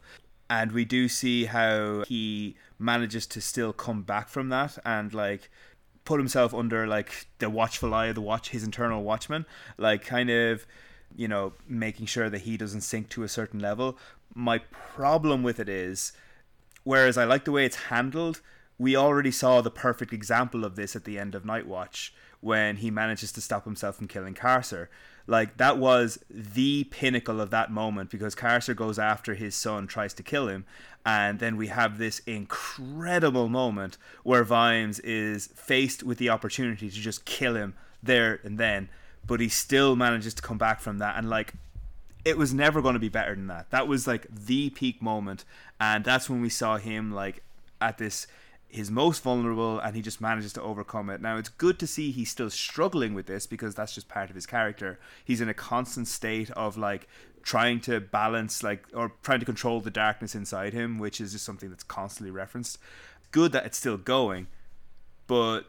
And 0.49 0.71
we 0.71 0.85
do 0.85 1.09
see 1.09 1.47
how 1.47 2.05
he 2.07 2.55
manages 2.79 3.27
to 3.27 3.41
still 3.41 3.73
come 3.73 4.03
back 4.03 4.29
from 4.29 4.49
that 4.51 4.79
and 4.85 5.13
like 5.13 5.51
put 6.05 6.21
himself 6.21 6.55
under 6.55 6.87
like 6.87 7.27
the 7.41 7.51
watchful 7.51 7.93
eye 7.93 8.07
of 8.07 8.15
the 8.15 8.21
watch 8.21 8.51
his 8.51 8.63
internal 8.63 9.03
watchman, 9.03 9.45
like 9.77 10.05
kind 10.05 10.31
of 10.31 10.65
you 11.17 11.29
know, 11.29 11.53
making 11.67 12.07
sure 12.07 12.31
that 12.31 12.43
he 12.43 12.57
doesn't 12.57 12.83
sink 12.83 13.09
to 13.11 13.23
a 13.23 13.29
certain 13.29 13.61
level. 13.61 13.99
My 14.35 14.59
problem 14.59 15.43
with 15.43 15.59
it 15.59 15.69
is 15.69 16.13
whereas 16.85 17.19
I 17.19 17.25
like 17.25 17.45
the 17.45 17.53
way 17.53 17.65
it's 17.65 17.77
handled, 17.77 18.41
we 18.79 18.97
already 18.97 19.31
saw 19.31 19.61
the 19.61 19.71
perfect 19.71 20.13
example 20.13 20.65
of 20.65 20.77
this 20.77 20.95
at 20.95 21.05
the 21.05 21.19
end 21.19 21.35
of 21.35 21.45
Night 21.45 21.67
Watch 21.67 22.15
when 22.41 22.77
he 22.77 22.91
manages 22.91 23.33
to 23.33 23.41
stop 23.41 23.65
himself 23.65 23.97
from 23.97 24.07
killing 24.07 24.35
Carcer. 24.35 24.89
Like 25.27 25.59
that 25.59 25.77
was 25.77 26.19
the 26.31 26.85
pinnacle 26.85 27.41
of 27.41 27.51
that 27.51 27.71
moment 27.71 28.11
because 28.11 28.35
Carcer 28.35 28.75
goes 28.75 28.99
after 28.99 29.35
his 29.35 29.55
son, 29.55 29.87
tries 29.87 30.15
to 30.15 30.23
kill 30.23 30.49
him, 30.49 30.65
and 31.05 31.39
then 31.39 31.57
we 31.57 31.67
have 31.67 31.99
this 31.99 32.21
incredible 32.21 33.49
moment 33.49 33.99
where 34.23 34.45
Vimes 34.45 35.01
is 35.01 35.49
faced 35.49 36.03
with 36.03 36.19
the 36.19 36.31
opportunity 36.31 36.89
to 36.89 36.97
just 36.97 37.25
kill 37.25 37.57
him 37.57 37.75
there 38.03 38.41
and 38.45 38.59
then, 38.59 38.89
but 39.29 39.39
he 39.39 39.49
still 39.49 39.95
manages 39.95 40.35
to 40.35 40.43
come 40.43 40.59
back 40.59 40.81
from 40.81 40.99
that 40.99 41.17
and 41.17 41.31
like 41.31 41.53
it 42.25 42.37
was 42.37 42.53
never 42.53 42.83
going 42.83 42.95
to 42.95 42.99
be 42.99 43.09
better 43.09 43.35
than 43.35 43.47
that. 43.47 43.71
That 43.71 43.87
was 43.87 44.07
like 44.07 44.27
the 44.29 44.71
peak 44.71 45.01
moment, 45.01 45.45
and 45.81 46.05
that's 46.05 46.29
when 46.29 46.43
we 46.43 46.49
saw 46.49 46.77
him 46.77 47.13
like 47.13 47.43
at 47.81 47.99
this 47.99 48.27
his 48.71 48.91
most 48.91 49.23
vulnerable 49.23 49.79
and 49.79 49.97
he 49.97 50.03
just 50.03 50.21
manages 50.21 50.53
to 50.53 50.63
overcome 50.63 51.09
it. 51.09 51.23
Now 51.23 51.39
it's 51.39 51.49
good 51.49 51.79
to 51.79 51.87
see 51.87 52.11
he's 52.11 52.31
still 52.31 52.51
struggling 52.51 53.15
with 53.15 53.27
this 53.27 53.47
because 53.47 53.75
that's 53.75 53.95
just 53.95 54.09
part 54.09 54.29
of 54.29 54.35
his 54.35 54.45
character. 54.45 54.99
He's 55.25 55.41
in 55.41 55.49
a 55.49 55.55
constant 55.55 56.07
state 56.07 56.51
of 56.51 56.77
like 56.77 57.09
trying 57.43 57.81
to 57.81 57.99
balance 57.99 58.63
like 58.63 58.85
or 58.93 59.13
trying 59.23 59.41
to 59.41 59.47
control 59.47 59.81
the 59.81 59.91
darkness 59.91 60.35
inside 60.35 60.75
him, 60.75 60.99
which 60.99 61.19
is 61.19 61.33
just 61.33 61.47
something 61.47 61.71
that's 61.71 61.83
constantly 61.83 62.31
referenced. 62.31 62.79
Good 63.31 63.53
that 63.53 63.65
it's 63.65 63.79
still 63.79 63.97
going, 63.97 64.49
but 65.27 65.63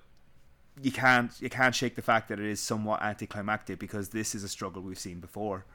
you 0.82 0.91
can't 0.91 1.32
you 1.39 1.49
can't 1.49 1.75
shake 1.75 1.95
the 1.95 2.01
fact 2.01 2.30
that 2.30 2.39
it 2.39 2.45
is 2.45 2.59
somewhat 2.59 3.01
anticlimactic 3.01 3.80
because 3.80 4.09
this 4.09 4.36
is 4.36 4.43
a 4.43 4.49
struggle 4.49 4.82
we've 4.82 4.99
seen 4.99 5.19
before. 5.19 5.65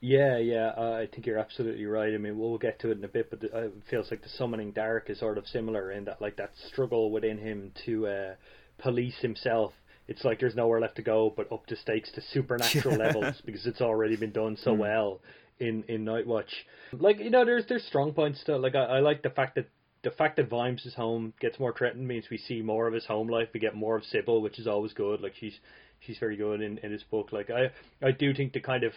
Yeah, 0.00 0.38
yeah, 0.38 0.72
uh, 0.76 0.92
I 1.02 1.08
think 1.12 1.26
you're 1.26 1.38
absolutely 1.38 1.84
right. 1.86 2.14
I 2.14 2.18
mean, 2.18 2.38
we'll 2.38 2.56
get 2.56 2.78
to 2.80 2.90
it 2.90 2.98
in 2.98 3.04
a 3.04 3.08
bit, 3.08 3.30
but 3.30 3.42
uh, 3.52 3.64
it 3.64 3.72
feels 3.90 4.10
like 4.12 4.22
the 4.22 4.28
summoning 4.28 4.70
dark 4.70 5.10
is 5.10 5.18
sort 5.18 5.38
of 5.38 5.48
similar 5.48 5.90
in 5.90 6.04
that, 6.04 6.22
like, 6.22 6.36
that 6.36 6.52
struggle 6.68 7.10
within 7.10 7.36
him 7.36 7.72
to 7.84 8.06
uh, 8.06 8.34
police 8.78 9.16
himself. 9.20 9.72
It's 10.06 10.24
like 10.24 10.38
there's 10.38 10.54
nowhere 10.54 10.80
left 10.80 10.96
to 10.96 11.02
go 11.02 11.34
but 11.36 11.50
up 11.52 11.66
the 11.66 11.76
stakes 11.76 12.12
to 12.12 12.22
supernatural 12.32 12.96
levels 12.98 13.42
because 13.44 13.66
it's 13.66 13.80
already 13.80 14.16
been 14.16 14.30
done 14.30 14.56
so 14.56 14.74
mm. 14.74 14.78
well 14.78 15.20
in 15.60 15.84
in 15.88 16.04
Night 16.04 16.26
Watch. 16.26 16.66
Like 16.92 17.18
you 17.18 17.30
know, 17.30 17.44
there's 17.44 17.66
there's 17.66 17.84
strong 17.84 18.12
points 18.12 18.42
to 18.44 18.56
like 18.56 18.74
I, 18.74 18.84
I 18.84 19.00
like 19.00 19.22
the 19.22 19.30
fact 19.30 19.56
that 19.56 19.68
the 20.02 20.10
fact 20.10 20.36
that 20.36 20.48
Vimes' 20.48 20.94
home 20.94 21.32
gets 21.40 21.58
more 21.58 21.74
threatened 21.76 22.06
means 22.06 22.26
we 22.30 22.38
see 22.38 22.62
more 22.62 22.86
of 22.86 22.94
his 22.94 23.06
home 23.06 23.28
life. 23.28 23.48
We 23.52 23.60
get 23.60 23.74
more 23.74 23.96
of 23.96 24.04
Sybil, 24.04 24.40
which 24.42 24.58
is 24.58 24.66
always 24.66 24.92
good. 24.92 25.20
Like 25.20 25.34
she's 25.38 25.58
she's 26.00 26.18
very 26.18 26.36
good 26.36 26.60
in 26.60 26.78
in 26.78 26.92
his 26.92 27.02
book. 27.04 27.32
Like 27.32 27.50
I 27.50 27.70
I 28.06 28.12
do 28.12 28.32
think 28.34 28.52
the 28.52 28.60
kind 28.60 28.84
of 28.84 28.92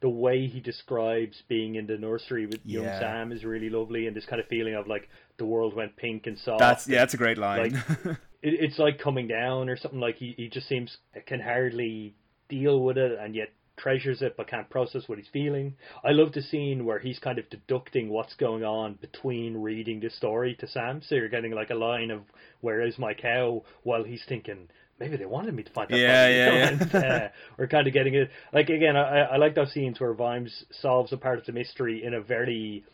the 0.00 0.10
way 0.10 0.46
he 0.48 0.60
describes 0.60 1.42
being 1.48 1.76
in 1.76 1.86
the 1.86 1.96
nursery 1.96 2.46
with 2.46 2.60
yeah. 2.64 2.80
young 2.80 3.00
Sam 3.00 3.32
is 3.32 3.44
really 3.44 3.70
lovely, 3.70 4.06
and 4.06 4.16
this 4.16 4.26
kind 4.26 4.40
of 4.40 4.48
feeling 4.48 4.74
of 4.74 4.86
like 4.86 5.08
the 5.38 5.46
world 5.46 5.74
went 5.74 5.96
pink 5.96 6.26
and 6.26 6.38
soft. 6.38 6.58
That's 6.58 6.88
yeah, 6.88 6.98
that's 6.98 7.14
a 7.14 7.18
great 7.18 7.38
line. 7.38 7.72
Like, 7.72 7.82
it, 8.42 8.54
it's 8.60 8.78
like 8.78 8.98
coming 8.98 9.28
down 9.28 9.68
or 9.68 9.76
something. 9.76 10.00
Like 10.00 10.16
he 10.16 10.34
he 10.36 10.48
just 10.48 10.68
seems 10.68 10.98
can 11.26 11.40
hardly 11.40 12.14
deal 12.48 12.80
with 12.82 12.98
it, 12.98 13.18
and 13.18 13.34
yet 13.34 13.50
treasures 13.76 14.22
it 14.22 14.36
but 14.36 14.48
can't 14.48 14.68
process 14.70 15.08
what 15.08 15.18
he's 15.18 15.28
feeling. 15.32 15.74
I 16.04 16.10
love 16.10 16.32
the 16.32 16.42
scene 16.42 16.84
where 16.84 16.98
he's 16.98 17.18
kind 17.18 17.38
of 17.38 17.48
deducting 17.50 18.08
what's 18.08 18.34
going 18.34 18.64
on 18.64 18.94
between 19.00 19.56
reading 19.56 20.00
the 20.00 20.10
story 20.10 20.56
to 20.60 20.66
Sam. 20.68 21.02
So 21.06 21.14
you're 21.14 21.28
getting 21.28 21.52
like 21.52 21.70
a 21.70 21.74
line 21.74 22.10
of 22.10 22.22
"Where 22.60 22.82
is 22.82 22.98
my 22.98 23.14
cow?" 23.14 23.62
while 23.82 24.04
he's 24.04 24.24
thinking, 24.28 24.68
maybe 24.98 25.16
they 25.16 25.26
wanted 25.26 25.54
me 25.54 25.62
to 25.62 25.72
find 25.72 25.88
that. 25.90 25.98
Yeah, 25.98 26.28
yeah, 26.28 26.52
yeah. 26.52 26.68
and, 26.68 26.94
uh, 26.94 27.28
we're 27.58 27.66
kind 27.66 27.86
of 27.86 27.92
getting 27.92 28.14
it. 28.14 28.30
Like 28.52 28.68
again, 28.68 28.96
I, 28.96 29.20
I 29.22 29.36
like 29.36 29.54
those 29.54 29.72
scenes 29.72 29.98
where 30.00 30.14
Vimes 30.14 30.64
solves 30.80 31.12
a 31.12 31.16
part 31.16 31.38
of 31.38 31.46
the 31.46 31.52
mystery 31.52 32.04
in 32.04 32.14
a 32.14 32.20
very 32.20 32.84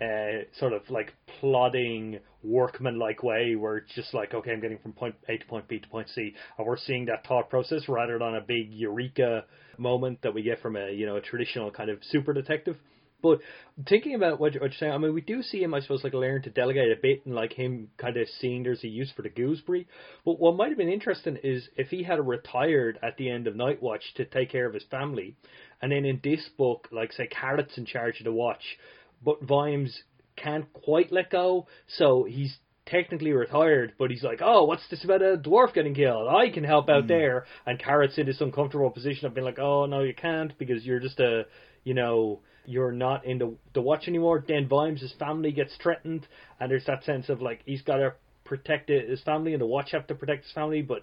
uh, 0.00 0.44
sort 0.58 0.72
of 0.72 0.82
like 0.90 1.14
plodding 1.40 2.18
workman-like 2.42 3.22
way, 3.22 3.56
where 3.56 3.78
it's 3.78 3.94
just 3.94 4.14
like, 4.14 4.34
okay, 4.34 4.52
I'm 4.52 4.60
getting 4.60 4.78
from 4.78 4.92
point 4.92 5.14
A 5.28 5.38
to 5.38 5.46
point 5.46 5.66
B 5.68 5.78
to 5.78 5.88
point 5.88 6.08
C, 6.14 6.34
and 6.58 6.66
we're 6.66 6.76
seeing 6.76 7.06
that 7.06 7.26
thought 7.26 7.48
process 7.48 7.88
rather 7.88 8.18
than 8.18 8.34
a 8.34 8.40
big 8.40 8.72
eureka 8.72 9.44
moment 9.78 10.22
that 10.22 10.34
we 10.34 10.42
get 10.42 10.60
from 10.60 10.76
a 10.76 10.90
you 10.90 11.06
know 11.06 11.16
a 11.16 11.20
traditional 11.20 11.70
kind 11.70 11.90
of 11.90 11.98
super 12.10 12.32
detective. 12.32 12.76
But 13.22 13.40
thinking 13.88 14.14
about 14.14 14.38
what 14.38 14.52
you're, 14.52 14.62
what 14.62 14.72
you're, 14.72 14.78
saying, 14.78 14.92
I 14.92 14.98
mean, 14.98 15.14
we 15.14 15.22
do 15.22 15.42
see 15.42 15.62
him, 15.62 15.72
I 15.72 15.80
suppose, 15.80 16.04
like 16.04 16.12
learn 16.12 16.42
to 16.42 16.50
delegate 16.50 16.92
a 16.92 17.00
bit 17.00 17.24
and 17.24 17.34
like 17.34 17.52
him 17.52 17.88
kind 17.96 18.16
of 18.16 18.28
seeing 18.40 18.62
there's 18.62 18.84
a 18.84 18.88
use 18.88 19.10
for 19.16 19.22
the 19.22 19.30
gooseberry. 19.30 19.88
But 20.24 20.38
what 20.38 20.54
might 20.54 20.68
have 20.68 20.76
been 20.76 20.90
interesting 20.90 21.38
is 21.42 21.68
if 21.76 21.88
he 21.88 22.02
had 22.02 22.24
retired 22.24 22.98
at 23.02 23.16
the 23.16 23.30
end 23.30 23.46
of 23.46 23.56
Night 23.56 23.82
Watch 23.82 24.02
to 24.16 24.26
take 24.26 24.50
care 24.50 24.66
of 24.66 24.74
his 24.74 24.84
family, 24.90 25.34
and 25.80 25.90
then 25.90 26.04
in 26.04 26.20
this 26.22 26.46
book, 26.58 26.88
like 26.92 27.12
say 27.12 27.26
Carrot's 27.26 27.78
in 27.78 27.86
charge 27.86 28.20
of 28.20 28.24
the 28.24 28.32
watch, 28.32 28.62
but 29.24 29.42
Vimes 29.42 30.02
can't 30.36 30.70
quite 30.72 31.10
let 31.10 31.30
go, 31.30 31.66
so 31.96 32.24
he's 32.24 32.56
technically 32.86 33.32
retired, 33.32 33.94
but 33.98 34.10
he's 34.10 34.22
like, 34.22 34.40
oh, 34.42 34.64
what's 34.64 34.88
this 34.88 35.04
about 35.04 35.22
a 35.22 35.36
dwarf 35.36 35.74
getting 35.74 35.94
killed? 35.94 36.28
I 36.28 36.50
can 36.50 36.64
help 36.64 36.88
out 36.88 37.04
mm. 37.04 37.08
there. 37.08 37.46
And 37.66 37.78
Carrot's 37.78 38.18
in 38.18 38.26
this 38.26 38.40
uncomfortable 38.40 38.90
position 38.90 39.26
of 39.26 39.34
being 39.34 39.44
like, 39.44 39.58
oh, 39.58 39.86
no, 39.86 40.02
you 40.02 40.14
can't 40.14 40.56
because 40.58 40.84
you're 40.84 41.00
just 41.00 41.20
a, 41.20 41.46
you 41.84 41.94
know, 41.94 42.40
you're 42.64 42.92
not 42.92 43.24
in 43.24 43.38
the 43.38 43.54
the 43.74 43.80
watch 43.80 44.08
anymore. 44.08 44.44
Then 44.46 44.68
Vimes' 44.68 45.14
family 45.18 45.52
gets 45.52 45.76
threatened, 45.82 46.26
and 46.58 46.70
there's 46.70 46.86
that 46.86 47.04
sense 47.04 47.28
of 47.28 47.40
like 47.40 47.60
he's 47.64 47.82
got 47.82 47.96
to 47.96 48.14
protect 48.44 48.88
his 48.88 49.22
family, 49.22 49.52
and 49.52 49.60
the 49.60 49.66
watch 49.66 49.92
have 49.92 50.06
to 50.08 50.14
protect 50.14 50.44
his 50.44 50.52
family, 50.52 50.82
but 50.82 51.02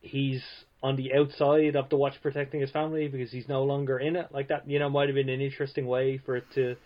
he's 0.00 0.42
on 0.82 0.96
the 0.96 1.14
outside 1.14 1.76
of 1.76 1.88
the 1.90 1.96
watch 1.96 2.14
protecting 2.22 2.60
his 2.60 2.70
family 2.70 3.08
because 3.08 3.30
he's 3.30 3.48
no 3.48 3.64
longer 3.64 3.98
in 3.98 4.16
it. 4.16 4.28
Like 4.32 4.48
that, 4.48 4.68
you 4.68 4.78
know, 4.78 4.88
might 4.88 5.08
have 5.08 5.14
been 5.14 5.28
an 5.28 5.40
interesting 5.40 5.86
way 5.86 6.18
for 6.24 6.36
it 6.36 6.44
to 6.54 6.76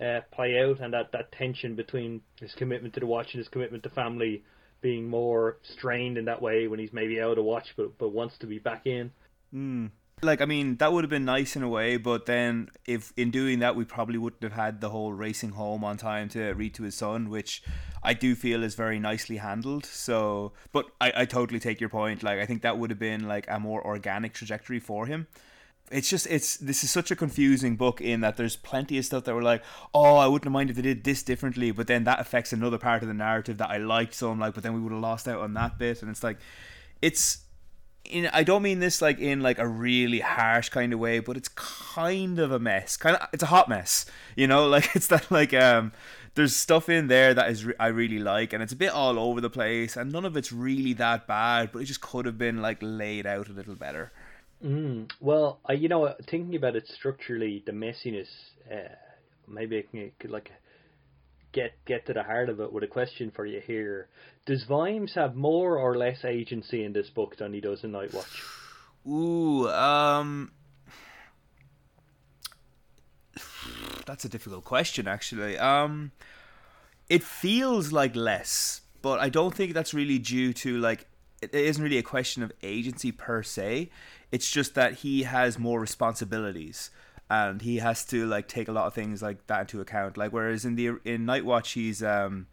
uh, 0.00 0.20
play 0.32 0.58
out, 0.60 0.80
and 0.80 0.92
that 0.92 1.12
that 1.12 1.32
tension 1.32 1.74
between 1.74 2.20
his 2.40 2.54
commitment 2.54 2.94
to 2.94 3.00
the 3.00 3.06
watch 3.06 3.34
and 3.34 3.38
his 3.38 3.48
commitment 3.48 3.82
to 3.84 3.90
family 3.90 4.42
being 4.80 5.08
more 5.08 5.58
strained 5.62 6.18
in 6.18 6.26
that 6.26 6.42
way 6.42 6.66
when 6.68 6.78
he's 6.78 6.92
maybe 6.92 7.20
out 7.20 7.38
of 7.38 7.44
watch, 7.44 7.74
but 7.76 7.96
but 7.98 8.10
wants 8.10 8.36
to 8.38 8.46
be 8.46 8.58
back 8.58 8.86
in. 8.86 9.10
Mm. 9.54 9.90
Like, 10.22 10.40
I 10.40 10.46
mean, 10.46 10.76
that 10.76 10.92
would 10.92 11.04
have 11.04 11.10
been 11.10 11.24
nice 11.24 11.54
in 11.56 11.62
a 11.62 11.68
way, 11.68 11.96
but 11.96 12.24
then 12.26 12.68
if 12.86 13.12
in 13.16 13.30
doing 13.30 13.58
that, 13.58 13.76
we 13.76 13.84
probably 13.84 14.16
wouldn't 14.16 14.42
have 14.42 14.52
had 14.52 14.80
the 14.80 14.88
whole 14.88 15.12
racing 15.12 15.50
home 15.50 15.84
on 15.84 15.96
time 15.96 16.28
to 16.30 16.52
read 16.52 16.72
to 16.74 16.84
his 16.84 16.94
son, 16.94 17.28
which 17.28 17.62
I 18.02 18.14
do 18.14 18.34
feel 18.34 18.62
is 18.62 18.74
very 18.74 18.98
nicely 18.98 19.38
handled. 19.38 19.84
So, 19.84 20.52
but 20.72 20.86
I, 21.00 21.12
I 21.16 21.24
totally 21.24 21.60
take 21.60 21.80
your 21.80 21.90
point. 21.90 22.22
Like, 22.22 22.38
I 22.38 22.46
think 22.46 22.62
that 22.62 22.78
would 22.78 22.90
have 22.90 22.98
been 22.98 23.28
like 23.28 23.46
a 23.48 23.60
more 23.60 23.84
organic 23.84 24.32
trajectory 24.32 24.80
for 24.80 25.06
him. 25.06 25.26
It's 25.90 26.08
just 26.08 26.26
it's 26.28 26.56
this 26.56 26.82
is 26.82 26.90
such 26.90 27.10
a 27.10 27.16
confusing 27.16 27.76
book 27.76 28.00
in 28.00 28.20
that 28.22 28.36
there's 28.36 28.56
plenty 28.56 28.98
of 28.98 29.04
stuff 29.04 29.24
that 29.24 29.34
were 29.34 29.42
like, 29.42 29.62
oh, 29.92 30.16
I 30.16 30.26
wouldn't 30.26 30.50
minded 30.50 30.76
if 30.78 30.82
they 30.82 30.94
did 30.94 31.04
this 31.04 31.22
differently, 31.22 31.70
but 31.70 31.86
then 31.86 32.04
that 32.04 32.20
affects 32.20 32.52
another 32.52 32.78
part 32.78 33.02
of 33.02 33.08
the 33.08 33.14
narrative 33.14 33.58
that 33.58 33.70
I 33.70 33.76
liked, 33.76 34.14
so 34.14 34.30
I'm 34.30 34.40
like, 34.40 34.54
but 34.54 34.62
then 34.62 34.74
we 34.74 34.80
would 34.80 34.92
have 34.92 35.00
lost 35.00 35.28
out 35.28 35.40
on 35.40 35.54
that 35.54 35.78
bit, 35.78 36.00
and 36.00 36.10
it's 36.10 36.24
like, 36.24 36.38
it's 37.02 37.44
in 38.04 38.26
I 38.32 38.42
don't 38.42 38.62
mean 38.62 38.80
this 38.80 39.00
like 39.00 39.18
in 39.18 39.40
like 39.40 39.58
a 39.58 39.66
really 39.66 40.20
harsh 40.20 40.68
kind 40.68 40.92
of 40.92 40.98
way, 40.98 41.20
but 41.20 41.36
it's 41.36 41.48
kind 41.48 42.38
of 42.38 42.52
a 42.52 42.58
mess. 42.58 42.96
Kind 42.96 43.16
of 43.16 43.28
it's 43.32 43.42
a 43.42 43.46
hot 43.46 43.68
mess, 43.68 44.06
you 44.36 44.46
know. 44.46 44.68
Like 44.74 44.96
it's 44.96 45.06
that 45.08 45.30
like 45.30 45.54
um 45.54 45.92
there's 46.34 46.56
stuff 46.56 46.88
in 46.88 47.06
there 47.06 47.32
that 47.32 47.48
is 47.50 47.64
re- 47.64 47.74
I 47.78 47.88
really 47.88 48.18
like, 48.18 48.52
and 48.52 48.62
it's 48.62 48.72
a 48.72 48.76
bit 48.76 48.90
all 48.90 49.18
over 49.18 49.40
the 49.40 49.50
place, 49.50 49.96
and 49.96 50.12
none 50.12 50.24
of 50.24 50.36
it's 50.36 50.52
really 50.52 50.92
that 50.94 51.26
bad, 51.26 51.70
but 51.72 51.80
it 51.80 51.84
just 51.84 52.00
could 52.00 52.26
have 52.26 52.38
been 52.38 52.60
like 52.60 52.78
laid 52.80 53.26
out 53.26 53.48
a 53.48 53.52
little 53.52 53.74
better. 53.76 54.12
Mm, 54.64 55.10
well, 55.20 55.60
you 55.68 55.88
know, 55.88 56.14
thinking 56.30 56.56
about 56.56 56.74
it 56.74 56.88
structurally, 56.88 57.62
the 57.66 57.72
messiness, 57.72 58.28
uh, 58.72 58.94
maybe 59.46 59.78
I 59.78 59.82
can 60.18 60.30
like 60.30 60.50
get 61.52 61.72
get 61.84 62.06
to 62.06 62.14
the 62.14 62.22
heart 62.22 62.48
of 62.48 62.60
it 62.60 62.72
with 62.72 62.82
a 62.82 62.86
question 62.86 63.30
for 63.30 63.44
you 63.44 63.60
here. 63.60 64.08
Does 64.46 64.64
Vimes 64.64 65.14
have 65.14 65.34
more 65.34 65.78
or 65.78 65.96
less 65.96 66.24
agency 66.24 66.82
in 66.82 66.94
this 66.94 67.10
book 67.10 67.36
than 67.36 67.52
he 67.52 67.60
does 67.60 67.84
in 67.84 67.92
Night 67.92 68.14
Watch? 68.14 68.42
Ooh, 69.06 69.68
um, 69.68 70.50
that's 74.06 74.24
a 74.24 74.28
difficult 74.30 74.64
question, 74.64 75.06
actually. 75.06 75.58
Um, 75.58 76.12
it 77.10 77.22
feels 77.22 77.92
like 77.92 78.16
less, 78.16 78.80
but 79.02 79.20
I 79.20 79.28
don't 79.28 79.54
think 79.54 79.74
that's 79.74 79.92
really 79.92 80.18
due 80.18 80.54
to 80.54 80.78
like 80.78 81.06
it 81.52 81.64
isn't 81.66 81.82
really 81.82 81.98
a 81.98 82.02
question 82.02 82.42
of 82.42 82.52
agency 82.62 83.12
per 83.12 83.42
se. 83.42 83.90
It's 84.30 84.50
just 84.50 84.74
that 84.74 84.94
he 84.94 85.24
has 85.24 85.58
more 85.58 85.80
responsibilities 85.80 86.90
and 87.30 87.62
he 87.62 87.78
has 87.78 88.04
to 88.06 88.26
like 88.26 88.48
take 88.48 88.68
a 88.68 88.72
lot 88.72 88.86
of 88.86 88.94
things 88.94 89.22
like 89.22 89.46
that 89.46 89.62
into 89.62 89.80
account. 89.80 90.16
Like 90.16 90.32
whereas 90.32 90.64
in 90.64 90.76
the 90.76 90.98
in 91.04 91.24
Night 91.24 91.44
Watch 91.44 91.72
he's 91.72 92.02
um 92.02 92.46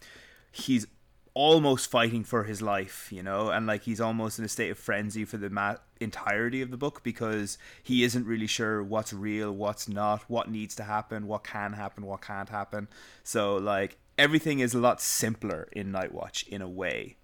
he's 0.51 0.87
almost 1.33 1.89
fighting 1.89 2.23
for 2.23 2.43
his 2.43 2.61
life, 2.61 3.07
you 3.11 3.23
know, 3.23 3.49
and 3.49 3.65
like 3.65 3.83
he's 3.83 4.01
almost 4.01 4.37
in 4.37 4.45
a 4.45 4.49
state 4.49 4.69
of 4.69 4.77
frenzy 4.77 5.23
for 5.23 5.37
the 5.37 5.49
ma- 5.49 5.77
entirety 5.99 6.61
of 6.61 6.71
the 6.71 6.77
book 6.77 7.01
because 7.03 7.57
he 7.81 8.03
isn't 8.03 8.25
really 8.25 8.47
sure 8.47 8.83
what's 8.83 9.13
real, 9.13 9.51
what's 9.51 9.87
not, 9.87 10.23
what 10.29 10.49
needs 10.49 10.75
to 10.75 10.83
happen, 10.83 11.27
what 11.27 11.43
can 11.43 11.73
happen, 11.73 12.05
what 12.05 12.21
can't 12.21 12.49
happen. 12.49 12.87
So 13.23 13.55
like 13.55 13.97
everything 14.17 14.59
is 14.59 14.73
a 14.73 14.79
lot 14.79 15.01
simpler 15.01 15.67
in 15.71 15.91
Night 15.91 16.13
Watch 16.13 16.43
in 16.47 16.61
a 16.61 16.69
way. 16.69 17.15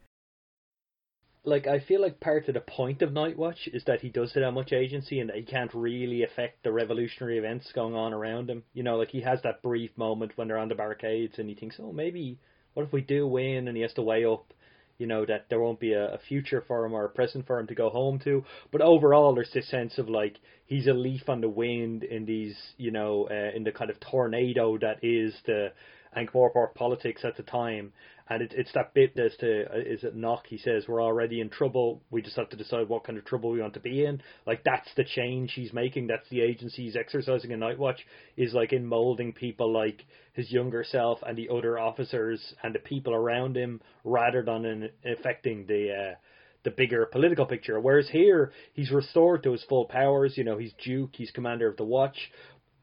Like 1.48 1.65
I 1.65 1.80
feel 1.80 2.02
like 2.02 2.19
part 2.19 2.48
of 2.49 2.53
the 2.56 2.60
point 2.60 3.02
of 3.02 3.14
Night 3.14 3.38
Watch 3.38 3.69
is 3.72 3.84
that 3.86 4.02
he 4.02 4.10
does 4.10 4.34
have 4.34 4.53
much 4.53 4.74
agency 4.74 5.22
and 5.22 5.30
that 5.30 5.38
he 5.38 5.44
can't 5.44 5.74
really 5.74 6.24
affect 6.24 6.64
the 6.64 6.74
revolutionary 6.74 7.38
events 7.38 7.72
going 7.74 7.95
on 7.95 8.14
around 8.14 8.49
him. 8.49 8.64
You 8.74 8.84
know, 8.84 8.98
like 8.98 9.11
he 9.11 9.22
has 9.22 9.41
that 9.44 9.64
brief 9.64 9.91
moment 9.98 10.34
when 10.36 10.49
they're 10.49 10.57
on 10.57 10.68
the 10.68 10.76
barricades 10.76 11.40
and 11.40 11.48
he 11.48 11.56
thinks, 11.56 11.78
oh, 11.80 11.94
maybe 11.94 12.38
what 12.74 12.86
if 12.86 12.91
we 12.91 13.02
do 13.02 13.26
win 13.26 13.68
and 13.68 13.78
he 13.78 13.82
has 13.82 13.94
to 13.94 14.02
weigh 14.02 14.26
up 14.26 14.53
you 14.98 15.07
know 15.07 15.26
that 15.26 15.45
there 15.49 15.60
won't 15.60 15.80
be 15.80 15.94
a, 15.94 16.14
a, 16.14 16.18
future 16.28 16.64
for 16.68 16.86
him 16.86 16.94
or 16.94 17.06
a 17.06 17.10
present 17.10 17.45
for 17.45 17.60
him 17.60 17.68
to 17.68 17.76
go 17.76 17.90
home 17.90 18.19
to 18.19 18.44
but 18.72 18.82
overall 18.82 19.34
there's 19.34 19.52
this 19.53 19.69
sense 19.69 19.98
of 19.98 20.10
like 20.10 20.38
he's 20.65 20.88
a 20.88 20.94
leaf 20.94 21.28
on 21.30 21.41
the 21.41 21.49
wind 21.49 22.03
in 22.03 22.26
these 22.26 22.56
you 22.78 22.91
know 22.91 23.28
uh, 23.30 23.56
in 23.56 23.64
the 23.64 23.72
kind 23.72 23.90
of 23.90 23.99
tornado 23.99 24.78
that 24.78 24.98
is 25.03 25.34
the 25.45 25.72
Ankh-Morpork 26.18 26.73
politics 26.76 27.23
at 27.23 27.38
the 27.38 27.44
time 27.44 27.94
and 28.30 28.41
it, 28.41 28.53
it's 28.56 28.72
that 28.73 28.94
bit 28.94 29.18
as 29.18 29.35
to 29.38 29.65
uh, 29.72 29.77
is 29.77 30.03
it 30.03 30.15
knock? 30.15 30.48
He 30.48 30.57
says 30.57 30.85
we're 30.88 31.02
already 31.02 31.39
in 31.39 31.49
trouble. 31.49 32.02
We 32.11 32.22
just 32.22 32.35
have 32.35 32.49
to 32.49 32.57
decide 32.57 32.89
what 32.89 33.03
kind 33.03 33.18
of 33.18 33.26
trouble 33.26 33.52
we 33.52 33.61
want 33.61 33.73
to 33.76 33.80
be 33.80 34.06
in. 34.06 34.22
Like 34.45 34.64
that's 34.64 34.89
the 34.95 35.03
change 35.03 35.53
he's 35.53 35.73
making. 35.73 36.07
That's 36.07 36.27
the 36.30 36.41
agency 36.41 36.84
he's 36.84 36.95
exercising 36.95 37.52
in 37.52 37.60
Night 37.60 37.80
Watch. 37.80 38.06
Is 38.35 38.53
like 38.53 38.73
in 38.73 38.85
molding 38.85 39.34
people 39.34 39.72
like 39.72 40.06
his 40.34 40.52
younger 40.52 40.84
self 40.84 41.19
and 41.26 41.38
the 41.38 41.49
other 41.49 41.80
officers 41.80 42.41
and 42.64 42.76
the 42.76 42.80
people 42.80 43.14
around 43.14 43.56
him, 43.56 43.81
rather 44.03 44.44
than 44.44 44.65
in 44.65 44.89
affecting 45.06 45.65
the. 45.68 45.91
Uh, 45.91 46.15
the 46.64 46.72
bigger 46.72 47.06
political 47.06 47.45
picture. 47.45 47.80
Whereas 47.80 48.10
here, 48.10 48.52
he's 48.73 48.91
restored 48.91 49.44
to 49.44 49.53
his 49.53 49.64
full 49.69 49.85
powers. 49.85 50.34
You 50.35 50.44
know, 50.44 50.57
he's 50.57 50.73
Duke, 50.84 51.11
he's 51.14 51.31
commander 51.31 51.69
of 51.69 51.77
the 51.77 51.85
Watch. 51.85 52.18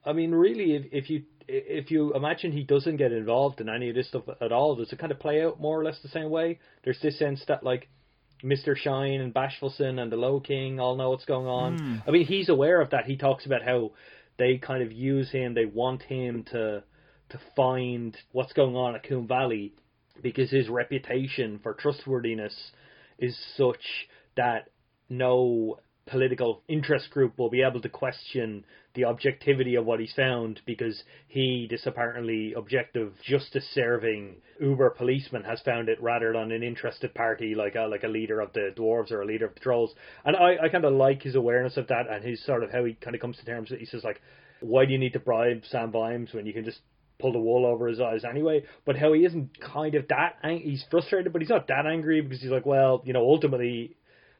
I 0.06 0.12
mean, 0.12 0.32
really, 0.32 0.74
if, 0.74 0.84
if 0.92 1.10
you 1.10 1.24
if 1.48 1.90
you 1.90 2.14
imagine 2.14 2.52
he 2.52 2.64
doesn't 2.64 2.96
get 2.96 3.12
involved 3.12 3.60
in 3.60 3.68
any 3.68 3.88
of 3.88 3.94
this 3.94 4.08
stuff 4.08 4.24
at 4.40 4.52
all, 4.52 4.76
does 4.76 4.92
it 4.92 4.98
kind 4.98 5.12
of 5.12 5.18
play 5.18 5.44
out 5.44 5.60
more 5.60 5.80
or 5.80 5.84
less 5.84 5.98
the 6.02 6.08
same 6.08 6.30
way? 6.30 6.58
There's 6.84 7.00
this 7.00 7.18
sense 7.18 7.42
that 7.48 7.62
like 7.62 7.88
Mr. 8.42 8.76
Shine 8.76 9.20
and 9.20 9.32
Bashfullsson 9.32 9.98
and 10.00 10.10
the 10.10 10.16
Low 10.16 10.40
King 10.40 10.80
all 10.80 10.96
know 10.96 11.10
what's 11.10 11.24
going 11.24 11.46
on. 11.46 11.78
Mm. 11.78 12.02
I 12.06 12.10
mean, 12.10 12.26
he's 12.26 12.48
aware 12.48 12.80
of 12.80 12.90
that. 12.90 13.04
He 13.06 13.16
talks 13.16 13.46
about 13.46 13.62
how 13.62 13.92
they 14.38 14.58
kind 14.58 14.82
of 14.82 14.92
use 14.92 15.30
him. 15.30 15.54
They 15.54 15.66
want 15.66 16.02
him 16.02 16.44
to 16.52 16.82
to 17.30 17.40
find 17.56 18.16
what's 18.32 18.52
going 18.52 18.76
on 18.76 18.94
at 18.94 19.04
Koom 19.04 19.26
Valley 19.26 19.72
because 20.22 20.50
his 20.50 20.68
reputation 20.68 21.58
for 21.62 21.74
trustworthiness 21.74 22.54
is 23.18 23.36
such 23.56 23.82
that 24.36 24.68
no 25.08 25.78
political 26.06 26.62
interest 26.68 27.10
group 27.10 27.38
will 27.38 27.50
be 27.50 27.62
able 27.62 27.80
to 27.80 27.88
question 27.88 28.64
the 28.94 29.04
objectivity 29.04 29.74
of 29.74 29.84
what 29.84 30.00
he's 30.00 30.12
found 30.12 30.60
because 30.66 31.02
he, 31.26 31.66
this 31.68 31.86
apparently 31.86 32.52
objective 32.52 33.12
justice 33.22 33.66
serving 33.72 34.36
uber 34.60 34.90
policeman, 34.90 35.42
has 35.42 35.60
found 35.62 35.88
it 35.88 36.00
rather 36.00 36.32
than 36.32 36.52
an 36.52 36.62
interested 36.62 37.12
party 37.14 37.54
like 37.54 37.74
a, 37.74 37.82
like 37.82 38.04
a 38.04 38.08
leader 38.08 38.40
of 38.40 38.52
the 38.52 38.72
dwarves 38.76 39.10
or 39.10 39.22
a 39.22 39.26
leader 39.26 39.46
of 39.46 39.54
the 39.54 39.60
trolls. 39.60 39.94
And 40.24 40.36
I, 40.36 40.56
I 40.64 40.68
kind 40.68 40.84
of 40.84 40.92
like 40.92 41.22
his 41.22 41.34
awareness 41.34 41.76
of 41.76 41.88
that 41.88 42.08
and 42.10 42.24
his 42.24 42.44
sort 42.44 42.62
of 42.62 42.70
how 42.70 42.84
he 42.84 42.94
kind 42.94 43.16
of 43.16 43.20
comes 43.20 43.36
to 43.38 43.44
terms 43.44 43.70
with. 43.70 43.80
He 43.80 43.86
says 43.86 44.04
like, 44.04 44.20
why 44.60 44.84
do 44.84 44.92
you 44.92 44.98
need 44.98 45.14
to 45.14 45.20
bribe 45.20 45.62
Sam 45.68 45.90
Vimes 45.90 46.32
when 46.32 46.46
you 46.46 46.52
can 46.52 46.64
just 46.64 46.78
pull 47.18 47.32
the 47.32 47.38
wool 47.38 47.64
over 47.64 47.86
his 47.86 48.00
eyes 48.00 48.24
anyway. 48.28 48.64
But 48.84 48.96
how 48.96 49.12
he 49.12 49.24
isn't 49.24 49.60
kind 49.60 49.94
of 49.94 50.08
that 50.08 50.36
ang- 50.42 50.60
he's 50.60 50.84
frustrated, 50.90 51.32
but 51.32 51.42
he's 51.42 51.48
not 51.48 51.68
that 51.68 51.86
angry 51.86 52.20
because 52.20 52.40
he's 52.40 52.50
like, 52.50 52.66
well, 52.66 53.02
you 53.04 53.12
know, 53.12 53.22
ultimately 53.22 53.96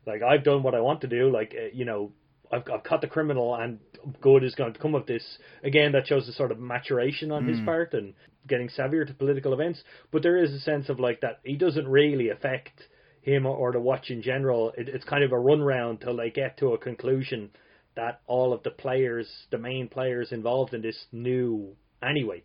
like 0.06 0.22
I've 0.22 0.44
done 0.44 0.62
what 0.62 0.74
I 0.74 0.80
want 0.80 1.00
to 1.02 1.06
do. 1.06 1.30
Like 1.30 1.54
uh, 1.56 1.68
you 1.72 1.84
know, 1.84 2.12
I've 2.50 2.62
I've 2.72 2.84
caught 2.84 3.00
the 3.00 3.06
criminal, 3.06 3.54
and 3.54 3.78
good 4.20 4.44
is 4.44 4.54
going 4.54 4.72
to 4.72 4.78
come 4.78 4.94
of 4.94 5.06
this. 5.06 5.24
Again, 5.62 5.92
that 5.92 6.06
shows 6.06 6.28
a 6.28 6.32
sort 6.32 6.52
of 6.52 6.58
maturation 6.58 7.30
on 7.30 7.44
mm. 7.44 7.50
his 7.50 7.60
part 7.64 7.94
and 7.94 8.14
getting 8.46 8.68
savvier 8.68 9.06
to 9.06 9.14
political 9.14 9.52
events. 9.52 9.82
But 10.10 10.22
there 10.22 10.42
is 10.42 10.52
a 10.52 10.60
sense 10.60 10.88
of 10.88 11.00
like 11.00 11.20
that 11.22 11.40
he 11.44 11.56
doesn't 11.56 11.88
really 11.88 12.30
affect 12.30 12.82
him 13.22 13.46
or 13.46 13.72
the 13.72 13.80
watch 13.80 14.10
in 14.10 14.22
general. 14.22 14.72
It, 14.76 14.88
it's 14.88 15.04
kind 15.04 15.24
of 15.24 15.32
a 15.32 15.38
run 15.38 15.62
round 15.62 16.00
till 16.00 16.16
they 16.16 16.30
get 16.30 16.58
to 16.58 16.74
a 16.74 16.78
conclusion 16.78 17.50
that 17.96 18.20
all 18.26 18.52
of 18.52 18.62
the 18.62 18.70
players, 18.70 19.28
the 19.50 19.58
main 19.58 19.88
players 19.88 20.32
involved 20.32 20.74
in 20.74 20.82
this, 20.82 21.06
knew 21.12 21.74
anyway. 22.02 22.42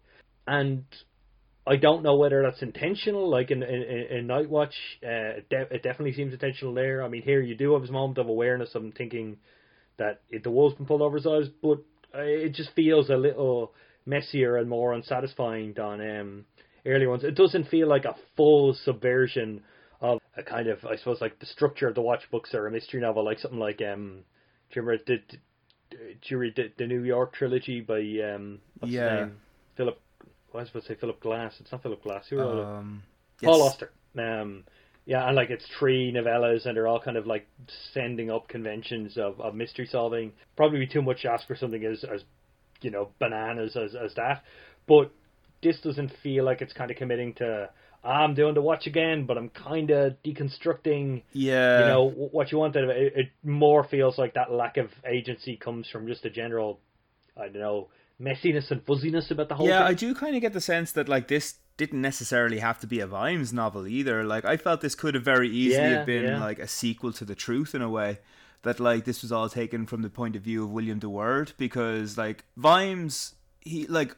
And 0.48 0.86
I 1.68 1.76
don't 1.76 2.03
know 2.03 2.15
whether 2.15 2.41
that's 2.41 2.61
intentional. 2.61 3.30
Like 3.30 3.52
in 3.52 3.64
in, 3.64 3.81
in 3.84 4.27
Night 4.27 4.49
Watch, 4.49 4.73
uh, 5.03 5.38
it, 5.40 5.49
de- 5.49 5.76
it 5.76 5.84
definitely 5.84 6.14
seems 6.14 6.34
intentional 6.34 6.73
there. 6.73 7.03
I 7.03 7.07
mean, 7.07 7.22
here 7.22 7.41
you 7.41 7.56
do 7.56 7.73
have 7.73 7.81
this 7.81 7.91
moment 7.91 8.18
of 8.18 8.27
awareness 8.27 8.73
of 8.76 8.84
him 8.84 8.91
thinking 8.91 9.38
that 9.98 10.22
it, 10.30 10.44
the 10.44 10.52
wolves 10.52 10.76
can 10.76 10.86
pull 10.86 11.03
over 11.03 11.18
his 11.18 11.27
eyes, 11.27 11.49
but 11.61 11.80
uh, 12.15 12.22
it 12.22 12.53
just 12.53 12.72
feels 12.76 13.10
a 13.10 13.15
little 13.15 13.73
messier 14.06 14.57
and 14.57 14.69
more 14.69 14.94
unsatisfying 14.94 15.73
than 15.73 16.19
um, 16.19 16.45
earlier 16.86 17.10
ones. 17.10 17.23
It 17.23 17.36
doesn't 17.36 17.68
feel 17.68 17.88
like 17.88 18.06
a 18.06 18.15
full 18.36 18.73
subversion 18.73 19.61
of 20.02 20.19
a 20.38 20.44
kind 20.44 20.68
of, 20.68 20.84
I 20.86 20.95
suppose, 20.95 21.22
like 21.22 21.40
the 21.40 21.45
structure 21.45 21.88
of 21.88 21.95
the 21.95 22.02
Watch 22.02 22.23
books 22.31 22.53
or 22.53 22.65
a 22.65 22.72
mystery 22.72 23.02
novel, 23.02 23.26
like 23.26 23.40
something 23.40 23.60
like 23.60 23.81
um, 23.81 24.23
do 24.72 24.80
you 24.80 24.81
remember 24.81 25.03
the, 25.06 25.38
do 25.91 25.98
you 26.26 26.38
read 26.38 26.56
the, 26.56 26.72
the 26.77 26.88
New 26.88 27.03
York 27.03 27.34
trilogy 27.34 27.81
by 27.81 27.99
um, 28.34 28.60
what's 28.80 28.94
yeah. 28.94 29.10
his 29.11 29.19
name? 29.19 29.38
Philip 29.76 30.02
I 30.53 30.57
was 30.57 30.71
to 30.71 30.81
say 30.81 30.95
Philip 30.95 31.19
Glass. 31.19 31.53
It's 31.59 31.71
not 31.71 31.84
Philip 31.84 32.03
Glass. 32.03 32.26
Who 32.30 32.38
wrote 32.38 32.65
um, 32.65 33.03
it? 33.41 33.45
Paul 33.45 33.63
Auster. 33.63 33.91
Um, 34.17 34.63
yeah, 35.05 35.26
and 35.26 35.35
like 35.35 35.49
it's 35.49 35.65
three 35.80 36.11
novellas, 36.11 36.65
and 36.65 36.77
they're 36.77 36.88
all 36.88 36.99
kind 36.99 37.17
of 37.17 37.26
like 37.26 37.47
sending 37.93 38.30
up 38.30 38.47
conventions 38.47 39.17
of, 39.17 39.39
of 39.41 39.55
mystery 39.55 39.88
solving. 39.88 40.34
Probably 40.55 40.85
too 40.85 41.01
much 41.01 41.23
to 41.23 41.31
ask 41.31 41.47
for 41.47 41.55
something 41.55 41.84
as 41.84 42.03
as 42.03 42.23
you 42.81 42.91
know 42.91 43.09
bananas 43.19 43.76
as 43.76 43.95
as 43.95 44.13
that, 44.15 44.43
but 44.88 45.11
this 45.63 45.80
doesn't 45.81 46.11
feel 46.23 46.45
like 46.45 46.61
it's 46.61 46.73
kind 46.73 46.91
of 46.91 46.97
committing 46.97 47.34
to. 47.35 47.69
I'm 48.01 48.34
doing 48.34 48.53
the 48.53 48.61
watch 48.61 48.88
again, 48.88 49.26
but 49.26 49.38
I'm 49.38 49.49
kind 49.49 49.89
of 49.89 50.13
deconstructing. 50.23 51.23
Yeah. 51.34 51.80
You 51.80 51.85
know 51.88 52.09
what 52.31 52.51
you 52.51 52.57
want 52.57 52.76
it. 52.76 53.13
It 53.15 53.30
more 53.43 53.84
feels 53.84 54.17
like 54.17 54.35
that 54.35 54.51
lack 54.51 54.77
of 54.77 54.89
agency 55.05 55.57
comes 55.57 55.89
from 55.89 56.07
just 56.07 56.23
a 56.23 56.30
general, 56.30 56.80
I 57.35 57.49
don't 57.49 57.59
know, 57.59 57.89
messiness 58.21 58.71
and 58.71 58.85
fuzziness 58.85 59.31
about 59.31 59.49
the 59.49 59.55
whole 59.55 59.67
yeah, 59.67 59.79
thing. 59.79 59.87
I 59.87 59.93
do 59.93 60.13
kind 60.13 60.35
of 60.35 60.41
get 60.41 60.53
the 60.53 60.61
sense 60.61 60.91
that 60.93 61.07
like 61.07 61.27
this 61.27 61.55
didn't 61.77 62.01
necessarily 62.01 62.59
have 62.59 62.79
to 62.79 62.87
be 62.87 62.99
a 62.99 63.07
Vimes 63.07 63.53
novel 63.53 63.87
either. 63.87 64.23
Like 64.23 64.45
I 64.45 64.57
felt 64.57 64.81
this 64.81 64.95
could 64.95 65.15
have 65.15 65.23
very 65.23 65.49
easily 65.49 65.89
yeah, 65.89 65.97
have 65.97 66.05
been 66.05 66.25
yeah. 66.25 66.39
like 66.39 66.59
a 66.59 66.67
sequel 66.67 67.13
to 67.13 67.25
The 67.25 67.35
Truth 67.35 67.73
in 67.73 67.81
a 67.81 67.89
way. 67.89 68.19
That 68.63 68.81
like 68.81 69.05
this 69.05 69.21
was 69.21 69.31
all 69.31 69.47
taken 69.47 69.85
from 69.85 70.01
the 70.01 70.09
point 70.09 70.35
of 70.35 70.41
view 70.41 70.65
of 70.65 70.71
William 70.71 70.99
de 70.99 71.07
Worde 71.07 71.53
because 71.57 72.17
like 72.17 72.43
Vimes 72.57 73.35
he 73.61 73.87
like 73.87 74.17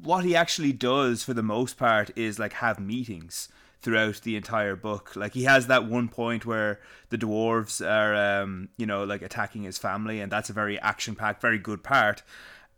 what 0.00 0.24
he 0.24 0.36
actually 0.36 0.72
does 0.72 1.24
for 1.24 1.34
the 1.34 1.42
most 1.42 1.76
part 1.76 2.10
is 2.16 2.38
like 2.38 2.52
have 2.54 2.78
meetings 2.78 3.48
throughout 3.80 4.20
the 4.22 4.36
entire 4.36 4.76
book. 4.76 5.16
Like 5.16 5.34
he 5.34 5.42
has 5.44 5.66
that 5.66 5.86
one 5.86 6.08
point 6.08 6.46
where 6.46 6.78
the 7.10 7.18
dwarves 7.18 7.84
are, 7.84 8.14
um, 8.14 8.68
you 8.76 8.86
know, 8.86 9.02
like 9.02 9.22
attacking 9.22 9.64
his 9.64 9.78
family, 9.78 10.20
and 10.20 10.30
that's 10.30 10.48
a 10.48 10.52
very 10.52 10.78
action-packed, 10.78 11.42
very 11.42 11.58
good 11.58 11.82
part 11.82 12.22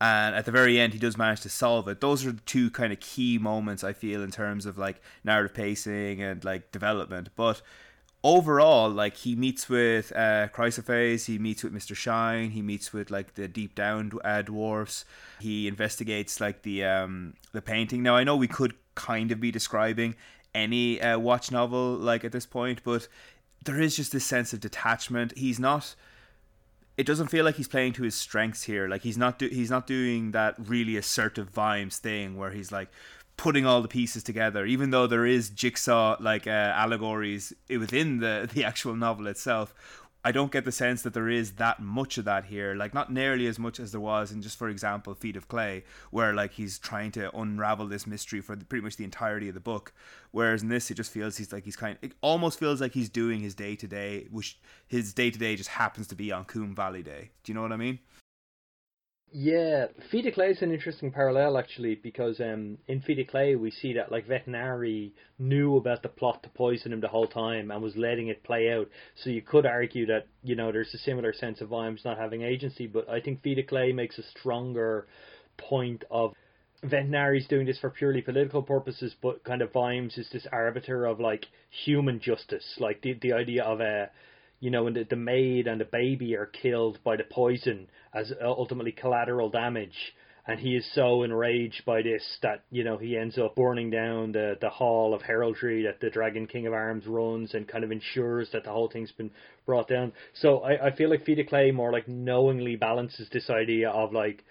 and 0.00 0.34
at 0.34 0.44
the 0.44 0.50
very 0.50 0.78
end 0.78 0.92
he 0.92 0.98
does 0.98 1.16
manage 1.16 1.40
to 1.42 1.48
solve 1.48 1.88
it. 1.88 2.00
Those 2.00 2.26
are 2.26 2.32
two 2.32 2.70
kind 2.70 2.92
of 2.92 3.00
key 3.00 3.38
moments 3.38 3.84
i 3.84 3.92
feel 3.92 4.22
in 4.22 4.30
terms 4.30 4.66
of 4.66 4.78
like 4.78 5.00
narrative 5.22 5.54
pacing 5.54 6.22
and 6.22 6.44
like 6.44 6.72
development. 6.72 7.30
But 7.36 7.62
overall 8.22 8.90
like 8.90 9.16
he 9.18 9.36
meets 9.36 9.68
with 9.68 10.12
uh 10.12 10.48
Chrysoprase, 10.48 11.26
he 11.26 11.38
meets 11.38 11.62
with 11.62 11.74
mr 11.74 11.94
shine 11.94 12.50
he 12.50 12.62
meets 12.62 12.92
with 12.92 13.10
like 13.10 13.34
the 13.34 13.48
deep 13.48 13.74
down 13.74 14.12
uh, 14.24 14.42
dwarfs. 14.42 15.04
He 15.40 15.68
investigates 15.68 16.40
like 16.40 16.62
the 16.62 16.84
um 16.84 17.34
the 17.52 17.62
painting. 17.62 18.02
Now 18.02 18.16
i 18.16 18.24
know 18.24 18.36
we 18.36 18.48
could 18.48 18.74
kind 18.94 19.32
of 19.32 19.40
be 19.40 19.50
describing 19.50 20.14
any 20.54 21.00
uh, 21.00 21.18
watch 21.18 21.50
novel 21.50 21.96
like 21.96 22.24
at 22.24 22.30
this 22.30 22.46
point 22.46 22.80
but 22.84 23.08
there 23.64 23.80
is 23.80 23.96
just 23.96 24.12
this 24.12 24.24
sense 24.24 24.52
of 24.52 24.60
detachment. 24.60 25.36
He's 25.36 25.58
not 25.58 25.94
it 26.96 27.06
doesn't 27.06 27.28
feel 27.28 27.44
like 27.44 27.56
he's 27.56 27.68
playing 27.68 27.92
to 27.94 28.02
his 28.02 28.14
strengths 28.14 28.64
here. 28.64 28.88
Like 28.88 29.02
he's 29.02 29.18
not 29.18 29.38
do- 29.38 29.48
he's 29.48 29.70
not 29.70 29.86
doing 29.86 30.30
that 30.32 30.54
really 30.58 30.96
assertive 30.96 31.50
Vimes 31.50 31.98
thing 31.98 32.36
where 32.36 32.50
he's 32.50 32.70
like 32.70 32.88
putting 33.36 33.66
all 33.66 33.82
the 33.82 33.88
pieces 33.88 34.22
together, 34.22 34.64
even 34.64 34.90
though 34.90 35.06
there 35.06 35.26
is 35.26 35.50
jigsaw 35.50 36.16
like 36.20 36.46
uh, 36.46 36.50
allegories 36.50 37.52
within 37.68 38.18
the 38.18 38.48
the 38.54 38.64
actual 38.64 38.94
novel 38.94 39.26
itself. 39.26 39.74
I 40.26 40.32
don't 40.32 40.50
get 40.50 40.64
the 40.64 40.72
sense 40.72 41.02
that 41.02 41.12
there 41.12 41.28
is 41.28 41.52
that 41.52 41.80
much 41.80 42.16
of 42.16 42.24
that 42.24 42.46
here. 42.46 42.74
Like 42.74 42.94
not 42.94 43.12
nearly 43.12 43.46
as 43.46 43.58
much 43.58 43.78
as 43.78 43.92
there 43.92 44.00
was 44.00 44.32
in 44.32 44.40
just 44.40 44.56
for 44.56 44.70
example 44.70 45.14
Feet 45.14 45.36
of 45.36 45.48
Clay, 45.48 45.84
where 46.10 46.32
like 46.32 46.52
he's 46.52 46.78
trying 46.78 47.12
to 47.12 47.36
unravel 47.36 47.86
this 47.86 48.06
mystery 48.06 48.40
for 48.40 48.56
the, 48.56 48.64
pretty 48.64 48.82
much 48.82 48.96
the 48.96 49.04
entirety 49.04 49.48
of 49.48 49.54
the 49.54 49.60
book. 49.60 49.92
Whereas 50.30 50.62
in 50.62 50.68
this, 50.68 50.90
it 50.90 50.94
just 50.94 51.12
feels 51.12 51.36
he's 51.36 51.52
like 51.52 51.64
he's 51.64 51.76
kind. 51.76 51.98
Of, 52.02 52.10
it 52.10 52.16
almost 52.22 52.58
feels 52.58 52.80
like 52.80 52.92
he's 52.92 53.10
doing 53.10 53.40
his 53.40 53.54
day 53.54 53.76
to 53.76 53.86
day, 53.86 54.26
which 54.30 54.58
his 54.88 55.12
day 55.12 55.30
to 55.30 55.38
day 55.38 55.56
just 55.56 55.70
happens 55.70 56.06
to 56.08 56.14
be 56.14 56.32
on 56.32 56.46
Koom 56.46 56.74
Valley 56.74 57.02
Day. 57.02 57.30
Do 57.42 57.52
you 57.52 57.54
know 57.54 57.62
what 57.62 57.72
I 57.72 57.76
mean? 57.76 57.98
Yeah, 59.36 59.86
of 60.28 60.34
Clay 60.34 60.50
is 60.50 60.62
an 60.62 60.70
interesting 60.70 61.10
parallel 61.10 61.58
actually 61.58 61.96
because 61.96 62.38
um, 62.38 62.78
in 62.86 63.00
of 63.00 63.24
Clay 63.24 63.56
we 63.56 63.72
see 63.72 63.94
that 63.94 64.12
like 64.12 64.28
Vetinari 64.28 65.10
knew 65.40 65.76
about 65.76 66.04
the 66.04 66.08
plot 66.08 66.44
to 66.44 66.48
poison 66.50 66.92
him 66.92 67.00
the 67.00 67.08
whole 67.08 67.26
time 67.26 67.72
and 67.72 67.82
was 67.82 67.96
letting 67.96 68.28
it 68.28 68.44
play 68.44 68.70
out. 68.70 68.88
So 69.16 69.30
you 69.30 69.42
could 69.42 69.66
argue 69.66 70.06
that 70.06 70.28
you 70.44 70.54
know 70.54 70.70
there's 70.70 70.94
a 70.94 70.98
similar 70.98 71.32
sense 71.32 71.60
of 71.60 71.70
Vimes 71.70 72.02
not 72.04 72.16
having 72.16 72.42
agency, 72.42 72.86
but 72.86 73.08
I 73.08 73.20
think 73.20 73.42
of 73.42 73.64
Clay 73.64 73.92
makes 73.92 74.18
a 74.18 74.22
stronger 74.38 75.08
point 75.58 76.04
of 76.12 76.32
Vetinari's 76.84 77.48
doing 77.48 77.66
this 77.66 77.80
for 77.80 77.90
purely 77.90 78.22
political 78.22 78.62
purposes, 78.62 79.16
but 79.20 79.42
kind 79.42 79.62
of 79.62 79.72
Vimes 79.72 80.16
is 80.16 80.30
this 80.30 80.46
arbiter 80.52 81.06
of 81.06 81.18
like 81.18 81.46
human 81.84 82.20
justice, 82.20 82.76
like 82.78 83.02
the 83.02 83.14
the 83.14 83.32
idea 83.32 83.64
of 83.64 83.80
a 83.80 84.10
you 84.60 84.70
know, 84.70 84.86
and 84.86 84.96
the, 84.96 85.04
the 85.04 85.16
maid 85.16 85.66
and 85.66 85.80
the 85.80 85.84
baby 85.84 86.36
are 86.36 86.46
killed 86.46 86.98
by 87.04 87.16
the 87.16 87.24
poison 87.24 87.88
as 88.12 88.32
uh, 88.32 88.46
ultimately 88.46 88.92
collateral 88.92 89.50
damage. 89.50 90.14
And 90.46 90.60
he 90.60 90.76
is 90.76 90.86
so 90.94 91.22
enraged 91.22 91.86
by 91.86 92.02
this 92.02 92.22
that, 92.42 92.64
you 92.70 92.84
know, 92.84 92.98
he 92.98 93.16
ends 93.16 93.38
up 93.38 93.56
burning 93.56 93.88
down 93.88 94.32
the, 94.32 94.58
the 94.60 94.68
hall 94.68 95.14
of 95.14 95.22
heraldry 95.22 95.84
that 95.84 96.00
the 96.00 96.10
Dragon 96.10 96.46
King 96.46 96.66
of 96.66 96.74
Arms 96.74 97.06
runs 97.06 97.54
and 97.54 97.66
kind 97.66 97.82
of 97.82 97.90
ensures 97.90 98.50
that 98.52 98.64
the 98.64 98.70
whole 98.70 98.90
thing's 98.90 99.12
been 99.12 99.30
brought 99.64 99.88
down. 99.88 100.12
So 100.34 100.58
I, 100.58 100.88
I 100.88 100.96
feel 100.96 101.08
like 101.08 101.26
of 101.26 101.46
Clay 101.48 101.70
more 101.70 101.92
like 101.92 102.08
knowingly 102.08 102.76
balances 102.76 103.26
this 103.32 103.48
idea 103.48 103.88
of 103.88 104.12
like, 104.12 104.44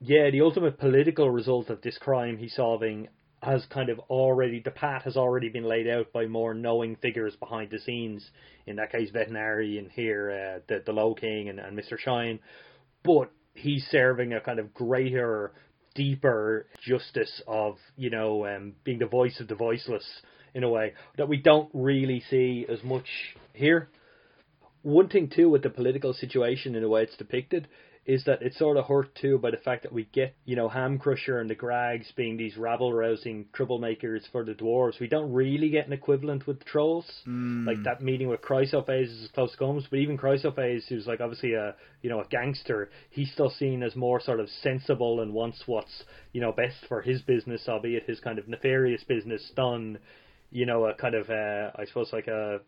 yeah, 0.00 0.30
the 0.30 0.40
ultimate 0.40 0.78
political 0.78 1.30
result 1.30 1.70
of 1.70 1.80
this 1.82 1.96
crime 1.98 2.36
he's 2.36 2.56
solving 2.56 3.06
has 3.42 3.64
kind 3.70 3.88
of 3.88 3.98
already 4.10 4.60
the 4.60 4.70
path 4.70 5.04
has 5.04 5.16
already 5.16 5.48
been 5.48 5.64
laid 5.64 5.88
out 5.88 6.12
by 6.12 6.26
more 6.26 6.52
knowing 6.52 6.96
figures 6.96 7.34
behind 7.36 7.70
the 7.70 7.78
scenes. 7.78 8.28
In 8.66 8.76
that 8.76 8.92
case, 8.92 9.10
Vetinari 9.10 9.78
and 9.78 9.90
here 9.90 10.30
uh, 10.30 10.60
the 10.68 10.82
the 10.84 10.92
Low 10.92 11.14
King 11.14 11.48
and, 11.48 11.58
and 11.58 11.74
Mister 11.74 11.98
Shine, 11.98 12.38
but 13.02 13.30
he's 13.54 13.84
serving 13.90 14.32
a 14.32 14.40
kind 14.40 14.58
of 14.58 14.74
greater, 14.74 15.52
deeper 15.94 16.66
justice 16.82 17.42
of 17.46 17.76
you 17.96 18.10
know 18.10 18.46
um, 18.46 18.74
being 18.84 18.98
the 18.98 19.06
voice 19.06 19.40
of 19.40 19.48
the 19.48 19.54
voiceless 19.54 20.06
in 20.54 20.64
a 20.64 20.68
way 20.68 20.92
that 21.16 21.28
we 21.28 21.38
don't 21.38 21.70
really 21.72 22.22
see 22.28 22.66
as 22.68 22.82
much 22.84 23.06
here. 23.54 23.88
One 24.82 25.08
thing 25.08 25.30
too 25.34 25.48
with 25.48 25.62
the 25.62 25.70
political 25.70 26.12
situation 26.12 26.74
in 26.74 26.82
the 26.82 26.88
way 26.88 27.02
it's 27.02 27.16
depicted 27.16 27.68
is 28.10 28.24
that 28.24 28.42
it's 28.42 28.58
sort 28.58 28.76
of 28.76 28.86
hurt 28.86 29.14
too 29.14 29.38
by 29.38 29.52
the 29.52 29.56
fact 29.56 29.84
that 29.84 29.92
we 29.92 30.02
get, 30.12 30.34
you 30.44 30.56
know, 30.56 30.68
Hamcrusher 30.68 31.40
and 31.40 31.48
the 31.48 31.54
Grags 31.54 32.12
being 32.16 32.36
these 32.36 32.56
rabble 32.56 32.92
rousing 32.92 33.46
troublemakers 33.56 34.22
for 34.32 34.44
the 34.44 34.52
dwarves. 34.52 34.98
We 34.98 35.06
don't 35.06 35.32
really 35.32 35.68
get 35.70 35.86
an 35.86 35.92
equivalent 35.92 36.44
with 36.44 36.58
the 36.58 36.64
trolls. 36.64 37.08
Mm. 37.24 37.64
Like 37.64 37.84
that 37.84 38.02
meeting 38.02 38.26
with 38.26 38.40
Chrysoprase 38.40 39.04
is 39.04 39.22
as 39.22 39.30
close 39.32 39.54
comes, 39.54 39.86
but 39.88 40.00
even 40.00 40.18
Chrysoprase, 40.18 40.88
who's 40.88 41.06
like 41.06 41.20
obviously 41.20 41.54
a 41.54 41.76
you 42.02 42.10
know 42.10 42.20
a 42.20 42.26
gangster, 42.26 42.90
he's 43.10 43.30
still 43.30 43.50
seen 43.50 43.84
as 43.84 43.94
more 43.94 44.20
sort 44.20 44.40
of 44.40 44.48
sensible 44.60 45.20
and 45.20 45.32
wants 45.32 45.62
what's 45.66 46.02
you 46.32 46.40
know 46.40 46.50
best 46.50 46.84
for 46.88 47.02
his 47.02 47.22
business, 47.22 47.68
albeit 47.68 48.08
his 48.08 48.18
kind 48.18 48.40
of 48.40 48.48
nefarious 48.48 49.04
business 49.04 49.52
done. 49.54 49.98
You 50.50 50.66
know, 50.66 50.86
a 50.86 50.94
kind 50.94 51.14
of 51.14 51.30
uh, 51.30 51.70
I 51.76 51.84
suppose 51.84 52.12
like 52.12 52.26
a 52.26 52.58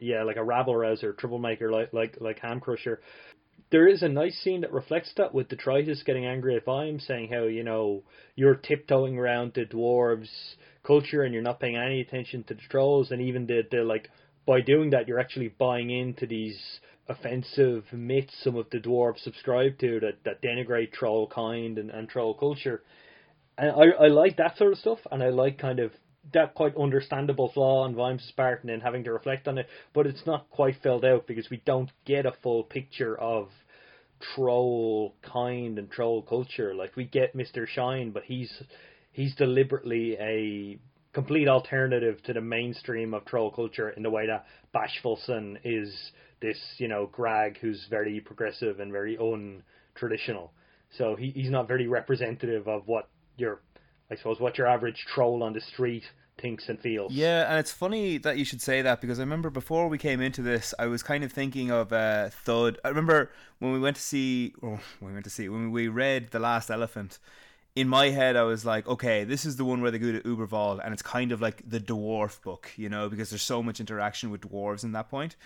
yeah, 0.00 0.22
like 0.22 0.36
a 0.36 0.44
rabble 0.44 0.76
rouser, 0.76 1.12
troublemaker, 1.12 1.70
like 1.70 1.92
like 1.92 2.18
like 2.20 2.40
Hamcrusher 2.40 2.98
there 3.72 3.88
is 3.88 4.02
a 4.02 4.08
nice 4.08 4.38
scene 4.38 4.60
that 4.60 4.72
reflects 4.72 5.10
that 5.16 5.34
with 5.34 5.48
Detritus 5.48 6.02
getting 6.04 6.26
angry 6.26 6.54
at 6.56 6.66
Vimes, 6.66 7.04
saying 7.06 7.32
how 7.32 7.44
you 7.44 7.64
know 7.64 8.04
you're 8.36 8.54
tiptoeing 8.54 9.18
around 9.18 9.52
the 9.54 9.64
dwarves' 9.64 10.28
culture 10.86 11.22
and 11.22 11.32
you're 11.32 11.42
not 11.42 11.58
paying 11.58 11.76
any 11.76 12.02
attention 12.02 12.44
to 12.44 12.54
the 12.54 12.60
trolls, 12.70 13.10
and 13.10 13.22
even 13.22 13.46
the 13.46 13.62
the 13.70 13.82
like 13.82 14.10
by 14.46 14.60
doing 14.60 14.90
that 14.90 15.08
you're 15.08 15.18
actually 15.18 15.48
buying 15.48 15.90
into 15.90 16.26
these 16.26 16.60
offensive 17.08 17.84
myths 17.92 18.34
some 18.44 18.56
of 18.56 18.68
the 18.70 18.78
dwarves 18.78 19.18
subscribe 19.20 19.76
to 19.78 19.98
that 20.00 20.22
that 20.24 20.42
denigrate 20.42 20.92
troll 20.92 21.26
kind 21.26 21.78
and, 21.78 21.90
and 21.90 22.08
troll 22.08 22.34
culture. 22.34 22.82
And 23.56 23.70
I 23.70 24.04
I 24.04 24.08
like 24.08 24.36
that 24.36 24.58
sort 24.58 24.72
of 24.72 24.78
stuff, 24.78 24.98
and 25.10 25.22
I 25.22 25.30
like 25.30 25.58
kind 25.58 25.80
of 25.80 25.92
that 26.34 26.54
quite 26.54 26.76
understandable 26.76 27.50
flaw 27.52 27.84
on 27.84 27.94
Vimes' 27.94 28.32
part 28.36 28.60
and 28.60 28.70
then 28.70 28.80
having 28.80 29.04
to 29.04 29.12
reflect 29.12 29.48
on 29.48 29.58
it, 29.58 29.66
but 29.92 30.06
it's 30.06 30.24
not 30.26 30.48
quite 30.50 30.76
filled 30.82 31.04
out 31.04 31.26
because 31.26 31.50
we 31.50 31.60
don't 31.64 31.90
get 32.04 32.26
a 32.26 32.32
full 32.42 32.62
picture 32.62 33.18
of 33.18 33.48
troll 34.34 35.14
kind 35.22 35.78
and 35.78 35.90
troll 35.90 36.22
culture. 36.22 36.74
Like 36.74 36.96
we 36.96 37.04
get 37.04 37.36
Mr. 37.36 37.66
Shine, 37.66 38.10
but 38.10 38.24
he's 38.24 38.52
he's 39.12 39.34
deliberately 39.34 40.16
a 40.18 40.78
complete 41.12 41.48
alternative 41.48 42.22
to 42.24 42.32
the 42.32 42.40
mainstream 42.40 43.12
of 43.14 43.24
troll 43.26 43.50
culture 43.50 43.90
in 43.90 44.02
the 44.02 44.10
way 44.10 44.26
that 44.26 44.46
Bashfullsson 44.74 45.58
is 45.64 45.94
this, 46.40 46.58
you 46.78 46.88
know, 46.88 47.06
Grag 47.12 47.58
who's 47.58 47.86
very 47.90 48.20
progressive 48.20 48.80
and 48.80 48.90
very 48.90 49.16
untraditional. 49.16 50.50
So 50.96 51.14
he, 51.16 51.30
he's 51.30 51.50
not 51.50 51.68
very 51.68 51.86
representative 51.86 52.66
of 52.68 52.82
what 52.86 53.08
your 53.36 53.60
I 54.10 54.16
suppose 54.16 54.40
what 54.40 54.58
your 54.58 54.66
average 54.66 55.06
troll 55.14 55.42
on 55.42 55.52
the 55.54 55.60
street 55.60 56.04
thinks 56.38 56.68
and 56.68 56.80
feels. 56.80 57.12
Yeah, 57.12 57.48
and 57.48 57.58
it's 57.58 57.72
funny 57.72 58.18
that 58.18 58.38
you 58.38 58.44
should 58.44 58.60
say 58.60 58.82
that 58.82 59.00
because 59.00 59.18
I 59.18 59.22
remember 59.22 59.50
before 59.50 59.88
we 59.88 59.98
came 59.98 60.20
into 60.20 60.42
this, 60.42 60.74
I 60.78 60.86
was 60.86 61.02
kind 61.02 61.24
of 61.24 61.32
thinking 61.32 61.70
of 61.70 61.92
uh, 61.92 62.30
Thud. 62.30 62.78
I 62.84 62.88
remember 62.88 63.30
when 63.58 63.72
we 63.72 63.78
went 63.78 63.96
to 63.96 64.02
see, 64.02 64.54
oh, 64.62 64.80
when 64.98 65.10
we 65.10 65.12
went 65.12 65.24
to 65.24 65.30
see, 65.30 65.48
when 65.48 65.70
we 65.70 65.88
read 65.88 66.30
The 66.30 66.40
Last 66.40 66.70
Elephant. 66.70 67.18
In 67.74 67.88
my 67.88 68.10
head, 68.10 68.36
I 68.36 68.42
was 68.42 68.66
like, 68.66 68.86
okay, 68.86 69.24
this 69.24 69.46
is 69.46 69.56
the 69.56 69.64
one 69.64 69.80
where 69.80 69.90
they 69.90 69.98
go 69.98 70.12
to 70.12 70.20
Überwald, 70.20 70.84
and 70.84 70.92
it's 70.92 71.00
kind 71.00 71.32
of 71.32 71.40
like 71.40 71.62
the 71.66 71.80
dwarf 71.80 72.42
book, 72.42 72.70
you 72.76 72.90
know, 72.90 73.08
because 73.08 73.30
there's 73.30 73.40
so 73.40 73.62
much 73.62 73.80
interaction 73.80 74.30
with 74.30 74.42
dwarves 74.42 74.84
in 74.84 74.92
that 74.92 75.08
point. 75.08 75.36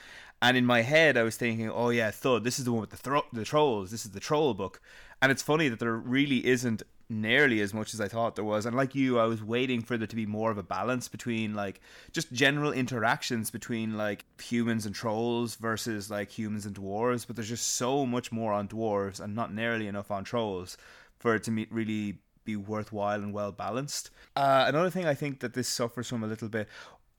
And 0.43 0.57
in 0.57 0.67
my 0.67 0.83
head, 0.83 1.17
I 1.17 1.23
was 1.23 1.37
thinking, 1.37 1.71
oh 1.71 1.91
yeah, 1.91 2.11
Thud, 2.11 2.43
this 2.43 2.59
is 2.59 2.65
the 2.65 2.73
one 2.73 2.81
with 2.81 2.91
the 2.91 2.97
thro- 2.97 3.27
the 3.33 3.45
trolls. 3.45 3.93
This 3.93 4.05
is 4.05 4.11
the 4.11 4.19
troll 4.19 4.55
book. 4.55 4.81
And 5.23 5.31
it's 5.31 5.43
funny 5.43 5.69
that 5.69 5.79
there 5.79 5.95
really 5.95 6.45
isn't 6.45 6.83
nearly 7.09 7.61
as 7.61 7.73
much 7.73 7.95
as 7.95 8.01
I 8.01 8.09
thought 8.09 8.35
there 8.35 8.45
was. 8.45 8.67
And 8.67 8.77
like 8.77 8.95
you, 8.95 9.19
I 9.19 9.25
was 9.27 9.43
waiting 9.43 9.83
for 9.83 9.97
there 9.97 10.07
to 10.07 10.17
be 10.17 10.27
more 10.27 10.51
of 10.51 10.59
a 10.59 10.63
balance 10.63 11.09
between 11.09 11.55
like 11.55 11.81
just 12.13 12.33
general 12.33 12.73
interactions 12.73 13.51
between 13.51 13.97
like 13.97 14.25
humans 14.41 14.87
and 14.87 14.95
trolls 14.95 15.55
versus 15.57 16.11
like 16.11 16.31
humans 16.31 16.67
and 16.67 16.75
dwarves. 16.75 17.27
But 17.27 17.37
there's 17.37 17.49
just 17.49 17.77
so 17.77 18.07
much 18.07 18.33
more 18.33 18.53
on 18.53 18.69
dwarves 18.69 19.21
and 19.21 19.35
not 19.35 19.55
nearly 19.55 19.87
enough 19.87 20.11
on 20.11 20.25
trolls 20.25 20.77
for 21.19 21.35
it 21.35 21.45
to 21.45 21.51
meet 21.51 21.73
really 21.73 22.19
be 22.45 22.57
worthwhile 22.57 23.23
and 23.23 23.33
well 23.33 23.53
balanced. 23.53 24.11
Uh, 24.35 24.65
another 24.67 24.91
thing 24.91 25.07
I 25.07 25.15
think 25.15 25.41
that 25.41 25.55
this 25.55 25.69
suffers 25.69 26.09
from 26.09 26.23
a 26.23 26.27
little 26.27 26.49
bit, 26.49 26.69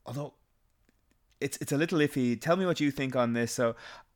although 0.05 0.33
it's 1.39 1.57
it's 1.57 1.71
a 1.71 1.77
little 1.77 1.99
iffy. 1.99 2.39
Tell 2.39 2.55
me 2.55 2.65
what 2.65 2.79
you 2.79 2.91
think 2.91 3.15
on 3.15 3.33
this. 3.33 3.51
So 3.51 3.75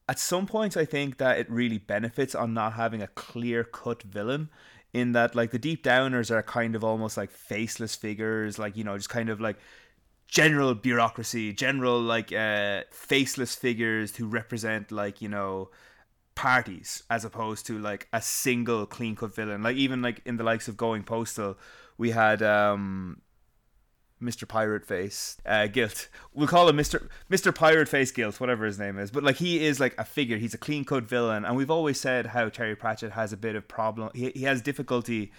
at 0.09 0.19
some 0.19 0.47
points 0.47 0.75
I 0.75 0.85
think 0.85 1.17
that 1.17 1.37
it 1.37 1.49
really 1.49 1.77
benefits 1.77 2.35
on 2.35 2.53
not 2.53 2.73
having 2.73 3.01
a 3.01 3.07
clear 3.07 3.63
cut 3.63 4.01
villain 4.03 4.49
in 4.93 5.13
that 5.13 5.35
like 5.35 5.51
the 5.51 5.59
deep 5.59 5.83
downers 5.83 6.31
are 6.31 6.43
kind 6.43 6.75
of 6.75 6.83
almost 6.83 7.15
like 7.17 7.31
faceless 7.31 7.95
figures 7.95 8.59
like 8.59 8.75
you 8.75 8.83
know 8.83 8.97
just 8.97 9.09
kind 9.09 9.29
of 9.29 9.39
like 9.39 9.57
general 10.27 10.73
bureaucracy 10.73 11.53
general 11.53 11.99
like 11.99 12.33
uh 12.33 12.81
faceless 12.91 13.55
figures 13.55 14.15
who 14.15 14.25
represent 14.27 14.91
like 14.91 15.21
you 15.21 15.29
know 15.29 15.69
parties 16.35 17.03
as 17.09 17.25
opposed 17.25 17.65
to 17.67 17.77
like 17.77 18.07
a 18.13 18.21
single 18.21 18.85
clean 18.85 19.15
cut 19.15 19.35
villain. 19.35 19.61
Like 19.61 19.75
even 19.75 20.01
like 20.01 20.21
in 20.25 20.37
the 20.37 20.43
likes 20.43 20.67
of 20.67 20.77
going 20.77 21.03
postal 21.03 21.57
we 21.97 22.11
had 22.11 22.41
um 22.41 23.21
Mr. 24.21 24.47
Pirate 24.47 24.85
Face 24.85 25.37
uh, 25.45 25.67
Gilt. 25.67 26.07
We'll 26.33 26.47
call 26.47 26.69
him 26.69 26.77
Mr. 26.77 27.07
Mr. 27.29 27.53
Pirate 27.53 27.89
Face 27.89 28.11
Gilt, 28.11 28.39
whatever 28.39 28.65
his 28.65 28.79
name 28.79 28.97
is. 28.97 29.11
But 29.11 29.23
like 29.23 29.37
he 29.37 29.65
is 29.65 29.79
like 29.79 29.95
a 29.97 30.05
figure. 30.05 30.37
He's 30.37 30.53
a 30.53 30.57
clean 30.57 30.85
cut 30.85 31.03
villain, 31.03 31.45
and 31.45 31.55
we've 31.55 31.71
always 31.71 31.99
said 31.99 32.27
how 32.27 32.49
Terry 32.49 32.75
Pratchett 32.75 33.11
has 33.13 33.33
a 33.33 33.37
bit 33.37 33.55
of 33.55 33.67
problem. 33.67 34.11
He 34.13 34.31
he 34.31 34.43
has 34.43 34.61
difficulty 34.61 35.31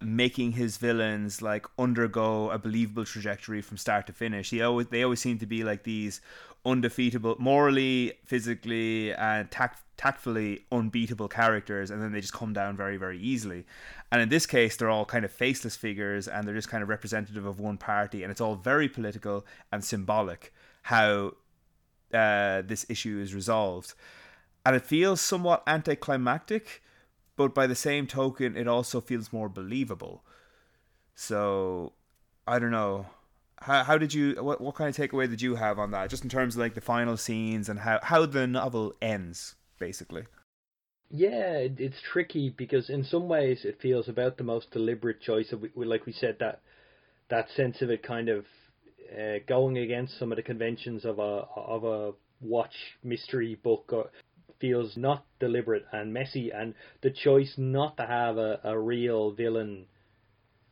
making 0.00 0.52
his 0.52 0.76
villains 0.76 1.42
like 1.42 1.66
undergo 1.78 2.50
a 2.50 2.58
believable 2.58 3.04
trajectory 3.04 3.60
from 3.60 3.76
start 3.76 4.06
to 4.06 4.12
finish. 4.12 4.50
He 4.50 4.62
always 4.62 4.86
they 4.88 5.02
always 5.02 5.20
seem 5.20 5.38
to 5.38 5.46
be 5.46 5.64
like 5.64 5.82
these 5.82 6.20
undefeatable, 6.64 7.36
morally, 7.38 8.12
physically, 8.24 9.12
and 9.14 9.50
tact, 9.50 9.82
tactfully 9.96 10.64
unbeatable 10.70 11.28
characters, 11.28 11.90
and 11.90 12.02
then 12.02 12.12
they 12.12 12.20
just 12.20 12.32
come 12.32 12.52
down 12.52 12.76
very, 12.76 12.96
very 12.96 13.18
easily. 13.18 13.64
And 14.10 14.22
in 14.22 14.28
this 14.28 14.46
case, 14.46 14.76
they're 14.76 14.90
all 14.90 15.04
kind 15.04 15.24
of 15.24 15.30
faceless 15.30 15.76
figures, 15.76 16.28
and 16.28 16.46
they're 16.46 16.54
just 16.54 16.68
kind 16.68 16.82
of 16.82 16.88
representative 16.88 17.46
of 17.46 17.60
one 17.60 17.78
party, 17.78 18.22
and 18.22 18.30
it's 18.30 18.40
all 18.40 18.54
very 18.54 18.88
political 18.88 19.46
and 19.72 19.84
symbolic 19.84 20.52
how 20.82 21.34
uh, 22.14 22.62
this 22.62 22.86
issue 22.88 23.18
is 23.20 23.34
resolved. 23.34 23.94
And 24.64 24.76
it 24.76 24.84
feels 24.84 25.20
somewhat 25.20 25.62
anticlimactic, 25.66 26.82
but 27.38 27.54
by 27.54 27.66
the 27.66 27.74
same 27.74 28.06
token, 28.06 28.56
it 28.56 28.68
also 28.68 29.00
feels 29.00 29.32
more 29.32 29.48
believable. 29.48 30.24
So 31.14 31.94
I 32.46 32.58
don't 32.58 32.72
know. 32.72 33.06
How, 33.60 33.84
how 33.84 33.96
did 33.96 34.12
you 34.12 34.42
what 34.42 34.60
what 34.60 34.74
kind 34.74 34.88
of 34.90 34.96
takeaway 34.96 35.28
did 35.28 35.40
you 35.42 35.56
have 35.56 35.78
on 35.80 35.90
that 35.90 36.10
just 36.10 36.22
in 36.22 36.30
terms 36.30 36.54
of 36.54 36.60
like 36.60 36.74
the 36.74 36.80
final 36.80 37.16
scenes 37.16 37.68
and 37.68 37.80
how 37.80 37.98
how 38.02 38.24
the 38.24 38.46
novel 38.46 38.94
ends 39.02 39.56
basically 39.80 40.26
yeah 41.10 41.66
it's 41.76 42.00
tricky 42.00 42.54
because 42.56 42.88
in 42.88 43.02
some 43.02 43.26
ways 43.26 43.64
it 43.64 43.80
feels 43.82 44.08
about 44.08 44.36
the 44.36 44.44
most 44.44 44.70
deliberate 44.70 45.20
choice 45.20 45.50
of 45.50 45.64
like 45.74 46.06
we 46.06 46.12
said 46.12 46.36
that 46.38 46.60
that 47.30 47.50
sense 47.56 47.82
of 47.82 47.90
it 47.90 48.00
kind 48.04 48.28
of 48.28 48.44
uh, 49.12 49.38
going 49.48 49.78
against 49.78 50.16
some 50.20 50.30
of 50.30 50.36
the 50.36 50.42
conventions 50.42 51.04
of 51.04 51.18
a 51.18 51.44
of 51.56 51.82
a 51.82 52.12
watch 52.40 52.96
mystery 53.02 53.56
book 53.56 53.90
or 53.92 54.08
feels 54.60 54.96
not 54.96 55.24
deliberate 55.40 55.84
and 55.92 56.12
messy 56.12 56.50
and 56.50 56.74
the 57.02 57.10
choice 57.10 57.54
not 57.56 57.96
to 57.96 58.06
have 58.06 58.38
a, 58.38 58.60
a 58.64 58.78
real 58.78 59.30
villain 59.32 59.86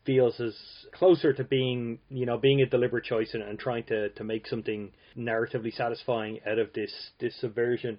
feels 0.07 0.41
as 0.41 0.55
closer 0.93 1.33
to 1.33 1.45
being 1.45 1.99
you 2.09 2.25
know 2.25 2.39
being 2.39 2.63
a 2.63 2.67
deliberate 2.67 3.05
choice 3.05 3.35
and, 3.35 3.43
and 3.43 3.59
trying 3.59 3.83
to, 3.85 4.09
to 4.11 4.25
make 4.25 4.47
something 4.47 4.93
narratively 5.19 5.75
satisfying 5.75 6.39
out 6.47 6.59
of 6.59 6.73
this 6.73 6.93
this 7.21 7.39
subversion. 7.41 7.99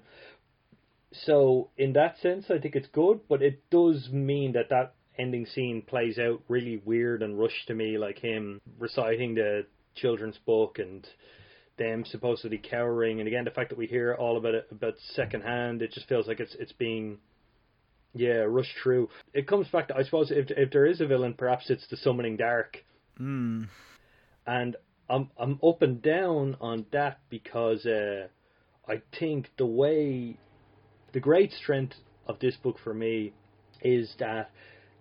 So 1.11 1.69
in 1.77 1.93
that 1.93 2.17
sense, 2.19 2.45
I 2.49 2.59
think 2.59 2.75
it's 2.75 2.87
good, 2.87 3.21
but 3.29 3.41
it 3.41 3.61
does 3.69 4.09
mean 4.11 4.53
that 4.53 4.69
that 4.69 4.93
ending 5.17 5.45
scene 5.45 5.81
plays 5.81 6.17
out 6.19 6.41
really 6.47 6.81
weird 6.83 7.21
and 7.23 7.37
rushed 7.37 7.67
to 7.67 7.73
me, 7.73 7.97
like 7.97 8.19
him 8.19 8.61
reciting 8.79 9.35
the 9.35 9.65
children's 9.95 10.37
book 10.45 10.79
and 10.79 11.07
them 11.77 12.03
supposedly 12.05 12.57
cowering, 12.57 13.19
and 13.19 13.27
again 13.27 13.45
the 13.45 13.51
fact 13.51 13.69
that 13.69 13.77
we 13.77 13.87
hear 13.87 14.13
all 14.13 14.37
about 14.37 14.55
it 14.55 14.67
about 14.71 14.95
secondhand, 15.13 15.81
it 15.81 15.91
just 15.91 16.07
feels 16.07 16.27
like 16.27 16.39
it's 16.39 16.55
it's 16.59 16.73
being 16.73 17.17
yeah, 18.13 18.45
rush 18.47 18.73
through. 18.81 19.09
It 19.33 19.47
comes 19.47 19.67
back 19.67 19.87
to 19.89 19.95
I 19.95 20.03
suppose 20.03 20.31
if 20.31 20.49
if 20.51 20.71
there 20.71 20.85
is 20.85 21.01
a 21.01 21.07
villain, 21.07 21.33
perhaps 21.33 21.69
it's 21.69 21.87
the 21.87 21.97
summoning 21.97 22.37
dark. 22.37 22.77
Mm. 23.19 23.67
And 24.45 24.75
I'm 25.09 25.29
I'm 25.37 25.59
up 25.63 25.81
and 25.81 26.01
down 26.01 26.57
on 26.59 26.85
that 26.91 27.19
because 27.29 27.85
uh, 27.85 28.27
I 28.87 29.01
think 29.19 29.49
the 29.57 29.65
way 29.65 30.37
the 31.13 31.19
great 31.19 31.51
strength 31.51 31.95
of 32.27 32.39
this 32.39 32.55
book 32.57 32.77
for 32.83 32.93
me 32.93 33.33
is 33.81 34.13
that 34.19 34.49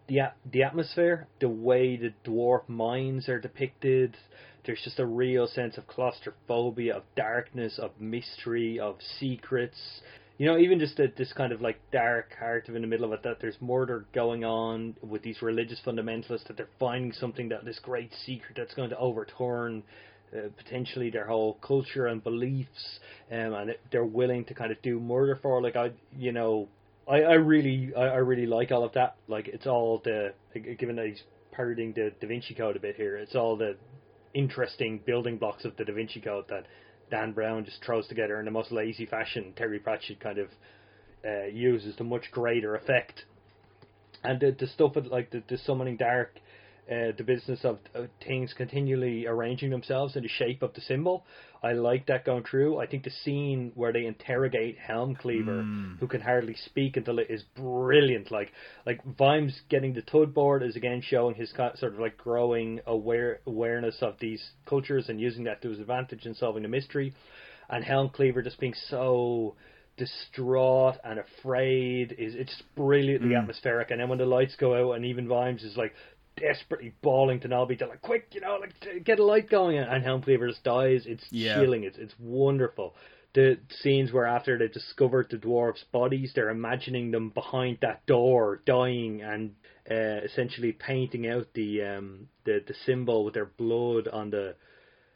the 0.09 0.21
the 0.51 0.63
atmosphere, 0.63 1.27
the 1.41 1.49
way 1.49 1.97
the 1.97 2.13
dwarf 2.25 2.69
minds 2.69 3.29
are 3.29 3.41
depicted, 3.41 4.17
there's 4.65 4.81
just 4.83 4.99
a 4.99 5.07
real 5.07 5.47
sense 5.47 5.79
of 5.79 5.87
claustrophobia, 5.87 6.97
of 6.97 7.03
darkness, 7.17 7.79
of 7.79 7.91
mystery, 8.01 8.79
of 8.79 8.97
secrets 9.19 10.01
you 10.39 10.47
know, 10.47 10.59
even 10.59 10.79
just 10.79 10.97
the, 10.97 11.11
this 11.17 11.33
kind 11.33 11.53
of 11.53 11.63
like 11.63 11.79
dark 11.93 12.35
heart 12.39 12.69
of 12.69 12.77
in 12.77 12.83
the 12.83 12.89
middle 12.89 13.07
of 13.07 13.13
it, 13.13 13.23
that 13.23 13.39
there's 13.41 13.57
murder 13.61 14.05
going 14.15 14.45
on 14.45 14.95
with 15.03 15.23
these 15.23 15.41
religious 15.41 15.81
fundamentalists, 15.85 16.47
that 16.49 16.57
they're 16.57 16.69
finding 16.79 17.13
something 17.13 17.49
that 17.49 17.65
this 17.65 17.79
great 17.79 18.13
secret 18.27 18.55
that's 18.57 18.75
going 18.75 18.91
to 18.91 18.99
overturn 18.99 19.83
uh, 20.37 20.49
potentially 20.59 21.09
their 21.09 21.27
whole 21.27 21.55
culture 21.67 22.07
and 22.09 22.23
beliefs, 22.23 22.99
um, 23.33 23.55
and 23.55 23.75
they're 23.91 24.05
willing 24.05 24.45
to 24.45 24.55
kind 24.55 24.73
of 24.73 24.83
do 24.83 25.01
murder 25.01 25.39
for. 25.41 25.63
Like 25.63 25.77
I, 25.77 25.93
you 26.15 26.33
know, 26.33 26.69
I, 27.09 27.23
I 27.23 27.35
really, 27.35 27.93
I, 27.97 28.03
I 28.03 28.17
really 28.17 28.47
like 28.47 28.73
all 28.73 28.85
of 28.85 28.93
that. 28.95 29.17
Like 29.29 29.49
it's 29.49 29.67
all 29.67 30.01
the, 30.05 30.33
given 30.79 30.97
that 30.97 31.07
he's 31.07 31.23
parroting 31.53 31.93
the 31.93 32.13
Da 32.21 32.27
Vinci 32.27 32.55
Code 32.55 32.77
a 32.77 32.81
bit 32.81 32.97
here, 32.97 33.17
it's 33.17 33.35
all 33.35 33.57
the 33.57 33.77
interesting 34.35 35.01
building 35.07 35.39
blocks 35.39 35.65
of 35.65 35.77
the 35.77 35.85
Da 35.85 35.93
Vinci 35.95 36.21
Code 36.21 36.47
that 36.49 36.67
Dan 37.11 37.33
Brown 37.33 37.65
just 37.65 37.85
throws 37.85 38.07
together 38.09 38.39
in 38.39 38.45
the 38.45 38.51
most 38.51 38.73
lazy 38.73 39.07
fashion. 39.07 39.53
Terry 39.57 39.79
Pratchett 39.79 40.21
kind 40.21 40.39
of 40.39 40.49
uh, 41.25 41.45
uses 41.47 41.95
to 41.97 42.05
much 42.05 42.31
greater 42.33 42.75
effect. 42.75 43.25
And 44.25 44.41
the, 44.41 44.57
the 44.59 44.67
stuff 44.67 44.97
with 44.97 45.07
like 45.07 45.31
the, 45.31 45.43
the 45.49 45.59
summoning 45.59 45.97
dark 45.97 46.33
uh, 46.91 47.11
the 47.17 47.25
business 47.25 47.61
of 47.65 47.79
uh, 47.95 48.03
things 48.25 48.55
continually 48.57 49.27
arranging 49.27 49.71
themselves 49.71 50.15
in 50.15 50.23
the 50.23 50.29
shape 50.29 50.63
of 50.63 50.73
the 50.75 50.81
symbol. 50.81 51.25
I 51.63 51.73
like 51.73 52.07
that 52.07 52.25
going 52.25 52.45
through. 52.45 52.79
I 52.79 52.87
think 52.87 53.03
the 53.03 53.11
scene 53.25 53.73
where 53.75 53.93
they 53.93 54.07
interrogate 54.07 54.77
Helmcleaver, 54.79 55.65
mm. 55.65 55.99
who 55.99 56.07
can 56.07 56.21
hardly 56.21 56.55
speak 56.67 56.97
until 56.97 57.19
it 57.19 57.27
is 57.29 57.43
brilliant. 57.57 58.31
Like 58.31 58.53
like 58.85 59.01
Vimes 59.19 59.61
getting 59.69 59.95
the 59.95 60.03
Thud 60.03 60.33
board 60.33 60.63
is 60.63 60.77
again 60.77 61.03
showing 61.03 61.35
his 61.35 61.51
sort 61.51 61.95
of 61.95 61.99
like 61.99 62.17
growing 62.17 62.81
aware 62.87 63.41
awareness 63.47 63.97
of 64.01 64.15
these 64.21 64.43
cultures 64.65 65.09
and 65.09 65.21
using 65.21 65.45
that 65.45 65.63
to 65.63 65.71
his 65.71 65.81
advantage 65.81 66.25
in 66.25 66.35
solving 66.35 66.63
the 66.63 66.69
mystery, 66.69 67.15
and 67.69 67.85
Helmcleaver 67.85 68.45
just 68.45 68.61
being 68.61 68.75
so 68.89 69.57
distraught 69.97 70.97
and 71.05 71.19
afraid 71.19 72.15
is 72.19 72.35
it's 72.35 72.63
brilliantly 72.77 73.31
mm. 73.31 73.41
atmospheric 73.41 73.91
and 73.91 73.99
then 73.99 74.11
when 74.11 74.19
the 74.19 74.27
lights 74.27 74.55
go 74.61 74.75
out 74.75 74.95
and 74.95 75.07
even 75.07 75.27
Vimes 75.27 75.63
is 75.63 75.75
like 75.75 75.95
desperately 76.37 76.95
bawling 77.03 77.41
to 77.41 77.49
Nobby 77.49 77.77
to 77.77 77.87
like 77.87 78.03
quick, 78.03 78.29
you 78.33 78.41
know, 78.41 78.59
like 78.61 79.05
get 79.05 79.19
a 79.19 79.25
light 79.25 79.51
going, 79.51 79.79
and 79.79 80.05
Helmcleaver 80.05 80.49
just 80.49 80.65
dies. 80.65 81.05
It's 81.07 81.25
yeah. 81.31 81.61
chilling. 81.61 81.85
It's 81.85 81.99
it's 81.99 82.15
wonderful. 82.19 82.95
The 83.35 83.59
scenes 83.83 84.13
where 84.13 84.27
after 84.27 84.57
they've 84.57 84.73
discovered 84.73 85.29
the 85.31 85.37
dwarfs' 85.37 85.85
bodies, 85.93 86.33
they're 86.35 86.49
imagining 86.49 87.11
them 87.11 87.31
behind 87.31 87.79
that 87.83 88.07
door, 88.07 88.63
dying, 88.65 89.21
and 89.23 89.55
uh, 89.91 90.25
essentially 90.25 90.73
painting 90.73 91.29
out 91.29 91.47
the 91.55 91.83
um 91.83 92.29
the 92.45 92.63
the 92.67 92.75
symbol 92.85 93.25
with 93.25 93.35
their 93.35 93.51
blood 93.59 94.09
on 94.09 94.31
the 94.31 94.55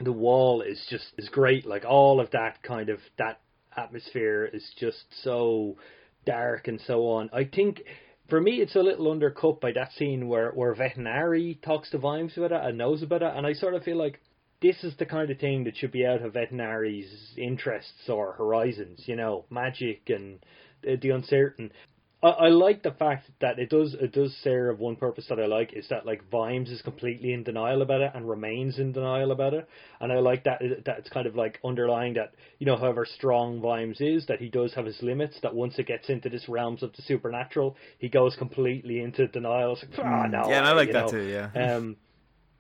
the 0.01 0.12
wall 0.12 0.62
is 0.62 0.84
just 0.90 1.06
is 1.18 1.28
great. 1.28 1.66
Like 1.66 1.84
all 1.84 2.20
of 2.20 2.30
that 2.30 2.62
kind 2.62 2.88
of 2.88 2.98
that 3.18 3.40
atmosphere 3.76 4.48
is 4.52 4.64
just 4.78 5.05
so 5.22 5.76
dark 6.26 6.68
and 6.68 6.80
so 6.86 7.09
on. 7.09 7.30
I 7.32 7.44
think 7.44 7.82
for 8.31 8.40
me, 8.40 8.57
it's 8.57 8.77
a 8.77 8.81
little 8.81 9.11
undercut 9.11 9.61
by 9.61 9.73
that 9.73 9.93
scene 9.93 10.28
where 10.28 10.51
where 10.52 10.74
Vetinari 10.74 11.61
talks 11.62 11.90
to 11.90 11.98
Vimes 11.98 12.36
about 12.36 12.52
it 12.52 12.61
and 12.62 12.78
knows 12.78 13.02
about 13.02 13.23
it, 13.23 13.32
and 13.36 13.47
I 13.47 13.52
sort 13.52 13.74
of 13.74 13.82
feel 13.82 13.97
like 13.97 14.20
this 14.62 14.82
is 14.85 14.94
the 14.98 15.07
kind 15.07 15.31
of 15.31 15.39
thing 15.39 15.65
that 15.65 15.77
should 15.77 15.93
be 15.93 16.07
out 16.07 16.23
of 16.23 16.35
Vetinari's 16.35 17.35
interests 17.36 18.09
or 18.09 18.32
horizons, 18.32 19.02
you 19.07 19.16
know, 19.16 19.44
magic 19.51 20.09
and 20.09 20.39
uh, 20.86 20.97
the 21.01 21.11
uncertain. 21.11 21.73
I, 22.22 22.28
I 22.28 22.48
like 22.48 22.82
the 22.82 22.90
fact 22.90 23.30
that 23.40 23.59
it 23.59 23.70
does 23.70 23.94
it 23.98 24.12
does 24.12 24.36
serve 24.42 24.78
one 24.78 24.97
purpose 24.97 25.26
that 25.28 25.40
I 25.40 25.47
like 25.47 25.72
is 25.72 25.88
that 25.88 26.05
like 26.05 26.28
Vimes 26.30 26.70
is 26.70 26.82
completely 26.82 27.32
in 27.32 27.44
denial 27.44 27.82
about 27.82 28.01
it 28.01 28.12
and 28.14 28.28
remains 28.28 28.78
in 28.78 28.92
denial 28.92 29.32
about 29.32 29.55
it, 29.55 29.68
and 30.01 30.12
I 30.12 30.18
like 30.18 30.44
that 30.44 30.60
that 30.84 30.98
it's 30.98 31.09
kind 31.09 31.26
of 31.26 31.34
like 31.34 31.59
underlying 31.64 32.14
that 32.14 32.34
you 32.59 32.66
know 32.66 32.76
however 32.76 33.06
strong 33.06 33.60
Vimes 33.60 34.01
is 34.01 34.26
that 34.26 34.38
he 34.38 34.48
does 34.48 34.74
have 34.74 34.86
his 34.86 35.01
limits 35.02 35.38
that 35.42 35.55
once 35.55 35.78
it 35.78 35.86
gets 35.86 36.09
into 36.09 36.28
this 36.28 36.48
realms 36.48 36.82
of 36.82 36.92
the 36.94 37.02
supernatural 37.02 37.76
he 37.98 38.09
goes 38.09 38.36
completely 38.36 39.01
into 39.01 39.26
denial. 39.28 39.72
It's 39.72 39.82
like, 39.82 39.98
oh, 39.98 40.26
no, 40.26 40.51
yeah, 40.51 40.59
and 40.59 40.66
I 40.66 40.72
like 40.72 40.92
that 40.92 41.06
know. 41.06 41.12
too. 41.12 41.22
Yeah. 41.22 41.74
Um, 41.76 41.97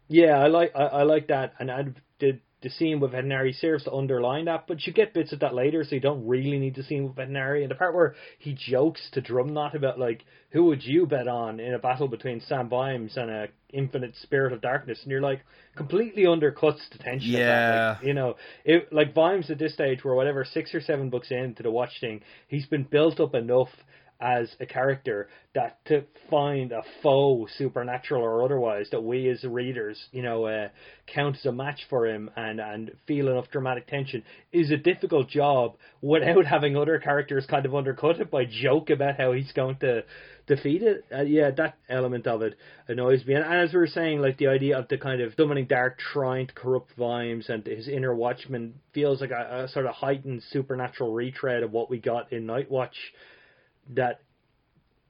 yeah, 0.08 0.38
I 0.38 0.48
like 0.48 0.72
I, 0.74 0.84
I 0.84 1.02
like 1.02 1.28
that, 1.28 1.54
and 1.58 1.70
I 1.70 1.84
did 2.18 2.40
the 2.62 2.70
scene 2.70 3.00
with 3.00 3.12
Vetinari 3.12 3.58
serves 3.58 3.84
to 3.84 3.92
underline 3.92 4.44
that, 4.44 4.66
but 4.68 4.86
you 4.86 4.92
get 4.92 5.14
bits 5.14 5.32
of 5.32 5.40
that 5.40 5.54
later, 5.54 5.82
so 5.82 5.94
you 5.94 6.00
don't 6.00 6.26
really 6.26 6.58
need 6.58 6.74
the 6.74 6.82
scene 6.82 7.04
with 7.04 7.16
Vetinari. 7.16 7.62
And 7.62 7.70
the 7.70 7.74
part 7.74 7.94
where 7.94 8.14
he 8.38 8.52
jokes 8.52 9.00
to 9.12 9.22
Drumknott 9.22 9.74
about 9.74 9.98
like, 9.98 10.24
who 10.50 10.64
would 10.64 10.84
you 10.84 11.06
bet 11.06 11.28
on 11.28 11.60
in 11.60 11.74
a 11.74 11.78
battle 11.78 12.08
between 12.08 12.40
Sam 12.40 12.68
Vimes 12.68 13.16
and 13.16 13.30
a 13.30 13.48
infinite 13.72 14.14
spirit 14.16 14.52
of 14.52 14.60
darkness, 14.60 14.98
and 15.02 15.10
you're 15.10 15.20
like 15.20 15.40
completely 15.76 16.24
undercuts 16.24 16.80
the 16.92 16.98
tension. 16.98 17.30
Yeah, 17.30 17.96
like, 17.98 18.06
you 18.06 18.14
know, 18.14 18.36
it 18.64 18.92
like 18.92 19.14
Vimes 19.14 19.50
at 19.50 19.58
this 19.58 19.74
stage, 19.74 20.04
where 20.04 20.14
whatever 20.14 20.44
six 20.44 20.74
or 20.74 20.80
seven 20.80 21.08
books 21.08 21.30
into 21.30 21.62
the 21.62 21.70
watch 21.70 22.00
thing, 22.00 22.20
he's 22.48 22.66
been 22.66 22.84
built 22.84 23.20
up 23.20 23.34
enough 23.34 23.68
as 24.20 24.54
a 24.60 24.66
character 24.66 25.28
that 25.54 25.84
to 25.86 26.04
find 26.28 26.70
a 26.72 26.82
foe, 27.02 27.46
supernatural 27.56 28.22
or 28.22 28.44
otherwise, 28.44 28.86
that 28.92 29.02
we 29.02 29.28
as 29.28 29.42
readers, 29.44 29.98
you 30.12 30.22
know, 30.22 30.44
uh, 30.44 30.68
count 31.06 31.36
as 31.36 31.46
a 31.46 31.52
match 31.52 31.80
for 31.88 32.06
him 32.06 32.30
and 32.36 32.60
and 32.60 32.92
feel 33.06 33.28
enough 33.28 33.50
dramatic 33.50 33.86
tension 33.86 34.22
is 34.52 34.70
a 34.70 34.76
difficult 34.76 35.28
job 35.28 35.76
without 36.00 36.44
having 36.46 36.76
other 36.76 36.98
characters 36.98 37.46
kind 37.48 37.66
of 37.66 37.74
undercut 37.74 38.20
it 38.20 38.30
by 38.30 38.44
joke 38.44 38.90
about 38.90 39.16
how 39.16 39.32
he's 39.32 39.52
going 39.52 39.76
to 39.76 40.04
defeat 40.46 40.82
it. 40.82 41.04
Uh, 41.12 41.22
yeah, 41.22 41.50
that 41.50 41.76
element 41.88 42.26
of 42.26 42.42
it 42.42 42.54
annoys 42.88 43.24
me. 43.24 43.34
And, 43.34 43.44
and, 43.44 43.60
as 43.60 43.72
we 43.72 43.78
were 43.78 43.86
saying, 43.86 44.20
like 44.20 44.38
the 44.38 44.48
idea 44.48 44.78
of 44.78 44.88
the 44.88 44.98
kind 44.98 45.20
of 45.20 45.32
summoning 45.36 45.66
dark 45.66 45.98
trying 45.98 46.48
to 46.48 46.52
corrupt 46.54 46.92
Vimes 46.98 47.48
and 47.48 47.66
his 47.66 47.88
inner 47.88 48.14
watchman 48.14 48.74
feels 48.92 49.20
like 49.20 49.30
a, 49.30 49.64
a 49.64 49.68
sort 49.68 49.86
of 49.86 49.94
heightened 49.94 50.42
supernatural 50.50 51.12
retread 51.12 51.62
of 51.62 51.72
what 51.72 51.90
we 51.90 51.98
got 51.98 52.32
in 52.32 52.46
Nightwatch 52.46 52.96
that 53.88 54.20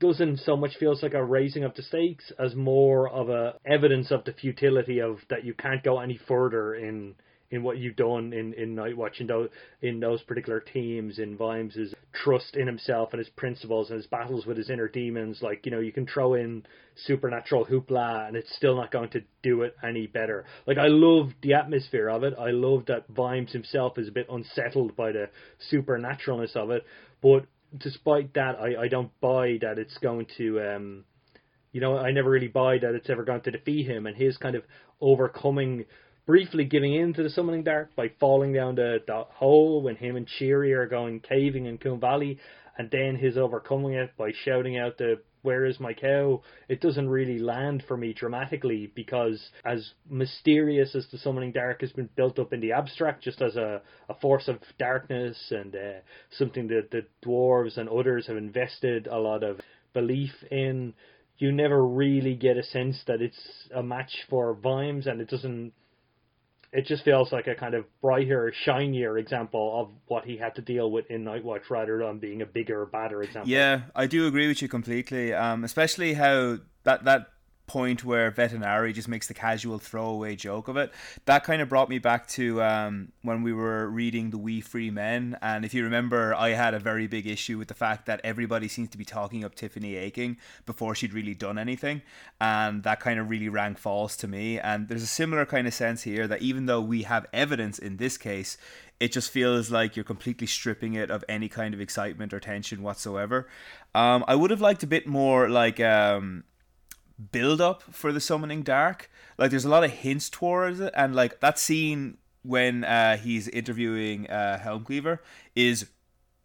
doesn't 0.01 0.39
so 0.39 0.57
much 0.57 0.77
feels 0.79 1.03
like 1.03 1.15
a 1.15 1.23
raising 1.23 1.63
of 1.63 1.75
the 1.75 1.83
stakes 1.83 2.33
as 2.39 2.55
more 2.55 3.09
of 3.09 3.29
a 3.29 3.55
evidence 3.67 4.11
of 4.11 4.25
the 4.25 4.33
futility 4.33 5.01
of 5.01 5.19
that 5.29 5.45
you 5.45 5.53
can't 5.55 5.83
go 5.83 6.01
any 6.01 6.19
further 6.27 6.75
in 6.75 7.15
in 7.51 7.63
what 7.65 7.79
you've 7.79 7.97
done 7.97 8.33
in 8.33 8.55
in 8.55 8.75
night 8.75 8.97
watching 8.97 9.27
those 9.27 9.49
in 9.83 10.01
those 10.01 10.23
particular 10.23 10.61
teams 10.61 11.19
in 11.19 11.37
Vimes's 11.37 11.93
trust 12.13 12.57
in 12.57 12.67
himself 12.67 13.11
and 13.13 13.19
his 13.19 13.29
principles 13.31 13.91
and 13.91 13.97
his 13.97 14.07
battles 14.07 14.47
with 14.47 14.57
his 14.57 14.71
inner 14.71 14.89
demons. 14.89 15.41
Like 15.43 15.67
you 15.67 15.73
know, 15.73 15.81
you 15.81 15.93
can 15.93 16.07
throw 16.07 16.35
in 16.35 16.65
supernatural 17.07 17.67
hoopla 17.67 18.29
and 18.29 18.37
it's 18.37 18.55
still 18.57 18.77
not 18.77 18.93
going 18.93 19.11
to 19.11 19.23
do 19.43 19.63
it 19.63 19.75
any 19.83 20.07
better. 20.07 20.45
Like 20.67 20.79
I 20.79 20.87
love 20.87 21.31
the 21.43 21.55
atmosphere 21.55 22.09
of 22.09 22.23
it. 22.25 22.35
I 22.39 22.51
love 22.51 22.87
that 22.87 23.09
Vimes 23.09 23.53
himself 23.53 23.99
is 23.99 24.09
a 24.09 24.13
bit 24.13 24.27
unsettled 24.31 24.97
by 24.97 25.13
the 25.13 25.29
supernaturalness 25.73 26.55
of 26.55 26.71
it, 26.71 26.85
but 27.21 27.47
despite 27.77 28.35
that, 28.35 28.57
I, 28.61 28.83
I 28.83 28.89
don't 28.89 29.11
buy 29.21 29.59
that 29.61 29.79
it's 29.79 29.97
going 29.99 30.27
to 30.39 30.61
um, 30.61 31.05
you 31.73 31.81
know, 31.81 31.97
I 31.97 32.11
never 32.11 32.31
really 32.31 32.49
buy 32.49 32.79
that 32.79 32.95
it's 32.95 33.11
ever 33.11 33.25
going 33.25 33.43
to 33.43 33.51
defeat 33.51 33.87
him, 33.87 34.07
and 34.07 34.17
his 34.17 34.37
kind 34.37 34.57
of 34.57 34.65
overcoming, 35.01 35.85
briefly 36.27 36.65
giving 36.65 36.95
in 36.95 37.15
to 37.15 37.23
the 37.23 37.31
summoning 37.31 37.63
dark 37.63 37.95
by 37.95 38.11
falling 38.19 38.53
down 38.53 38.75
the, 38.75 38.99
the 39.07 39.25
hole 39.31 39.83
when 39.83 39.97
him 39.97 40.17
and 40.17 40.27
Cheery 40.27 40.73
are 40.73 40.87
going 40.87 41.21
caving 41.21 41.67
in 41.67 41.79
Koom 41.79 42.01
Valley, 42.01 42.39
and 42.77 42.91
then 42.91 43.17
his 43.17 43.37
overcoming 43.37 43.95
it 43.95 44.11
by 44.17 44.33
shouting 44.45 44.79
out 44.79 44.99
the 44.99 45.21
where 45.43 45.65
is 45.65 45.81
my 45.81 45.93
cow? 45.93 46.43
It 46.69 46.81
doesn't 46.81 47.09
really 47.09 47.39
land 47.39 47.85
for 47.87 47.97
me 47.97 48.13
dramatically 48.13 48.93
because 48.95 49.41
as 49.65 49.93
mysterious 50.09 50.95
as 50.95 51.07
the 51.11 51.19
summoning 51.19 51.53
dark 51.53 51.81
has 51.81 51.93
been 51.93 52.11
built 52.17 52.39
up 52.39 52.53
in 52.53 52.61
the 52.61 52.73
abstract, 52.73 53.23
just 53.23 53.41
as 53.43 53.57
a, 53.57 53.83
a 54.09 54.15
force 54.15 54.49
of 54.49 54.59
darkness 54.79 55.37
and 55.51 55.75
uh, 55.75 56.01
something 56.39 56.69
that 56.69 56.91
the 56.91 57.07
dwarves 57.25 57.79
and 57.79 57.89
others 57.89 58.27
have 58.27 58.37
invested 58.37 59.07
a 59.07 59.19
lot 59.19 59.43
of 59.43 59.61
belief 59.93 60.33
in, 60.51 60.95
you 61.39 61.51
never 61.51 61.85
really 61.85 62.35
get 62.35 62.59
a 62.59 62.63
sense 62.63 63.01
that 63.07 63.23
it's 63.23 63.41
a 63.75 63.83
match 63.83 64.13
for 64.29 64.55
Vimes, 64.55 65.07
and 65.07 65.21
it 65.21 65.29
doesn't. 65.29 65.73
It 66.73 66.87
just 66.87 67.05
feels 67.05 67.33
like 67.33 67.49
a 67.49 67.55
kind 67.55 67.75
of 67.75 67.85
brighter, 68.01 68.53
shinier 68.65 69.19
example 69.19 69.81
of 69.81 69.89
what 70.07 70.25
he 70.25 70.37
had 70.37 70.55
to 70.55 70.63
deal 70.63 70.91
with 70.91 71.11
in 71.11 71.25
Nightwatch, 71.25 71.69
rather 71.69 71.99
than 71.99 72.19
being 72.19 72.43
a 72.43 72.47
bigger, 72.47 72.87
badder 72.87 73.23
example. 73.23 73.51
Yeah, 73.51 73.83
I 73.95 74.07
do 74.07 74.27
agree 74.29 74.47
with 74.47 74.63
you 74.63 74.69
completely. 74.69 75.35
Um, 75.35 75.65
especially 75.65 76.15
how 76.15 76.59
that 76.85 77.05
that 77.05 77.27
point 77.71 78.05
where 78.05 78.33
Vetinari 78.33 78.93
just 78.93 79.07
makes 79.07 79.29
the 79.29 79.35
casual 79.35 79.79
throwaway 79.79 80.35
joke 80.35 80.67
of 80.67 80.77
it. 80.77 80.93
That 81.27 81.45
kind 81.45 81.63
of 81.63 81.69
brought 81.69 81.89
me 81.89 82.01
back 82.01 82.27
to 82.31 82.61
um, 82.61 83.13
when 83.23 83.45
we 83.45 83.53
were 83.53 83.89
reading 83.89 84.31
The 84.31 84.39
Wee 84.39 84.61
Free 84.61 84.91
Men. 84.91 85.39
And 85.41 85.65
if 85.65 85.73
you 85.73 85.85
remember, 85.85 86.35
I 86.35 86.49
had 86.49 86.75
a 86.75 86.81
very 86.81 87.07
big 87.07 87.29
issue 87.29 87.59
with 87.59 87.69
the 87.69 87.75
fact 87.75 88.07
that 88.07 88.21
everybody 88.25 88.67
seems 88.67 88.89
to 88.91 88.99
be 88.99 89.05
talking 89.05 89.45
up 89.45 89.55
Tiffany 89.55 89.95
Aching 89.95 90.37
before 90.67 90.97
she'd 90.97 91.13
really 91.13 91.35
done 91.35 91.59
anything. 91.59 92.03
And 92.41 92.83
that 92.83 92.99
kind 92.99 93.21
of 93.21 93.31
really 93.31 93.49
rang 93.49 93.77
false 93.77 94.17
to 94.17 94.27
me. 94.27 94.59
And 94.59 94.89
there's 94.89 95.05
a 95.05 95.07
similar 95.07 95.47
kind 95.47 95.69
of 95.69 95.73
sense 95.73 96.03
here 96.03 96.27
that 96.27 96.43
even 96.43 96.67
though 96.67 96.81
we 96.81 97.05
have 97.05 97.25
evidence 97.33 97.79
in 97.79 97.99
this 97.99 98.19
case, 98.19 98.59
it 98.99 99.13
just 99.13 99.31
feels 99.31 99.71
like 99.71 99.95
you're 99.95 100.05
completely 100.05 100.49
stripping 100.49 100.95
it 100.95 101.09
of 101.09 101.25
any 101.29 101.49
kind 101.49 101.73
of 101.73 101.81
excitement 101.81 102.35
or 102.35 102.41
tension 102.41 102.83
whatsoever. 102.83 103.49
Um, 103.95 104.25
I 104.27 104.35
would 104.35 104.51
have 104.51 104.61
liked 104.61 104.83
a 104.83 104.89
bit 104.89 105.07
more 105.07 105.49
like 105.49 105.79
um, 105.81 106.45
build 107.33 107.61
up 107.61 107.83
for 107.83 108.13
the 108.13 108.21
summoning 108.21 108.63
dark. 108.63 109.11
Like 109.39 109.51
there's 109.51 109.65
a 109.65 109.69
lot 109.69 109.85
of 109.85 109.91
hints 109.91 110.31
towards 110.31 110.81
it, 110.81 110.93
and 110.97 111.15
like 111.15 111.41
that 111.41 111.59
scene 111.59 112.19
when 112.43 112.85
uh, 112.85 113.17
he's 113.17 113.49
interviewing 113.49 114.29
uh, 114.31 114.61
Helmcleaver 114.63 115.19
is 115.55 115.87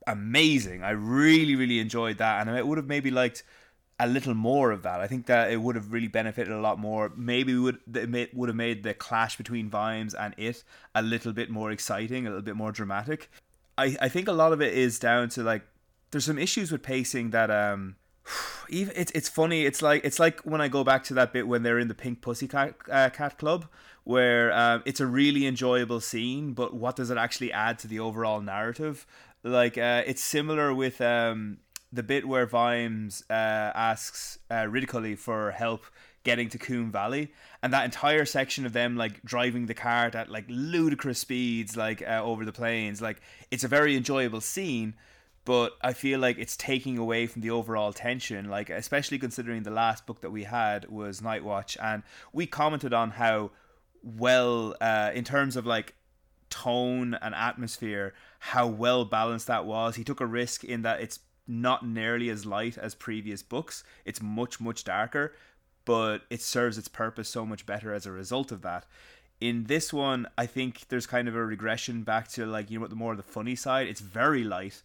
amazing. 0.07 0.84
I 0.84 0.91
really 0.91 1.56
really 1.56 1.80
enjoyed 1.80 2.18
that, 2.18 2.41
and 2.41 2.49
I 2.49 2.61
would 2.61 2.77
have 2.77 2.88
maybe 2.88 3.11
liked 3.11 3.43
a 3.99 4.07
little 4.07 4.34
more 4.34 4.72
of 4.72 4.84
that. 4.84 4.99
I 4.99 5.07
think 5.07 5.26
that 5.27 5.52
it 5.52 5.61
would 5.61 5.76
have 5.76 5.91
really 5.91 6.10
benefited 6.10 6.53
a 6.53 6.60
lot 6.60 6.80
more. 6.80 7.11
Maybe 7.15 7.53
we 7.53 7.60
would 7.60 7.80
it 7.95 8.35
would 8.35 8.49
have 8.49 8.56
made 8.56 8.84
the 8.84 8.93
clash 8.93 9.38
between 9.38 9.69
Vimes 9.69 10.14
and 10.14 10.34
it 10.38 10.64
a 10.93 11.02
little 11.02 11.34
bit 11.34 11.49
more 11.49 11.72
exciting, 11.72 12.26
a 12.26 12.30
little 12.30 12.43
bit 12.43 12.56
more 12.56 12.72
dramatic. 12.72 13.30
I 13.77 13.95
I 14.02 14.10
think 14.10 14.27
a 14.27 14.34
lot 14.34 14.52
of 14.52 14.61
it 14.61 14.73
is 14.73 14.99
down 14.99 15.30
to 15.30 15.43
like 15.43 15.64
there's 16.11 16.26
some 16.26 16.38
issues 16.38 16.72
with 16.72 16.84
pacing 16.84 17.31
that 17.31 17.49
um 17.49 17.95
even 18.69 18.93
it's 18.95 19.11
it's 19.14 19.30
funny. 19.30 19.65
It's 19.65 19.81
like 19.81 20.03
it's 20.03 20.19
like 20.19 20.41
when 20.41 20.61
I 20.61 20.68
go 20.68 20.84
back 20.84 21.03
to 21.06 21.14
that 21.15 21.34
bit 21.34 21.47
when 21.47 21.64
they're 21.64 21.80
in 21.80 21.88
the 21.88 21.95
Pink 21.95 22.22
Pussycat 22.22 22.76
uh, 22.91 23.10
Cat 23.10 23.38
Club, 23.38 23.68
where 24.03 24.52
um, 24.53 24.84
it's 24.85 24.99
a 24.99 25.06
really 25.06 25.45
enjoyable 25.45 25.99
scene, 25.99 26.53
but 26.53 26.73
what 26.73 26.95
does 26.95 27.10
it 27.10 27.18
actually 27.18 27.52
add 27.52 27.80
to 27.80 27.88
the 27.88 27.99
overall 27.99 28.41
narrative? 28.41 29.06
Like 29.43 29.77
uh, 29.77 30.03
it's 30.06 30.23
similar 30.23 30.73
with 30.73 31.02
um, 31.02 31.57
the 31.91 32.03
bit 32.03 32.27
where 32.27 32.45
Vimes 32.45 33.23
uh, 33.30 33.34
asks 33.34 34.39
uh, 34.49 34.64
Ridcully 34.64 35.18
for 35.18 35.52
help 35.52 35.85
getting 36.23 36.49
to 36.49 36.57
Koom 36.57 36.91
Valley, 36.91 37.31
and 37.61 37.72
that 37.72 37.85
entire 37.85 38.26
section 38.26 38.65
of 38.65 38.73
them 38.73 38.95
like 38.95 39.22
driving 39.23 39.68
the 39.68 39.76
cart 39.76 40.15
at 40.15 40.30
like 40.30 40.45
ludicrous 40.47 41.19
speeds, 41.19 41.77
like 41.77 42.02
uh, 42.02 42.22
over 42.23 42.43
the 42.43 42.52
plains. 42.52 43.02
Like 43.02 43.22
it's 43.52 43.64
a 43.64 43.68
very 43.68 43.95
enjoyable 43.95 44.41
scene 44.41 44.95
but 45.45 45.77
I 45.81 45.93
feel 45.93 46.19
like 46.19 46.39
it's 46.39 46.57
taking 46.57 46.97
away 46.97 47.27
from 47.27 47.43
the 47.43 47.51
overall 47.51 47.93
tension. 47.93 48.49
Like 48.49 48.69
especially 48.69 49.19
considering 49.19 49.63
the 49.63 49.72
last 49.72 50.05
book 50.05 50.22
that 50.22 50.31
we 50.31 50.43
had 50.43 50.89
was 50.89 51.22
Nightwatch, 51.22 51.77
and 51.81 52.03
we 52.34 52.47
commented 52.47 52.93
on 52.93 53.11
how 53.11 53.51
well, 54.03 54.76
uh, 54.81 55.11
in 55.13 55.23
terms 55.23 55.55
of 55.55 55.65
like 55.65 55.93
tone 56.49 57.13
and 57.22 57.34
atmosphere, 57.35 58.13
how 58.39 58.67
well 58.67 59.05
balanced 59.05 59.47
that 59.47 59.65
was. 59.65 59.95
He 59.95 60.03
took 60.03 60.19
a 60.19 60.26
risk 60.26 60.63
in 60.63 60.81
that 60.81 60.99
it's 60.99 61.19
not 61.47 61.88
nearly 61.88 62.30
as 62.30 62.45
light 62.45 62.77
as 62.77 62.95
previous 62.95 63.43
books. 63.43 63.84
It's 64.03 64.22
much 64.22 64.59
much 64.59 64.84
darker, 64.84 65.35
but 65.85 66.23
it 66.31 66.41
serves 66.41 66.80
its 66.80 66.88
purpose 66.88 67.30
so 67.30 67.45
much 67.45 67.67
better 67.67 67.93
as 67.93 68.07
a 68.07 68.11
result 68.11 68.51
of 68.51 68.63
that. 68.63 68.85
In 69.39 69.65
this 69.65 69.93
one, 69.93 70.27
I 70.38 70.47
think 70.47 70.88
there's 70.88 71.05
kind 71.05 71.27
of 71.27 71.35
a 71.35 71.45
regression 71.45 72.01
back 72.01 72.30
to 72.30 72.47
like 72.47 72.72
you 72.72 72.80
know 72.80 72.88
the 72.88 72.95
more 72.95 73.11
of 73.11 73.17
the 73.17 73.23
funny 73.23 73.55
side. 73.55 73.88
It's 73.88 74.01
very 74.01 74.43
light 74.43 74.81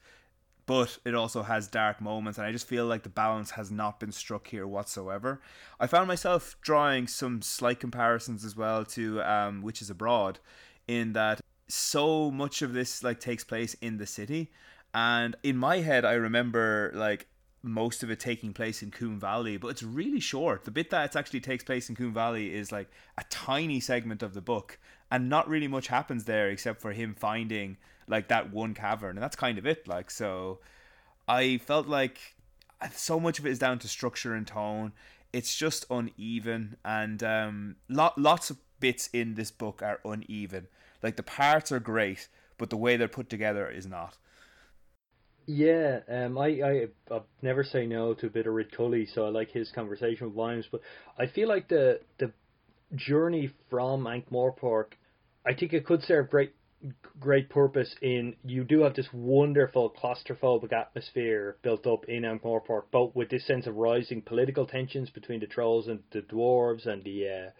but 0.70 0.98
it 1.04 1.16
also 1.16 1.42
has 1.42 1.66
dark 1.66 2.00
moments 2.00 2.38
and 2.38 2.46
i 2.46 2.52
just 2.52 2.68
feel 2.68 2.86
like 2.86 3.02
the 3.02 3.08
balance 3.08 3.50
has 3.50 3.72
not 3.72 3.98
been 3.98 4.12
struck 4.12 4.46
here 4.46 4.68
whatsoever 4.68 5.40
i 5.80 5.86
found 5.88 6.06
myself 6.06 6.56
drawing 6.62 7.08
some 7.08 7.42
slight 7.42 7.80
comparisons 7.80 8.44
as 8.44 8.56
well 8.56 8.84
to 8.84 9.20
um, 9.22 9.62
witches 9.62 9.90
abroad 9.90 10.38
in 10.86 11.12
that 11.12 11.40
so 11.66 12.30
much 12.30 12.62
of 12.62 12.72
this 12.72 13.02
like 13.02 13.18
takes 13.18 13.42
place 13.42 13.74
in 13.80 13.96
the 13.96 14.06
city 14.06 14.52
and 14.94 15.34
in 15.42 15.56
my 15.56 15.78
head 15.78 16.04
i 16.04 16.12
remember 16.12 16.92
like 16.94 17.26
most 17.62 18.04
of 18.04 18.10
it 18.10 18.18
taking 18.18 18.54
place 18.54 18.82
in 18.82 18.90
Koom 18.90 19.18
Valley, 19.18 19.58
but 19.58 19.68
it's 19.68 19.82
really 19.82 20.18
short. 20.18 20.64
The 20.64 20.70
bit 20.70 20.88
that 20.88 21.14
actually 21.14 21.40
takes 21.40 21.62
place 21.62 21.90
in 21.90 21.94
Koom 21.94 22.14
Valley 22.14 22.54
is 22.54 22.72
like 22.72 22.88
a 23.18 23.24
tiny 23.28 23.80
segment 23.80 24.22
of 24.22 24.32
the 24.32 24.40
book, 24.40 24.78
and 25.10 25.28
not 25.28 25.46
really 25.46 25.68
much 25.68 25.88
happens 25.88 26.24
there 26.24 26.48
except 26.48 26.80
for 26.80 26.92
him 26.92 27.14
finding 27.14 27.76
like 28.10 28.28
that 28.28 28.52
one 28.52 28.74
cavern, 28.74 29.16
and 29.16 29.22
that's 29.22 29.36
kind 29.36 29.56
of 29.56 29.66
it. 29.66 29.86
Like 29.88 30.10
so, 30.10 30.58
I 31.28 31.58
felt 31.58 31.86
like 31.86 32.18
so 32.92 33.20
much 33.20 33.38
of 33.38 33.46
it 33.46 33.50
is 33.50 33.58
down 33.58 33.78
to 33.80 33.88
structure 33.88 34.34
and 34.34 34.46
tone. 34.46 34.92
It's 35.32 35.56
just 35.56 35.86
uneven, 35.88 36.76
and 36.84 37.22
um, 37.22 37.76
lot 37.88 38.18
lots 38.18 38.50
of 38.50 38.58
bits 38.80 39.08
in 39.12 39.34
this 39.34 39.50
book 39.50 39.82
are 39.82 40.00
uneven. 40.04 40.66
Like 41.02 41.16
the 41.16 41.22
parts 41.22 41.70
are 41.70 41.80
great, 41.80 42.28
but 42.58 42.68
the 42.70 42.76
way 42.76 42.96
they're 42.96 43.08
put 43.08 43.30
together 43.30 43.68
is 43.68 43.86
not. 43.86 44.16
Yeah, 45.46 46.00
um, 46.08 46.36
I, 46.38 46.46
I 46.62 46.88
I 47.10 47.20
never 47.42 47.64
say 47.64 47.86
no 47.86 48.14
to 48.14 48.26
a 48.26 48.30
bit 48.30 48.46
of 48.46 48.54
Ridcully, 48.54 49.12
so 49.12 49.26
I 49.26 49.30
like 49.30 49.50
his 49.50 49.70
conversation 49.70 50.26
with 50.26 50.36
Vimes. 50.36 50.66
But 50.70 50.80
I 51.18 51.26
feel 51.26 51.48
like 51.48 51.68
the 51.68 52.00
the 52.18 52.32
journey 52.94 53.50
from 53.68 54.06
Ankh 54.06 54.30
Morpork, 54.30 54.92
I 55.46 55.54
think 55.54 55.72
it 55.72 55.86
could 55.86 56.02
serve 56.02 56.30
great 56.30 56.52
great 57.18 57.50
purpose 57.50 57.94
in 58.00 58.34
you 58.44 58.64
do 58.64 58.82
have 58.82 58.94
this 58.94 59.08
wonderful 59.12 59.90
claustrophobic 59.90 60.72
atmosphere 60.72 61.56
built 61.62 61.86
up 61.86 62.06
in 62.06 62.24
Ankh-Morpork, 62.24 62.84
both 62.90 63.14
with 63.14 63.28
this 63.28 63.46
sense 63.46 63.66
of 63.66 63.76
rising 63.76 64.22
political 64.22 64.66
tensions 64.66 65.10
between 65.10 65.40
the 65.40 65.46
trolls 65.46 65.88
and 65.88 66.00
the 66.12 66.20
dwarves 66.20 66.86
and 66.86 67.04
the 67.04 67.28
uh, 67.28 67.50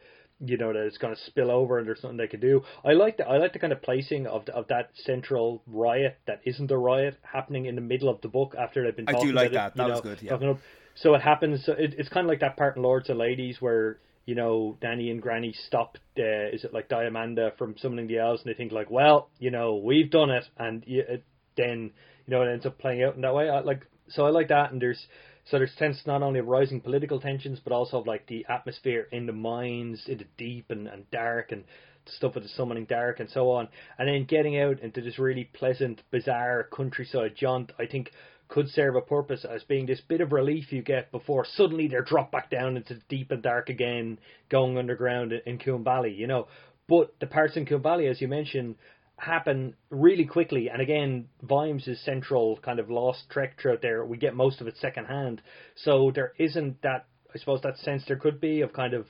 you 0.42 0.56
know 0.56 0.72
that 0.72 0.86
it's 0.86 0.96
going 0.96 1.14
to 1.14 1.20
spill 1.26 1.50
over 1.50 1.78
and 1.78 1.86
there's 1.86 2.00
something 2.00 2.16
they 2.16 2.26
could 2.26 2.40
do. 2.40 2.62
I 2.84 2.92
like 2.92 3.18
the 3.18 3.26
I 3.26 3.36
like 3.36 3.52
the 3.52 3.58
kind 3.58 3.72
of 3.72 3.82
placing 3.82 4.26
of 4.26 4.46
the, 4.46 4.54
of 4.54 4.68
that 4.68 4.90
central 4.94 5.62
riot 5.66 6.18
that 6.26 6.40
isn't 6.44 6.70
a 6.70 6.78
riot 6.78 7.18
happening 7.22 7.66
in 7.66 7.74
the 7.74 7.82
middle 7.82 8.08
of 8.08 8.20
the 8.22 8.28
book 8.28 8.54
after 8.58 8.82
they've 8.82 8.96
been. 8.96 9.08
I 9.08 9.20
do 9.20 9.32
like 9.32 9.52
that. 9.52 9.72
It, 9.72 9.76
that 9.76 9.86
know, 9.86 9.92
was 9.92 10.00
good. 10.00 10.22
Yeah. 10.22 10.54
So 10.94 11.14
it 11.14 11.20
happens. 11.20 11.68
It, 11.68 11.94
it's 11.98 12.08
kind 12.08 12.24
of 12.24 12.28
like 12.28 12.40
that 12.40 12.56
part 12.56 12.76
in 12.76 12.82
Lords 12.82 13.10
and 13.10 13.18
Ladies 13.18 13.60
where 13.60 13.98
you 14.26 14.34
know, 14.34 14.76
Nanny 14.82 15.10
and 15.10 15.22
Granny 15.22 15.54
stop. 15.66 15.98
Uh, 16.18 16.48
is 16.52 16.64
it 16.64 16.74
like 16.74 16.88
Diamanda 16.88 17.56
from 17.56 17.76
summoning 17.78 18.06
the 18.06 18.18
elves, 18.18 18.42
and 18.42 18.52
they 18.52 18.56
think 18.56 18.72
like, 18.72 18.90
well, 18.90 19.30
you 19.38 19.50
know, 19.50 19.76
we've 19.76 20.10
done 20.10 20.30
it, 20.30 20.44
and 20.58 20.84
it, 20.86 21.24
then 21.56 21.90
you 22.26 22.30
know 22.30 22.42
it 22.42 22.52
ends 22.52 22.66
up 22.66 22.78
playing 22.78 23.02
out 23.02 23.16
in 23.16 23.22
that 23.22 23.34
way. 23.34 23.48
I 23.48 23.60
like 23.60 23.86
so 24.08 24.26
I 24.26 24.30
like 24.30 24.48
that, 24.48 24.72
and 24.72 24.80
there's 24.80 25.06
so 25.50 25.58
there's 25.58 25.74
tense 25.78 26.00
not 26.06 26.22
only 26.22 26.40
of 26.40 26.46
rising 26.46 26.80
political 26.80 27.20
tensions, 27.20 27.60
but 27.62 27.72
also 27.72 28.00
of 28.00 28.06
like 28.06 28.26
the 28.26 28.46
atmosphere 28.48 29.08
in 29.10 29.26
the 29.26 29.32
mines, 29.32 30.02
in 30.06 30.18
the 30.18 30.26
deep 30.36 30.66
and, 30.70 30.86
and 30.86 31.10
dark, 31.10 31.52
and 31.52 31.64
stuff 32.06 32.34
with 32.34 32.44
the 32.44 32.50
summoning 32.50 32.86
dark 32.86 33.20
and 33.20 33.30
so 33.30 33.50
on, 33.50 33.68
and 33.98 34.08
then 34.08 34.24
getting 34.24 34.58
out 34.58 34.80
into 34.80 35.00
this 35.00 35.18
really 35.18 35.44
pleasant, 35.44 36.02
bizarre 36.10 36.68
countryside 36.72 37.34
jaunt. 37.36 37.72
I 37.78 37.86
think 37.86 38.10
could 38.50 38.68
serve 38.68 38.96
a 38.96 39.00
purpose 39.00 39.46
as 39.48 39.62
being 39.64 39.86
this 39.86 40.00
bit 40.08 40.20
of 40.20 40.32
relief 40.32 40.72
you 40.72 40.82
get 40.82 41.10
before 41.12 41.46
suddenly 41.54 41.86
they're 41.88 42.02
dropped 42.02 42.32
back 42.32 42.50
down 42.50 42.76
into 42.76 42.98
deep 43.08 43.30
and 43.30 43.42
dark 43.42 43.68
again, 43.68 44.18
going 44.50 44.76
underground 44.76 45.32
in 45.46 45.58
Koom 45.58 45.84
Valley, 45.84 46.12
you 46.12 46.26
know. 46.26 46.48
But 46.88 47.14
the 47.20 47.26
parts 47.26 47.56
in 47.56 47.64
Koom 47.64 47.82
Valley, 47.82 48.08
as 48.08 48.20
you 48.20 48.26
mentioned, 48.26 48.74
happen 49.16 49.74
really 49.90 50.24
quickly. 50.24 50.68
And 50.68 50.82
again, 50.82 51.28
Vimes' 51.42 51.88
central 52.04 52.58
kind 52.62 52.80
of 52.80 52.90
lost 52.90 53.30
trek 53.30 53.56
throughout 53.60 53.82
there. 53.82 54.04
We 54.04 54.16
get 54.16 54.34
most 54.34 54.60
of 54.60 54.66
it 54.66 54.76
secondhand. 54.80 55.40
So 55.76 56.10
there 56.12 56.32
isn't 56.38 56.82
that, 56.82 57.06
I 57.32 57.38
suppose, 57.38 57.60
that 57.62 57.78
sense 57.78 58.02
there 58.08 58.16
could 58.16 58.40
be 58.40 58.62
of 58.62 58.72
kind 58.72 58.94
of 58.94 59.06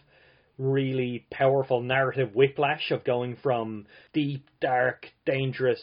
really 0.58 1.26
powerful 1.30 1.80
narrative 1.80 2.34
whiplash 2.34 2.90
of 2.90 3.04
going 3.04 3.36
from 3.42 3.86
deep, 4.12 4.46
dark, 4.60 5.06
dangerous, 5.24 5.82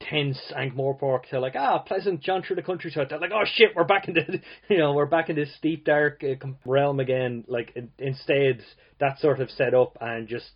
tense 0.00 0.38
Ankh-Morpork 0.54 1.28
to 1.30 1.40
like 1.40 1.56
ah 1.56 1.78
pleasant 1.78 2.20
jaunt 2.20 2.46
through 2.46 2.56
the 2.56 2.62
countryside. 2.62 3.08
They're 3.10 3.18
like 3.18 3.32
oh 3.34 3.44
shit 3.44 3.74
we're 3.74 3.84
back 3.84 4.08
in 4.08 4.14
the 4.14 4.40
you 4.68 4.78
know 4.78 4.92
we're 4.92 5.06
back 5.06 5.28
in 5.28 5.36
this 5.36 5.54
steep 5.56 5.84
dark 5.84 6.22
uh, 6.22 6.46
realm 6.64 7.00
again. 7.00 7.44
Like 7.48 7.76
instead 7.98 8.62
that 9.00 9.18
sort 9.20 9.40
of 9.40 9.50
set 9.50 9.74
up 9.74 9.98
and 10.00 10.28
just 10.28 10.50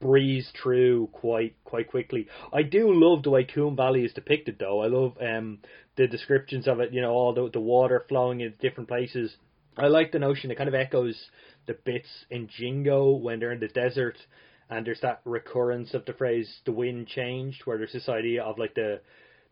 breeze 0.00 0.50
through 0.62 1.08
quite 1.12 1.56
quite 1.64 1.88
quickly. 1.88 2.28
I 2.52 2.62
do 2.62 2.92
love 2.92 3.22
the 3.22 3.30
way 3.30 3.44
Koom 3.44 3.76
Valley 3.76 4.04
is 4.04 4.12
depicted 4.12 4.56
though. 4.58 4.82
I 4.82 4.86
love 4.86 5.16
um 5.20 5.58
the 5.96 6.06
descriptions 6.06 6.68
of 6.68 6.80
it. 6.80 6.92
You 6.92 7.02
know 7.02 7.12
all 7.12 7.34
the 7.34 7.50
the 7.50 7.60
water 7.60 8.04
flowing 8.08 8.40
in 8.40 8.54
different 8.60 8.88
places. 8.88 9.34
I 9.76 9.86
like 9.86 10.12
the 10.12 10.18
notion. 10.18 10.50
It 10.50 10.58
kind 10.58 10.68
of 10.68 10.74
echoes 10.74 11.16
the 11.66 11.74
bits 11.84 12.08
in 12.30 12.48
Jingo 12.48 13.12
when 13.12 13.40
they're 13.40 13.52
in 13.52 13.60
the 13.60 13.68
desert 13.68 14.16
and 14.70 14.86
there's 14.86 15.00
that 15.00 15.20
recurrence 15.24 15.92
of 15.94 16.04
the 16.06 16.12
phrase 16.12 16.60
"the 16.64 16.72
wind 16.72 17.08
changed," 17.08 17.62
where 17.66 17.76
there's 17.76 17.92
this 17.92 18.08
idea 18.08 18.42
of 18.42 18.58
like 18.58 18.74
the 18.74 19.00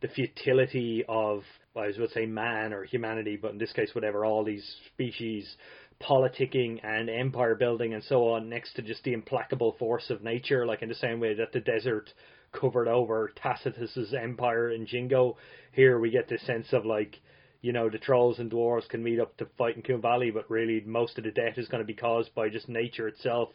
the 0.01 0.09
futility 0.09 1.05
of 1.09 1.43
well, 1.75 1.85
I 1.85 2.01
would 2.01 2.11
say 2.11 2.25
man 2.27 2.73
or 2.73 2.85
humanity, 2.85 3.37
but 3.37 3.53
in 3.53 3.59
this 3.59 3.73
case, 3.73 3.95
whatever, 3.95 4.25
all 4.25 4.45
these 4.45 4.65
species 4.95 5.57
politicking 6.01 6.79
and 6.85 7.11
empire 7.11 7.57
building 7.57 7.95
and 7.95 8.05
so 8.05 8.29
on 8.29 8.49
next 8.49 8.75
to 8.75 8.83
just 8.83 9.03
the 9.03 9.13
implacable 9.13 9.73
force 9.79 10.11
of 10.11 10.23
nature, 10.23 10.65
like 10.65 10.83
in 10.83 10.89
the 10.89 10.95
same 10.95 11.19
way 11.19 11.35
that 11.35 11.53
the 11.53 11.61
desert 11.61 12.13
covered 12.53 12.89
over 12.89 13.33
Tacticus's 13.37 14.15
empire 14.15 14.71
in 14.71 14.87
Jingo. 14.87 15.37
Here 15.73 15.99
we 15.99 16.11
get 16.11 16.29
this 16.29 16.43
sense 16.47 16.73
of 16.73 16.87
like 16.87 17.21
you 17.61 17.73
know, 17.73 17.89
the 17.89 17.99
trolls 17.99 18.39
and 18.39 18.51
dwarves 18.51 18.89
can 18.89 19.03
meet 19.03 19.21
up 19.21 19.37
to 19.39 19.47
fight 19.57 19.77
in 19.77 19.83
Koom 19.83 20.01
Valley, 20.01 20.31
but 20.31 20.51
really 20.51 20.83
most 20.87 21.19
of 21.19 21.25
the 21.25 21.31
death 21.31 21.59
is 21.59 21.69
going 21.69 21.83
to 21.83 21.87
be 21.87 21.95
caused 21.95 22.35
by 22.35 22.49
just 22.49 22.69
nature 22.69 23.09
itself 23.09 23.49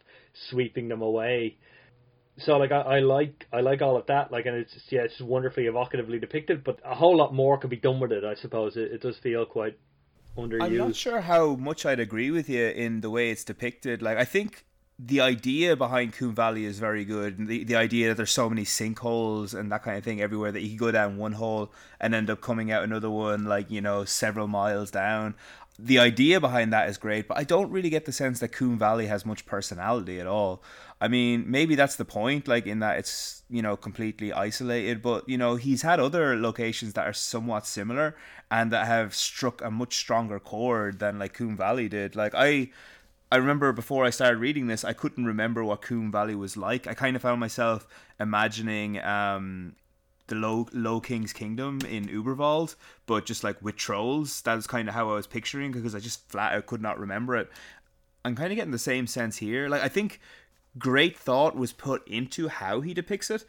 sweeping 0.50 0.90
them 0.90 1.02
away. 1.02 1.58
So 2.40 2.58
like 2.58 2.72
I, 2.72 2.82
I 2.82 3.00
like 3.00 3.46
I 3.54 3.62
like 3.62 3.84
all 3.84 3.96
of 3.96 4.08
that 4.08 4.32
like 4.32 4.48
and 4.48 4.58
it's 4.58 4.74
yeah 4.90 5.02
it's 5.02 5.22
wonderfully 5.22 5.66
evocatively 5.66 6.20
depicted 6.20 6.64
but 6.64 6.80
a 6.84 6.96
whole 6.96 7.16
lot 7.16 7.32
more 7.32 7.60
could 7.60 7.70
be 7.70 7.76
done 7.76 8.00
with 8.00 8.12
it 8.12 8.24
I 8.24 8.34
suppose 8.34 8.76
it, 8.76 8.92
it 8.92 9.02
does 9.02 9.20
feel 9.20 9.46
quite 9.46 9.78
underused. 10.38 10.64
I'm 10.64 10.78
not 10.78 10.96
sure 10.96 11.22
how 11.22 11.56
much 11.56 11.86
I'd 11.86 12.00
agree 12.00 12.32
with 12.32 12.50
you 12.50 12.66
in 12.66 13.02
the 13.02 13.10
way 13.10 13.30
it's 13.30 13.44
depicted. 13.44 14.02
Like 14.02 14.18
I 14.18 14.26
think 14.26 14.66
the 15.06 15.22
idea 15.22 15.76
behind 15.76 16.14
Koom 16.14 16.34
Valley 16.34 16.66
is 16.66 16.80
very 16.80 17.04
good. 17.04 17.38
And 17.38 17.48
the, 17.48 17.64
the 17.64 17.76
idea 17.76 18.10
that 18.10 18.18
there's 18.18 18.32
so 18.32 18.50
many 18.50 18.64
sinkholes 18.64 19.54
and 19.58 19.72
that 19.72 19.84
kind 19.84 19.98
of 19.98 20.04
thing 20.04 20.22
everywhere 20.22 20.52
that 20.52 20.62
you 20.62 20.70
can 20.70 20.78
go 20.78 20.92
down 20.92 21.18
one 21.18 21.34
hole 21.34 21.74
and 22.00 22.16
end 22.16 22.30
up 22.30 22.42
coming 22.42 22.72
out 22.72 22.84
another 22.84 23.10
one, 23.10 23.46
like, 23.46 23.70
you 23.70 23.82
know, 23.82 24.06
several 24.06 24.48
miles 24.48 24.92
down. 24.92 25.36
The 25.80 26.00
idea 26.00 26.40
behind 26.40 26.72
that 26.72 26.88
is 26.88 26.98
great, 26.98 27.28
but 27.28 27.38
I 27.38 27.44
don't 27.44 27.72
really 27.72 27.90
get 27.90 28.06
the 28.06 28.12
sense 28.12 28.40
that 28.40 28.52
Koom 28.52 28.78
Valley 28.78 29.08
has 29.08 29.26
much 29.26 29.46
personality 29.46 30.20
at 30.20 30.28
all. 30.28 30.62
I 31.02 31.08
mean, 31.08 31.46
maybe 31.48 31.76
that's 31.76 31.96
the 31.96 32.06
point, 32.06 32.48
like, 32.48 32.68
in 32.68 32.80
that 32.80 33.00
it's, 33.00 33.42
you 33.50 33.62
know, 33.62 33.76
completely 33.76 34.32
isolated, 34.32 35.02
but, 35.02 35.28
you 35.28 35.38
know, 35.38 35.56
he's 35.56 35.82
had 35.82 36.00
other 36.00 36.38
locations 36.38 36.94
that 36.94 37.08
are 37.08 37.14
somewhat 37.14 37.66
similar 37.66 38.16
and 38.52 38.72
that 38.72 38.86
have 38.86 39.16
struck 39.16 39.62
a 39.64 39.72
much 39.72 39.98
stronger 39.98 40.40
chord 40.40 41.00
than, 41.00 41.18
like, 41.18 41.36
Koom 41.36 41.58
Valley 41.58 41.90
did. 41.90 42.16
Like, 42.16 42.34
I 42.36 42.70
I 43.34 43.38
remember 43.38 43.74
before 43.74 44.06
I 44.06 44.12
started 44.12 44.38
reading 44.38 44.68
this, 44.68 44.84
I 44.84 44.94
couldn't 44.94 45.26
remember 45.26 45.64
what 45.64 45.82
Koom 45.82 46.12
Valley 46.12 46.36
was 46.36 46.56
like. 46.56 46.86
I 46.86 46.94
kind 46.94 47.16
of 47.16 47.24
found 47.24 47.40
myself 47.40 47.88
imagining 48.20 49.00
um, 49.00 49.76
the 50.28 50.36
Low 50.36 50.68
Low 50.72 51.00
King's 51.00 51.34
Kingdom 51.34 51.80
in 51.90 52.06
Überwald, 52.06 52.76
but 53.08 53.26
just 53.26 53.44
like 53.44 53.60
with 53.60 53.76
trolls. 53.76 54.44
That 54.44 54.54
was 54.54 54.68
kind 54.68 54.88
of 54.88 54.94
how 54.94 55.10
I 55.10 55.16
was 55.16 55.26
picturing 55.26 55.72
because 55.72 55.96
I 55.96 56.00
just 56.00 56.30
flat 56.30 56.54
out 56.54 56.68
could 56.68 56.84
not 56.84 57.00
remember 57.00 57.36
it. 57.36 57.50
I'm 58.24 58.36
kind 58.36 58.52
of 58.52 58.56
getting 58.56 58.72
the 58.72 58.78
same 58.78 59.08
sense 59.08 59.38
here. 59.38 59.68
Like 59.68 59.82
I 59.82 59.90
think 59.90 60.20
great 60.78 61.18
thought 61.18 61.56
was 61.56 61.74
put 61.74 62.08
into 62.08 62.50
how 62.50 62.82
he 62.82 62.94
depicts 62.94 63.32
it, 63.32 63.46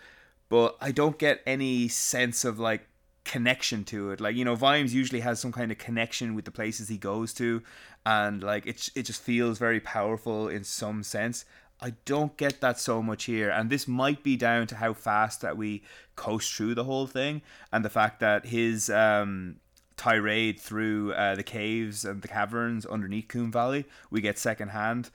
but 0.48 0.78
I 0.80 0.92
don't 0.92 1.18
get 1.18 1.42
any 1.44 1.88
sense 1.88 2.46
of 2.46 2.58
like 2.58 2.88
connection 3.24 3.84
to 3.84 4.10
it. 4.10 4.20
Like 4.20 4.36
you 4.36 4.44
know, 4.44 4.54
Vimes 4.54 4.94
usually 4.94 5.20
has 5.20 5.40
some 5.40 5.52
kind 5.52 5.72
of 5.72 5.78
connection 5.78 6.34
with 6.34 6.44
the 6.44 6.50
places 6.50 6.88
he 6.88 6.98
goes 6.98 7.32
to, 7.34 7.62
and 8.06 8.42
like 8.42 8.66
it 8.66 8.88
it 8.94 9.02
just 9.04 9.22
feels 9.22 9.58
very 9.58 9.80
powerful 9.80 10.48
in 10.48 10.64
some 10.64 11.02
sense. 11.02 11.44
I 11.80 11.94
don't 12.04 12.36
get 12.36 12.60
that 12.60 12.78
so 12.78 13.02
much 13.02 13.24
here, 13.24 13.50
and 13.50 13.68
this 13.68 13.88
might 13.88 14.22
be 14.22 14.36
down 14.36 14.66
to 14.68 14.76
how 14.76 14.94
fast 14.94 15.40
that 15.40 15.56
we 15.56 15.82
coast 16.16 16.54
through 16.54 16.74
the 16.74 16.84
whole 16.84 17.06
thing, 17.06 17.42
and 17.72 17.84
the 17.84 17.90
fact 17.90 18.20
that 18.20 18.46
his 18.46 18.88
um, 18.90 19.56
tirade 19.96 20.60
through 20.60 21.12
uh, 21.14 21.34
the 21.34 21.42
caves 21.42 22.04
and 22.04 22.22
the 22.22 22.28
caverns 22.28 22.86
underneath 22.86 23.28
Koom 23.28 23.52
Valley 23.52 23.84
we 24.10 24.20
get 24.20 24.38
secondhand. 24.38 25.10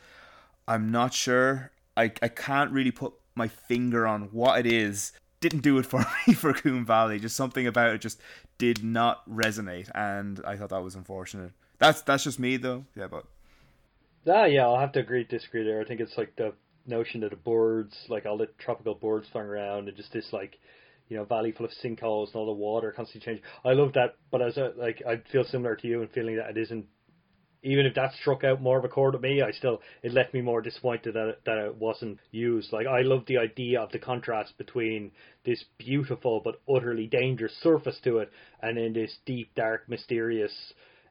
I'm 0.67 0.91
not 0.91 1.13
sure. 1.13 1.71
I 1.95 2.11
I 2.21 2.27
can't 2.27 2.71
really 2.71 2.91
put 2.91 3.13
my 3.35 3.47
finger 3.47 4.05
on 4.05 4.23
what 4.31 4.59
it 4.59 4.65
is 4.65 5.13
didn't 5.39 5.61
do 5.61 5.77
it 5.77 5.85
for 5.85 5.99
me 6.27 6.33
for 6.33 6.53
Koom 6.53 6.85
Valley. 6.85 7.19
Just 7.19 7.35
something 7.35 7.67
about 7.67 7.93
it 7.93 8.01
just 8.01 8.19
did 8.57 8.83
not 8.83 9.29
resonate, 9.29 9.89
and 9.95 10.41
I 10.45 10.55
thought 10.57 10.69
that 10.69 10.83
was 10.83 10.95
unfortunate. 10.95 11.51
That's 11.77 12.01
that's 12.01 12.23
just 12.23 12.39
me 12.39 12.57
though. 12.57 12.85
Yeah, 12.95 13.07
but 13.07 13.25
ah, 14.27 14.45
yeah, 14.45 14.65
I'll 14.65 14.79
have 14.79 14.91
to 14.93 14.99
agree 14.99 15.23
disagree 15.23 15.63
there. 15.63 15.81
I 15.81 15.85
think 15.85 16.01
it's 16.01 16.17
like 16.17 16.35
the 16.35 16.53
notion 16.85 17.21
that 17.21 17.29
the 17.29 17.37
birds, 17.37 17.95
like 18.09 18.25
all 18.25 18.37
the 18.37 18.47
tropical 18.57 18.95
birds 18.95 19.27
flying 19.31 19.47
around, 19.47 19.87
and 19.87 19.97
just 19.97 20.13
this 20.13 20.31
like 20.33 20.57
you 21.07 21.17
know 21.17 21.23
valley 21.23 21.51
full 21.51 21.65
of 21.65 21.71
sinkholes 21.83 22.27
and 22.27 22.35
all 22.35 22.45
the 22.45 22.51
water 22.51 22.91
constantly 22.91 23.25
changing. 23.25 23.45
I 23.63 23.73
love 23.73 23.93
that, 23.93 24.15
but 24.31 24.41
as 24.41 24.57
a, 24.57 24.73
like 24.77 25.01
I 25.07 25.21
feel 25.31 25.43
similar 25.45 25.75
to 25.75 25.87
you 25.87 26.01
in 26.01 26.07
feeling 26.09 26.35
that 26.37 26.49
it 26.49 26.57
isn't 26.57 26.85
even 27.61 27.85
if 27.85 27.95
that 27.95 28.13
struck 28.13 28.43
out 28.43 28.61
more 28.61 28.79
of 28.79 28.85
a 28.85 28.89
chord 28.89 29.13
with 29.13 29.21
me, 29.21 29.41
I 29.41 29.51
still 29.51 29.81
it 30.01 30.13
left 30.13 30.33
me 30.33 30.41
more 30.41 30.61
disappointed 30.61 31.13
that 31.13 31.27
it, 31.27 31.41
that 31.45 31.57
it 31.57 31.75
wasn't 31.75 32.19
used. 32.31 32.71
Like 32.71 32.87
I 32.87 33.01
love 33.01 33.25
the 33.27 33.37
idea 33.37 33.81
of 33.81 33.91
the 33.91 33.99
contrast 33.99 34.57
between 34.57 35.11
this 35.45 35.63
beautiful 35.77 36.41
but 36.43 36.61
utterly 36.73 37.07
dangerous 37.07 37.53
surface 37.61 37.99
to 38.03 38.19
it, 38.19 38.31
and 38.61 38.77
then 38.77 38.93
this 38.93 39.17
deep, 39.25 39.53
dark, 39.55 39.89
mysterious, 39.89 40.53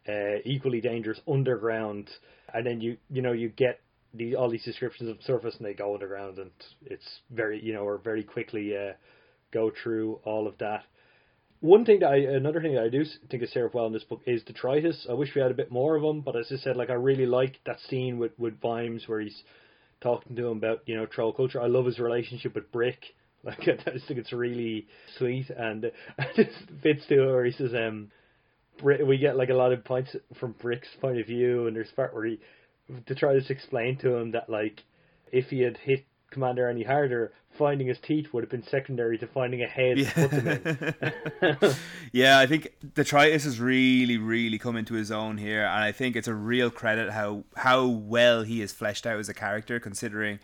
uh, 0.09 0.37
equally 0.45 0.81
dangerous 0.81 1.21
underground. 1.31 2.09
And 2.55 2.67
then 2.67 2.81
you 2.81 2.97
you 3.11 3.21
know 3.21 3.33
you 3.33 3.51
get 3.51 3.81
the 4.15 4.37
all 4.37 4.49
these 4.49 4.65
descriptions 4.65 5.11
of 5.11 5.23
surface, 5.23 5.55
and 5.59 5.67
they 5.67 5.75
go 5.75 5.93
underground, 5.95 6.39
and 6.39 6.51
it's 6.87 7.21
very 7.31 7.63
you 7.63 7.75
know 7.75 7.83
or 7.83 7.99
very 7.99 8.25
quickly 8.25 8.75
uh, 8.75 8.93
go 9.53 9.71
through 9.83 10.21
all 10.25 10.47
of 10.47 10.57
that. 10.59 10.85
One 11.61 11.85
thing 11.85 12.01
that 12.01 12.13
I, 12.13 12.17
another 12.17 12.61
thing 12.61 12.75
that 12.75 12.85
I 12.85 12.89
do 12.89 13.05
think 13.31 13.43
is 13.43 13.51
served 13.51 13.75
well 13.75 13.87
in 13.87 13.93
this 13.93 14.05
book 14.05 14.21
is 14.27 14.45
detritus. 14.45 15.07
I 15.11 15.15
wish 15.15 15.35
we 15.35 15.41
had 15.41 15.51
a 15.51 15.55
bit 15.55 15.73
more 15.73 15.97
of 15.97 16.05
him, 16.05 16.21
but 16.21 16.37
as 16.37 16.53
I 16.53 16.57
said, 16.57 16.77
like 16.77 16.91
I 16.91 16.95
really 16.95 17.27
like 17.27 17.59
that 17.67 17.81
scene 17.89 18.19
with 18.19 18.33
with 18.39 18.61
Vimes 18.61 19.09
where 19.09 19.21
he's 19.21 19.43
talking 20.01 20.37
to 20.37 20.47
him 20.47 20.59
about 20.59 20.83
you 20.87 20.97
know 20.97 21.07
troll 21.07 21.33
culture. 21.33 21.61
I 21.61 21.67
love 21.67 21.87
his 21.87 21.99
relationship 21.99 22.55
with 22.55 22.71
Brick. 22.73 22.99
Like 23.45 23.69
I 23.69 23.93
just 23.93 24.09
think 24.09 24.19
it's 24.19 24.33
really 24.33 24.89
sweet, 25.17 25.49
and 25.49 25.85
it 25.85 26.51
fits 26.83 27.07
to 27.07 27.25
where 27.25 27.45
he 27.45 27.53
says, 27.53 27.73
um, 27.73 28.11
we 28.83 29.17
get 29.17 29.37
like 29.37 29.49
a 29.49 29.55
lot 29.55 29.73
of 29.73 29.85
points 29.85 30.15
from 30.41 30.57
Brick's 30.61 30.89
point 31.01 31.21
of 31.21 31.27
view, 31.27 31.69
and 31.69 31.77
there's 31.77 31.91
part 31.93 32.13
where 32.13 32.25
he 32.25 32.41
to 33.07 33.15
try 33.15 33.35
to 33.35 33.53
explain 33.53 33.97
to 33.99 34.17
him 34.17 34.33
that 34.33 34.51
like 34.51 34.83
if 35.31 35.47
he 35.47 35.61
had 35.61 35.77
hit 35.77 36.05
Commander 36.31 36.69
any 36.69 36.83
harder, 36.83 37.33
finding 37.51 37.87
his 37.87 37.99
teeth 37.99 38.33
would 38.33 38.43
have 38.43 38.51
been 38.51 38.63
secondary 38.63 39.19
to 39.19 39.27
finding 39.27 39.63
a 39.63 39.67
head 39.67 39.99
yeah. 39.99 41.75
yeah, 42.13 42.39
I 42.39 42.47
think 42.47 42.75
Detritus 42.95 43.45
has 43.45 43.61
really, 43.61 44.19
really 44.19 44.59
come 44.59 44.77
into 44.77 44.95
his 44.95 45.11
own 45.11 45.39
here, 45.39 45.65
and 45.65 45.85
I 45.85 45.93
think 45.93 46.17
it's 46.17 46.29
a 46.29 46.35
real 46.35 46.71
credit 46.71 47.11
how 47.11 47.45
how 47.57 47.87
well 47.87 48.43
he 48.43 48.63
is 48.63 48.73
fleshed 48.73 49.07
out 49.07 49.19
as 49.19 49.29
a 49.29 49.35
character, 49.35 49.81
considering 49.81 50.39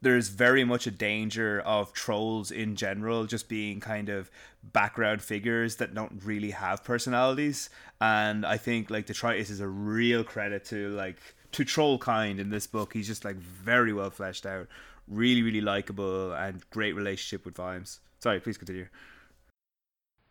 there's 0.00 0.28
very 0.28 0.62
much 0.62 0.86
a 0.86 0.92
danger 0.92 1.60
of 1.60 1.92
trolls 1.92 2.52
in 2.52 2.76
general 2.76 3.26
just 3.26 3.48
being 3.48 3.80
kind 3.80 4.08
of 4.08 4.30
background 4.62 5.20
figures 5.20 5.76
that 5.76 5.92
don't 5.92 6.22
really 6.24 6.52
have 6.52 6.84
personalities 6.84 7.68
and 8.00 8.46
i 8.46 8.56
think 8.56 8.90
like 8.90 9.06
detritus 9.06 9.50
is 9.50 9.58
a 9.58 9.66
real 9.66 10.22
credit 10.22 10.64
to 10.64 10.90
like 10.90 11.16
to 11.52 11.64
troll 11.64 11.98
kind 11.98 12.40
in 12.40 12.50
this 12.50 12.66
book. 12.66 12.92
He's 12.92 13.06
just 13.06 13.24
like 13.24 13.36
very 13.36 13.92
well 13.92 14.10
fleshed 14.10 14.46
out 14.46 14.68
really, 15.08 15.42
really 15.42 15.60
likable 15.60 16.32
and 16.32 16.68
great 16.70 16.94
relationship 16.94 17.44
with 17.44 17.56
Vimes. 17.56 18.00
Sorry, 18.20 18.40
please 18.40 18.58
continue. 18.58 18.86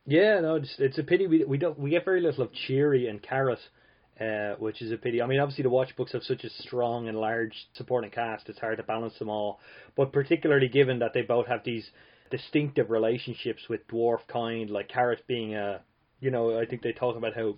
Yeah, 0.06 0.40
no, 0.40 0.56
it's, 0.56 0.76
it's 0.80 0.98
a 0.98 1.04
pity 1.04 1.28
we 1.28 1.44
we 1.44 1.58
don't 1.58 1.78
we 1.78 1.90
get 1.90 2.06
very 2.06 2.22
little 2.22 2.44
of 2.44 2.54
Cheery 2.54 3.08
and 3.08 3.22
Carrot, 3.22 3.60
uh, 4.22 4.56
which 4.58 4.82
is 4.82 4.92
a 4.92 4.98
pity. 4.98 5.22
I 5.22 5.28
mean, 5.28 5.40
obviously 5.40 5.64
the 5.64 5.70
watch 5.70 5.96
books 5.98 6.14
have 6.14 6.24
such 6.24 6.46
a 6.46 6.50
strong 6.50 7.10
and 7.10 7.18
large 7.18 7.54
supporting 7.74 8.12
cast; 8.12 8.48
it's 8.48 8.60
hard 8.60 8.78
to 8.78 8.84
balance 8.84 9.20
them 9.20 9.30
all. 9.30 9.60
But 9.98 10.14
particularly 10.14 10.70
given 10.70 11.00
that 11.00 11.12
they 11.14 11.24
both 11.24 11.48
have 11.48 11.64
these 11.66 11.90
distinctive 12.32 12.90
relationships 12.90 13.64
with 13.70 13.88
dwarf 13.88 14.20
kind, 14.32 14.70
like 14.70 14.88
Carrot 14.88 15.24
being 15.28 15.56
a, 15.56 15.82
you 16.20 16.32
know, 16.32 16.58
I 16.58 16.66
think 16.66 16.82
they 16.82 16.94
talk 16.94 17.18
about 17.18 17.36
how 17.36 17.56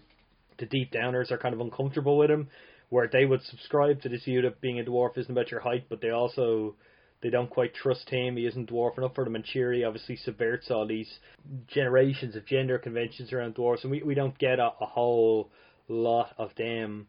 the 0.58 0.66
deep 0.66 0.92
downers 0.92 1.32
are 1.32 1.38
kind 1.38 1.54
of 1.54 1.62
uncomfortable 1.62 2.18
with 2.18 2.32
him, 2.32 2.50
where 2.90 3.08
they 3.08 3.26
would 3.26 3.44
subscribe 3.44 4.02
to 4.02 4.10
this 4.10 4.24
view 4.24 4.42
that 4.42 4.60
being 4.62 4.80
a 4.80 4.84
dwarf 4.84 5.18
isn't 5.18 5.32
about 5.32 5.52
your 5.52 5.60
height, 5.60 5.86
but 5.88 6.02
they 6.02 6.10
also 6.10 6.76
they 7.22 7.30
don't 7.30 7.50
quite 7.50 7.74
trust 7.74 8.10
him. 8.10 8.38
He 8.38 8.46
isn't 8.46 8.70
dwarf 8.70 8.98
enough 8.98 9.16
for 9.16 9.24
them. 9.24 9.36
And 9.36 9.44
Cheery 9.44 9.84
obviously 9.84 10.16
subverts 10.16 10.72
all 10.72 10.88
these 10.88 11.20
generations 11.68 12.36
of 12.36 12.46
gender 12.46 12.78
conventions 12.78 13.34
around 13.34 13.56
dwarves, 13.56 13.84
and 13.84 13.92
we, 13.92 14.02
we 14.04 14.16
don't 14.16 14.38
get 14.38 14.60
a, 14.60 14.72
a 14.80 14.86
whole 14.86 15.50
lot 15.88 16.34
of 16.38 16.52
them, 16.56 17.08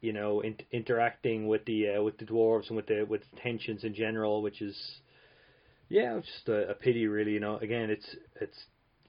you 0.00 0.12
know, 0.12 0.40
in, 0.40 0.56
interacting 0.72 1.46
with 1.46 1.64
the 1.64 1.96
uh, 1.96 2.02
with 2.02 2.18
the 2.18 2.24
dwarves 2.24 2.68
and 2.68 2.76
with 2.76 2.86
the 2.86 3.04
with 3.08 3.20
the 3.20 3.40
tensions 3.40 3.84
in 3.84 3.94
general, 3.94 4.42
which 4.42 4.60
is 4.60 4.76
yeah, 5.88 6.18
just 6.18 6.48
a, 6.48 6.70
a 6.70 6.74
pity, 6.74 7.06
really. 7.06 7.32
You 7.32 7.40
know, 7.40 7.58
again, 7.58 7.90
it's 7.90 8.16
it's 8.40 8.58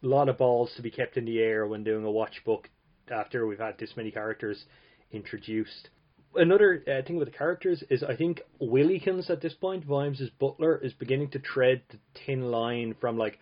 a 0.03 0.07
lot 0.07 0.30
of 0.30 0.38
balls 0.38 0.71
to 0.75 0.81
be 0.81 0.91
kept 0.91 1.17
in 1.17 1.25
the 1.25 1.39
air 1.39 1.65
when 1.65 1.84
doing 1.84 2.03
a 2.05 2.11
watch 2.11 2.43
book 2.45 2.69
after 3.09 3.47
we've 3.47 3.59
had 3.59 3.77
this 3.80 3.93
many 3.95 4.11
characters 4.11 4.65
introduced. 5.11 5.89
Another 6.35 6.84
uh, 6.88 7.05
thing 7.05 7.18
with 7.18 7.31
the 7.31 7.38
characters 7.38 7.84
is 7.89 8.03
I 8.03 8.15
think 8.15 8.41
Willikins 8.61 9.30
at 9.30 9.41
this 9.41 9.53
point, 9.53 9.85
Vimes' 9.85 10.30
butler, 10.39 10.77
is 10.77 10.93
beginning 10.93 11.30
to 11.31 11.39
tread 11.39 11.81
the 11.89 11.97
thin 12.26 12.51
line 12.51 12.95
from 12.99 13.18
like 13.18 13.39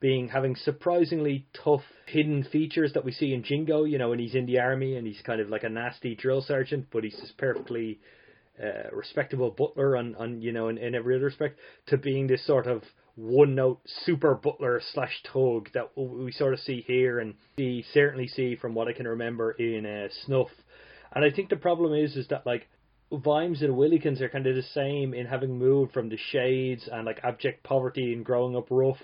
being 0.00 0.28
having 0.28 0.54
surprisingly 0.56 1.46
tough 1.64 1.82
hidden 2.06 2.44
features 2.44 2.92
that 2.92 3.04
we 3.04 3.12
see 3.12 3.32
in 3.32 3.42
Jingo, 3.42 3.84
you 3.84 3.96
know, 3.96 4.10
when 4.10 4.18
he's 4.18 4.34
in 4.34 4.46
the 4.46 4.58
army 4.58 4.96
and 4.96 5.06
he's 5.06 5.22
kind 5.22 5.40
of 5.40 5.48
like 5.48 5.64
a 5.64 5.68
nasty 5.68 6.14
drill 6.14 6.42
sergeant, 6.42 6.88
but 6.92 7.04
he's 7.04 7.16
this 7.16 7.32
perfectly 7.38 7.98
uh, 8.62 8.94
respectable 8.94 9.50
butler 9.50 9.96
on, 9.96 10.14
on 10.16 10.40
you 10.40 10.52
know 10.52 10.68
in, 10.68 10.78
in 10.78 10.94
every 10.94 11.16
other 11.16 11.24
respect, 11.24 11.58
to 11.86 11.96
being 11.96 12.26
this 12.26 12.46
sort 12.46 12.66
of 12.66 12.82
one 13.16 13.54
note 13.54 13.80
super 14.04 14.34
butler 14.34 14.80
slash 14.92 15.22
tug 15.32 15.68
that 15.72 15.90
we 15.96 16.32
sort 16.32 16.52
of 16.52 16.60
see 16.60 16.84
here 16.86 17.20
and 17.20 17.34
we 17.56 17.84
certainly 17.92 18.28
see 18.28 18.56
from 18.56 18.74
what 18.74 18.88
I 18.88 18.92
can 18.92 19.06
remember 19.06 19.52
in 19.52 19.86
uh, 19.86 20.08
Snuff. 20.24 20.48
And 21.14 21.24
I 21.24 21.30
think 21.30 21.48
the 21.48 21.56
problem 21.56 21.94
is 21.94 22.16
is 22.16 22.28
that 22.28 22.46
like 22.46 22.68
Vimes 23.12 23.62
and 23.62 23.74
Willikins 23.74 24.20
are 24.20 24.28
kind 24.28 24.46
of 24.46 24.56
the 24.56 24.62
same 24.62 25.14
in 25.14 25.26
having 25.26 25.58
moved 25.58 25.92
from 25.92 26.08
the 26.08 26.18
shades 26.30 26.88
and 26.90 27.04
like 27.04 27.20
abject 27.22 27.62
poverty 27.62 28.12
and 28.12 28.24
growing 28.24 28.56
up 28.56 28.66
rough 28.70 29.00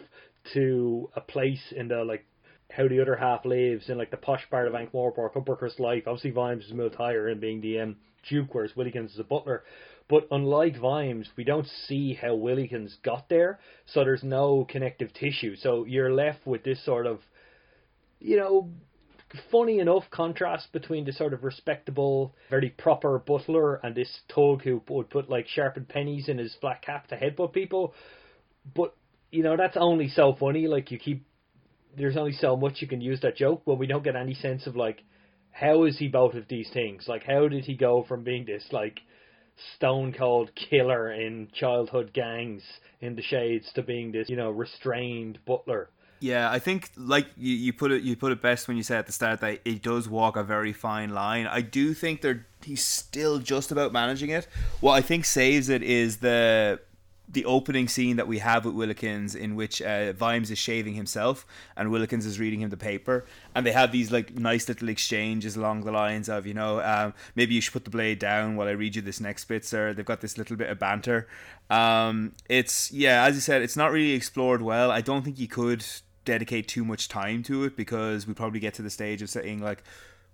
to 0.54 1.10
a 1.14 1.20
place 1.20 1.72
in 1.76 1.88
the 1.88 2.02
like 2.04 2.24
how 2.70 2.88
the 2.88 3.00
other 3.00 3.16
half 3.16 3.44
lives 3.44 3.88
in 3.88 3.98
like 3.98 4.10
the 4.10 4.16
posh 4.16 4.48
part 4.50 4.68
of 4.68 4.74
Ankh-Morpork, 4.74 5.34
Uppercrust 5.34 5.78
life. 5.78 6.04
Obviously, 6.06 6.30
Vimes 6.30 6.64
is 6.64 6.72
moved 6.72 6.94
higher 6.94 7.28
in 7.28 7.40
being 7.40 7.60
the 7.60 7.80
um, 7.80 7.96
Duke, 8.28 8.54
whereas 8.54 8.72
Willikins 8.72 9.12
is 9.12 9.18
a 9.18 9.24
butler. 9.24 9.64
But 10.08 10.26
unlike 10.30 10.78
Vimes, 10.78 11.28
we 11.36 11.44
don't 11.44 11.66
see 11.88 12.14
how 12.14 12.30
Willikins 12.30 12.92
got 13.02 13.28
there, 13.28 13.60
so 13.86 14.04
there's 14.04 14.22
no 14.22 14.66
connective 14.68 15.12
tissue. 15.14 15.56
So 15.56 15.84
you're 15.84 16.12
left 16.12 16.46
with 16.46 16.64
this 16.64 16.84
sort 16.84 17.06
of, 17.06 17.20
you 18.20 18.36
know, 18.36 18.70
funny 19.50 19.78
enough 19.78 20.04
contrast 20.10 20.72
between 20.72 21.04
the 21.04 21.12
sort 21.12 21.32
of 21.32 21.44
respectable, 21.44 22.34
very 22.48 22.70
proper 22.70 23.18
butler 23.18 23.76
and 23.76 23.94
this 23.94 24.20
tug 24.28 24.62
who 24.62 24.82
would 24.88 25.10
put 25.10 25.30
like 25.30 25.46
sharpened 25.46 25.88
pennies 25.88 26.28
in 26.28 26.38
his 26.38 26.56
black 26.60 26.82
cap 26.82 27.06
to 27.08 27.16
headbutt 27.16 27.52
people. 27.52 27.94
But 28.74 28.94
you 29.30 29.42
know 29.42 29.56
that's 29.56 29.76
only 29.76 30.08
so 30.08 30.34
funny. 30.38 30.66
Like 30.66 30.90
you 30.90 30.98
keep 30.98 31.24
there's 31.96 32.16
only 32.16 32.32
so 32.32 32.56
much 32.56 32.80
you 32.80 32.88
can 32.88 33.00
use 33.00 33.20
that 33.20 33.36
joke, 33.36 33.62
but 33.64 33.78
we 33.78 33.86
don't 33.86 34.04
get 34.04 34.16
any 34.16 34.34
sense 34.34 34.66
of 34.66 34.76
like 34.76 35.02
how 35.52 35.84
is 35.84 35.98
he 35.98 36.08
both 36.08 36.34
of 36.34 36.48
these 36.48 36.70
things? 36.72 37.06
Like 37.08 37.24
how 37.24 37.48
did 37.48 37.64
he 37.64 37.76
go 37.76 38.04
from 38.08 38.24
being 38.24 38.44
this 38.44 38.64
like 38.72 39.00
stone 39.76 40.12
cold 40.12 40.50
killer 40.54 41.12
in 41.12 41.48
childhood 41.52 42.12
gangs 42.14 42.62
in 43.00 43.14
the 43.14 43.22
shades 43.22 43.70
to 43.74 43.82
being 43.82 44.12
this 44.12 44.28
you 44.28 44.36
know 44.36 44.50
restrained 44.50 45.38
butler? 45.46 45.88
Yeah, 46.20 46.50
I 46.50 46.58
think 46.58 46.90
like 46.96 47.28
you, 47.38 47.54
you 47.54 47.72
put 47.72 47.90
it 47.92 48.02
you 48.02 48.14
put 48.14 48.30
it 48.30 48.42
best 48.42 48.68
when 48.68 48.76
you 48.76 48.82
said 48.82 48.98
at 48.98 49.06
the 49.06 49.12
start 49.12 49.40
that 49.40 49.60
it 49.64 49.82
does 49.82 50.08
walk 50.08 50.36
a 50.36 50.44
very 50.44 50.74
fine 50.74 51.10
line. 51.10 51.46
I 51.46 51.62
do 51.62 51.94
think 51.94 52.20
they're 52.20 52.46
he's 52.62 52.86
still 52.86 53.38
just 53.38 53.72
about 53.72 53.92
managing 53.92 54.28
it. 54.28 54.46
What 54.80 54.92
I 54.92 55.00
think 55.00 55.24
saves 55.24 55.70
it 55.70 55.82
is 55.82 56.18
the 56.18 56.80
the 57.32 57.44
opening 57.44 57.86
scene 57.86 58.16
that 58.16 58.26
we 58.26 58.38
have 58.38 58.64
with 58.64 58.74
Willikins, 58.74 59.36
in 59.36 59.54
which 59.54 59.80
uh, 59.80 60.12
Vimes 60.12 60.50
is 60.50 60.58
shaving 60.58 60.94
himself 60.94 61.46
and 61.76 61.90
Willikins 61.90 62.26
is 62.26 62.40
reading 62.40 62.60
him 62.60 62.70
the 62.70 62.76
paper, 62.76 63.24
and 63.54 63.64
they 63.64 63.72
have 63.72 63.92
these 63.92 64.10
like 64.10 64.34
nice 64.34 64.68
little 64.68 64.88
exchanges 64.88 65.56
along 65.56 65.84
the 65.84 65.92
lines 65.92 66.28
of, 66.28 66.46
you 66.46 66.54
know, 66.54 66.80
um, 66.80 67.14
maybe 67.36 67.54
you 67.54 67.60
should 67.60 67.72
put 67.72 67.84
the 67.84 67.90
blade 67.90 68.18
down 68.18 68.56
while 68.56 68.66
I 68.66 68.72
read 68.72 68.96
you 68.96 69.02
this 69.02 69.20
next 69.20 69.44
bit, 69.44 69.64
sir. 69.64 69.94
They've 69.94 70.04
got 70.04 70.20
this 70.20 70.38
little 70.38 70.56
bit 70.56 70.70
of 70.70 70.78
banter. 70.78 71.28
Um, 71.70 72.32
it's 72.48 72.90
yeah, 72.90 73.24
as 73.24 73.36
you 73.36 73.40
said, 73.40 73.62
it's 73.62 73.76
not 73.76 73.92
really 73.92 74.12
explored 74.12 74.60
well. 74.60 74.90
I 74.90 75.00
don't 75.00 75.22
think 75.22 75.38
you 75.38 75.48
could 75.48 75.84
dedicate 76.24 76.68
too 76.68 76.84
much 76.84 77.08
time 77.08 77.42
to 77.44 77.64
it 77.64 77.76
because 77.76 78.26
we 78.26 78.34
probably 78.34 78.60
get 78.60 78.74
to 78.74 78.82
the 78.82 78.90
stage 78.90 79.22
of 79.22 79.30
saying 79.30 79.62
like 79.62 79.82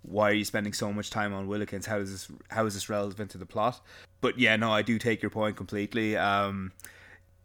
why 0.03 0.29
are 0.29 0.33
you 0.33 0.45
spending 0.45 0.73
so 0.73 0.93
much 0.93 1.09
time 1.09 1.33
on 1.33 1.47
Willikins? 1.47 1.85
How 1.85 1.97
is 1.97 2.11
this 2.11 2.37
how 2.49 2.65
is 2.65 2.73
this 2.73 2.89
relevant 2.89 3.31
to 3.31 3.37
the 3.37 3.45
plot? 3.45 3.81
But 4.21 4.39
yeah, 4.39 4.55
no, 4.55 4.71
I 4.71 4.81
do 4.81 4.97
take 4.97 5.21
your 5.21 5.29
point 5.29 5.57
completely. 5.57 6.15
Um, 6.15 6.71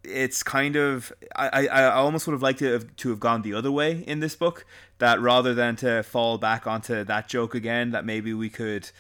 it's 0.05 0.43
kind 0.43 0.77
of 0.77 1.13
I, 1.35 1.49
I, 1.49 1.67
I 1.67 1.93
almost 1.93 2.27
would 2.27 2.33
have 2.33 2.43
liked 2.43 2.61
to 2.61 2.73
have, 2.73 2.97
to 2.97 3.11
have 3.11 3.21
gone 3.21 3.43
the 3.43 3.55
other 3.55 3.73
way 3.73 4.05
in 4.07 4.21
this 4.21 4.37
book. 4.37 4.65
That 4.99 5.21
rather 5.21 5.55
than 5.55 5.77
to 5.77 6.03
fall 6.03 6.39
back 6.39 6.67
onto 6.67 7.05
that 7.05 7.29
joke 7.29 7.55
again, 7.55 7.91
that 7.91 8.05
maybe 8.05 8.33
we 8.33 8.49
could 8.49 8.91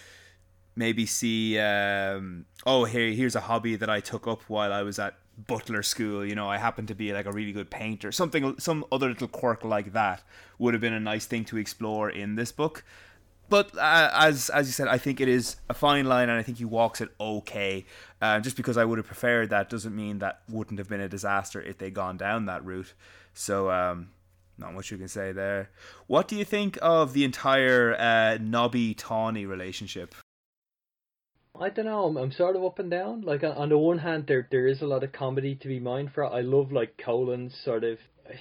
maybe 0.74 1.06
see 1.06 1.59
um, 1.59 2.47
oh 2.66 2.85
here 2.85 3.12
here's 3.12 3.36
a 3.36 3.43
hobby 3.43 3.77
that 3.77 3.90
I 3.90 4.01
took 4.01 4.27
up 4.27 4.43
while 4.48 4.73
I 4.73 4.82
was 4.82 4.98
at 4.98 5.16
butler 5.46 5.82
school 5.82 6.24
you 6.24 6.34
know 6.34 6.48
i 6.48 6.59
happen 6.59 6.86
to 6.86 6.94
be 6.94 7.12
like 7.12 7.26
a 7.26 7.32
really 7.32 7.52
good 7.52 7.70
painter 7.70 8.12
something 8.12 8.59
some 8.59 8.84
other 8.92 9.09
little 9.09 9.28
quirk 9.28 9.64
like 9.64 9.92
that 9.92 10.22
would 10.59 10.74
have 10.74 10.80
been 10.80 10.92
a 10.92 11.00
nice 11.00 11.26
thing 11.26 11.44
to 11.44 11.56
explore 11.56 12.10
in 12.10 12.34
this 12.34 12.52
book 12.52 12.84
but 13.52 13.76
uh, 13.76 14.10
as 14.14 14.48
as 14.48 14.66
you 14.66 14.72
said, 14.72 14.88
I 14.88 14.96
think 14.96 15.20
it 15.20 15.28
is 15.28 15.56
a 15.68 15.74
fine 15.74 16.06
line, 16.06 16.30
and 16.30 16.38
I 16.38 16.42
think 16.42 16.56
he 16.56 16.64
walks 16.64 17.02
it 17.02 17.10
okay. 17.20 17.84
Uh, 18.18 18.40
just 18.40 18.56
because 18.56 18.78
I 18.78 18.86
would 18.86 18.96
have 18.96 19.06
preferred 19.06 19.50
that 19.50 19.68
doesn't 19.68 19.94
mean 19.94 20.20
that 20.20 20.40
wouldn't 20.48 20.78
have 20.78 20.88
been 20.88 21.02
a 21.02 21.09
disaster 21.09 21.60
if 21.60 21.76
they 21.76 21.90
gone 21.90 22.16
down 22.16 22.46
that 22.46 22.64
route. 22.64 22.94
So, 23.34 23.70
um, 23.70 24.09
not 24.56 24.72
much 24.72 24.90
you 24.90 24.96
can 24.96 25.09
say 25.09 25.32
there. 25.32 25.68
What 26.06 26.28
do 26.28 26.36
you 26.36 26.46
think 26.46 26.78
of 26.80 27.12
the 27.12 27.24
entire 27.24 27.94
uh, 27.98 28.38
Nobby 28.40 28.94
Tawneee 28.94 29.46
relationship? 29.46 30.14
I 31.62 31.70
don't 31.70 31.84
know. 31.84 32.06
I'm, 32.06 32.16
I'm 32.16 32.32
sort 32.32 32.56
of 32.56 32.64
up 32.64 32.80
and 32.80 32.90
down. 32.90 33.20
Like 33.20 33.44
on 33.44 33.68
the 33.68 33.78
one 33.78 33.98
hand, 33.98 34.24
there 34.26 34.48
there 34.51 34.66
is 34.66 34.82
a 34.82 34.86
lot 34.86 35.05
of 35.05 35.12
comedy 35.12 35.55
to 35.55 35.68
be 35.68 35.78
mined 35.78 36.12
for. 36.12 36.24
I 36.24 36.40
love 36.40 36.72
like 36.72 36.98
Colon's 36.98 37.56
sort 37.64 37.84
of 37.84 37.98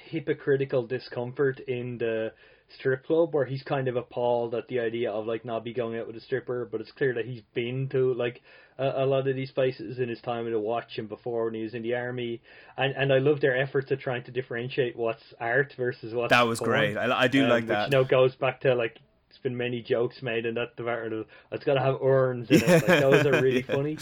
hypocritical 0.09 0.87
discomfort 0.87 1.59
in 1.59 1.99
the 1.99 2.33
strip 2.79 3.05
club 3.05 3.33
where 3.33 3.45
he's 3.45 3.63
kind 3.63 3.87
of 3.87 3.95
appalled 3.95 4.55
at 4.55 4.67
the 4.69 4.79
idea 4.79 5.11
of 5.11 5.27
like 5.27 5.45
Nobby 5.45 5.73
going 5.73 5.99
out 5.99 6.07
with 6.07 6.15
a 6.15 6.21
stripper, 6.21 6.67
but 6.71 6.81
it's 6.81 6.91
clear 6.91 7.13
that 7.13 7.25
he's 7.25 7.41
been 7.53 7.89
to 7.89 8.13
like 8.13 8.41
a, 8.79 9.03
a 9.03 9.05
lot 9.05 9.27
of 9.27 9.35
these 9.35 9.51
places 9.51 9.99
in 9.99 10.09
his 10.09 10.21
time 10.21 10.47
in 10.47 10.53
the 10.53 10.59
watch 10.59 10.97
and 10.97 11.09
before 11.09 11.45
when 11.45 11.53
he 11.53 11.63
was 11.63 11.73
in 11.73 11.83
the 11.83 11.93
army. 11.93 12.41
And 12.75 12.95
and 12.95 13.13
I 13.13 13.19
love 13.19 13.39
their 13.39 13.55
efforts 13.55 13.91
at 13.91 13.99
trying 13.99 14.23
to 14.23 14.31
differentiate 14.31 14.95
what's 14.95 15.23
art 15.39 15.73
versus 15.77 16.13
what's 16.13 16.31
that 16.31 16.47
was 16.47 16.59
porn. 16.59 16.71
great. 16.71 16.97
I, 16.97 17.23
I 17.23 17.27
do 17.27 17.43
um, 17.43 17.49
like 17.49 17.63
which, 17.63 17.69
that. 17.69 17.91
You 17.91 17.97
know, 17.97 18.03
goes 18.03 18.33
back 18.35 18.61
to 18.61 18.73
like 18.73 18.99
it's 19.31 19.39
been 19.39 19.55
many 19.55 19.81
jokes 19.81 20.21
made 20.21 20.45
in 20.45 20.55
that 20.55 20.75
department. 20.75 21.25
It's 21.53 21.63
got 21.63 21.75
to 21.75 21.79
have 21.79 22.01
urns 22.01 22.49
in 22.49 22.57
it. 22.57 22.87
Like, 22.87 22.99
those 22.99 23.25
are 23.25 23.41
really 23.41 23.65
yeah. 23.67 23.75
funny. 23.75 23.97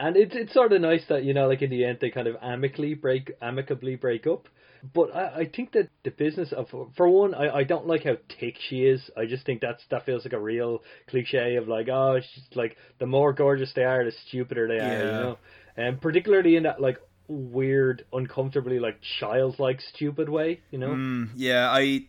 And 0.00 0.16
it's 0.16 0.34
it's 0.34 0.52
sort 0.52 0.72
of 0.72 0.80
nice 0.80 1.04
that 1.08 1.22
you 1.22 1.32
know, 1.32 1.46
like 1.46 1.62
in 1.62 1.70
the 1.70 1.84
end, 1.84 1.98
they 2.00 2.10
kind 2.10 2.26
of 2.26 2.34
amicably 2.42 2.94
break 2.94 3.30
amicably 3.40 3.94
break 3.94 4.26
up. 4.26 4.48
But 4.92 5.14
I, 5.14 5.42
I 5.42 5.44
think 5.54 5.72
that 5.72 5.90
the 6.02 6.10
business 6.10 6.52
of 6.52 6.66
for 6.96 7.08
one, 7.08 7.34
I, 7.34 7.58
I 7.58 7.62
don't 7.62 7.86
like 7.86 8.02
how 8.02 8.16
thick 8.40 8.56
she 8.68 8.82
is. 8.82 9.00
I 9.16 9.26
just 9.26 9.46
think 9.46 9.60
that's 9.60 9.84
that 9.90 10.04
feels 10.04 10.24
like 10.24 10.32
a 10.32 10.40
real 10.40 10.82
cliche 11.08 11.54
of 11.54 11.68
like, 11.68 11.88
oh, 11.88 12.18
she's 12.20 12.44
like 12.56 12.76
the 12.98 13.06
more 13.06 13.32
gorgeous 13.32 13.72
they 13.76 13.84
are, 13.84 14.04
the 14.04 14.12
stupider 14.26 14.66
they 14.66 14.80
are, 14.80 14.98
you 14.98 15.04
know. 15.04 15.38
And 15.76 16.00
particularly 16.00 16.56
in 16.56 16.64
that 16.64 16.80
like 16.80 16.98
weird, 17.28 18.04
uncomfortably 18.12 18.80
like 18.80 18.98
childlike 19.20 19.80
stupid 19.94 20.28
way, 20.28 20.62
you 20.72 20.78
know. 20.78 20.90
Mm, 20.90 21.30
yeah, 21.36 21.70
I 21.70 22.06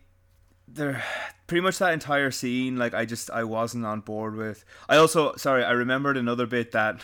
there 0.74 1.02
pretty 1.46 1.60
much 1.60 1.78
that 1.78 1.92
entire 1.92 2.30
scene 2.30 2.76
like 2.76 2.94
i 2.94 3.04
just 3.04 3.30
i 3.30 3.44
wasn't 3.44 3.84
on 3.84 4.00
board 4.00 4.34
with 4.34 4.64
i 4.88 4.96
also 4.96 5.34
sorry 5.36 5.62
i 5.62 5.70
remembered 5.70 6.16
another 6.16 6.46
bit 6.46 6.72
that 6.72 7.00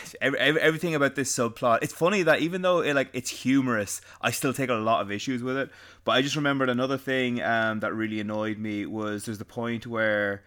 everything 0.20 0.94
about 0.94 1.14
this 1.14 1.34
subplot. 1.34 1.80
It's 1.82 1.92
funny 1.92 2.22
that 2.22 2.40
even 2.40 2.62
though 2.62 2.80
it, 2.80 2.94
like 2.94 3.10
it's 3.12 3.30
humorous, 3.30 4.00
I 4.20 4.30
still 4.30 4.52
take 4.52 4.70
a 4.70 4.74
lot 4.74 5.02
of 5.02 5.10
issues 5.10 5.42
with 5.42 5.56
it. 5.56 5.70
But 6.04 6.12
I 6.12 6.22
just 6.22 6.36
remembered 6.36 6.68
another 6.68 6.98
thing 6.98 7.42
um, 7.42 7.80
that 7.80 7.94
really 7.94 8.20
annoyed 8.20 8.58
me 8.58 8.86
was 8.86 9.24
there's 9.24 9.38
the 9.38 9.44
point 9.44 9.86
where 9.86 10.42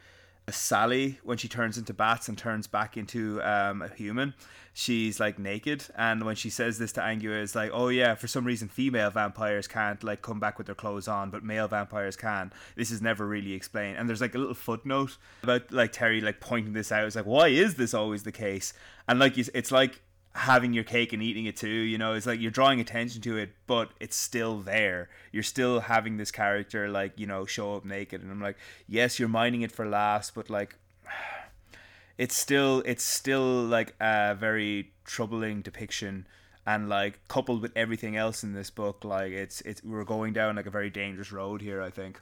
Sally, 0.50 1.20
when 1.24 1.38
she 1.38 1.48
turns 1.48 1.78
into 1.78 1.94
bats 1.94 2.28
and 2.28 2.38
turns 2.38 2.68
back 2.68 2.98
into 2.98 3.42
um, 3.42 3.82
a 3.82 3.88
human, 3.88 4.36
she's 4.74 5.20
like 5.20 5.40
naked. 5.40 5.86
And 5.98 6.24
when 6.24 6.36
she 6.36 6.50
says 6.50 6.78
this 6.78 6.92
to 6.94 7.02
Angua, 7.02 7.42
it's 7.42 7.56
like, 7.56 7.72
oh 7.74 7.88
yeah, 7.88 8.14
for 8.14 8.28
some 8.28 8.46
reason 8.46 8.68
female 8.68 9.10
vampires 9.10 9.68
can't 9.68 10.04
like 10.04 10.22
come 10.22 10.40
back 10.40 10.58
with 10.58 10.68
their 10.68 10.76
clothes 10.76 11.08
on, 11.08 11.32
but 11.32 11.44
male 11.44 11.68
vampires 11.68 12.16
can. 12.16 12.54
This 12.76 12.92
is 12.92 13.02
never 13.02 13.26
really 13.26 13.54
explained. 13.54 13.98
And 13.98 14.08
there's 14.08 14.22
like 14.22 14.36
a 14.36 14.38
little 14.38 14.54
footnote 14.54 15.18
about 15.42 15.72
like 15.72 15.92
Terry 15.92 16.22
like 16.22 16.40
pointing 16.40 16.74
this 16.74 16.92
out. 16.92 17.06
It's 17.06 17.16
like, 17.16 17.26
why 17.26 17.48
is 17.48 17.76
this 17.76 17.94
always 17.94 18.24
the 18.24 18.32
case? 18.32 18.74
And 19.08 19.18
like 19.18 19.38
it's 19.38 19.72
like 19.72 20.02
having 20.36 20.74
your 20.74 20.84
cake 20.84 21.14
and 21.14 21.24
eating 21.24 21.45
it 21.45 21.56
too. 21.56 21.68
You 21.68 21.98
know, 21.98 22.14
it's 22.14 22.26
like 22.26 22.40
you're 22.40 22.52
drawing 22.52 22.80
attention 22.80 23.22
to 23.22 23.38
it, 23.38 23.52
but 23.68 23.91
it's 23.99 24.18
still 24.18 24.60
there. 24.60 25.10
You're 25.32 25.44
still 25.44 25.80
having 25.80 26.18
this 26.18 26.30
character 26.30 26.90
like 26.90 27.14
you 27.18 27.26
know 27.26 27.45
show 27.45 27.76
up 27.76 27.86
naked, 27.86 28.22
and 28.22 28.32
I'm 28.32 28.41
like, 28.41 28.57
yes, 28.88 29.18
you're 29.18 29.30
mining 29.30 29.62
it 29.62 29.72
for 29.72 29.88
laughs, 29.88 30.32
but 30.32 30.49
like, 30.49 30.78
it's 32.18 32.36
still 32.36 32.84
it's 32.86 33.03
still 33.03 33.64
like 33.64 33.95
a 33.99 34.36
very 34.36 34.94
troubling 35.06 35.62
depiction. 35.62 36.28
And 36.68 36.90
like 36.90 37.20
coupled 37.28 37.62
with 37.62 37.72
everything 37.76 38.18
else 38.18 38.44
in 38.44 38.53
this 38.53 38.72
book, 38.72 39.06
like 39.06 39.32
it's 39.32 39.62
it's 39.62 39.84
we're 39.84 40.03
going 40.03 40.34
down 40.34 40.56
like 40.56 40.66
a 40.66 40.72
very 40.72 40.90
dangerous 40.90 41.32
road 41.32 41.62
here. 41.62 41.80
I 41.80 41.91
think. 41.91 42.20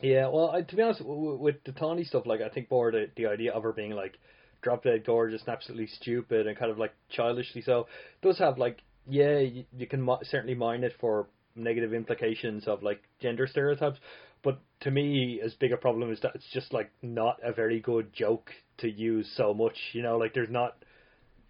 Yeah, 0.00 0.28
well, 0.28 0.52
I, 0.52 0.62
to 0.62 0.76
be 0.76 0.82
honest, 0.82 1.00
with 1.04 1.64
the 1.64 1.72
Tawneee 1.72 2.06
stuff, 2.06 2.24
like 2.24 2.40
I 2.40 2.48
think 2.50 2.70
more 2.70 2.92
the 2.92 3.10
the 3.16 3.26
idea 3.26 3.52
of 3.52 3.64
her 3.64 3.72
being 3.72 3.96
like 3.96 4.20
drop 4.62 4.84
dead 4.84 5.04
gorgeous 5.04 5.40
and 5.46 5.50
absolutely 5.50 5.86
stupid 5.86 6.46
and 6.46 6.58
kind 6.58 6.70
of 6.70 6.78
like 6.78 6.94
childishly 7.10 7.62
so. 7.62 7.86
Does 8.22 8.38
have 8.38 8.58
like 8.58 8.82
yeah, 9.08 9.38
you, 9.38 9.64
you 9.76 9.86
can 9.86 10.02
mo- 10.02 10.20
certainly 10.22 10.54
mine 10.54 10.84
it 10.84 10.92
for 11.00 11.28
negative 11.56 11.92
implications 11.92 12.66
of 12.68 12.82
like 12.82 13.02
gender 13.20 13.46
stereotypes. 13.46 13.98
But 14.42 14.60
to 14.80 14.90
me, 14.90 15.40
as 15.44 15.54
big 15.54 15.72
a 15.72 15.76
problem 15.76 16.12
is 16.12 16.20
that 16.20 16.34
it's 16.34 16.48
just 16.52 16.72
like 16.72 16.90
not 17.02 17.38
a 17.42 17.52
very 17.52 17.80
good 17.80 18.12
joke 18.12 18.50
to 18.78 18.88
use 18.88 19.28
so 19.36 19.52
much. 19.52 19.76
You 19.92 20.02
know, 20.02 20.16
like 20.16 20.34
there's 20.34 20.50
not, 20.50 20.76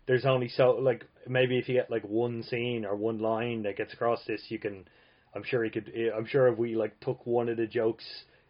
there's 0.06 0.24
only 0.24 0.48
so 0.48 0.78
like 0.80 1.04
maybe 1.26 1.58
if 1.58 1.68
you 1.68 1.74
get 1.74 1.90
like 1.90 2.04
one 2.04 2.42
scene 2.44 2.84
or 2.86 2.96
one 2.96 3.18
line 3.18 3.64
that 3.64 3.76
gets 3.76 3.92
across 3.92 4.20
this, 4.26 4.42
you 4.48 4.58
can. 4.58 4.86
I'm 5.34 5.44
sure 5.44 5.62
he 5.62 5.70
could. 5.70 5.92
Eh, 5.94 6.08
I'm 6.16 6.26
sure 6.26 6.48
if 6.48 6.58
we 6.58 6.74
like 6.74 6.98
took 7.00 7.26
one 7.26 7.50
of 7.50 7.58
the 7.58 7.66
jokes 7.66 8.04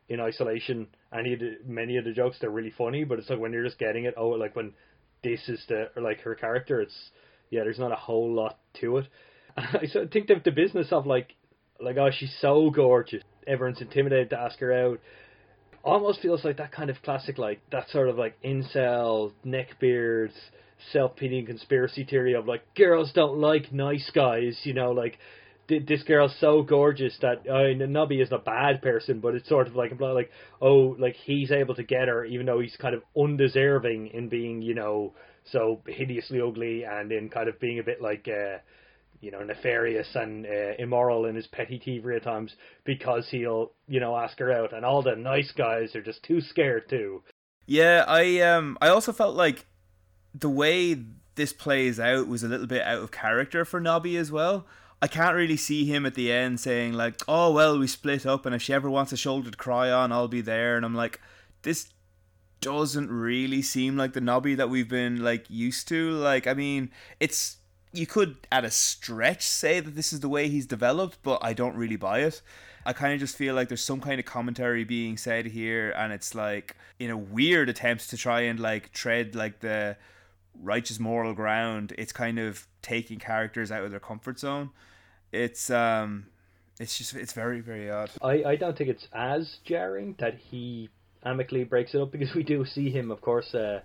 in 0.09 0.20
isolation, 0.20 0.86
any 1.16 1.35
of 1.35 1.40
the 1.40 1.59
many 1.66 1.97
of 1.97 2.05
the 2.05 2.12
jokes 2.12 2.39
they're 2.40 2.51
really 2.51 2.72
funny, 2.76 3.05
but 3.05 3.18
it's 3.18 3.28
like 3.28 3.39
when 3.39 3.52
you're 3.52 3.64
just 3.64 3.78
getting 3.78 4.05
it. 4.05 4.14
Oh, 4.16 4.28
like 4.28 4.56
when 4.56 4.72
this 5.22 5.40
is 5.48 5.62
the 5.68 5.90
or 5.97 6.02
like 6.02 6.20
her 6.20 6.35
character, 6.35 6.80
it's 6.80 7.10
yeah. 7.51 7.62
There's 7.64 7.78
not 7.78 7.93
a 7.93 7.97
whole 7.97 8.32
lot 8.32 8.59
to 8.80 8.98
it. 8.98 9.06
I 9.56 9.86
think 10.12 10.28
that 10.28 10.44
the 10.44 10.51
business 10.51 10.89
of 10.93 11.06
like 11.06 11.35
like 11.80 11.97
oh 11.97 12.10
she's 12.10 12.35
so 12.40 12.70
gorgeous, 12.70 13.22
everyone's 13.47 13.80
intimidated 13.80 14.30
to 14.30 14.40
ask 14.40 14.59
her 14.60 14.72
out. 14.72 15.01
Almost 15.85 16.20
feels 16.20 16.44
like 16.44 16.56
that 16.56 16.72
kind 16.72 16.90
of 16.90 17.01
classic 17.02 17.39
like 17.39 17.60
that 17.70 17.89
sort 17.90 18.09
of 18.09 18.16
like 18.16 18.40
incel 18.43 19.32
neckbeards 19.44 20.32
self 20.93 21.16
pitying 21.16 21.47
conspiracy 21.47 22.05
theory 22.05 22.35
of 22.35 22.47
like 22.47 22.62
girls 22.74 23.12
don't 23.14 23.39
like 23.39 23.72
nice 23.72 24.10
guys, 24.14 24.59
you 24.64 24.74
know, 24.74 24.93
like 24.93 25.18
this 25.69 26.03
girl's 26.05 26.35
so 26.40 26.62
gorgeous 26.62 27.16
that 27.20 27.49
uh, 27.49 27.86
Nobby 27.86 28.20
is 28.20 28.32
a 28.32 28.39
bad 28.39 28.81
person, 28.82 29.20
but 29.20 29.35
it's 29.35 29.49
sort 29.49 29.66
of 29.66 29.77
like 29.77 29.99
like 30.01 30.31
oh 30.61 30.97
like 30.99 31.15
he's 31.24 31.51
able 31.51 31.74
to 31.74 31.82
get 31.82 32.09
her 32.09 32.24
even 32.24 32.47
though 32.47 32.61
he's 32.61 32.77
kind 32.77 32.95
of 32.95 33.03
undeserving 33.16 34.09
in 34.09 34.28
being 34.28 34.62
you 34.62 34.74
know 34.74 35.15
so 35.53 35.81
hideously 35.86 36.40
ugly 36.40 36.85
and 36.85 37.12
in 37.12 37.28
kind 37.28 37.49
of 37.49 37.61
being 37.61 37.78
a 37.78 37.82
bit 37.82 38.01
like 38.01 38.27
uh, 38.28 38.59
you 39.20 39.31
know 39.31 39.43
nefarious 39.43 40.09
and 40.15 40.47
uh, 40.47 40.74
immoral 40.78 41.27
in 41.27 41.35
his 41.35 41.47
petty 41.49 41.81
thievery 41.85 42.16
at 42.16 42.23
times 42.23 42.53
because 42.85 43.28
he'll 43.31 43.73
you 43.86 44.01
know 44.01 44.16
ask 44.16 44.39
her 44.39 44.53
out 44.53 44.73
and 44.73 44.85
all 44.85 45.03
the 45.03 45.16
nice 45.16 45.53
guys 45.53 45.95
are 45.95 46.03
just 46.03 46.23
too 46.23 46.40
scared 46.40 46.89
to. 46.89 47.23
Yeah, 47.66 48.05
I 48.09 48.40
um 48.40 48.78
I 48.81 48.89
also 48.89 49.12
felt 49.12 49.36
like 49.36 49.66
the 50.35 50.49
way 50.49 50.97
this 51.35 51.53
plays 51.53 52.01
out 52.01 52.27
was 52.27 52.43
a 52.43 52.49
little 52.49 52.66
bit 52.66 52.82
out 52.82 53.03
of 53.03 53.11
character 53.11 53.65
for 53.65 53.81
Nobby 53.81 54.16
as 54.16 54.32
well. 54.32 54.66
I 55.00 55.06
can't 55.06 55.36
really 55.36 55.56
see 55.56 55.84
him 55.84 56.04
at 56.06 56.14
the 56.14 56.32
end 56.32 56.58
saying 56.60 56.92
like, 56.94 57.22
"Oh 57.28 57.52
well, 57.52 57.78
we 57.78 57.86
split 57.86 58.26
up, 58.26 58.46
and 58.46 58.54
if 58.54 58.62
she 58.62 58.72
ever 58.72 58.90
wants 58.90 59.12
a 59.12 59.16
shoulder 59.16 59.50
to 59.50 59.56
cry 59.56 59.90
on, 59.90 60.12
I'll 60.12 60.28
be 60.28 60.40
there." 60.40 60.76
And 60.76 60.84
I'm 60.84 60.94
like, 60.94 61.20
this 61.62 61.88
doesn't 62.60 63.10
really 63.10 63.62
seem 63.62 63.96
like 63.96 64.12
the 64.12 64.20
Nobby 64.20 64.54
that 64.56 64.70
we've 64.70 64.88
been 64.88 65.22
like 65.22 65.48
used 65.48 65.88
to. 65.88 66.10
Like, 66.10 66.46
I 66.46 66.54
mean, 66.54 66.90
it's 67.20 67.58
you 67.92 68.06
could 68.06 68.36
at 68.50 68.64
a 68.64 68.70
stretch 68.70 69.42
say 69.42 69.80
that 69.80 69.94
this 69.94 70.12
is 70.12 70.20
the 70.20 70.28
way 70.28 70.48
he's 70.48 70.66
developed, 70.66 71.18
but 71.22 71.38
I 71.42 71.52
don't 71.52 71.76
really 71.76 71.96
buy 71.96 72.20
it. 72.20 72.42
I 72.84 72.92
kind 72.92 73.12
of 73.12 73.20
just 73.20 73.36
feel 73.36 73.54
like 73.54 73.68
there's 73.68 73.84
some 73.84 74.00
kind 74.00 74.18
of 74.18 74.26
commentary 74.26 74.84
being 74.84 75.16
said 75.16 75.46
here, 75.46 75.90
and 75.96 76.12
it's 76.12 76.34
like 76.34 76.76
in 76.98 77.10
a 77.10 77.16
weird 77.16 77.68
attempt 77.68 78.10
to 78.10 78.16
try 78.16 78.42
and 78.42 78.58
like 78.58 78.92
tread 78.92 79.34
like 79.34 79.60
the 79.60 79.96
righteous 80.60 80.98
moral 80.98 81.34
ground. 81.34 81.92
It's 81.98 82.12
kind 82.12 82.38
of 82.38 82.66
taking 82.82 83.18
characters 83.18 83.70
out 83.70 83.84
of 83.84 83.90
their 83.90 84.00
comfort 84.00 84.38
zone. 84.38 84.70
It's 85.32 85.70
um, 85.70 86.26
it's 86.80 86.96
just 86.96 87.14
it's 87.14 87.32
very 87.32 87.60
very 87.60 87.90
odd. 87.90 88.10
I 88.22 88.44
I 88.44 88.56
don't 88.56 88.76
think 88.76 88.90
it's 88.90 89.06
as 89.12 89.59
jarring 89.64 90.16
that 90.18 90.34
he 90.50 90.88
amicably 91.24 91.64
breaks 91.64 91.94
it 91.94 92.00
up 92.00 92.12
because 92.12 92.34
we 92.34 92.42
do 92.42 92.64
see 92.64 92.90
him, 92.90 93.10
of 93.10 93.20
course, 93.20 93.55
uh, 93.55 93.80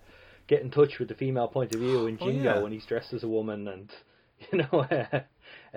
get 0.48 0.62
in 0.62 0.72
touch 0.72 1.00
with 1.00 1.08
the 1.08 1.16
female 1.16 1.48
point 1.48 1.74
of 1.74 1.82
view 1.82 2.08
in 2.08 2.18
Jingo 2.18 2.52
oh, 2.52 2.56
yeah. 2.56 2.60
when 2.62 2.72
he's 2.72 2.86
dressed 2.86 3.14
as 3.14 3.24
a 3.24 3.28
woman 3.28 3.68
and 3.68 3.90
you 4.52 4.60
know 4.60 4.80
uh, 4.92 5.20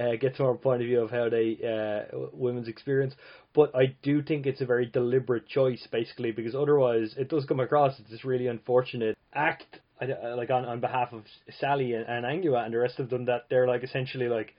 uh, 0.01 0.17
gets 0.21 0.39
more 0.39 0.57
point 0.57 0.83
of 0.83 0.87
view 0.87 1.01
of 1.01 1.11
how 1.11 1.29
they 1.29 1.59
uh, 1.65 2.17
women's 2.33 2.69
experience. 2.69 3.15
But 3.55 3.75
I 3.75 3.97
do 4.03 4.23
think 4.23 4.47
it's 4.47 4.61
a 4.61 4.67
very 4.67 4.87
deliberate 4.87 5.49
choice, 5.49 5.87
basically, 5.91 6.33
because 6.33 6.55
otherwise 6.55 7.15
it 7.17 7.29
does 7.29 7.45
come 7.47 7.61
across 7.61 7.99
as 7.99 8.11
this 8.11 8.25
really 8.25 8.47
unfortunate 8.47 9.17
act 9.35 9.81
uh, 10.01 10.37
like 10.37 10.51
on, 10.51 10.65
on 10.67 10.81
behalf 10.81 11.13
of 11.13 11.25
Sally 11.59 11.95
and, 11.95 12.05
and 12.07 12.25
Angua 12.27 12.65
and 12.65 12.75
the 12.75 12.79
rest 12.79 12.99
of 12.99 13.09
them 13.09 13.25
that 13.25 13.47
they're 13.49 13.67
like 13.67 13.83
essentially 13.83 14.29
like 14.29 14.55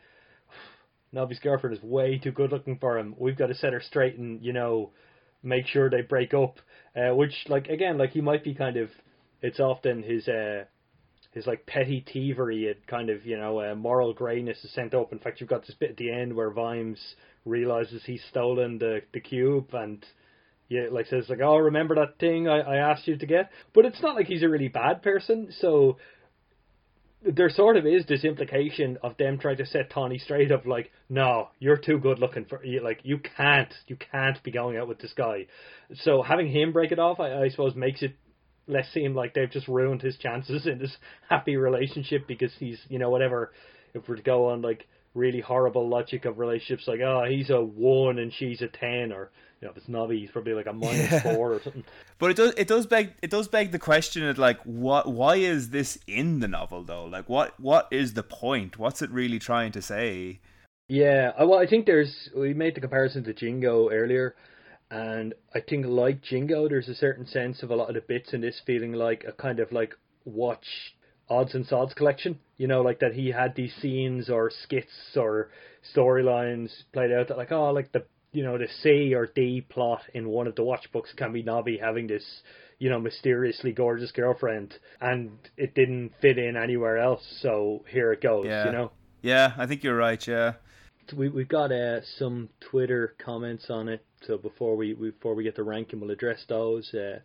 Nobby's 1.12 1.40
girlfriend 1.40 1.78
is 1.78 1.84
way 1.84 2.18
too 2.18 2.32
good 2.32 2.52
looking 2.52 2.78
for 2.78 2.98
him. 2.98 3.16
We've 3.18 3.38
got 3.38 3.48
to 3.48 3.56
set 3.56 3.74
her 3.74 3.82
straight 3.82 4.18
and 4.18 4.44
you 4.44 4.54
know 4.54 4.92
make 5.44 5.68
sure 5.68 5.90
they 5.90 6.02
break 6.02 6.34
up. 6.34 6.60
Uh, 6.96 7.16
which 7.16 7.34
like 7.48 7.68
again 7.68 7.98
like 7.98 8.12
he 8.12 8.22
might 8.22 8.44
be 8.44 8.54
kind 8.54 8.78
of 8.78 8.90
it's 9.42 9.60
often 9.60 10.04
his 10.04 10.28
uh 10.28 10.64
his 11.32 11.46
like 11.46 11.66
petty 11.66 12.04
thievery 12.12 12.68
and 12.68 12.88
kind 12.88 13.10
of 13.10 13.26
you 13.26 13.38
know 13.38 13.60
uh, 13.60 13.76
moral 13.76 14.14
grayness 14.14 14.64
is 14.64 14.74
sent 14.74 14.94
up. 14.94 15.12
In 15.12 15.20
fact, 15.20 15.40
you've 15.40 15.50
got 15.50 15.66
this 15.66 15.76
bit 15.76 15.92
at 15.92 15.98
the 15.98 16.12
end 16.12 16.36
where 16.36 16.52
Vimes 16.52 17.00
realizes 17.46 18.04
he's 18.06 18.24
stolen 18.30 18.78
the 18.80 19.02
the 19.14 19.20
cube 19.22 19.70
and 19.74 20.04
yeah, 20.70 20.88
like 20.92 21.06
says 21.08 21.30
like, 21.30 21.40
oh, 21.42 21.58
remember 21.58 21.96
that 21.96 22.20
thing 22.20 22.50
I, 22.50 22.60
I 22.60 22.76
asked 22.92 23.08
you 23.08 23.18
to 23.18 23.26
get? 23.26 23.52
But 23.74 23.86
it's 23.86 24.02
not 24.02 24.16
like 24.16 24.28
he's 24.28 24.44
a 24.44 24.50
really 24.50 24.68
bad 24.68 25.02
person. 25.02 25.48
So 25.62 25.98
there 27.34 27.50
sort 27.50 27.78
of 27.78 27.86
is 27.86 28.06
this 28.06 28.24
implication 28.24 28.98
of 29.04 29.18
them 29.18 29.38
trying 29.38 29.58
to 29.58 29.66
set 29.66 29.92
Tawneee 29.92 30.22
straight 30.22 30.52
of 30.52 30.66
like, 30.66 30.92
no, 31.10 31.50
you're 31.60 31.78
too 31.78 32.00
good 32.00 32.20
looking 32.20 32.46
for 32.46 32.64
you. 32.64 32.82
Like 32.82 33.02
you 33.04 33.20
can't, 33.20 33.74
you 33.88 33.98
can't 33.98 34.42
be 34.44 34.52
going 34.52 34.78
out 34.78 34.88
with 34.88 35.00
this 35.00 35.14
guy. 35.14 35.48
So 36.04 36.22
having 36.22 36.52
him 36.52 36.72
break 36.72 36.92
it 36.92 37.00
off, 37.00 37.20
I, 37.20 37.44
I 37.44 37.50
suppose, 37.50 37.76
makes 37.76 38.02
it 38.02 38.16
less 38.68 38.88
seem 38.94 39.16
like 39.16 39.34
they've 39.34 39.50
just 39.50 39.68
ruined 39.68 40.02
his 40.02 40.18
chances 40.18 40.66
in 40.68 40.80
this 40.80 40.96
happy 41.30 41.58
relationship 41.58 42.28
because 42.28 42.52
he's, 42.60 42.80
you 42.90 43.00
know, 43.00 43.10
whatever. 43.10 43.52
If 43.94 44.08
we're 44.08 44.18
to 44.18 44.22
go 44.22 44.50
on 44.50 44.62
like 44.62 44.88
really 45.14 45.42
horrible 45.42 45.88
logic 45.88 46.26
of 46.26 46.40
relationships, 46.40 46.88
like, 46.88 47.02
oh, 47.02 47.26
he's 47.28 47.50
a 47.50 47.62
one 47.62 48.20
and 48.20 48.34
she's 48.34 48.62
a 48.62 48.68
ten, 48.68 49.12
or 49.12 49.32
you 49.62 49.66
know, 49.68 49.72
if 49.72 49.78
it's 49.78 49.88
Nobby, 49.88 50.20
he's 50.20 50.30
probably 50.30 50.54
like 50.54 50.68
a 50.68 50.74
minus 50.74 51.12
yeah. 51.12 51.20
four 51.20 51.54
or 51.54 51.62
something. 51.62 51.84
But 52.20 52.32
it 52.32 52.38
does 52.38 52.54
it 52.58 52.68
does 52.68 52.86
beg 52.86 53.14
it 53.22 53.30
does 53.30 53.48
beg 53.48 53.72
the 53.72 53.80
question 53.80 54.28
of 54.28 54.38
like 54.38 54.60
what 54.64 55.12
why 55.12 55.36
is 55.36 55.70
this 55.70 56.00
in 56.08 56.40
the 56.40 56.48
novel 56.48 56.84
though? 56.84 57.06
Like 57.06 57.30
what 57.30 57.60
what 57.60 57.88
is 57.92 58.14
the 58.14 58.24
point? 58.24 58.78
What's 58.78 59.02
it 59.02 59.10
really 59.12 59.40
trying 59.40 59.72
to 59.74 59.82
say? 59.82 60.40
Yeah, 60.90 61.34
uh, 61.38 61.46
well, 61.46 61.60
I 61.60 61.68
think 61.68 61.86
there's 61.86 62.30
we 62.36 62.54
made 62.54 62.76
the 62.76 62.82
comparison 62.82 63.24
to 63.26 63.34
Jingo 63.34 63.90
earlier, 63.90 64.36
and 64.90 65.34
I 65.54 65.60
think 65.60 65.86
like 65.86 66.22
Jingo, 66.22 66.70
there's 66.70 66.88
a 66.88 66.96
certain 66.96 67.28
sense 67.28 67.62
of 67.62 67.72
a 67.72 67.76
lot 67.76 67.90
of 67.90 67.96
the 67.96 68.02
bits 68.02 68.34
in 68.34 68.42
this 68.42 68.62
feeling 68.66 68.94
like 68.94 69.26
a 69.28 69.32
kind 69.34 69.60
of 69.60 69.72
like 69.72 69.94
watch 70.24 70.96
odds 71.30 71.54
and 71.54 71.66
sods 71.66 71.94
collection. 71.94 72.40
You 72.58 72.68
know, 72.68 72.82
like 72.82 73.00
that 73.00 73.14
he 73.14 73.30
had 73.32 73.56
these 73.56 73.74
scenes 73.82 74.30
or 74.30 74.52
skits 74.64 75.16
or 75.16 75.50
storylines 75.96 76.70
played 76.92 77.12
out 77.12 77.28
that 77.28 77.38
like 77.38 77.52
oh 77.52 77.72
like 77.72 77.92
the 77.92 78.04
you 78.32 78.44
know, 78.44 78.58
the 78.58 78.68
C 78.84 79.16
or 79.16 79.26
D 79.26 79.62
plot 79.62 80.02
in 80.14 80.30
one 80.30 80.48
of 80.48 80.56
the 80.56 80.64
watch 80.64 80.92
books 80.92 81.12
can 81.16 81.34
be 81.34 81.44
Nobby 81.44 81.78
having 81.78 82.08
this, 82.08 82.24
you 82.78 82.90
know, 82.90 83.00
mysteriously 83.00 83.72
gorgeous 83.72 84.12
girlfriend, 84.12 84.76
and 85.02 85.32
it 85.56 85.74
didn't 85.74 86.12
fit 86.22 86.38
in 86.38 86.56
anywhere 86.58 86.98
else. 86.98 87.24
So 87.42 87.84
here 87.90 88.12
it 88.14 88.22
goes. 88.22 88.46
Yeah. 88.46 88.66
You 88.68 88.72
know. 88.72 88.92
Yeah, 89.22 89.54
I 89.58 89.66
think 89.66 89.84
you're 89.84 89.96
right. 89.96 90.26
Yeah. 90.28 90.54
We 91.16 91.30
we've 91.30 91.48
got 91.48 91.72
uh, 91.72 92.02
some 92.18 92.50
Twitter 92.70 93.16
comments 93.18 93.70
on 93.70 93.88
it. 93.88 94.06
So 94.28 94.38
before 94.38 94.76
we 94.76 94.94
before 94.94 95.34
we 95.34 95.44
get 95.44 95.56
to 95.56 95.64
ranking, 95.64 96.00
we'll 96.00 96.12
address 96.12 96.44
those. 96.48 96.94
Uh, 96.94 97.20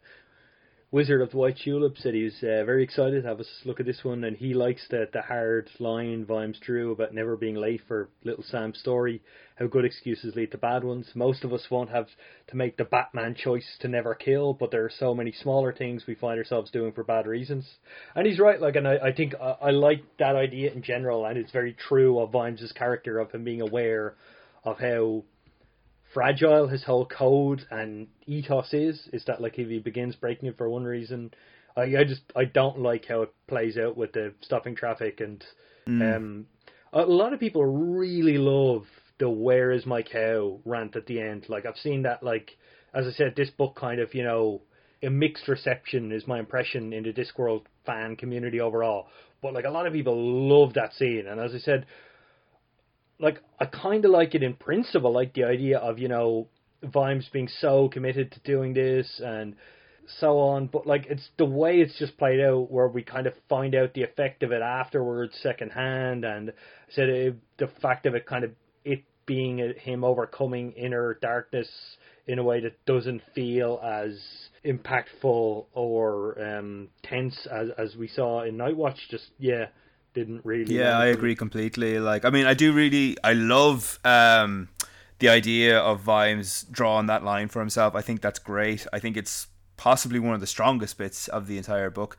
Wizard 0.93 1.23
of 1.23 1.31
the 1.31 1.39
White 1.39 1.57
Tulip 1.57 1.97
said 1.97 2.13
he's 2.13 2.37
uh, 2.43 2.65
very 2.67 2.85
excited 2.85 3.23
to 3.23 3.29
have 3.29 3.41
us 3.41 3.49
look 3.65 3.81
at 3.81 3.87
this 3.87 4.05
one, 4.05 4.25
and 4.25 4.37
he 4.37 4.53
likes 4.53 4.87
the, 4.91 5.09
the 5.15 5.23
hard 5.23 5.71
line 5.79 6.27
Vimes 6.27 6.59
drew 6.61 6.93
about 6.93 7.15
never 7.15 7.35
being 7.35 7.55
late 7.55 7.81
for 7.89 8.11
Little 8.25 8.45
Sam's 8.45 8.79
story, 8.79 9.23
how 9.57 9.69
good 9.69 9.87
excuses 9.87 10.37
lead 10.37 10.51
to 10.51 10.59
bad 10.59 10.85
ones. 10.85 11.09
Most 11.15 11.45
of 11.45 11.53
us 11.55 11.67
won't 11.71 11.89
have 11.89 12.09
to 12.49 12.57
make 12.59 12.77
the 12.77 12.85
Batman 12.85 13.35
choice 13.35 13.65
to 13.81 13.89
never 13.89 14.15
kill, 14.15 14.53
but 14.53 14.71
there 14.71 14.85
are 14.85 14.93
so 14.99 15.15
many 15.15 15.33
smaller 15.33 15.73
things 15.73 16.05
we 16.07 16.15
find 16.15 16.37
ourselves 16.37 16.71
doing 16.71 16.93
for 16.93 17.05
bad 17.05 17.27
reasons. 17.27 17.67
And 18.15 18.27
he's 18.27 18.39
right, 18.39 18.61
like, 18.61 18.77
and 18.77 18.87
I, 18.87 18.99
I 18.99 19.13
think 19.15 19.33
I, 19.41 19.57
I 19.63 19.71
like 19.71 20.05
that 20.19 20.37
idea 20.37 20.73
in 20.73 20.83
general, 20.83 21.25
and 21.25 21.39
it's 21.39 21.53
very 21.53 21.73
true 21.89 22.19
of 22.19 22.33
Vimes' 22.33 22.71
character, 22.77 23.19
of 23.19 23.31
him 23.31 23.45
being 23.45 23.63
aware 23.63 24.15
of 24.63 24.79
how 24.79 25.25
fragile 26.13 26.69
his 26.69 26.85
whole 26.85 27.07
code 27.07 27.67
and 27.71 28.07
ethos 28.27 28.73
is. 28.73 29.09
Is 29.13 29.25
that 29.27 29.41
like 29.41 29.59
if 29.59 29.69
he 29.69 29.79
begins 29.79 30.15
breaking 30.17 30.49
it 30.49 30.59
for 30.59 30.69
one 30.69 30.85
reason, 30.85 31.33
I, 31.77 31.83
I 31.83 32.05
just 32.05 32.23
I 32.37 32.45
don't 32.45 32.79
like 32.79 33.07
how 33.07 33.23
it 33.23 33.35
plays 33.49 33.77
out 33.77 33.97
with 33.97 34.13
the 34.13 34.35
stopping 34.41 34.77
traffic 34.77 35.21
and 35.21 35.45
mm. 35.87 36.17
um, 36.17 36.47
a 36.93 37.03
lot 37.03 37.33
of 37.33 37.41
people 37.41 37.65
really 37.65 38.39
love 38.39 38.85
the 39.19 39.31
"Where 39.31 39.71
is 39.71 39.87
my 39.87 40.03
cow" 40.03 40.61
rant 40.65 40.97
at 40.97 41.07
the 41.07 41.21
end. 41.21 41.47
Like 41.49 41.67
I've 41.67 41.77
seen 41.77 42.03
that. 42.03 42.23
Like 42.23 42.51
as 42.95 43.07
I 43.07 43.13
said, 43.13 43.35
this 43.37 43.51
book 43.51 43.77
kind 43.77 44.01
of 44.01 44.15
you 44.15 44.25
know 44.25 44.63
a 45.03 45.11
mixed 45.11 45.49
reception 45.49 46.13
is 46.13 46.27
my 46.27 46.39
impression 46.39 46.93
in 46.93 47.05
the 47.05 47.13
Discworld 47.13 47.63
fan 47.87 48.17
community 48.17 48.61
overall. 48.61 49.09
But 49.41 49.55
like 49.55 49.65
a 49.65 49.71
lot 49.71 49.87
of 49.87 49.93
people 49.93 50.15
love 50.49 50.75
that 50.75 50.95
scene, 50.95 51.27
and 51.29 51.41
as 51.41 51.53
I 51.55 51.59
said, 51.59 51.87
like 53.23 53.41
I 53.59 53.67
kind 53.67 54.05
of 54.05 54.11
like 54.11 54.35
it 54.35 54.43
in 54.43 54.55
principle, 54.55 55.13
like 55.15 55.33
the 55.33 55.45
idea 55.45 55.79
of 55.79 55.99
you 55.99 56.09
know 56.09 56.49
Vimes 56.83 57.29
being 57.33 57.49
so 57.61 57.89
committed 57.89 58.33
to 58.33 58.41
doing 58.41 58.75
this 58.75 59.21
and 59.25 59.55
so 60.19 60.41
on. 60.41 60.67
But 60.67 60.87
like 60.87 61.07
it's 61.09 61.27
the 61.39 61.47
way 61.47 61.81
it's 61.81 61.97
just 61.99 62.19
played 62.19 62.41
out, 62.41 62.71
where 62.71 62.89
we 62.89 63.03
kind 63.03 63.27
of 63.27 63.35
find 63.49 63.75
out 63.75 63.95
the 63.95 64.03
effect 64.03 64.43
of 64.43 64.51
it 64.51 64.61
afterwards, 64.61 65.35
secondhand, 65.41 66.25
and 66.25 66.53
said 66.91 67.39
the 67.59 67.69
fact 67.81 68.07
of 68.07 68.15
it 68.15 68.27
kind 68.27 68.45
of 68.45 68.51
it 68.85 69.05
being 69.25 69.73
him 69.79 70.03
overcoming 70.03 70.73
inner 70.73 71.17
darkness 71.23 71.69
in 72.27 72.41
a 72.41 72.43
way 72.43 72.61
that 72.61 72.85
doesn't 72.87 73.23
feel 73.35 73.81
as 73.85 74.19
impactful 74.65 75.67
or 75.73 76.43
um, 76.43 76.89
tense 77.05 77.47
as 77.53 77.69
as 77.79 77.97
we 77.97 78.09
saw 78.09 78.43
in 78.43 78.57
Nightwatch. 78.57 78.97
Just 79.11 79.27
yeah, 79.39 79.67
didn't 80.15 80.45
really. 80.45 80.75
Yeah, 80.75 80.99
I 80.99 81.07
agree 81.07 81.35
completely. 81.35 81.99
Like, 81.99 82.25
I 82.25 82.31
mean, 82.31 82.47
I 82.47 82.55
do 82.55 82.73
really, 82.73 83.17
I 83.25 83.33
love 83.33 83.99
um, 84.05 84.69
the 85.19 85.29
idea 85.29 85.79
of 85.79 86.01
Vimes 86.01 86.65
drawing 86.71 87.07
that 87.07 87.25
line 87.25 87.49
for 87.49 87.61
himself. 87.61 87.95
I 87.95 88.03
think 88.03 88.21
that's 88.21 88.39
great. 88.39 88.87
I 88.93 88.99
think 88.99 89.17
it's 89.17 89.47
possibly 89.77 90.19
one 90.19 90.35
of 90.35 90.41
the 90.41 90.47
strongest 90.47 90.99
bits 90.99 91.29
of 91.29 91.47
the 91.47 91.57
entire 91.57 91.91
book. 91.91 92.17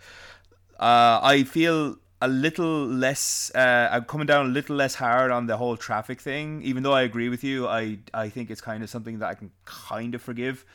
Uh, 0.80 1.20
I 1.22 1.44
feel 1.44 1.98
a 2.22 2.28
little 2.28 2.86
less. 2.86 3.52
Uh, 3.54 3.90
I'm 3.92 4.06
coming 4.06 4.28
down 4.28 4.48
a 4.48 4.50
little 4.50 4.76
less 4.76 4.96
hard 4.96 5.30
on 5.30 5.46
the 5.46 5.58
whole 5.58 5.78
traffic 5.78 6.22
thing. 6.22 6.62
Even 6.64 6.84
though 6.84 6.94
I 6.94 7.04
agree 7.04 7.30
with 7.30 7.44
you, 7.44 7.68
I 7.68 8.00
I 8.14 8.30
think 8.30 8.50
it's 8.50 8.62
kind 8.62 8.84
of 8.84 8.90
something 8.90 9.20
that 9.20 9.30
I 9.30 9.36
can 9.36 9.52
kind 9.66 10.16
of 10.16 10.22
forgive. 10.22 10.66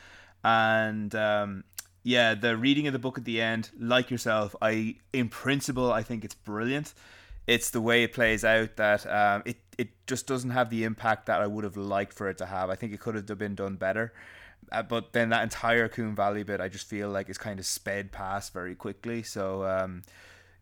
And 0.44 1.14
um, 1.14 1.64
yeah, 2.08 2.34
the 2.34 2.56
reading 2.56 2.86
of 2.86 2.94
the 2.94 2.98
book 2.98 3.18
at 3.18 3.26
the 3.26 3.38
end, 3.42 3.68
like 3.78 4.10
yourself, 4.10 4.56
I 4.62 4.96
in 5.12 5.28
principle 5.28 5.92
I 5.92 6.02
think 6.02 6.24
it's 6.24 6.34
brilliant. 6.34 6.94
It's 7.46 7.68
the 7.68 7.82
way 7.82 8.02
it 8.02 8.14
plays 8.14 8.46
out 8.46 8.76
that 8.76 9.06
um, 9.06 9.42
it 9.44 9.58
it 9.76 9.90
just 10.06 10.26
doesn't 10.26 10.50
have 10.50 10.70
the 10.70 10.84
impact 10.84 11.26
that 11.26 11.42
I 11.42 11.46
would 11.46 11.64
have 11.64 11.76
liked 11.76 12.14
for 12.14 12.30
it 12.30 12.38
to 12.38 12.46
have. 12.46 12.70
I 12.70 12.76
think 12.76 12.94
it 12.94 13.00
could 13.00 13.14
have 13.14 13.26
been 13.38 13.54
done 13.54 13.76
better. 13.76 14.14
Uh, 14.72 14.82
but 14.82 15.12
then 15.12 15.28
that 15.28 15.42
entire 15.42 15.86
Koom 15.86 16.16
Valley 16.16 16.44
bit, 16.44 16.62
I 16.62 16.68
just 16.68 16.88
feel 16.88 17.10
like 17.10 17.28
it's 17.28 17.36
kind 17.36 17.60
of 17.60 17.66
sped 17.66 18.10
past 18.10 18.54
very 18.54 18.74
quickly. 18.74 19.22
So 19.22 19.64
um, 19.64 20.02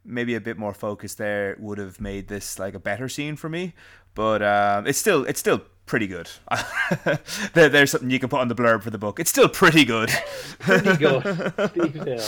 maybe 0.04 0.34
a 0.34 0.40
bit 0.40 0.58
more 0.58 0.74
focus 0.74 1.14
there 1.14 1.56
would 1.60 1.78
have 1.78 2.00
made 2.00 2.26
this 2.26 2.58
like 2.58 2.74
a 2.74 2.80
better 2.80 3.08
scene 3.08 3.36
for 3.36 3.48
me. 3.48 3.72
But 4.16 4.42
um, 4.42 4.88
it's 4.88 4.98
still 4.98 5.24
it's 5.24 5.38
still 5.38 5.62
pretty 5.86 6.06
good. 6.06 6.28
there, 7.54 7.68
there's 7.68 7.90
something 7.90 8.10
you 8.10 8.18
can 8.18 8.28
put 8.28 8.40
on 8.40 8.48
the 8.48 8.54
blurb 8.54 8.82
for 8.82 8.90
the 8.90 8.98
book. 8.98 9.18
It's 9.18 9.30
still 9.30 9.48
pretty 9.48 9.84
good. 9.84 10.10
pretty 10.58 10.96
good. 10.96 11.22
Steve 11.70 11.94
Hill. 11.94 12.24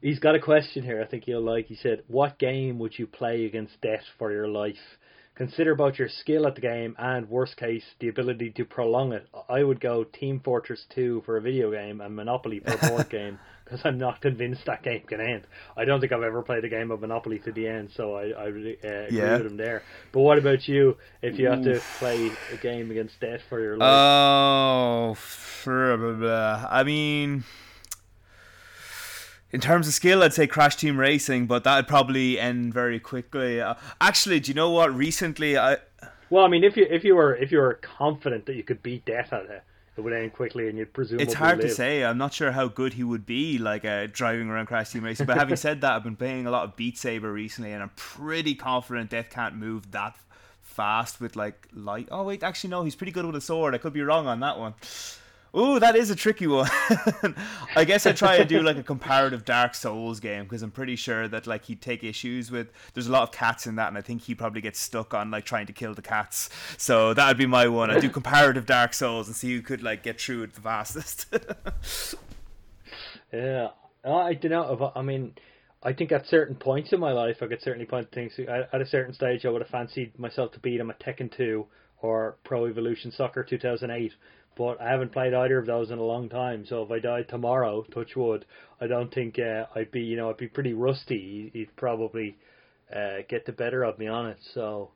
He's 0.00 0.18
got 0.18 0.34
a 0.34 0.40
question 0.40 0.82
here. 0.82 1.02
I 1.02 1.06
think 1.06 1.26
you'll 1.26 1.42
like. 1.42 1.66
He 1.66 1.76
said, 1.76 2.02
"What 2.08 2.38
game 2.38 2.78
would 2.78 2.98
you 2.98 3.06
play 3.06 3.44
against 3.44 3.80
death 3.82 4.04
for 4.18 4.32
your 4.32 4.48
life?" 4.48 4.98
Consider 5.34 5.74
both 5.74 5.98
your 5.98 6.08
skill 6.08 6.46
at 6.46 6.54
the 6.54 6.60
game 6.60 6.94
and, 6.98 7.30
worst 7.30 7.56
case, 7.56 7.84
the 7.98 8.08
ability 8.08 8.50
to 8.50 8.64
prolong 8.66 9.14
it. 9.14 9.26
I 9.48 9.62
would 9.62 9.80
go 9.80 10.04
Team 10.04 10.40
Fortress 10.40 10.84
2 10.94 11.22
for 11.24 11.38
a 11.38 11.40
video 11.40 11.70
game 11.70 12.02
and 12.02 12.14
Monopoly 12.14 12.60
for 12.60 12.74
a 12.74 12.88
board 12.88 13.08
game 13.10 13.38
because 13.70 13.86
I'm 13.86 13.98
not 13.98 14.20
convinced 14.20 14.64
that 14.66 14.82
game 14.82 15.02
can 15.06 15.20
end. 15.20 15.44
I 15.76 15.84
don't 15.84 16.00
think 16.00 16.10
I've 16.10 16.24
ever 16.24 16.42
played 16.42 16.64
a 16.64 16.68
game 16.68 16.90
of 16.90 17.00
Monopoly 17.00 17.38
to 17.40 17.52
the 17.52 17.68
end, 17.68 17.90
so 17.94 18.16
I, 18.16 18.30
I 18.30 18.46
really 18.46 18.76
uh, 18.82 18.88
agree 18.88 19.18
yeah. 19.18 19.36
with 19.38 19.46
him 19.46 19.56
there. 19.56 19.84
But 20.10 20.20
what 20.20 20.38
about 20.38 20.66
you 20.66 20.96
if 21.22 21.38
you 21.38 21.46
have 21.46 21.62
to 21.62 21.80
play 21.98 22.32
a 22.52 22.56
game 22.56 22.90
against 22.90 23.20
death 23.20 23.42
for 23.48 23.60
your 23.60 23.76
life? 23.76 23.88
Oh, 23.88 25.16
I 25.66 26.82
mean 26.82 27.44
in 29.52 29.60
terms 29.60 29.86
of 29.86 29.94
skill, 29.94 30.22
I'd 30.22 30.32
say 30.32 30.46
Crash 30.46 30.76
Team 30.76 30.98
Racing, 30.98 31.46
but 31.46 31.64
that'd 31.64 31.88
probably 31.88 32.38
end 32.38 32.72
very 32.72 32.98
quickly. 33.00 33.60
Uh, 33.60 33.74
actually, 34.00 34.40
do 34.40 34.50
you 34.50 34.54
know 34.54 34.70
what? 34.70 34.94
Recently, 34.94 35.56
I 35.56 35.78
well, 36.28 36.44
I 36.44 36.48
mean, 36.48 36.64
if 36.64 36.76
you 36.76 36.86
if 36.88 37.04
you 37.04 37.14
were 37.14 37.36
if 37.36 37.52
you 37.52 37.58
were 37.58 37.74
confident 37.74 38.46
that 38.46 38.56
you 38.56 38.62
could 38.62 38.82
beat 38.82 39.04
Death 39.04 39.32
at 39.32 39.44
it, 39.46 39.62
it 40.00 40.04
would 40.04 40.12
end 40.12 40.32
quickly, 40.32 40.68
and 40.68 40.78
you'd 40.78 40.92
presume 40.92 41.20
it's 41.20 41.34
hard 41.34 41.58
live. 41.58 41.68
to 41.68 41.74
say. 41.74 42.04
I'm 42.04 42.18
not 42.18 42.32
sure 42.32 42.52
how 42.52 42.68
good 42.68 42.94
he 42.94 43.04
would 43.04 43.26
be, 43.26 43.58
like 43.58 43.84
uh, 43.84 44.08
driving 44.10 44.48
around 44.48 44.66
Crash 44.66 44.90
Team 44.90 45.04
Racing. 45.04 45.26
But 45.26 45.36
having 45.36 45.56
said 45.66 45.82
that, 45.82 45.92
I've 45.92 46.04
been 46.04 46.16
playing 46.16 46.46
a 46.46 46.50
lot 46.50 46.64
of 46.64 46.76
Beat 46.76 46.98
Saber 46.98 47.32
recently, 47.32 47.72
and 47.72 47.82
I'm 47.82 47.92
pretty 47.96 48.54
confident 48.54 49.10
Death 49.10 49.30
can't 49.30 49.54
move 49.54 49.92
that 49.92 50.16
fast 50.60 51.20
with 51.20 51.36
like 51.36 51.68
light. 51.72 52.08
Oh 52.10 52.24
wait, 52.24 52.42
actually 52.42 52.70
no, 52.70 52.82
he's 52.82 52.96
pretty 52.96 53.12
good 53.12 53.26
with 53.26 53.36
a 53.36 53.40
sword. 53.40 53.74
I 53.74 53.78
could 53.78 53.92
be 53.92 54.02
wrong 54.02 54.26
on 54.26 54.40
that 54.40 54.58
one. 54.58 54.74
Ooh, 55.56 55.80
that 55.80 55.96
is 55.96 56.10
a 56.10 56.16
tricky 56.16 56.46
one. 56.46 56.70
I 57.76 57.84
guess 57.84 58.06
I 58.06 58.12
try 58.12 58.38
to 58.38 58.44
do 58.44 58.62
like 58.62 58.76
a 58.76 58.84
comparative 58.84 59.44
Dark 59.44 59.74
Souls 59.74 60.20
game 60.20 60.44
because 60.44 60.62
I'm 60.62 60.70
pretty 60.70 60.94
sure 60.94 61.26
that 61.26 61.46
like 61.46 61.64
he'd 61.64 61.80
take 61.80 62.04
issues 62.04 62.50
with. 62.50 62.70
There's 62.94 63.08
a 63.08 63.12
lot 63.12 63.24
of 63.24 63.32
cats 63.32 63.66
in 63.66 63.74
that, 63.76 63.88
and 63.88 63.98
I 63.98 64.00
think 64.00 64.22
he 64.22 64.34
probably 64.34 64.60
gets 64.60 64.78
stuck 64.78 65.12
on 65.12 65.30
like 65.30 65.44
trying 65.44 65.66
to 65.66 65.72
kill 65.72 65.94
the 65.94 66.02
cats. 66.02 66.50
So 66.76 67.14
that'd 67.14 67.36
be 67.36 67.46
my 67.46 67.66
one. 67.66 67.90
I 67.90 67.98
do 67.98 68.08
comparative 68.08 68.64
Dark 68.64 68.94
Souls 68.94 69.26
and 69.26 69.34
see 69.34 69.54
who 69.54 69.62
could 69.62 69.82
like 69.82 70.04
get 70.04 70.20
through 70.20 70.44
it 70.44 70.54
the 70.54 70.60
fastest. 70.60 71.26
yeah, 73.32 73.68
I 74.04 74.34
don't 74.34 74.50
know. 74.50 74.92
I 74.94 75.02
mean, 75.02 75.34
I 75.82 75.92
think 75.94 76.12
at 76.12 76.26
certain 76.26 76.54
points 76.54 76.92
in 76.92 77.00
my 77.00 77.12
life, 77.12 77.38
I 77.40 77.48
could 77.48 77.62
certainly 77.62 77.86
point 77.86 78.12
things. 78.12 78.32
At 78.38 78.80
a 78.80 78.86
certain 78.86 79.14
stage, 79.14 79.44
I 79.44 79.48
would 79.48 79.62
have 79.62 79.70
fancied 79.70 80.16
myself 80.16 80.52
to 80.52 80.60
beat 80.60 80.78
him 80.78 80.90
at 80.90 81.00
Tekken 81.00 81.34
2 81.36 81.66
or 82.02 82.36
Pro 82.44 82.66
Evolution 82.66 83.12
Soccer 83.12 83.42
2008 83.42 84.12
but 84.56 84.80
I 84.80 84.90
haven't 84.90 85.12
played 85.12 85.34
either 85.34 85.58
of 85.58 85.66
those 85.66 85.90
in 85.90 85.98
a 85.98 86.04
long 86.04 86.28
time. 86.28 86.66
So 86.66 86.82
if 86.82 86.90
I 86.90 86.98
died 86.98 87.28
tomorrow, 87.28 87.82
touch 87.82 88.16
wood, 88.16 88.44
I 88.80 88.86
don't 88.86 89.12
think 89.12 89.38
uh, 89.38 89.66
I'd 89.74 89.90
be, 89.90 90.00
you 90.00 90.16
know, 90.16 90.30
I'd 90.30 90.36
be 90.36 90.48
pretty 90.48 90.74
rusty. 90.74 91.50
He'd 91.52 91.74
probably 91.76 92.36
uh, 92.94 93.18
get 93.28 93.46
the 93.46 93.52
better 93.52 93.82
of 93.84 93.98
me 93.98 94.06
on 94.06 94.26
it. 94.26 94.38
So 94.40 94.90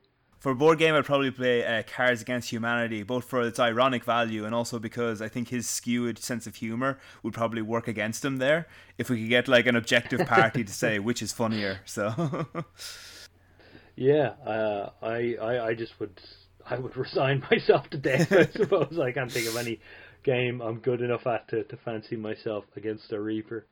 for 0.45 0.51
a 0.51 0.55
board 0.55 0.79
game, 0.79 0.95
I'd 0.95 1.07
probably 1.07 1.31
play 1.31 1.65
uh, 1.65 1.83
Cards 1.85 2.21
Against 2.21 2.51
Humanity, 2.51 3.03
both 3.03 3.25
for 3.25 3.41
its 3.41 3.59
ironic 3.59 4.05
value 4.05 4.45
and 4.45 4.55
also 4.55 4.79
because 4.79 5.23
I 5.23 5.29
think 5.29 5.49
his 5.49 5.67
skewed 5.67 6.19
sense 6.19 6.47
of 6.47 6.57
humor 6.57 6.99
would 7.23 7.33
probably 7.33 7.63
work 7.63 7.89
against 7.89 8.23
him 8.23 8.37
there. 8.37 8.69
If 8.99 9.09
we 9.09 9.23
could 9.23 9.31
get 9.31 9.49
like 9.49 9.67
an 9.67 9.75
objective 9.75 10.27
party 10.27 10.63
to 10.63 10.71
say 10.71 10.99
which 10.99 11.23
is 11.23 11.33
funnier, 11.33 11.81
so. 11.87 12.47
yeah, 13.97 14.35
uh, 14.45 14.91
I, 15.01 15.37
I 15.41 15.67
I 15.69 15.75
just 15.75 15.99
would 15.99 16.21
I 16.69 16.79
would 16.79 16.97
resign 16.97 17.43
myself 17.51 17.89
to 17.91 17.99
death. 17.99 18.33
I 18.33 18.47
suppose 18.47 18.99
I 18.99 19.13
can't 19.13 19.31
think 19.31 19.49
of 19.49 19.57
any 19.57 19.81
game 20.23 20.61
I'm 20.61 20.79
good 20.79 21.03
enough 21.03 21.27
at 21.27 21.49
to, 21.49 21.65
to 21.65 21.77
fancy 21.79 22.17
myself 22.17 22.65
against 22.77 23.13
a 23.13 23.21
Reaper. 23.21 23.67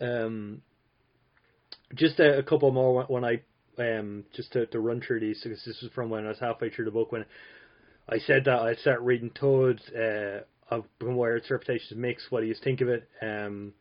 Um, 0.00 0.62
just 1.94 2.20
a, 2.20 2.38
a 2.38 2.42
couple 2.42 2.70
more 2.72 3.04
when, 3.04 3.24
I 3.24 3.42
um 3.78 4.24
just 4.34 4.52
to, 4.52 4.66
to 4.66 4.78
run 4.80 5.00
through 5.00 5.20
these 5.20 5.40
because 5.42 5.64
this 5.64 5.80
was 5.82 5.90
from 5.92 6.10
when 6.10 6.26
I 6.26 6.28
was 6.28 6.38
halfway 6.38 6.70
through 6.70 6.84
the 6.84 6.90
book 6.90 7.12
when 7.12 7.24
I 8.08 8.18
said 8.18 8.44
that 8.44 8.60
I'd 8.60 8.78
start 8.78 9.00
reading 9.00 9.30
Toad. 9.30 9.80
Uh, 9.96 10.44
of 10.70 10.84
where 11.00 11.36
its 11.36 11.50
reputation 11.50 11.86
is 11.90 11.96
mixed. 11.96 12.30
What 12.30 12.40
do 12.40 12.46
you 12.46 12.54
think 12.54 12.80
of 12.80 12.88
it? 12.88 13.08
Um, 13.22 13.72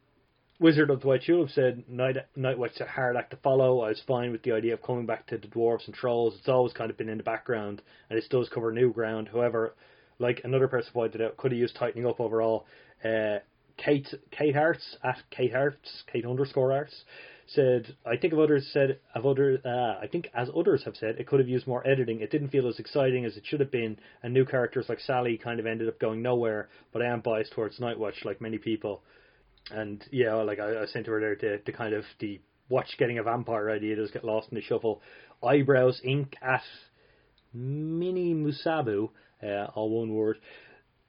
Wizard 0.59 0.91
of 0.91 1.01
the 1.01 1.07
White 1.07 1.23
Tulip 1.23 1.49
said 1.49 1.84
Night 1.89 2.17
Nightwatch's 2.38 2.80
a 2.80 2.85
hard 2.85 3.17
act 3.17 3.31
to 3.31 3.38
follow. 3.38 3.81
I 3.81 3.89
was 3.89 4.01
fine 4.07 4.31
with 4.31 4.43
the 4.43 4.51
idea 4.51 4.73
of 4.73 4.84
coming 4.84 5.05
back 5.05 5.25
to 5.27 5.38
the 5.38 5.47
dwarves 5.47 5.85
and 5.88 5.95
trolls. 5.95 6.35
It's 6.38 6.47
always 6.47 6.73
kind 6.73 6.91
of 6.91 6.97
been 6.97 7.09
in 7.09 7.17
the 7.17 7.23
background, 7.23 7.81
and 8.09 8.19
it 8.19 8.25
does 8.30 8.49
cover 8.49 8.71
new 8.71 8.93
ground. 8.93 9.30
However, 9.34 9.73
like 10.19 10.41
another 10.43 10.67
person 10.67 10.91
pointed 10.93 11.21
out, 11.21 11.38
could 11.38 11.51
have 11.51 11.59
used 11.59 11.75
tightening 11.75 12.05
up 12.05 12.19
overall. 12.19 12.67
Uh, 13.03 13.39
Kate 13.77 14.07
Kate 14.30 14.55
Arts 14.55 14.97
at 15.03 15.17
Kate 15.31 15.55
Arts 15.55 16.03
Kate 16.11 16.25
underscore 16.25 16.71
Arts 16.71 17.03
said 17.47 17.95
I 18.05 18.15
think 18.15 18.31
of 18.31 18.39
others 18.39 18.69
said 18.71 18.99
of 19.15 19.25
other 19.25 19.59
uh, 19.65 20.03
I 20.03 20.07
think 20.07 20.30
as 20.35 20.49
others 20.55 20.84
have 20.85 20.95
said 20.95 21.15
it 21.17 21.27
could 21.27 21.39
have 21.39 21.49
used 21.49 21.65
more 21.65 21.85
editing. 21.85 22.21
It 22.21 22.30
didn't 22.30 22.49
feel 22.49 22.67
as 22.67 22.77
exciting 22.77 23.25
as 23.25 23.35
it 23.35 23.43
should 23.47 23.59
have 23.59 23.71
been, 23.71 23.97
and 24.21 24.31
new 24.31 24.45
characters 24.45 24.85
like 24.88 24.99
Sally 24.99 25.38
kind 25.38 25.59
of 25.59 25.65
ended 25.65 25.88
up 25.88 25.99
going 25.99 26.21
nowhere. 26.21 26.69
But 26.91 27.01
I 27.01 27.07
am 27.07 27.21
biased 27.21 27.53
towards 27.53 27.80
Nightwatch, 27.80 28.23
like 28.23 28.39
many 28.39 28.59
people 28.59 29.01
and 29.72 30.03
yeah, 30.11 30.34
like 30.35 30.60
I, 30.60 30.84
I 30.84 30.85
sent 30.85 31.07
her 31.07 31.19
there 31.19 31.35
to, 31.35 31.60
to 31.60 31.72
kind 31.72 31.94
of 31.94 32.03
the 32.19 32.41
watch 32.69 32.95
getting 32.98 33.19
a 33.19 33.23
vampire 33.23 33.69
idea 33.69 33.95
does 33.95 34.11
get 34.11 34.23
lost 34.23 34.49
in 34.52 34.56
the 34.56 34.61
shuffle. 34.61 35.02
Eyebrows 35.44 36.02
ink 36.03 36.35
at 36.41 36.64
Mini 37.53 38.34
Musabu, 38.34 39.10
uh, 39.41 39.65
all 39.76 39.90
one 39.90 40.14
word. 40.14 40.38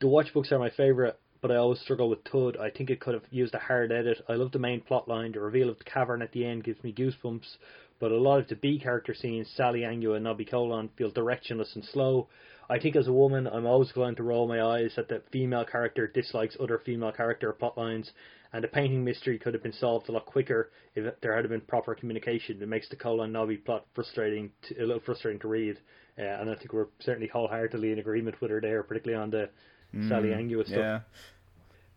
The 0.01 0.09
watch 0.09 0.33
books 0.35 0.53
are 0.53 0.59
my 0.59 0.71
favourite, 0.71 1.15
but 1.41 1.51
I 1.51 1.57
always 1.57 1.81
struggle 1.81 2.11
with 2.11 2.25
Thud. 2.31 2.57
I 2.57 2.71
think 2.71 2.91
it 2.91 3.01
could 3.01 3.15
have 3.15 3.25
used 3.31 3.55
a 3.55 3.59
hard 3.59 3.93
edit. 3.93 4.23
I 4.29 4.35
love 4.35 4.53
the 4.53 4.59
main 4.59 4.81
plot 4.81 5.09
line. 5.09 5.33
The 5.33 5.41
reveal 5.41 5.69
of 5.69 5.79
the 5.79 5.85
cavern 5.85 6.23
at 6.23 6.33
the 6.33 6.45
end 6.45 6.65
gives 6.65 6.83
me 6.83 6.93
goosebumps, 6.93 7.57
but 8.01 8.13
a 8.13 8.19
lot 8.19 8.41
of 8.41 8.49
the 8.49 8.57
B 8.57 8.79
character 8.79 9.15
scenes, 9.15 9.49
Sally 9.57 9.81
Angua 9.81 10.17
and 10.17 10.25
Nobby 10.25 10.45
Colon, 10.45 10.91
feel 10.97 11.11
directionless 11.11 11.75
and 11.75 11.85
slow. 11.85 12.29
I 12.69 12.79
think 12.79 12.97
as 12.97 13.09
a 13.09 13.13
woman, 13.13 13.47
I'm 13.47 13.67
always 13.67 13.93
going 13.93 14.17
to 14.17 14.23
roll 14.23 14.49
my 14.49 14.63
eyes 14.63 14.93
that 14.97 15.09
the 15.09 15.23
female 15.31 15.65
character 15.65 16.07
dislikes 16.07 16.57
other 16.61 16.81
female 16.85 17.13
character 17.13 17.55
plotlines, 17.61 18.11
and 18.53 18.63
the 18.65 18.69
painting 18.69 19.05
mystery 19.05 19.39
could 19.39 19.55
have 19.55 19.63
been 19.63 19.73
solved 19.73 20.09
a 20.09 20.13
lot 20.13 20.27
quicker 20.27 20.71
if 20.95 21.13
there 21.21 21.37
had 21.37 21.49
been 21.49 21.61
proper 21.61 21.95
communication. 21.95 22.63
It 22.63 22.69
makes 22.69 22.89
the 22.89 22.97
Colon 22.97 23.33
Nobby 23.33 23.57
plot 23.57 23.87
frustrating, 23.95 24.51
to, 24.69 24.79
a 24.81 24.87
little 24.87 25.03
frustrating 25.05 25.41
to 25.41 25.49
read, 25.49 25.79
uh, 26.19 26.23
and 26.23 26.51
I 26.51 26.55
think 26.55 26.73
we're 26.73 26.87
certainly 27.01 27.29
wholeheartedly 27.29 27.93
in 27.93 27.99
agreement 27.99 28.41
with 28.41 28.51
her 28.51 28.61
there, 28.61 28.83
particularly 28.83 29.23
on 29.23 29.31
the 29.31 29.51
mm, 29.95 30.09
Sally 30.09 30.29
Angua 30.29 30.65
stuff. 30.65 30.79
Yeah. 30.79 31.01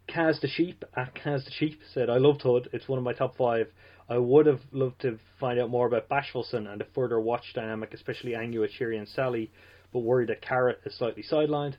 Kaz 0.10 0.40
the 0.42 0.48
Sheep 0.48 0.84
at 0.96 1.14
Kaz 1.16 1.46
the 1.46 1.52
Sheep 1.52 1.80
said, 1.94 2.10
I 2.10 2.18
loved 2.18 2.42
Hood. 2.42 2.70
It's 2.74 2.88
one 2.88 2.98
of 2.98 3.04
my 3.04 3.14
top 3.14 3.36
five. 3.38 3.68
I 4.10 4.18
would 4.18 4.46
have 4.46 4.62
loved 4.72 5.02
to 5.02 5.20
find 5.40 5.60
out 5.60 5.70
more 5.70 5.86
about 5.86 6.08
Bashfullsson 6.08 6.66
and 6.72 6.80
the 6.80 6.88
further 6.96 7.20
watch 7.20 7.44
dynamic, 7.54 7.94
especially 7.94 8.32
Angua, 8.32 8.70
Cheery, 8.70 8.98
and 8.98 9.08
Sally, 9.10 9.52
but 9.94 10.00
worried 10.00 10.30
that 10.30 10.42
Carrot 10.42 10.82
is 10.86 10.96
slightly 10.98 11.24
sidelined. 11.24 11.76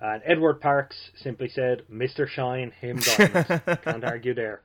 And 0.00 0.22
Edward 0.24 0.60
Parks 0.60 1.10
simply 1.16 1.48
said, 1.48 1.82
"Mr. 1.90 2.26
Shine, 2.28 2.72
him 2.72 2.96
diamonds." 3.16 3.48
Can't 3.84 4.04
argue 4.04 4.34
there. 4.34 4.62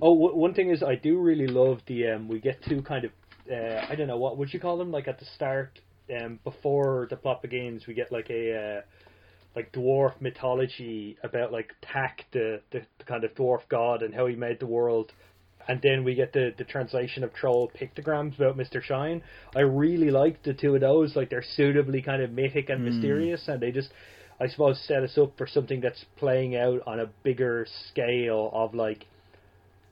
Oh, 0.00 0.14
w- 0.14 0.36
one 0.36 0.54
thing 0.54 0.70
is, 0.70 0.82
I 0.82 0.94
do 0.94 1.18
really 1.18 1.46
love 1.46 1.80
the 1.86 2.08
um. 2.08 2.28
We 2.28 2.40
get 2.40 2.62
two 2.62 2.82
kind 2.82 3.04
of, 3.06 3.12
uh, 3.50 3.86
I 3.88 3.94
don't 3.94 4.08
know 4.08 4.18
what 4.18 4.36
would 4.36 4.52
you 4.52 4.60
call 4.60 4.76
them, 4.76 4.90
like 4.92 5.08
at 5.08 5.18
the 5.18 5.24
start 5.24 5.80
um, 6.16 6.38
before 6.44 7.06
the 7.10 7.16
plot 7.16 7.42
begins, 7.42 7.86
we 7.86 7.94
get 7.94 8.12
like 8.12 8.30
a 8.30 8.54
uh, 8.54 8.80
like 9.56 9.72
dwarf 9.72 10.20
mythology 10.20 11.16
about 11.22 11.52
like 11.52 11.74
Tak, 11.82 12.24
the, 12.32 12.60
the 12.70 12.82
the 12.98 13.04
kind 13.04 13.24
of 13.24 13.34
dwarf 13.34 13.62
god, 13.68 14.02
and 14.02 14.14
how 14.14 14.26
he 14.26 14.36
made 14.36 14.60
the 14.60 14.66
world. 14.66 15.12
And 15.68 15.80
then 15.82 16.02
we 16.02 16.14
get 16.14 16.32
the, 16.32 16.54
the 16.56 16.64
translation 16.64 17.22
of 17.22 17.34
troll 17.34 17.70
pictograms 17.78 18.36
about 18.36 18.56
Mr. 18.56 18.82
Shine. 18.82 19.22
I 19.54 19.60
really 19.60 20.10
like 20.10 20.42
the 20.42 20.54
two 20.54 20.74
of 20.74 20.80
those. 20.80 21.14
Like 21.14 21.28
they're 21.28 21.44
suitably 21.56 22.00
kind 22.02 22.22
of 22.22 22.32
mythic 22.32 22.70
and 22.70 22.80
Mm. 22.80 22.84
mysterious, 22.84 23.46
and 23.48 23.60
they 23.60 23.70
just, 23.70 23.90
I 24.40 24.48
suppose, 24.48 24.80
set 24.86 25.02
us 25.02 25.18
up 25.18 25.36
for 25.36 25.46
something 25.46 25.80
that's 25.80 26.04
playing 26.16 26.56
out 26.56 26.80
on 26.86 27.00
a 27.00 27.10
bigger 27.22 27.66
scale 27.90 28.50
of 28.54 28.74
like 28.74 29.04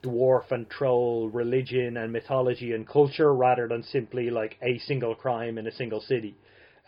dwarf 0.03 0.51
and 0.51 0.69
troll 0.69 1.29
religion 1.29 1.97
and 1.97 2.11
mythology 2.11 2.73
and 2.73 2.87
culture 2.87 3.33
rather 3.33 3.67
than 3.67 3.83
simply 3.83 4.29
like 4.29 4.57
a 4.61 4.79
single 4.79 5.15
crime 5.15 5.57
in 5.57 5.67
a 5.67 5.71
single 5.71 6.01
city. 6.01 6.35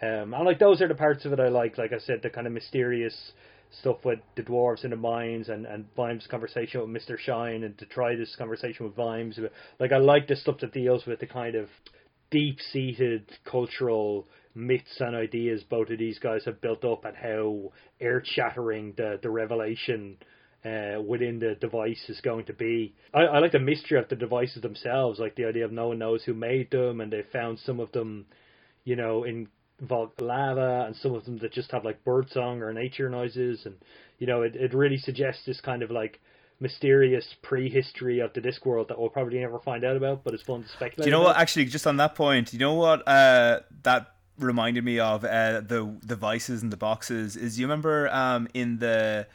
Um, 0.01 0.33
and 0.33 0.45
like 0.45 0.59
those 0.59 0.81
are 0.81 0.87
the 0.87 0.95
parts 0.95 1.25
of 1.25 1.33
it 1.33 1.39
I 1.39 1.49
like. 1.49 1.77
Like 1.77 1.91
I 1.91 1.99
said, 1.99 2.21
the 2.23 2.29
kind 2.29 2.47
of 2.47 2.53
mysterious 2.53 3.33
stuff 3.71 3.97
with 4.03 4.19
the 4.35 4.41
dwarves 4.41 4.83
in 4.83 4.89
the 4.89 4.95
mines 4.95 5.49
and 5.49 5.65
and 5.65 5.85
Vimes' 5.95 6.27
conversation 6.27 6.81
with 6.81 6.89
Mister 6.89 7.17
Shine 7.17 7.63
and 7.63 7.77
to 7.77 7.85
try 7.85 8.15
this 8.15 8.35
conversation 8.35 8.85
with 8.85 8.95
Vimes. 8.95 9.39
Like 9.79 9.91
I 9.91 9.97
like 9.97 10.27
the 10.27 10.35
stuff 10.35 10.57
that 10.61 10.73
deals 10.73 11.05
with 11.05 11.19
the 11.19 11.27
kind 11.27 11.55
of 11.55 11.67
deep-seated 12.31 13.29
cultural 13.45 14.27
myths 14.53 14.97
and 14.99 15.15
ideas 15.15 15.63
both 15.69 15.89
of 15.89 15.97
these 15.97 16.19
guys 16.19 16.43
have 16.45 16.61
built 16.61 16.83
up 16.83 17.05
and 17.05 17.15
how 17.15 17.71
earth-shattering 18.01 18.93
the 18.97 19.19
the 19.21 19.29
revelation 19.29 20.17
uh, 20.65 21.01
within 21.01 21.39
the 21.39 21.55
device 21.61 22.03
is 22.09 22.19
going 22.21 22.45
to 22.45 22.53
be. 22.53 22.93
I, 23.13 23.21
I 23.21 23.39
like 23.39 23.53
the 23.53 23.59
mystery 23.59 23.97
of 23.97 24.09
the 24.09 24.15
devices 24.15 24.61
themselves, 24.61 25.19
like 25.19 25.35
the 25.35 25.45
idea 25.45 25.65
of 25.65 25.71
no 25.71 25.87
one 25.89 25.99
knows 25.99 26.23
who 26.23 26.33
made 26.33 26.71
them, 26.71 27.01
and 27.01 27.13
they 27.13 27.23
found 27.31 27.59
some 27.59 27.79
of 27.79 27.91
them, 27.93 28.25
you 28.83 28.95
know, 28.95 29.23
in 29.23 29.47
volcanic 29.81 30.21
lava, 30.21 30.85
and 30.87 30.95
some 30.95 31.13
of 31.13 31.25
them 31.25 31.37
that 31.39 31.51
just 31.51 31.71
have 31.71 31.85
like 31.85 32.03
birdsong 32.03 32.61
or 32.61 32.73
nature 32.73 33.09
noises, 33.09 33.65
and 33.65 33.75
you 34.17 34.27
know, 34.27 34.41
it 34.41 34.55
it 34.55 34.73
really 34.73 34.97
suggests 34.97 35.45
this 35.45 35.61
kind 35.61 35.83
of 35.83 35.91
like 35.91 36.19
mysterious 36.59 37.25
prehistory 37.41 38.19
of 38.19 38.33
the 38.33 38.41
Discworld 38.41 38.89
that 38.89 38.99
we'll 38.99 39.09
probably 39.09 39.39
never 39.39 39.59
find 39.59 39.85
out 39.85 39.95
about, 39.95 40.23
but 40.23 40.33
it's 40.33 40.43
fun 40.43 40.63
to 40.63 40.69
speculate. 40.69 40.97
Do 40.97 41.05
you 41.05 41.11
know 41.11 41.21
about. 41.21 41.35
what? 41.35 41.37
Actually, 41.37 41.65
just 41.65 41.87
on 41.87 41.97
that 41.97 42.15
point, 42.15 42.53
you 42.53 42.59
know 42.59 42.73
what? 42.73 43.07
Uh, 43.07 43.61
that 43.83 44.15
reminded 44.37 44.83
me 44.83 44.99
of 44.99 45.23
uh, 45.23 45.61
the 45.61 45.95
the 46.03 46.15
vices 46.15 46.61
and 46.61 46.71
the 46.71 46.77
boxes. 46.77 47.35
Is 47.35 47.59
you 47.59 47.65
remember 47.65 48.09
um, 48.13 48.47
in 48.53 48.79
the 48.79 49.27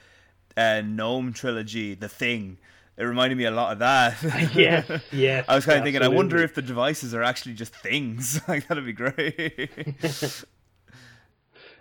uh, 0.56 0.82
gnome 0.84 1.32
trilogy, 1.32 1.94
the 1.94 2.08
thing. 2.08 2.58
It 2.96 3.02
reminded 3.02 3.36
me 3.36 3.44
a 3.44 3.50
lot 3.50 3.72
of 3.72 3.78
that. 3.80 4.16
yes, 4.54 4.88
yes. 5.10 5.44
I 5.48 5.56
was 5.56 5.66
kind 5.66 5.78
of 5.78 5.84
thinking, 5.84 6.02
I 6.02 6.08
wonder 6.08 6.38
if 6.38 6.54
the 6.54 6.62
devices 6.62 7.12
are 7.12 7.22
actually 7.22 7.54
just 7.54 7.74
things. 7.74 8.40
like 8.48 8.68
that'd 8.68 8.84
be 8.84 8.92
great. 8.92 9.70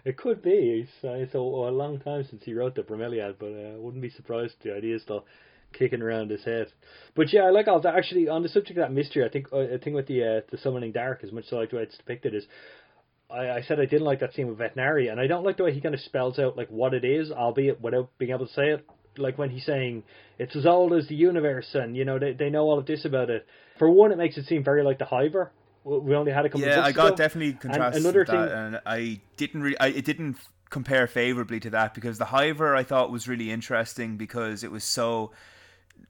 It 0.05 0.17
could 0.17 0.41
be. 0.41 0.83
It's, 0.83 0.91
uh, 1.03 1.13
it's 1.13 1.33
a, 1.33 1.37
a 1.37 1.71
long 1.71 1.99
time 1.99 2.25
since 2.29 2.43
he 2.43 2.53
wrote 2.53 2.75
the 2.75 2.81
Bromeliad, 2.81 3.35
but 3.39 3.53
uh, 3.53 3.75
I 3.75 3.77
wouldn't 3.77 4.01
be 4.01 4.09
surprised 4.09 4.55
if 4.57 4.63
the 4.63 4.75
idea 4.75 4.97
is 4.97 5.01
still 5.01 5.25
kicking 5.71 6.01
around 6.01 6.29
his 6.29 6.43
head. 6.43 6.67
But 7.15 7.31
yeah, 7.31 7.43
I 7.43 7.51
like 7.51 7.67
all 7.67 7.79
that. 7.81 7.95
Actually, 7.95 8.27
on 8.27 8.43
the 8.43 8.49
subject 8.49 8.77
of 8.77 8.83
that 8.83 8.91
mystery, 8.91 9.23
I 9.23 9.29
think 9.29 9.47
uh, 9.53 9.59
I 9.73 9.77
think 9.81 9.95
with 9.95 10.07
the 10.07 10.23
uh, 10.23 10.41
the 10.51 10.57
summoning 10.57 10.91
dark, 10.91 11.23
as 11.23 11.31
much 11.31 11.45
as 11.45 11.53
I 11.53 11.55
like 11.57 11.69
the 11.69 11.77
way 11.77 11.83
it's 11.83 11.97
depicted, 11.97 12.35
is 12.35 12.45
I, 13.29 13.49
I 13.49 13.61
said 13.61 13.79
I 13.79 13.85
didn't 13.85 14.05
like 14.05 14.19
that 14.19 14.33
scene 14.33 14.47
with 14.47 14.57
Vetinari, 14.57 15.09
and 15.09 15.19
I 15.19 15.27
don't 15.27 15.45
like 15.45 15.57
the 15.57 15.63
way 15.63 15.73
he 15.73 15.81
kind 15.81 15.95
of 15.95 16.01
spells 16.01 16.37
out 16.37 16.57
like 16.57 16.69
what 16.69 16.93
it 16.93 17.05
is, 17.05 17.31
albeit 17.31 17.81
without 17.81 18.09
being 18.17 18.31
able 18.31 18.47
to 18.47 18.53
say 18.53 18.71
it. 18.71 18.85
Like 19.17 19.37
when 19.37 19.49
he's 19.49 19.65
saying 19.65 20.03
it's 20.39 20.55
as 20.55 20.65
old 20.65 20.93
as 20.93 21.07
the 21.07 21.15
universe, 21.15 21.75
and 21.75 21.95
you 21.95 22.05
know 22.05 22.19
they 22.19 22.33
they 22.33 22.49
know 22.49 22.63
all 22.63 22.79
of 22.79 22.85
this 22.85 23.05
about 23.05 23.29
it. 23.29 23.45
For 23.77 23.89
one, 23.89 24.11
it 24.11 24.17
makes 24.17 24.37
it 24.37 24.45
seem 24.45 24.63
very 24.63 24.83
like 24.83 24.99
the 24.99 25.05
Hiver. 25.05 25.51
We 25.83 26.15
only 26.15 26.31
had 26.31 26.45
a 26.45 26.49
couple. 26.49 26.61
of 26.61 26.67
yeah, 26.67 26.75
books 26.77 26.87
I 26.87 26.91
got 26.93 27.07
ago. 27.07 27.15
definitely 27.15 27.53
contrasted 27.53 28.03
another 28.03 28.25
thing- 28.25 28.35
and 28.37 28.81
I 28.85 29.19
didn't 29.35 29.63
really, 29.63 29.79
I, 29.79 29.87
it 29.87 30.05
didn't 30.05 30.37
compare 30.69 31.07
favorably 31.07 31.59
to 31.59 31.69
that 31.71 31.93
because 31.93 32.17
the 32.17 32.25
Hiver 32.25 32.75
I 32.75 32.83
thought 32.83 33.11
was 33.11 33.27
really 33.27 33.51
interesting 33.51 34.17
because 34.17 34.63
it 34.63 34.71
was 34.71 34.83
so. 34.83 35.31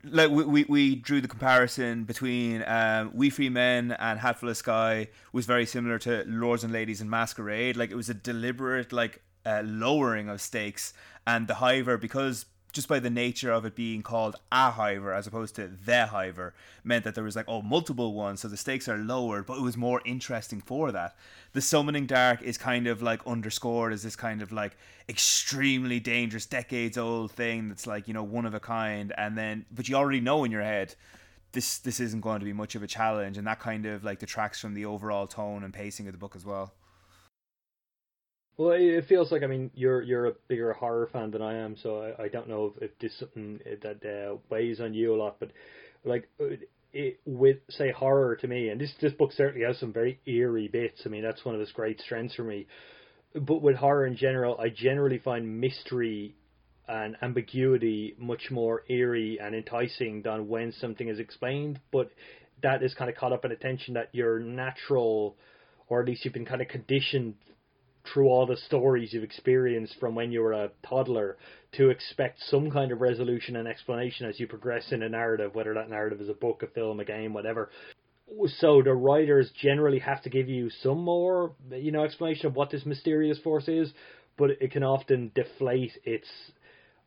Like 0.05 0.31
we, 0.31 0.43
we, 0.43 0.65
we 0.67 0.95
drew 0.95 1.21
the 1.21 1.27
comparison 1.27 2.03
between 2.03 2.63
um, 2.67 3.11
Wee 3.13 3.29
Free 3.29 3.49
Men 3.49 3.95
and 3.99 4.19
Hatful 4.19 4.49
of 4.49 4.57
Sky 4.57 5.07
was 5.31 5.45
very 5.45 5.65
similar 5.65 5.97
to 5.99 6.23
Lords 6.27 6.63
and 6.63 6.73
Ladies 6.73 6.99
in 7.01 7.09
Masquerade. 7.09 7.77
Like 7.77 7.91
it 7.91 7.95
was 7.95 8.09
a 8.09 8.13
deliberate 8.13 8.91
like 8.91 9.21
uh, 9.45 9.61
lowering 9.65 10.29
of 10.29 10.41
stakes, 10.41 10.93
and 11.25 11.47
the 11.47 11.55
Hiver 11.55 11.97
because 11.97 12.45
just 12.73 12.87
by 12.87 12.99
the 12.99 13.09
nature 13.09 13.51
of 13.51 13.65
it 13.65 13.75
being 13.75 14.01
called 14.01 14.35
a 14.51 14.71
hiver 14.71 15.13
as 15.13 15.27
opposed 15.27 15.55
to 15.55 15.69
the 15.85 16.07
hiver 16.07 16.53
meant 16.83 17.03
that 17.03 17.15
there 17.15 17.23
was 17.23 17.35
like 17.35 17.45
oh 17.47 17.61
multiple 17.61 18.13
ones 18.13 18.41
so 18.41 18.47
the 18.47 18.57
stakes 18.57 18.89
are 18.89 18.97
lowered 18.97 19.45
but 19.45 19.57
it 19.57 19.61
was 19.61 19.77
more 19.77 20.01
interesting 20.03 20.59
for 20.59 20.91
that. 20.91 21.15
The 21.53 21.61
summoning 21.61 22.07
dark 22.07 22.41
is 22.41 22.57
kind 22.57 22.87
of 22.87 23.01
like 23.01 23.25
underscored 23.27 23.93
as 23.93 24.01
this 24.01 24.15
kind 24.15 24.41
of 24.41 24.51
like 24.51 24.75
extremely 25.07 25.99
dangerous 25.99 26.47
decades 26.47 26.97
old 26.97 27.31
thing 27.31 27.69
that's 27.69 27.85
like 27.85 28.07
you 28.07 28.13
know 28.13 28.23
one 28.23 28.45
of 28.45 28.53
a 28.53 28.59
kind 28.59 29.13
and 29.17 29.37
then 29.37 29.65
but 29.71 29.87
you 29.87 29.95
already 29.95 30.19
know 30.19 30.43
in 30.43 30.51
your 30.51 30.63
head 30.63 30.95
this 31.51 31.77
this 31.77 31.99
isn't 31.99 32.21
going 32.21 32.39
to 32.39 32.45
be 32.45 32.53
much 32.53 32.73
of 32.73 32.81
a 32.81 32.87
challenge 32.87 33.37
and 33.37 33.45
that 33.45 33.59
kind 33.59 33.85
of 33.85 34.03
like 34.03 34.19
detracts 34.19 34.59
from 34.59 34.73
the 34.73 34.85
overall 34.85 35.27
tone 35.27 35.63
and 35.63 35.73
pacing 35.73 36.07
of 36.07 36.13
the 36.13 36.17
book 36.17 36.35
as 36.35 36.45
well 36.45 36.73
Well, 38.57 38.71
it 38.71 39.05
feels 39.07 39.31
like 39.31 39.41
I 39.43 39.47
mean 39.47 39.71
you're 39.73 40.01
you're 40.03 40.27
a 40.27 40.33
bigger 40.47 40.73
horror 40.73 41.09
fan 41.11 41.31
than 41.31 41.41
I 41.41 41.55
am, 41.57 41.75
so 41.81 42.13
I, 42.19 42.23
I 42.25 42.27
don't 42.27 42.47
know 42.47 42.73
if, 42.77 42.83
if 42.83 42.99
this 42.99 43.11
is 43.13 43.19
something 43.19 43.59
that 43.81 44.05
uh, 44.05 44.37
weighs 44.49 44.79
on 44.79 44.93
you 44.93 45.15
a 45.15 45.17
lot, 45.17 45.37
but 45.39 45.51
like 46.05 46.29
uh, 46.39 46.55
it, 46.93 47.19
with 47.25 47.57
say 47.69 47.91
horror 47.91 48.35
to 48.37 48.47
me, 48.47 48.69
and 48.69 48.79
this 48.79 48.93
this 49.01 49.13
book 49.13 49.31
certainly 49.33 49.65
has 49.65 49.79
some 49.79 49.91
very 49.91 50.19
eerie 50.27 50.67
bits. 50.67 51.01
I 51.05 51.09
mean 51.09 51.23
that's 51.23 51.43
one 51.43 51.55
of 51.55 51.61
its 51.61 51.71
great 51.71 51.99
strengths 52.01 52.35
for 52.35 52.43
me. 52.43 52.67
But 53.33 53.63
with 53.63 53.75
horror 53.77 54.05
in 54.05 54.15
general, 54.15 54.59
I 54.59 54.69
generally 54.69 55.17
find 55.17 55.59
mystery 55.59 56.35
and 56.87 57.15
ambiguity 57.23 58.15
much 58.19 58.51
more 58.51 58.83
eerie 58.87 59.39
and 59.41 59.55
enticing 59.55 60.21
than 60.21 60.47
when 60.47 60.71
something 60.73 61.07
is 61.07 61.17
explained. 61.17 61.79
But 61.91 62.11
that 62.61 62.83
is 62.83 62.93
kind 62.93 63.09
of 63.09 63.17
caught 63.17 63.33
up 63.33 63.45
in 63.45 63.51
attention 63.51 63.95
that 63.95 64.09
your 64.11 64.39
natural, 64.39 65.35
or 65.87 66.01
at 66.01 66.07
least 66.07 66.23
you've 66.25 66.35
been 66.35 66.45
kind 66.45 66.61
of 66.61 66.67
conditioned 66.67 67.33
through 68.11 68.27
all 68.27 68.45
the 68.45 68.57
stories 68.57 69.13
you've 69.13 69.23
experienced 69.23 69.95
from 69.99 70.15
when 70.15 70.31
you 70.31 70.41
were 70.41 70.53
a 70.53 70.71
toddler 70.87 71.37
to 71.73 71.89
expect 71.89 72.39
some 72.49 72.69
kind 72.69 72.91
of 72.91 73.01
resolution 73.01 73.55
and 73.55 73.67
explanation 73.67 74.27
as 74.27 74.39
you 74.39 74.47
progress 74.47 74.91
in 74.91 75.03
a 75.03 75.09
narrative, 75.09 75.55
whether 75.55 75.73
that 75.73 75.89
narrative 75.89 76.21
is 76.21 76.29
a 76.29 76.33
book, 76.33 76.63
a 76.63 76.67
film, 76.67 76.99
a 76.99 77.05
game, 77.05 77.33
whatever. 77.33 77.69
So 78.59 78.81
the 78.81 78.93
writers 78.93 79.51
generally 79.61 79.99
have 79.99 80.21
to 80.23 80.29
give 80.29 80.49
you 80.49 80.69
some 80.81 81.03
more, 81.03 81.53
you 81.71 81.91
know, 81.91 82.03
explanation 82.03 82.47
of 82.47 82.55
what 82.55 82.71
this 82.71 82.85
mysterious 82.85 83.39
force 83.39 83.67
is, 83.67 83.91
but 84.37 84.51
it 84.61 84.71
can 84.71 84.83
often 84.83 85.31
deflate 85.35 85.91
its, 86.03 86.27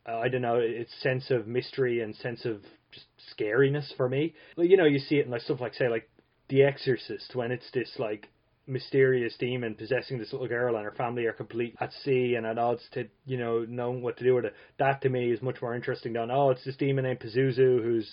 uh, 0.07 0.17
I 0.17 0.29
don't 0.29 0.41
know, 0.41 0.59
its 0.59 0.91
sense 1.01 1.29
of 1.29 1.47
mystery 1.47 2.01
and 2.01 2.15
sense 2.15 2.45
of 2.45 2.61
just 2.91 3.05
scariness 3.37 3.95
for 3.97 4.07
me. 4.07 4.33
You 4.57 4.77
know, 4.77 4.85
you 4.85 4.99
see 4.99 5.15
it 5.15 5.25
in 5.25 5.31
like 5.31 5.41
stuff 5.41 5.61
like 5.61 5.73
say 5.73 5.89
like 5.89 6.09
The 6.49 6.63
Exorcist 6.63 7.35
when 7.35 7.51
it's 7.51 7.69
this 7.73 7.91
like 7.99 8.29
mysterious 8.67 9.33
demon 9.39 9.73
possessing 9.73 10.17
this 10.17 10.31
little 10.33 10.47
girl 10.47 10.75
and 10.75 10.83
her 10.83 10.91
family 10.91 11.25
are 11.25 11.33
complete 11.33 11.75
at 11.79 11.91
sea 12.03 12.35
and 12.35 12.45
at 12.45 12.57
odds 12.57 12.81
to 12.91 13.07
you 13.25 13.37
know 13.37 13.65
knowing 13.67 14.01
what 14.01 14.17
to 14.17 14.23
do 14.23 14.35
with 14.35 14.45
it. 14.45 14.53
That 14.77 15.01
to 15.01 15.09
me 15.09 15.31
is 15.31 15.41
much 15.41 15.61
more 15.61 15.73
interesting 15.73 16.13
than 16.13 16.29
oh 16.29 16.51
it's 16.51 16.65
this 16.65 16.75
demon 16.75 17.05
named 17.05 17.19
Pazuzu 17.19 17.81
who's 17.81 18.09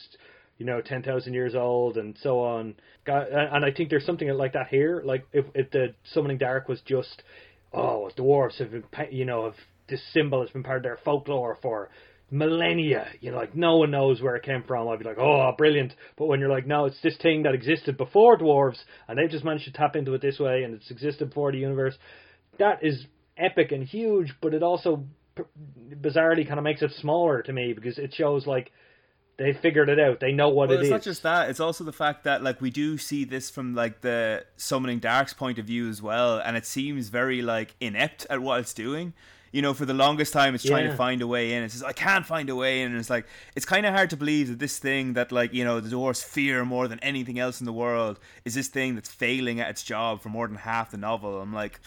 you 0.58 0.64
know 0.64 0.80
ten 0.80 1.02
thousand 1.02 1.34
years 1.34 1.54
old 1.54 1.96
and 1.96 2.16
so 2.22 2.40
on. 2.40 2.74
And 3.06 3.64
I 3.64 3.72
think 3.72 3.90
there's 3.90 4.06
something 4.06 4.28
like 4.28 4.52
that 4.52 4.68
here. 4.68 5.02
Like 5.04 5.26
if 5.32 5.46
if 5.54 5.70
the 5.70 5.94
summoning 6.12 6.38
dark 6.38 6.68
was 6.68 6.80
just 6.86 7.22
oh 7.72 8.10
dwarves 8.16 8.58
have 8.58 8.70
been 8.70 8.84
you 9.10 9.24
know 9.24 9.46
have 9.46 9.56
this 9.88 10.02
symbol 10.12 10.40
has 10.40 10.50
been 10.50 10.62
part 10.62 10.78
of 10.78 10.82
their 10.84 10.98
folklore 11.04 11.58
for 11.60 11.90
millennia. 12.30 13.06
You 13.20 13.30
know, 13.30 13.36
like 13.36 13.54
no 13.54 13.76
one 13.76 13.90
knows 13.90 14.20
where 14.20 14.36
it 14.36 14.42
came 14.42 14.62
from. 14.62 14.88
I'd 14.88 14.98
be 14.98 15.04
like, 15.04 15.18
oh, 15.18 15.52
brilliant. 15.56 15.94
But 16.16 16.26
when 16.26 16.40
you're 16.40 16.50
like, 16.50 16.66
no, 16.66 16.86
it's 16.86 17.00
this 17.02 17.16
thing 17.16 17.42
that 17.44 17.54
existed 17.54 17.96
before 17.96 18.38
dwarves, 18.38 18.78
and 19.08 19.18
they've 19.18 19.30
just 19.30 19.44
managed 19.44 19.66
to 19.66 19.72
tap 19.72 19.96
into 19.96 20.14
it 20.14 20.22
this 20.22 20.38
way, 20.38 20.62
and 20.64 20.74
it's 20.74 20.90
existed 20.90 21.28
before 21.30 21.52
the 21.52 21.58
universe. 21.58 21.96
That 22.58 22.78
is 22.82 23.06
epic 23.36 23.72
and 23.72 23.84
huge, 23.84 24.34
but 24.40 24.54
it 24.54 24.62
also 24.62 25.04
bizarrely 26.00 26.46
kind 26.46 26.58
of 26.58 26.64
makes 26.64 26.82
it 26.82 26.92
smaller 26.92 27.42
to 27.42 27.52
me 27.52 27.72
because 27.72 27.98
it 27.98 28.14
shows 28.14 28.46
like 28.46 28.70
they 29.36 29.52
figured 29.52 29.88
it 29.88 29.98
out. 29.98 30.20
They 30.20 30.32
know 30.32 30.50
what 30.50 30.68
well, 30.68 30.78
it 30.78 30.80
it's 30.80 30.86
is. 30.86 30.90
not 30.90 31.02
just 31.02 31.22
that. 31.24 31.50
It's 31.50 31.60
also 31.60 31.84
the 31.84 31.92
fact 31.92 32.24
that 32.24 32.42
like 32.42 32.60
we 32.60 32.70
do 32.70 32.96
see 32.98 33.24
this 33.24 33.50
from 33.50 33.74
like 33.74 34.00
the 34.00 34.44
summoning 34.56 35.00
dark's 35.00 35.32
point 35.32 35.58
of 35.58 35.66
view 35.66 35.88
as 35.88 36.00
well, 36.00 36.38
and 36.38 36.56
it 36.56 36.66
seems 36.66 37.08
very 37.08 37.42
like 37.42 37.74
inept 37.80 38.26
at 38.30 38.40
what 38.40 38.60
it's 38.60 38.74
doing. 38.74 39.12
You 39.54 39.62
know, 39.62 39.72
for 39.72 39.86
the 39.86 39.94
longest 39.94 40.32
time, 40.32 40.52
it's 40.56 40.64
trying 40.64 40.86
to 40.90 40.96
find 40.96 41.22
a 41.22 41.28
way 41.28 41.44
in. 41.54 41.62
It 41.62 41.70
says, 41.70 41.84
"I 41.84 41.92
can't 41.92 42.26
find 42.26 42.46
a 42.50 42.56
way 42.56 42.82
in," 42.82 42.90
and 42.90 42.98
it's 42.98 43.08
like 43.16 43.26
it's 43.56 43.64
kind 43.74 43.86
of 43.86 43.94
hard 43.94 44.10
to 44.10 44.16
believe 44.16 44.48
that 44.48 44.58
this 44.58 44.76
thing 44.80 45.12
that 45.12 45.30
like 45.30 45.50
you 45.54 45.64
know 45.64 45.78
the 45.78 45.90
dwarves 45.94 46.24
fear 46.24 46.64
more 46.64 46.88
than 46.88 46.98
anything 47.10 47.38
else 47.38 47.60
in 47.60 47.64
the 47.64 47.72
world 47.84 48.18
is 48.44 48.54
this 48.54 48.66
thing 48.76 48.96
that's 48.96 49.12
failing 49.24 49.60
at 49.60 49.70
its 49.70 49.84
job 49.84 50.20
for 50.22 50.28
more 50.28 50.48
than 50.48 50.56
half 50.56 50.90
the 50.90 50.96
novel. 50.96 51.40
I'm 51.40 51.54
like, 51.54 51.78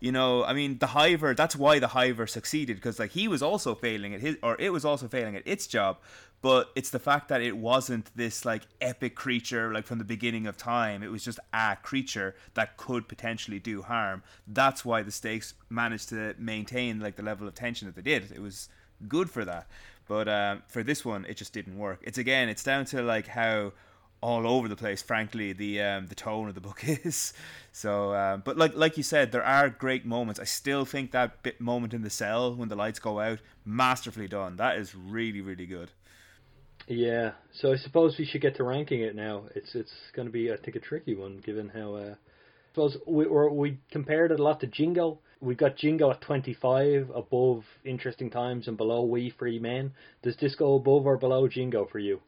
You 0.00 0.12
know, 0.12 0.44
I 0.44 0.52
mean, 0.52 0.78
the 0.78 0.88
Hiver. 0.88 1.34
That's 1.34 1.56
why 1.56 1.78
the 1.78 1.88
Hiver 1.88 2.26
succeeded 2.26 2.76
because 2.76 2.98
like 2.98 3.12
he 3.12 3.28
was 3.28 3.42
also 3.42 3.74
failing 3.74 4.14
at 4.14 4.20
his, 4.20 4.36
or 4.42 4.56
it 4.58 4.70
was 4.70 4.84
also 4.84 5.06
failing 5.08 5.36
at 5.36 5.42
its 5.46 5.66
job. 5.66 5.98
But 6.44 6.72
it's 6.74 6.90
the 6.90 6.98
fact 6.98 7.28
that 7.30 7.40
it 7.40 7.56
wasn't 7.56 8.14
this 8.14 8.44
like 8.44 8.64
epic 8.78 9.14
creature 9.14 9.72
like 9.72 9.86
from 9.86 9.96
the 9.96 10.04
beginning 10.04 10.46
of 10.46 10.58
time. 10.58 11.02
It 11.02 11.10
was 11.10 11.24
just 11.24 11.38
a 11.54 11.78
creature 11.82 12.36
that 12.52 12.76
could 12.76 13.08
potentially 13.08 13.58
do 13.58 13.80
harm. 13.80 14.22
That's 14.46 14.84
why 14.84 15.00
the 15.00 15.10
stakes 15.10 15.54
managed 15.70 16.10
to 16.10 16.34
maintain 16.36 17.00
like 17.00 17.16
the 17.16 17.22
level 17.22 17.48
of 17.48 17.54
tension 17.54 17.86
that 17.86 17.96
they 17.96 18.02
did. 18.02 18.30
It 18.30 18.42
was 18.42 18.68
good 19.08 19.30
for 19.30 19.46
that. 19.46 19.68
But 20.06 20.28
um, 20.28 20.62
for 20.68 20.82
this 20.82 21.02
one, 21.02 21.24
it 21.24 21.38
just 21.38 21.54
didn't 21.54 21.78
work. 21.78 22.00
It's 22.02 22.18
again, 22.18 22.50
it's 22.50 22.62
down 22.62 22.84
to 22.92 23.00
like 23.00 23.28
how 23.28 23.72
all 24.20 24.46
over 24.46 24.68
the 24.68 24.76
place. 24.76 25.00
Frankly, 25.00 25.54
the 25.54 25.80
um, 25.80 26.08
the 26.08 26.14
tone 26.14 26.50
of 26.50 26.54
the 26.54 26.60
book 26.68 26.82
is. 26.86 27.32
So, 27.72 28.14
um, 28.14 28.42
but 28.44 28.58
like 28.58 28.76
like 28.76 28.98
you 28.98 29.02
said, 29.02 29.32
there 29.32 29.46
are 29.46 29.70
great 29.70 30.04
moments. 30.04 30.38
I 30.38 30.44
still 30.44 30.84
think 30.84 31.10
that 31.12 31.42
bit 31.42 31.58
moment 31.58 31.94
in 31.94 32.02
the 32.02 32.10
cell 32.10 32.54
when 32.54 32.68
the 32.68 32.76
lights 32.76 32.98
go 32.98 33.18
out, 33.20 33.38
masterfully 33.64 34.28
done. 34.28 34.56
That 34.56 34.76
is 34.76 34.94
really 34.94 35.40
really 35.40 35.64
good. 35.64 35.90
Yeah. 36.86 37.32
So 37.52 37.72
I 37.72 37.76
suppose 37.76 38.18
we 38.18 38.26
should 38.26 38.42
get 38.42 38.56
to 38.56 38.64
ranking 38.64 39.00
it 39.00 39.14
now. 39.14 39.44
It's 39.54 39.74
it's 39.74 39.92
going 40.14 40.26
to 40.26 40.32
be 40.32 40.52
I 40.52 40.56
think 40.56 40.76
a 40.76 40.80
tricky 40.80 41.14
one 41.14 41.38
given 41.44 41.68
how. 41.68 41.94
Uh, 41.94 42.14
I 42.14 42.74
suppose 42.74 42.96
we 43.06 43.26
we 43.26 43.78
compared 43.90 44.32
it 44.32 44.40
a 44.40 44.42
lot 44.42 44.60
to 44.60 44.66
Jingo. 44.66 45.20
We've 45.40 45.56
got 45.56 45.76
Jingo 45.76 46.10
at 46.10 46.22
25, 46.22 47.10
above 47.14 47.64
Interesting 47.84 48.30
Times 48.30 48.66
and 48.66 48.76
below 48.76 49.02
Wee 49.02 49.30
Free 49.30 49.58
Men. 49.58 49.92
Does 50.22 50.36
this 50.36 50.54
go 50.54 50.74
above 50.74 51.06
or 51.06 51.18
below 51.18 51.46
Jingo 51.48 51.84
for 51.84 51.98
you? 51.98 52.20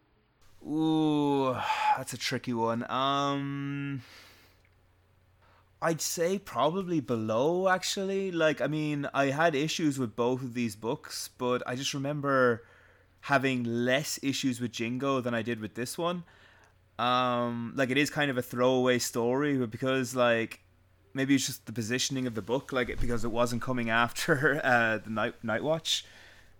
Ooh, 0.66 1.56
that's 1.96 2.12
a 2.12 2.18
tricky 2.18 2.52
one. 2.52 2.88
Um, 2.90 4.02
I'd 5.80 6.00
say 6.00 6.38
probably 6.38 7.00
below. 7.00 7.68
Actually, 7.68 8.32
like 8.32 8.60
I 8.60 8.66
mean, 8.66 9.08
I 9.14 9.26
had 9.26 9.54
issues 9.54 9.98
with 9.98 10.14
both 10.14 10.42
of 10.42 10.54
these 10.54 10.76
books, 10.76 11.30
but 11.38 11.62
I 11.66 11.74
just 11.74 11.94
remember 11.94 12.64
having 13.26 13.64
less 13.64 14.18
issues 14.22 14.60
with 14.60 14.72
Jingo 14.72 15.20
than 15.20 15.34
I 15.34 15.42
did 15.42 15.60
with 15.60 15.74
this 15.74 15.96
one. 15.96 16.24
Um, 16.98 17.72
like 17.76 17.90
it 17.90 17.98
is 17.98 18.10
kind 18.10 18.30
of 18.30 18.38
a 18.38 18.42
throwaway 18.42 18.98
story, 18.98 19.56
but 19.56 19.70
because 19.70 20.16
like 20.16 20.60
maybe 21.14 21.34
it's 21.34 21.46
just 21.46 21.66
the 21.66 21.72
positioning 21.72 22.26
of 22.26 22.34
the 22.34 22.42
book, 22.42 22.72
like 22.72 22.88
because 23.00 23.24
it 23.24 23.30
wasn't 23.30 23.62
coming 23.62 23.90
after 24.04 24.60
uh, 24.64 24.98
the 24.98 25.10
Night 25.10 25.34
Night 25.42 25.62
Watch 25.62 26.04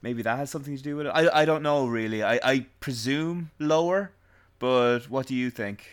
maybe 0.03 0.23
that 0.23 0.39
has 0.39 0.51
something 0.51 0.77
to 0.77 0.83
do 0.83 0.97
with 0.97 1.07
it. 1.07 1.11
I, 1.11 1.43
I 1.43 1.45
don't 1.45 1.63
know 1.63 1.87
really. 1.87 2.23
I, 2.23 2.39
I 2.43 2.67
presume 2.81 3.51
lower, 3.59 4.13
but 4.59 5.11
what 5.11 5.27
do 5.27 5.35
you 5.35 5.51
think? 5.51 5.89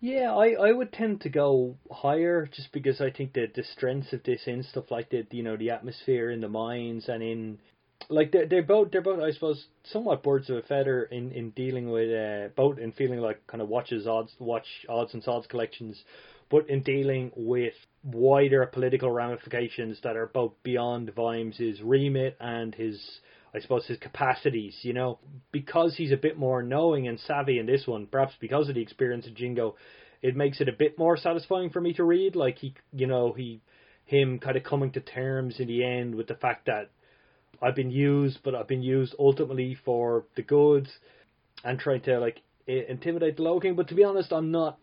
Yeah, 0.00 0.34
I, 0.34 0.48
I 0.68 0.72
would 0.72 0.92
tend 0.92 1.20
to 1.22 1.28
go 1.28 1.76
higher 1.90 2.46
just 2.46 2.72
because 2.72 3.00
I 3.00 3.10
think 3.10 3.32
that 3.34 3.54
the 3.54 3.64
strengths 3.64 4.12
of 4.12 4.22
this 4.24 4.42
in 4.46 4.62
stuff 4.62 4.90
like 4.90 5.10
the 5.10 5.26
you 5.30 5.42
know 5.42 5.56
the 5.56 5.70
atmosphere 5.70 6.30
in 6.30 6.40
the 6.40 6.48
mines 6.48 7.08
and 7.08 7.22
in 7.22 7.58
like 8.08 8.32
they're, 8.32 8.46
they're 8.46 8.62
both 8.62 8.90
they're 8.90 9.02
both 9.02 9.20
I 9.20 9.32
suppose 9.32 9.66
somewhat 9.84 10.22
birds 10.22 10.48
of 10.50 10.56
a 10.56 10.62
feather 10.62 11.04
in, 11.04 11.32
in 11.32 11.50
dealing 11.50 11.90
with 11.90 12.10
uh, 12.10 12.48
both 12.56 12.78
in 12.78 12.92
feeling 12.92 13.20
like 13.20 13.46
kind 13.46 13.62
of 13.62 13.68
watches 13.68 14.06
odds 14.06 14.32
watch 14.38 14.66
odds 14.88 15.14
and 15.14 15.22
sods 15.22 15.46
collections, 15.46 16.02
but 16.50 16.68
in 16.68 16.82
dealing 16.82 17.32
with 17.36 17.74
wider 18.04 18.64
political 18.66 19.10
ramifications 19.10 19.98
that 20.04 20.16
are 20.16 20.26
both 20.26 20.52
beyond 20.62 21.12
Vimes' 21.14 21.80
remit 21.82 22.36
and 22.40 22.74
his, 22.74 23.00
I 23.52 23.60
suppose, 23.60 23.86
his 23.86 23.98
capacities. 23.98 24.76
You 24.82 24.92
know, 24.92 25.18
because 25.50 25.96
he's 25.96 26.12
a 26.12 26.16
bit 26.16 26.38
more 26.38 26.62
knowing 26.62 27.08
and 27.08 27.18
savvy 27.20 27.58
in 27.58 27.66
this 27.66 27.86
one, 27.86 28.06
perhaps 28.06 28.34
because 28.40 28.68
of 28.68 28.76
the 28.76 28.82
experience 28.82 29.26
of 29.26 29.34
Jingo, 29.34 29.76
it 30.22 30.36
makes 30.36 30.60
it 30.60 30.68
a 30.68 30.72
bit 30.72 30.98
more 30.98 31.16
satisfying 31.16 31.70
for 31.70 31.80
me 31.80 31.92
to 31.94 32.04
read. 32.04 32.36
Like 32.36 32.58
he, 32.58 32.74
you 32.92 33.06
know, 33.06 33.32
he, 33.32 33.60
him 34.04 34.38
kind 34.38 34.56
of 34.56 34.62
coming 34.62 34.92
to 34.92 35.00
terms 35.00 35.58
in 35.58 35.66
the 35.66 35.84
end 35.84 36.14
with 36.14 36.28
the 36.28 36.34
fact 36.34 36.66
that 36.66 36.90
I've 37.62 37.74
been 37.74 37.90
used, 37.90 38.40
but 38.42 38.54
I've 38.54 38.68
been 38.68 38.82
used 38.82 39.14
ultimately 39.18 39.74
for 39.74 40.24
the 40.34 40.42
good, 40.42 40.88
and 41.64 41.78
trying 41.78 42.02
to 42.02 42.18
like 42.18 42.42
intimidate 42.66 43.36
the 43.36 43.42
Low 43.42 43.60
King. 43.60 43.74
But 43.74 43.88
to 43.88 43.94
be 43.94 44.04
honest, 44.04 44.32
I'm 44.32 44.50
not 44.50 44.78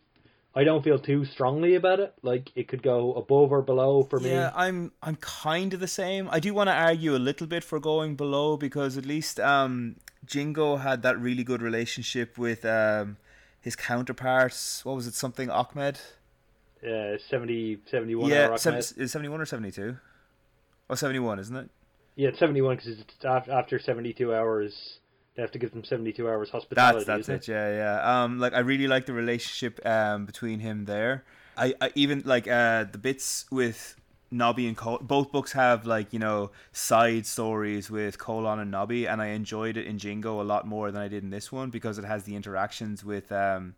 I 0.56 0.64
don't 0.64 0.84
feel 0.84 1.00
too 1.00 1.26
strongly 1.26 1.76
about 1.76 2.00
it. 2.00 2.14
Like 2.22 2.52
it 2.56 2.68
could 2.68 2.84
go 2.84 3.14
above 3.14 3.52
or 3.52 3.62
below 3.62 4.04
for 4.04 4.20
me. 4.20 4.30
Yeah, 4.32 4.52
I'm 4.56 4.92
I'm 5.02 5.16
kind 5.16 5.74
of 5.74 5.80
the 5.80 5.88
same. 5.88 6.30
I 6.32 6.40
do 6.40 6.54
want 6.54 6.68
to 6.68 6.74
argue 6.74 7.16
a 7.16 7.18
little 7.18 7.48
bit 7.48 7.64
for 7.64 7.80
going 7.80 8.16
below 8.16 8.56
because 8.56 8.96
at 8.96 9.06
least 9.06 9.40
um, 9.40 9.96
Jingo 10.26 10.78
had 10.78 11.02
that 11.02 11.20
really 11.20 11.44
good 11.44 11.62
relationship 11.62 12.38
with 12.38 12.66
um, 12.66 13.18
his 13.60 13.76
counterparts. 13.76 14.86
What 14.86 14.96
was 14.96 15.08
it? 15.08 15.16
Something 15.16 15.50
Ahmed. 15.50 16.00
Uh, 16.86 17.18
70, 17.30 17.80
71 17.90 18.30
yeah, 18.30 18.54
70, 18.58 19.02
is 19.02 19.12
71 19.14 19.40
or 19.40 19.46
72? 19.46 19.96
Oh, 20.90 20.96
71, 20.96 21.40
isn't 21.40 21.56
it? 21.56 21.70
Yeah, 22.16 22.30
it's 22.30 22.40
71 22.40 22.78
because 22.78 23.00
it's 23.00 23.26
after 23.26 23.80
72 23.80 24.34
hours 24.34 25.00
they 25.36 25.42
have 25.42 25.52
to 25.52 25.60
give 25.60 25.72
them 25.72 25.84
72 25.84 26.30
hours 26.30 26.50
hospitality. 26.50 27.06
That's 27.06 27.28
that's 27.28 27.48
it? 27.48 27.52
it? 27.52 27.54
Yeah, 27.54 27.76
yeah. 27.76 28.24
Um, 28.24 28.40
like 28.40 28.54
I 28.54 28.60
really 28.60 28.88
like 28.88 29.06
the 29.06 29.14
relationship 29.14 29.84
um 29.86 30.26
between 30.26 30.60
him 30.60 30.86
there. 30.86 31.24
I, 31.58 31.74
I 31.82 31.92
even 31.96 32.22
like 32.26 32.48
uh 32.48 32.86
the 32.86 32.98
bits 32.98 33.46
with 33.52 33.96
Nobby 34.32 34.68
and 34.68 34.76
Col- 34.78 35.00
both 35.00 35.32
books 35.32 35.52
have 35.54 35.86
like 35.86 36.14
you 36.14 36.20
know 36.20 36.52
side 36.72 37.26
stories 37.26 37.90
with 37.90 38.18
Colon 38.20 38.60
and 38.60 38.70
Nobby, 38.70 39.08
and 39.08 39.22
I 39.22 39.28
enjoyed 39.28 39.78
it 39.78 39.88
in 39.88 39.98
Jingo 39.98 40.42
a 40.42 40.44
lot 40.44 40.68
more 40.68 40.92
than 40.92 41.02
I 41.02 41.08
did 41.08 41.24
in 41.24 41.30
this 41.30 41.52
one 41.52 41.70
because 41.70 41.98
it 41.98 42.06
has 42.06 42.24
the 42.24 42.36
interactions 42.36 43.04
with 43.04 43.32
um, 43.32 43.76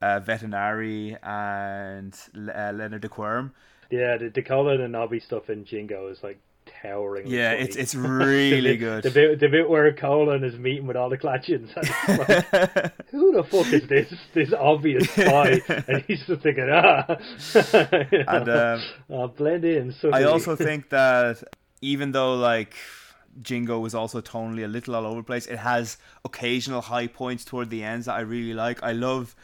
uh, 0.00 0.20
Vetinari 0.20 1.18
and 1.22 2.14
uh, 2.36 2.72
Leonard 2.72 3.02
de 3.02 3.08
Quirm. 3.08 3.52
Yeah, 3.90 4.16
the, 4.16 4.30
the 4.30 4.42
Colon 4.42 4.80
and 4.80 4.92
Nobby 4.92 5.20
stuff 5.20 5.50
in 5.50 5.64
Jingo 5.64 6.08
is 6.08 6.22
like 6.22 6.38
Yeah, 6.84 7.52
it's 7.52 7.76
it's 7.76 7.94
really 7.94 8.60
the, 8.60 8.76
good. 8.76 9.02
The 9.04 9.10
bit 9.10 9.40
the 9.40 9.48
bit 9.48 9.68
where 9.68 9.92
Colon 9.92 10.44
is 10.44 10.58
meeting 10.58 10.86
with 10.86 10.96
all 10.96 11.08
the 11.08 11.18
Klatchians. 11.18 11.70
Like, 12.12 12.92
Who 13.10 13.32
the 13.32 13.44
fuck 13.44 13.72
is 13.72 13.86
this 13.88 14.12
this 14.34 14.52
obvious 14.52 15.06
guy, 15.14 15.60
and 15.86 16.02
he's 16.06 16.24
just 16.26 16.42
thinking, 16.42 16.68
ah, 16.70 17.04
you 18.12 18.18
know, 18.18 18.24
and 18.28 18.48
um, 18.48 18.82
oh, 19.10 19.28
blend 19.28 19.64
in. 19.64 19.92
So 19.92 20.10
I 20.10 20.24
also 20.24 20.56
think 20.56 20.88
that 20.90 21.42
even 21.80 22.12
though 22.12 22.34
like. 22.34 22.74
Jingo 23.40 23.78
was 23.78 23.94
also 23.94 24.20
tonally 24.20 24.62
a 24.62 24.68
little 24.68 24.94
all 24.94 25.06
over 25.06 25.20
the 25.20 25.22
place. 25.22 25.46
It 25.46 25.56
has 25.56 25.96
occasional 26.22 26.82
high 26.82 27.06
points 27.06 27.46
toward 27.46 27.70
the 27.70 27.82
ends 27.82 28.04
that 28.04 28.12
I 28.12 28.20
really 28.20 28.52
like. 28.52 28.82
I 28.82 28.92
love 28.92 29.34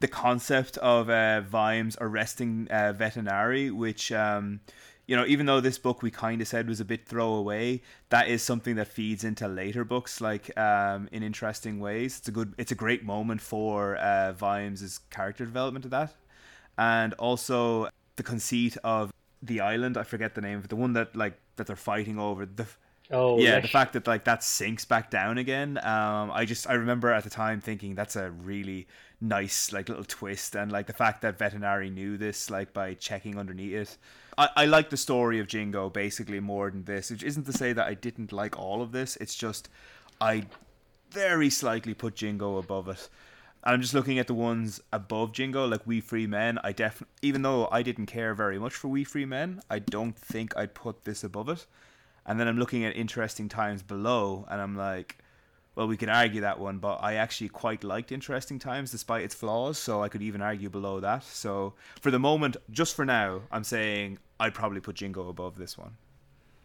the 0.00 0.08
concept 0.08 0.78
of 0.78 1.10
uh, 1.10 1.42
Vimes 1.42 1.96
arresting 2.00 2.66
uh, 2.70 2.94
Vetinari, 2.96 3.70
which 3.70 4.10
um, 4.10 4.60
you 5.10 5.16
know, 5.16 5.26
even 5.26 5.44
though 5.44 5.60
this 5.60 5.76
book 5.76 6.02
we 6.02 6.12
kind 6.12 6.40
of 6.40 6.46
said 6.46 6.68
was 6.68 6.78
a 6.78 6.84
bit 6.84 7.04
throwaway, 7.04 7.82
that 8.10 8.28
is 8.28 8.44
something 8.44 8.76
that 8.76 8.86
feeds 8.86 9.24
into 9.24 9.48
later 9.48 9.84
books, 9.84 10.20
like 10.20 10.56
um, 10.56 11.08
in 11.10 11.24
interesting 11.24 11.80
ways. 11.80 12.18
It's 12.18 12.28
a 12.28 12.30
good, 12.30 12.54
it's 12.58 12.70
a 12.70 12.76
great 12.76 13.04
moment 13.04 13.40
for 13.40 13.96
uh, 13.96 14.30
Vimes' 14.34 15.00
character 15.10 15.44
development 15.44 15.84
of 15.84 15.90
that, 15.90 16.14
and 16.78 17.12
also 17.14 17.88
the 18.14 18.22
conceit 18.22 18.76
of 18.84 19.12
the 19.42 19.60
island. 19.60 19.96
I 19.96 20.04
forget 20.04 20.36
the 20.36 20.42
name 20.42 20.58
of. 20.58 20.68
The 20.68 20.76
one 20.76 20.92
that 20.92 21.16
like 21.16 21.40
that 21.56 21.66
they're 21.66 21.74
fighting 21.74 22.16
over. 22.16 22.46
The 22.46 22.68
Oh 23.12 23.38
yeah, 23.38 23.54
yes. 23.54 23.62
the 23.62 23.68
fact 23.68 23.92
that 23.94 24.06
like 24.06 24.24
that 24.24 24.44
sinks 24.44 24.84
back 24.84 25.10
down 25.10 25.38
again. 25.38 25.78
Um, 25.78 26.30
I 26.30 26.44
just 26.44 26.70
I 26.70 26.74
remember 26.74 27.10
at 27.10 27.24
the 27.24 27.30
time 27.30 27.60
thinking 27.60 27.96
that's 27.96 28.14
a 28.14 28.30
really 28.30 28.86
nice 29.20 29.72
like 29.72 29.88
little 29.88 30.04
twist, 30.04 30.54
and 30.54 30.70
like 30.70 30.86
the 30.86 30.92
fact 30.92 31.22
that 31.22 31.36
Vetinari 31.36 31.92
knew 31.92 32.16
this 32.16 32.50
like 32.50 32.72
by 32.72 32.94
checking 32.94 33.36
underneath 33.36 33.74
it. 33.74 33.98
I, 34.40 34.48
I 34.56 34.64
like 34.64 34.88
the 34.88 34.96
story 34.96 35.38
of 35.38 35.48
Jingo 35.48 35.90
basically 35.90 36.40
more 36.40 36.70
than 36.70 36.84
this, 36.84 37.10
which 37.10 37.22
isn't 37.22 37.44
to 37.44 37.52
say 37.52 37.74
that 37.74 37.86
I 37.86 37.92
didn't 37.92 38.32
like 38.32 38.58
all 38.58 38.80
of 38.80 38.90
this. 38.90 39.16
It's 39.16 39.34
just 39.34 39.68
I 40.18 40.46
very 41.10 41.50
slightly 41.50 41.92
put 41.92 42.16
Jingo 42.16 42.56
above 42.56 42.88
it. 42.88 43.10
And 43.62 43.74
I'm 43.74 43.82
just 43.82 43.92
looking 43.92 44.18
at 44.18 44.26
the 44.26 44.34
ones 44.34 44.80
above 44.94 45.32
Jingo, 45.32 45.66
like 45.66 45.86
Wee 45.86 46.00
Free 46.00 46.26
Men. 46.26 46.58
I 46.64 46.72
definitely, 46.72 47.12
even 47.20 47.42
though 47.42 47.68
I 47.70 47.82
didn't 47.82 48.06
care 48.06 48.34
very 48.34 48.58
much 48.58 48.72
for 48.72 48.88
Wee 48.88 49.04
Free 49.04 49.26
Men, 49.26 49.60
I 49.68 49.78
don't 49.78 50.16
think 50.16 50.56
I'd 50.56 50.72
put 50.72 51.04
this 51.04 51.22
above 51.22 51.50
it. 51.50 51.66
And 52.24 52.40
then 52.40 52.48
I'm 52.48 52.58
looking 52.58 52.86
at 52.86 52.96
Interesting 52.96 53.50
Times 53.50 53.82
below, 53.82 54.46
and 54.50 54.62
I'm 54.62 54.74
like, 54.74 55.18
well, 55.80 55.88
we 55.88 55.96
can 55.96 56.10
argue 56.10 56.42
that 56.42 56.60
one, 56.60 56.76
but 56.76 56.96
I 56.96 57.14
actually 57.14 57.48
quite 57.48 57.84
liked 57.84 58.12
Interesting 58.12 58.58
Times 58.58 58.90
despite 58.90 59.24
its 59.24 59.34
flaws, 59.34 59.78
so 59.78 60.02
I 60.02 60.10
could 60.10 60.20
even 60.20 60.42
argue 60.42 60.68
below 60.68 61.00
that. 61.00 61.24
So 61.24 61.72
for 62.02 62.10
the 62.10 62.18
moment, 62.18 62.58
just 62.70 62.94
for 62.94 63.06
now, 63.06 63.40
I'm 63.50 63.64
saying 63.64 64.18
I'd 64.38 64.52
probably 64.52 64.80
put 64.80 64.96
Jingo 64.96 65.30
above 65.30 65.56
this 65.56 65.78
one. 65.78 65.96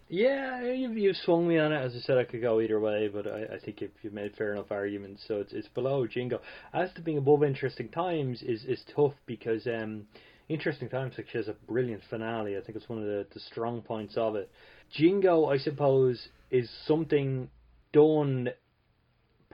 Yeah, 0.10 0.64
you've, 0.64 0.98
you've 0.98 1.16
swung 1.16 1.48
me 1.48 1.58
on 1.58 1.72
it. 1.72 1.78
As 1.78 1.96
I 1.96 2.00
said, 2.00 2.18
I 2.18 2.26
could 2.26 2.42
go 2.42 2.60
either 2.60 2.78
way, 2.78 3.08
but 3.08 3.26
I, 3.26 3.56
I 3.56 3.58
think 3.58 3.80
you've, 3.80 3.92
you've 4.02 4.12
made 4.12 4.36
fair 4.36 4.52
enough 4.52 4.70
arguments. 4.70 5.24
So 5.26 5.36
it's 5.38 5.54
it's 5.54 5.70
below 5.70 6.06
Jingo. 6.06 6.42
As 6.74 6.92
to 6.96 7.02
being 7.02 7.18
above 7.18 7.42
Interesting 7.42 7.88
Times 7.88 8.42
is 8.42 8.66
is 8.66 8.84
tough 8.94 9.14
because 9.28 9.66
um, 9.66 10.08
Interesting 10.50 10.90
Times 10.90 11.16
actually 11.18 11.40
has 11.40 11.48
a 11.48 11.56
brilliant 11.72 12.04
finale. 12.10 12.58
I 12.58 12.60
think 12.60 12.76
it's 12.76 12.90
one 12.90 13.00
of 13.00 13.06
the, 13.06 13.26
the 13.34 13.40
strong 13.40 13.82
points 13.82 14.18
of 14.18 14.36
it. 14.36 14.52
Jingo, 14.92 15.46
I 15.46 15.58
suppose, 15.58 16.28
is 16.52 16.70
something 16.86 17.50
done 17.94 18.50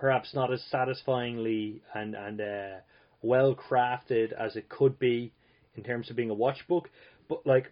perhaps 0.02 0.34
not 0.34 0.52
as 0.52 0.61
satisfyingly 0.72 1.80
and 1.94 2.15
and 2.15 2.41
uh, 2.41 2.80
well 3.22 3.56
crafted 3.56 4.34
as 4.34 4.56
it 4.56 4.68
could 4.68 4.98
be 4.98 5.32
in 5.76 5.84
terms 5.84 6.10
of 6.10 6.15
being 6.15 6.32
a 6.32 6.34
watch 6.34 6.68
book. 6.68 6.90
but 7.30 7.45
like 7.45 7.72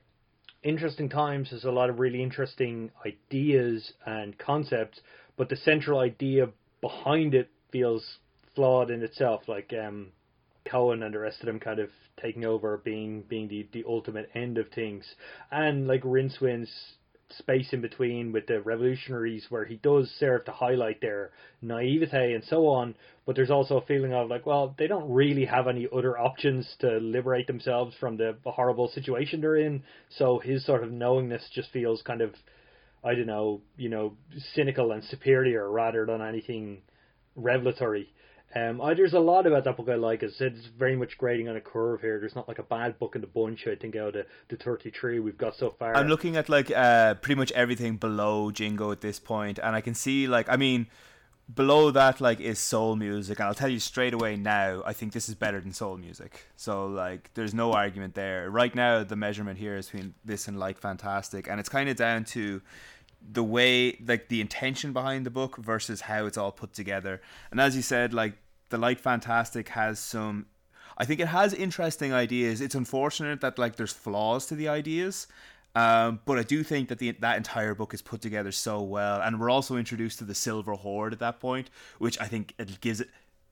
interesting 0.62 1.10
times 1.10 1.50
has 1.50 1.64
a 1.64 1.72
lot 1.72 1.90
of 1.90 2.00
really 2.00 2.22
interesting 2.22 2.92
ideas 3.06 3.94
and 4.06 4.38
concepts, 4.38 5.00
but 5.38 5.50
the 5.50 5.56
central 5.56 6.00
idea 6.00 6.48
behind 6.82 7.34
it 7.34 7.50
feels 7.72 8.20
flawed 8.54 8.92
in 8.92 9.02
itself. 9.02 9.42
Like 9.48 9.74
um, 9.74 10.12
Cohen 10.70 11.02
and 11.02 11.16
the 11.16 11.20
rest 11.20 11.40
of 11.40 11.48
them 11.48 11.60
kind 11.60 11.80
of 11.80 11.90
taking 12.22 12.46
over, 12.46 12.78
being 12.78 13.24
being 13.24 13.48
the 13.48 13.68
the 13.74 13.86
ultimate 13.88 14.30
end 14.36 14.60
of 14.60 14.68
things, 14.70 15.04
and 15.52 15.88
like 15.88 16.04
Rincewind's 16.04 16.72
space 17.38 17.74
in 17.74 17.82
between 17.82 18.32
with 18.32 18.48
the 18.48 18.62
revolutionaries 18.62 19.46
where 19.50 19.66
he 19.66 19.76
does 19.78 20.10
serve 20.20 20.46
to 20.46 20.52
highlight 20.52 21.00
their 21.02 21.32
naivete 21.62 22.34
and 22.34 22.44
so 22.46 22.68
on 22.68 22.96
but 23.26 23.36
there's 23.36 23.52
also 23.52 23.78
a 23.78 23.86
feeling 23.86 24.14
of 24.14 24.30
like 24.30 24.46
well 24.46 24.74
they 24.78 24.88
don't 24.88 25.12
really 25.12 25.46
have 25.46 25.68
any 25.68 25.88
other 25.96 26.18
options 26.18 26.68
to 26.80 26.98
liberate 26.98 27.48
themselves 27.48 27.96
from 28.00 28.18
the 28.18 28.36
horrible 28.46 28.88
situation 28.88 29.42
they're 29.42 29.58
in. 29.58 29.84
So 30.18 30.40
his 30.40 30.66
sort 30.66 30.84
of 30.84 30.92
knowingness 30.92 31.48
just 31.54 31.72
feels 31.72 32.02
kind 32.02 32.22
of 32.22 32.34
i 33.04 33.14
don't 33.14 33.28
know 33.28 33.62
you 33.78 33.90
know 33.90 34.14
cynical 34.56 34.92
and 34.92 35.04
superior 35.06 35.70
rather 35.70 36.06
than 36.06 36.22
anything 36.22 36.82
revelatory 37.36 38.10
um, 38.56 38.82
I, 38.82 38.96
there's 38.96 39.14
a 39.14 39.20
lot 39.20 39.46
about 39.46 39.64
that 39.66 39.78
book 39.78 39.90
I 39.90 39.96
like. 39.96 40.24
As 40.24 40.34
I 40.36 40.38
said, 40.38 40.54
it's 40.58 40.66
very 40.66 40.96
much 40.96 41.18
grading 41.18 41.48
on 41.50 41.56
a 41.56 41.62
curve 41.62 42.02
here. 42.02 42.20
There's 42.20 42.36
not 42.36 42.48
like 42.48 42.58
a 42.58 42.64
bad 42.64 42.98
book 42.98 43.16
in 43.16 43.22
the 43.22 43.28
bunch. 43.28 43.68
I 43.68 43.76
think 43.76 43.96
out 43.96 44.16
of 44.16 44.26
the 44.48 44.58
33 44.58 45.20
we've 45.20 45.38
got 45.38 45.56
so 45.56 45.70
far. 45.70 45.96
I'm 45.96 46.08
looking 46.08 46.36
at 46.36 46.50
like 46.50 46.72
uh, 46.72 47.16
pretty 47.16 47.38
much 47.38 47.52
everything 47.52 47.98
below 47.98 48.50
Jingo 48.50 48.92
at 48.92 49.02
this 49.02 49.20
point, 49.20 49.60
and 49.62 49.76
I 49.76 49.82
can 49.82 49.94
see 49.94 50.28
like 50.28 50.50
I 50.50 50.58
mean, 50.58 50.88
below 51.54 51.92
that 51.92 52.20
like 52.22 52.40
is 52.40 52.58
soul 52.58 52.96
music, 52.96 53.40
and 53.40 53.48
I'll 53.48 53.54
tell 53.54 53.70
you 53.70 53.80
straight 53.80 54.16
away 54.16 54.36
now. 54.36 54.82
I 54.84 54.94
think 54.94 55.14
this 55.14 55.30
is 55.30 55.36
better 55.36 55.60
than 55.60 55.72
soul 55.72 55.98
music. 55.98 56.48
So 56.56 56.88
like, 56.88 57.32
there's 57.36 57.54
no 57.54 57.74
argument 57.74 58.16
there. 58.16 58.50
Right 58.50 58.74
now, 58.74 59.04
the 59.04 59.16
measurement 59.16 59.60
here 59.60 59.78
is 59.78 59.88
between 59.88 60.16
this 60.26 60.48
and 60.48 60.58
like 60.58 60.80
fantastic, 60.80 61.48
and 61.48 61.60
it's 61.60 61.70
kind 61.70 61.88
of 61.88 61.96
down 61.96 62.24
to 62.26 62.62
the 63.22 63.44
way 63.44 63.98
like 64.06 64.30
the 64.30 64.42
intention 64.42 64.94
behind 64.94 65.26
the 65.26 65.30
book 65.30 65.58
versus 65.58 66.02
how 66.02 66.26
it's 66.26 66.38
all 66.38 66.52
put 66.52 66.74
together. 66.74 67.22
And 67.52 67.60
as 67.60 67.76
you 67.76 67.82
said, 67.82 68.14
like 68.14 68.34
the 68.70 68.78
light 68.78 69.00
fantastic 69.00 69.70
has 69.70 70.00
some 70.00 70.48
I 71.00 71.06
think 71.06 71.22
it 71.22 71.30
has 71.30 71.54
interesting 71.54 72.12
ideas. 72.12 72.60
It's 72.60 72.76
unfortunate 72.76 73.40
that 73.42 73.58
like 73.58 73.78
there's 73.78 73.94
flaws 73.94 74.46
to 74.48 74.56
the 74.56 74.68
ideas. 74.68 75.28
Um, 75.76 76.20
but 76.26 76.38
I 76.38 76.44
do 76.44 76.64
think 76.64 76.90
that 76.90 77.00
the 77.00 77.12
that 77.12 77.38
entire 77.38 77.76
book 77.76 77.94
is 77.94 78.02
put 78.02 78.22
together 78.22 78.52
so 78.52 78.82
well, 78.82 79.22
and 79.22 79.40
we're 79.40 79.52
also 79.52 79.78
introduced 79.78 80.18
to 80.20 80.26
the 80.26 80.34
Silver 80.34 80.74
Horde 80.74 81.14
at 81.14 81.20
that 81.20 81.40
point, 81.40 81.70
which 82.00 82.20
I 82.20 82.26
think 82.26 82.56
it 82.58 82.82
gives 82.82 83.02
it. 83.02 83.10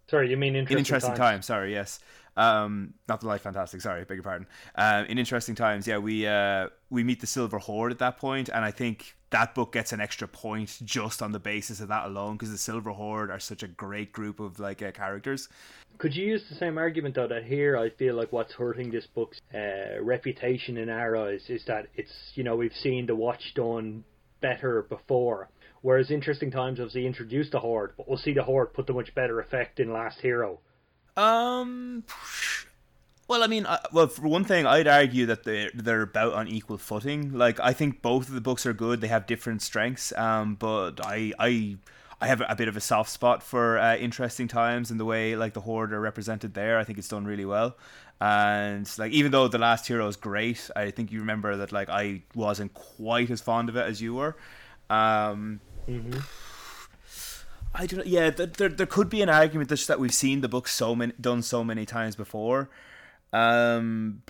Sorry, 0.07 0.29
you 0.29 0.37
mean 0.37 0.55
interesting, 0.55 0.77
in 0.77 0.79
interesting 0.79 1.09
times? 1.11 1.19
times? 1.19 1.45
Sorry, 1.45 1.73
yes, 1.73 1.99
um, 2.35 2.95
not 3.07 3.21
the 3.21 3.27
light 3.27 3.41
fantastic. 3.41 3.81
Sorry, 3.81 4.03
beg 4.03 4.17
your 4.17 4.23
pardon. 4.23 4.47
Um, 4.75 5.05
in 5.05 5.19
interesting 5.19 5.53
times, 5.53 5.85
yeah, 5.85 5.99
we 5.99 6.25
uh, 6.25 6.69
we 6.89 7.03
meet 7.03 7.21
the 7.21 7.27
Silver 7.27 7.59
Horde 7.59 7.91
at 7.91 7.99
that 7.99 8.17
point, 8.17 8.49
and 8.49 8.65
I 8.65 8.71
think 8.71 9.15
that 9.29 9.53
book 9.53 9.73
gets 9.73 9.91
an 9.91 9.99
extra 9.99 10.27
point 10.27 10.77
just 10.83 11.21
on 11.21 11.31
the 11.31 11.39
basis 11.39 11.79
of 11.79 11.89
that 11.89 12.05
alone 12.05 12.33
because 12.33 12.51
the 12.51 12.57
Silver 12.57 12.91
Horde 12.91 13.29
are 13.29 13.39
such 13.39 13.63
a 13.63 13.67
great 13.67 14.11
group 14.11 14.39
of 14.39 14.59
like 14.59 14.81
uh, 14.81 14.91
characters. 14.91 15.49
Could 15.97 16.15
you 16.15 16.27
use 16.27 16.43
the 16.49 16.55
same 16.55 16.77
argument 16.77 17.15
though 17.15 17.27
that 17.27 17.43
here 17.43 17.77
I 17.77 17.89
feel 17.89 18.15
like 18.15 18.31
what's 18.31 18.53
hurting 18.53 18.91
this 18.91 19.07
book's 19.07 19.39
uh, 19.53 20.01
reputation 20.01 20.77
in 20.77 20.89
our 20.89 21.17
eyes 21.17 21.43
is 21.49 21.63
that 21.65 21.87
it's 21.95 22.13
you 22.35 22.43
know 22.43 22.55
we've 22.55 22.73
seen 22.73 23.05
the 23.05 23.15
Watch 23.15 23.53
done 23.55 24.03
better 24.39 24.83
before, 24.83 25.49
whereas 25.81 26.11
interesting 26.11 26.51
times 26.51 26.79
obviously 26.79 27.05
introduced 27.05 27.51
the 27.51 27.59
Horde, 27.59 27.93
but 27.97 28.07
we'll 28.07 28.17
see 28.17 28.33
the 28.33 28.43
Horde 28.43 28.73
put 28.73 28.87
the 28.87 28.93
much 28.93 29.13
better 29.15 29.39
effect 29.39 29.79
in 29.79 29.91
Last 29.91 30.19
Hero. 30.21 30.59
Um, 31.17 32.03
well, 33.27 33.43
I 33.43 33.47
mean, 33.47 33.65
uh, 33.65 33.79
well, 33.91 34.07
for 34.07 34.27
one 34.27 34.45
thing, 34.45 34.65
I'd 34.65 34.87
argue 34.87 35.25
that 35.25 35.43
they're 35.43 35.71
they're 35.73 36.01
about 36.01 36.33
on 36.33 36.47
equal 36.47 36.77
footing. 36.77 37.33
Like, 37.33 37.59
I 37.59 37.73
think 37.73 38.01
both 38.01 38.29
of 38.29 38.33
the 38.33 38.41
books 38.41 38.65
are 38.65 38.73
good. 38.73 39.01
They 39.01 39.07
have 39.09 39.27
different 39.27 39.61
strengths. 39.61 40.13
Um, 40.13 40.55
but 40.55 41.05
I 41.05 41.33
I 41.37 41.77
I 42.21 42.27
have 42.27 42.41
a 42.47 42.55
bit 42.55 42.69
of 42.69 42.77
a 42.77 42.81
soft 42.81 43.09
spot 43.09 43.43
for 43.43 43.77
uh, 43.77 43.97
interesting 43.97 44.47
times 44.47 44.91
and 44.91 44.99
the 44.99 45.05
way 45.05 45.35
like 45.35 45.53
the 45.53 45.61
horde 45.61 45.91
are 45.91 45.99
represented 45.99 46.53
there. 46.53 46.79
I 46.79 46.85
think 46.85 46.97
it's 46.97 47.09
done 47.09 47.25
really 47.25 47.45
well. 47.45 47.75
And 48.19 48.89
like, 48.97 49.11
even 49.11 49.31
though 49.31 49.47
the 49.47 49.59
last 49.59 49.87
hero 49.87 50.07
is 50.07 50.15
great, 50.15 50.71
I 50.75 50.89
think 50.89 51.11
you 51.11 51.19
remember 51.19 51.57
that 51.57 51.71
like 51.71 51.89
I 51.89 52.23
wasn't 52.33 52.73
quite 52.73 53.29
as 53.29 53.41
fond 53.41 53.67
of 53.67 53.75
it 53.75 53.85
as 53.85 54.01
you 54.01 54.15
were. 54.15 54.37
Um, 54.89 55.59
mm-hmm. 55.87 56.19
I 57.75 57.85
don't. 57.85 58.07
Yeah, 58.07 58.29
there, 58.29 58.69
there 58.69 58.85
could 58.87 59.09
be 59.09 59.21
an 59.21 59.29
argument 59.29 59.69
just 59.69 59.87
that 59.89 59.99
we've 59.99 60.13
seen 60.13 60.39
the 60.39 60.47
book 60.47 60.69
so 60.69 60.95
many 60.95 61.13
done 61.19 61.41
so 61.41 61.63
many 61.63 61.85
times 61.85 62.15
before 62.15 62.69
um, 63.37 64.23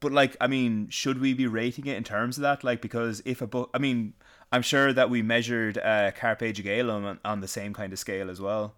but 0.00 0.12
like, 0.12 0.36
I 0.40 0.46
mean, 0.46 0.88
should 0.88 1.20
we 1.20 1.34
be 1.34 1.46
rating 1.46 1.86
it 1.86 1.96
in 1.96 2.04
terms 2.04 2.38
of 2.38 2.42
that? 2.42 2.64
Like, 2.64 2.80
because 2.80 3.22
if 3.24 3.42
a 3.42 3.46
book, 3.46 3.70
I 3.74 3.78
mean, 3.78 4.14
I'm 4.52 4.62
sure 4.62 4.92
that 4.92 5.10
we 5.10 5.22
measured 5.22 5.78
uh, 5.78 6.12
Carpe 6.12 6.40
Jugulum 6.40 7.04
on, 7.04 7.20
on 7.24 7.40
the 7.40 7.48
same 7.48 7.72
kind 7.74 7.92
of 7.92 7.98
scale 7.98 8.30
as 8.30 8.40
well. 8.40 8.74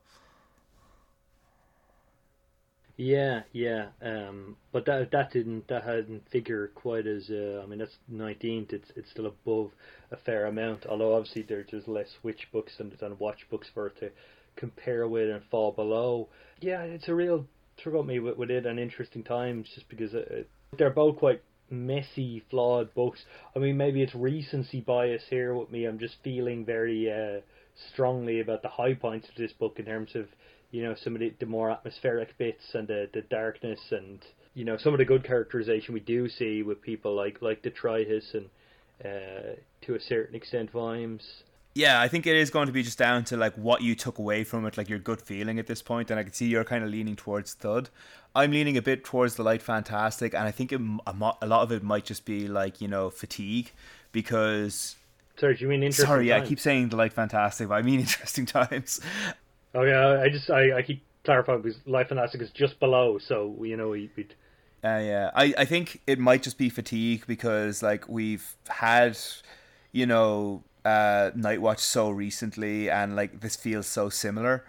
Yeah, 2.97 3.43
yeah, 3.53 3.87
um, 4.03 4.57
but 4.73 4.85
that 4.87 5.13
that 5.13 5.31
didn't 5.31 5.69
that 5.69 5.85
hadn't 5.85 6.29
figure 6.29 6.67
quite 6.75 7.07
as 7.07 7.31
uh, 7.31 7.61
I 7.63 7.67
mean 7.67 7.79
that's 7.79 7.97
nineteenth. 8.09 8.73
It's 8.73 8.91
it's 8.97 9.09
still 9.11 9.27
above 9.27 9.71
a 10.11 10.17
fair 10.17 10.47
amount. 10.47 10.85
Although 10.85 11.15
obviously 11.15 11.43
there's 11.43 11.71
just 11.71 11.87
less 11.87 12.17
Witch 12.25 12.49
books 12.51 12.81
and, 12.81 12.91
than 12.91 13.17
Watch 13.19 13.49
books 13.51 13.69
for 13.73 13.87
it 13.87 14.01
to 14.01 14.11
compare 14.57 15.07
with 15.07 15.31
and 15.31 15.45
fall 15.45 15.71
below. 15.71 16.29
Yeah, 16.61 16.83
it's 16.83 17.07
a 17.07 17.15
real 17.15 17.47
throughout 17.83 18.07
me 18.07 18.19
with, 18.19 18.37
with 18.37 18.51
it 18.51 18.67
and 18.67 18.79
interesting 18.79 19.23
times 19.23 19.69
just 19.75 19.89
because 19.89 20.15
it, 20.15 20.49
they're 20.77 20.91
both 20.91 21.17
quite 21.17 21.43
messy, 21.71 22.43
flawed 22.51 22.93
books. 22.95 23.25
I 23.55 23.59
mean, 23.59 23.77
maybe 23.77 24.03
it's 24.03 24.15
recency 24.15 24.81
bias 24.81 25.23
here 25.29 25.55
with 25.55 25.71
me. 25.71 25.85
I'm 25.85 25.99
just 25.99 26.17
feeling 26.23 26.65
very 26.65 27.11
uh, 27.11 27.41
strongly 27.93 28.41
about 28.41 28.63
the 28.63 28.69
high 28.69 28.95
points 28.95 29.29
of 29.29 29.35
this 29.37 29.53
book 29.53 29.79
in 29.79 29.85
terms 29.85 30.15
of 30.15 30.27
you 30.71 30.83
know 30.83 30.95
some 31.03 31.15
of 31.15 31.21
the, 31.21 31.33
the 31.41 31.47
more 31.47 31.71
atmospheric 31.71 32.37
bits 32.39 32.75
and 32.75 32.89
the 32.89 33.09
the 33.15 33.23
darkness 33.23 33.81
and 33.91 34.19
you 34.55 34.65
know 34.65 34.77
some 34.77 34.93
of 34.93 34.99
the 34.99 35.05
good 35.05 35.25
characterization 35.25 35.95
we 35.95 36.01
do 36.01 36.29
see 36.29 36.63
with 36.63 36.83
people 36.83 37.15
like 37.15 37.41
like 37.41 37.63
Detritus 37.63 38.35
and 38.35 38.47
uh, 39.05 39.55
to 39.83 39.95
a 39.95 40.01
certain 40.01 40.35
extent 40.35 40.71
Vimes 40.71 41.23
yeah, 41.79 42.01
I 42.01 42.09
think 42.09 42.27
it 42.27 42.35
is 42.35 42.51
going 42.51 42.67
to 42.67 42.73
be 42.73 42.83
just 42.83 42.99
down 42.99 43.23
to 43.27 43.37
like 43.37 43.55
what 43.55 43.83
you 43.83 43.95
took 43.95 44.19
away 44.19 44.43
from 44.43 44.67
it, 44.67 44.77
like 44.77 44.89
your 44.89 44.99
gut 44.99 45.23
feeling 45.23 45.61
at 45.61 45.69
this 45.69 45.81
point. 45.81 46.11
And 46.11 46.19
I 46.19 46.25
can 46.25 46.33
see 46.33 46.47
you're 46.47 46.65
kind 46.65 46.83
of 46.83 46.91
leaning 46.91 47.15
towards 47.15 47.55
Thud. 47.55 47.89
I'm 48.35 48.51
leaning 48.51 48.77
a 48.77 48.83
bit 48.83 49.05
towards 49.05 49.37
the 49.37 49.45
light 49.45 49.63
fantastic, 49.63 50.35
and 50.35 50.43
I 50.43 50.51
think 50.51 50.73
it, 50.73 50.81
a 51.07 51.13
lot 51.15 51.63
of 51.63 51.71
it 51.71 51.85
might 51.85 52.05
just 52.05 52.25
be 52.25 52.49
like 52.49 52.81
you 52.81 52.89
know 52.89 53.11
fatigue 53.11 53.71
because. 54.11 54.97
Sorry, 55.37 55.57
you 55.61 55.69
mean 55.69 55.85
interesting? 55.85 56.07
Sorry, 56.07 56.29
yeah, 56.31 56.39
I 56.39 56.41
keep 56.41 56.59
saying 56.59 56.89
the 56.89 56.97
light 56.97 57.13
fantastic, 57.13 57.69
but 57.69 57.75
I 57.75 57.83
mean 57.83 58.01
interesting 58.01 58.45
times. 58.45 59.01
Oh 59.73 59.83
yeah, 59.83 60.21
I 60.21 60.29
just 60.29 60.51
I, 60.51 60.79
I 60.79 60.83
keep 60.83 61.05
clarifying 61.23 61.63
because 61.63 61.79
light 61.87 62.09
fantastic 62.09 62.43
is 62.43 62.51
just 62.51 62.81
below, 62.81 63.19
so 63.19 63.55
you 63.63 63.77
know 63.77 63.91
we. 63.91 64.11
We'd... 64.17 64.35
Uh, 64.83 65.01
yeah, 65.03 65.31
I, 65.33 65.55
I 65.59 65.65
think 65.65 66.01
it 66.09 66.19
might 66.19 66.43
just 66.43 66.59
be 66.59 66.71
fatigue 66.71 67.25
because 67.29 67.85
like 67.85 68.09
we've 68.09 68.57
had, 68.69 69.17
you 69.93 70.07
know, 70.07 70.65
uh, 70.85 71.31
Night 71.35 71.61
Watch 71.61 71.81
so 71.81 72.11
recently, 72.11 72.91
and 72.91 73.17
like 73.17 73.41
this 73.41 73.57
feels 73.57 73.87
so 73.87 74.09
similar. 74.09 74.65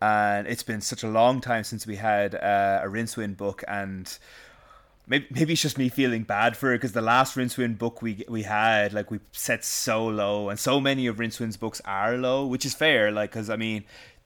And 0.00 0.46
it's 0.46 0.62
been 0.62 0.80
such 0.80 1.02
a 1.02 1.08
long 1.08 1.40
time 1.40 1.64
since 1.64 1.86
we 1.86 1.96
had 1.96 2.34
uh, 2.34 2.80
a 2.82 2.88
Rincewind 2.88 3.36
book, 3.36 3.64
and 3.66 4.16
maybe, 5.06 5.26
maybe 5.30 5.52
it's 5.54 5.62
just 5.62 5.78
me 5.78 5.88
feeling 5.88 6.24
bad 6.24 6.56
for 6.56 6.72
it 6.72 6.78
because 6.78 6.92
the 6.92 7.00
last 7.00 7.36
Rincewind 7.36 7.78
book 7.78 8.02
we 8.02 8.24
we 8.28 8.42
had, 8.42 8.92
like 8.92 9.10
we 9.10 9.20
set 9.32 9.64
so 9.64 10.06
low, 10.06 10.48
and 10.48 10.58
so 10.58 10.80
many 10.80 11.06
of 11.06 11.16
Rincewind's 11.16 11.56
books 11.56 11.80
are 11.84 12.16
low, 12.16 12.46
which 12.46 12.66
is 12.66 12.74
fair. 12.74 13.10
Like, 13.10 13.30
because 13.30 13.48
I 13.50 13.56
mean, 13.56 13.84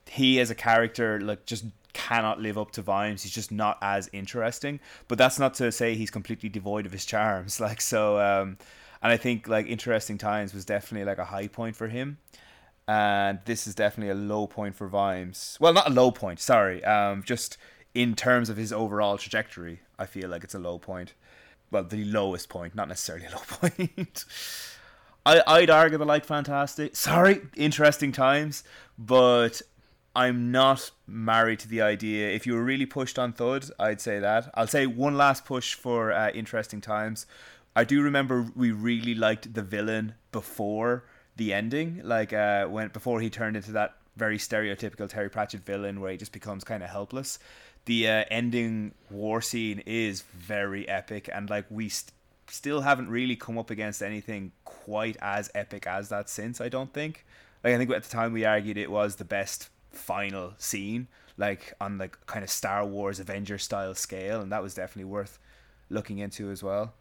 he 0.09 0.39
as 0.39 0.49
a 0.49 0.55
character, 0.55 1.19
like, 1.21 1.45
just 1.45 1.65
cannot 1.93 2.39
live 2.39 2.57
up 2.57 2.71
to 2.71 2.81
Vimes. 2.81 3.23
He's 3.23 3.31
just 3.31 3.51
not 3.51 3.77
as 3.81 4.09
interesting. 4.13 4.79
But 5.07 5.17
that's 5.17 5.39
not 5.39 5.53
to 5.55 5.71
say 5.71 5.95
he's 5.95 6.11
completely 6.11 6.49
devoid 6.49 6.85
of 6.85 6.91
his 6.91 7.05
charms. 7.05 7.59
Like, 7.69 7.81
so. 7.81 8.19
Um, 8.19 8.57
and 9.01 9.11
I 9.11 9.17
think 9.17 9.47
like 9.47 9.67
interesting 9.67 10.17
times 10.17 10.53
was 10.53 10.65
definitely 10.65 11.05
like 11.05 11.17
a 11.17 11.25
high 11.25 11.47
point 11.47 11.75
for 11.75 11.87
him, 11.87 12.17
and 12.87 13.39
this 13.45 13.67
is 13.67 13.75
definitely 13.75 14.11
a 14.11 14.15
low 14.15 14.47
point 14.47 14.75
for 14.75 14.87
Vimes. 14.87 15.57
Well, 15.59 15.73
not 15.73 15.87
a 15.87 15.93
low 15.93 16.11
point, 16.11 16.39
sorry. 16.39 16.83
Um, 16.83 17.23
just 17.23 17.57
in 17.93 18.15
terms 18.15 18.49
of 18.49 18.57
his 18.57 18.73
overall 18.73 19.17
trajectory, 19.17 19.81
I 19.97 20.05
feel 20.05 20.29
like 20.29 20.43
it's 20.43 20.55
a 20.55 20.59
low 20.59 20.79
point. 20.79 21.13
Well, 21.71 21.83
the 21.83 22.03
lowest 22.03 22.49
point, 22.49 22.75
not 22.75 22.87
necessarily 22.87 23.25
a 23.27 23.31
low 23.31 23.43
point. 23.47 24.25
I 25.25 25.41
I'd 25.45 25.69
argue 25.69 25.97
the 25.97 26.05
like 26.05 26.25
fantastic. 26.25 26.95
Sorry, 26.95 27.41
interesting 27.55 28.11
times, 28.11 28.63
but 28.97 29.61
I'm 30.15 30.51
not 30.51 30.91
married 31.07 31.59
to 31.59 31.67
the 31.67 31.81
idea. 31.81 32.29
If 32.29 32.47
you 32.47 32.53
were 32.53 32.63
really 32.63 32.85
pushed 32.85 33.19
on 33.19 33.33
Thud, 33.33 33.69
I'd 33.79 34.01
say 34.01 34.19
that. 34.19 34.49
I'll 34.55 34.67
say 34.67 34.87
one 34.87 35.15
last 35.15 35.45
push 35.45 35.75
for 35.75 36.11
uh, 36.11 36.31
interesting 36.31 36.81
times 36.81 37.25
I 37.79 37.85
do 37.85 38.01
remember 38.01 38.45
we 38.57 38.71
really 38.71 39.15
liked 39.15 39.53
the 39.53 39.61
villain 39.61 40.15
before 40.33 41.05
the 41.37 41.53
ending, 41.53 42.01
like 42.03 42.33
uh, 42.33 42.65
when 42.65 42.89
before 42.89 43.21
he 43.21 43.29
turned 43.29 43.55
into 43.55 43.71
that 43.71 43.95
very 44.17 44.37
stereotypical 44.37 45.07
Terry 45.07 45.29
Pratchett 45.29 45.61
villain 45.65 46.01
where 46.01 46.11
he 46.11 46.17
just 46.17 46.33
becomes 46.33 46.65
kind 46.65 46.83
of 46.83 46.89
helpless. 46.89 47.39
The 47.85 48.09
uh, 48.09 48.25
ending 48.29 48.95
war 49.09 49.41
scene 49.41 49.81
is 49.85 50.23
very 50.23 50.89
epic, 50.89 51.29
and 51.33 51.49
like 51.49 51.67
we 51.69 51.87
st- 51.87 52.11
still 52.49 52.81
haven't 52.81 53.09
really 53.09 53.37
come 53.37 53.57
up 53.57 53.69
against 53.69 54.03
anything 54.03 54.51
quite 54.65 55.15
as 55.21 55.49
epic 55.55 55.87
as 55.87 56.09
that 56.09 56.27
since. 56.27 56.59
I 56.59 56.67
don't 56.67 56.93
think. 56.93 57.25
Like 57.63 57.75
I 57.75 57.77
think 57.77 57.89
at 57.91 58.03
the 58.03 58.09
time 58.09 58.33
we 58.33 58.43
argued 58.43 58.77
it 58.77 58.91
was 58.91 59.15
the 59.15 59.23
best 59.23 59.69
final 59.89 60.51
scene, 60.57 61.07
like 61.37 61.73
on 61.79 61.97
the 61.97 62.09
kind 62.25 62.43
of 62.43 62.49
Star 62.49 62.85
Wars 62.85 63.21
Avenger 63.21 63.57
style 63.57 63.95
scale, 63.95 64.41
and 64.41 64.51
that 64.51 64.61
was 64.61 64.73
definitely 64.73 65.09
worth 65.09 65.39
looking 65.89 66.17
into 66.17 66.51
as 66.51 66.61
well. 66.61 66.93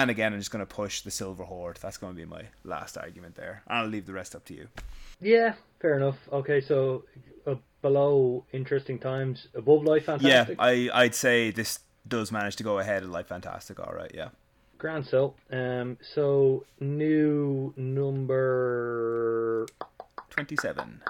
And 0.00 0.10
again, 0.10 0.32
I'm 0.32 0.38
just 0.38 0.50
going 0.50 0.64
to 0.66 0.74
push 0.74 1.02
the 1.02 1.10
Silver 1.10 1.44
Horde. 1.44 1.78
That's 1.82 1.98
going 1.98 2.14
to 2.14 2.16
be 2.16 2.24
my 2.24 2.44
last 2.64 2.96
argument 2.96 3.34
there. 3.34 3.62
I'll 3.68 3.86
leave 3.86 4.06
the 4.06 4.14
rest 4.14 4.34
up 4.34 4.42
to 4.46 4.54
you. 4.54 4.68
Yeah, 5.20 5.52
fair 5.80 5.98
enough. 5.98 6.16
Okay, 6.32 6.62
so 6.62 7.04
uh, 7.46 7.56
below 7.82 8.46
interesting 8.54 8.98
times, 8.98 9.48
above 9.54 9.84
light 9.84 10.04
fantastic. 10.06 10.56
Yeah, 10.56 10.64
I 10.64 10.88
I'd 10.94 11.14
say 11.14 11.50
this 11.50 11.80
does 12.08 12.32
manage 12.32 12.56
to 12.56 12.62
go 12.62 12.78
ahead 12.78 13.02
of 13.02 13.10
light 13.10 13.28
fantastic. 13.28 13.78
All 13.80 13.92
right, 13.92 14.10
yeah. 14.14 14.30
Grand 14.78 15.04
so. 15.06 15.34
Um, 15.50 15.98
so 16.14 16.64
new 16.80 17.74
number 17.76 19.66
twenty-seven. 20.30 21.02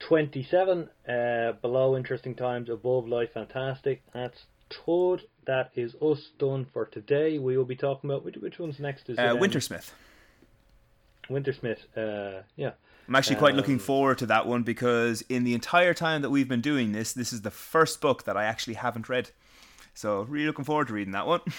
27 0.00 0.88
uh, 1.08 1.52
below 1.62 1.96
interesting 1.96 2.34
times 2.34 2.68
above 2.68 3.06
life 3.06 3.32
fantastic 3.34 4.02
that's 4.12 4.46
Thud 4.68 5.22
that 5.46 5.70
is 5.74 5.94
us 6.00 6.30
done 6.38 6.66
for 6.72 6.86
today. 6.86 7.38
We 7.38 7.56
will 7.56 7.64
be 7.64 7.76
talking 7.76 8.10
about 8.10 8.24
which, 8.24 8.36
which 8.36 8.58
one's 8.58 8.78
next 8.78 9.08
is 9.08 9.18
uh, 9.18 9.22
um, 9.22 9.38
Wintersmith. 9.38 9.90
Wintersmith, 11.28 11.78
uh, 11.96 12.42
yeah. 12.56 12.72
I'm 13.08 13.16
actually 13.16 13.36
quite 13.36 13.52
um, 13.52 13.56
looking 13.56 13.78
forward 13.78 14.18
to 14.18 14.26
that 14.26 14.46
one 14.46 14.62
because 14.62 15.22
in 15.22 15.44
the 15.44 15.54
entire 15.54 15.94
time 15.94 16.22
that 16.22 16.30
we've 16.30 16.48
been 16.48 16.60
doing 16.60 16.92
this, 16.92 17.12
this 17.12 17.32
is 17.32 17.42
the 17.42 17.50
first 17.50 18.00
book 18.00 18.24
that 18.24 18.36
I 18.36 18.44
actually 18.44 18.74
haven't 18.74 19.08
read. 19.08 19.30
So 19.94 20.22
really 20.22 20.46
looking 20.46 20.64
forward 20.64 20.88
to 20.88 20.94
reading 20.94 21.12
that 21.12 21.26
one. 21.26 21.40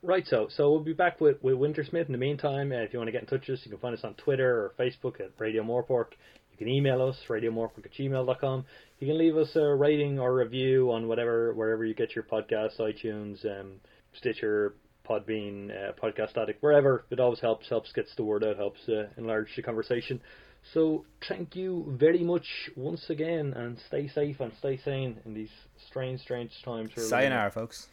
Right, 0.00 0.24
so 0.28 0.46
so 0.48 0.70
we'll 0.70 0.80
be 0.80 0.92
back 0.92 1.20
with, 1.20 1.42
with 1.42 1.56
Wintersmith. 1.56 2.06
In 2.06 2.12
the 2.12 2.18
meantime, 2.18 2.70
uh, 2.70 2.76
if 2.76 2.92
you 2.92 3.00
want 3.00 3.08
to 3.08 3.12
get 3.12 3.22
in 3.22 3.26
touch 3.26 3.48
with 3.48 3.58
us, 3.58 3.66
you 3.66 3.72
can 3.72 3.80
find 3.80 3.96
us 3.96 4.04
on 4.04 4.14
Twitter 4.14 4.48
or 4.48 4.72
Facebook 4.78 5.18
at 5.18 5.32
Radio 5.38 5.64
Morpork. 5.64 6.12
You 6.52 6.58
can 6.58 6.68
email 6.68 7.02
us, 7.02 7.18
radiomorpork 7.28 7.84
at 7.84 7.92
gmail.com. 7.92 8.64
You 8.98 9.06
can 9.06 9.18
leave 9.18 9.36
us 9.36 9.54
a 9.54 9.74
rating 9.74 10.18
or 10.18 10.34
review 10.34 10.90
on 10.90 11.06
whatever, 11.06 11.54
wherever 11.54 11.84
you 11.84 11.94
get 11.94 12.16
your 12.16 12.24
podcasts, 12.24 12.80
iTunes, 12.80 13.44
um, 13.46 13.74
Stitcher, 14.12 14.74
Podbean, 15.08 15.70
uh, 15.70 15.92
Podcast 15.92 16.36
Addict, 16.36 16.60
wherever. 16.62 17.04
It 17.10 17.20
always 17.20 17.38
helps, 17.38 17.68
helps 17.68 17.92
gets 17.92 18.14
the 18.16 18.24
word 18.24 18.42
out, 18.42 18.56
helps 18.56 18.80
uh, 18.88 19.06
enlarge 19.16 19.54
the 19.54 19.62
conversation. 19.62 20.20
So 20.74 21.04
thank 21.28 21.54
you 21.54 21.94
very 21.96 22.24
much 22.24 22.70
once 22.74 23.08
again, 23.08 23.52
and 23.54 23.78
stay 23.86 24.08
safe 24.08 24.40
and 24.40 24.52
stay 24.58 24.76
sane 24.78 25.20
in 25.24 25.32
these 25.32 25.52
strange, 25.88 26.20
strange 26.20 26.50
times. 26.64 26.90
Sayonara, 26.96 27.52
folks. 27.52 27.86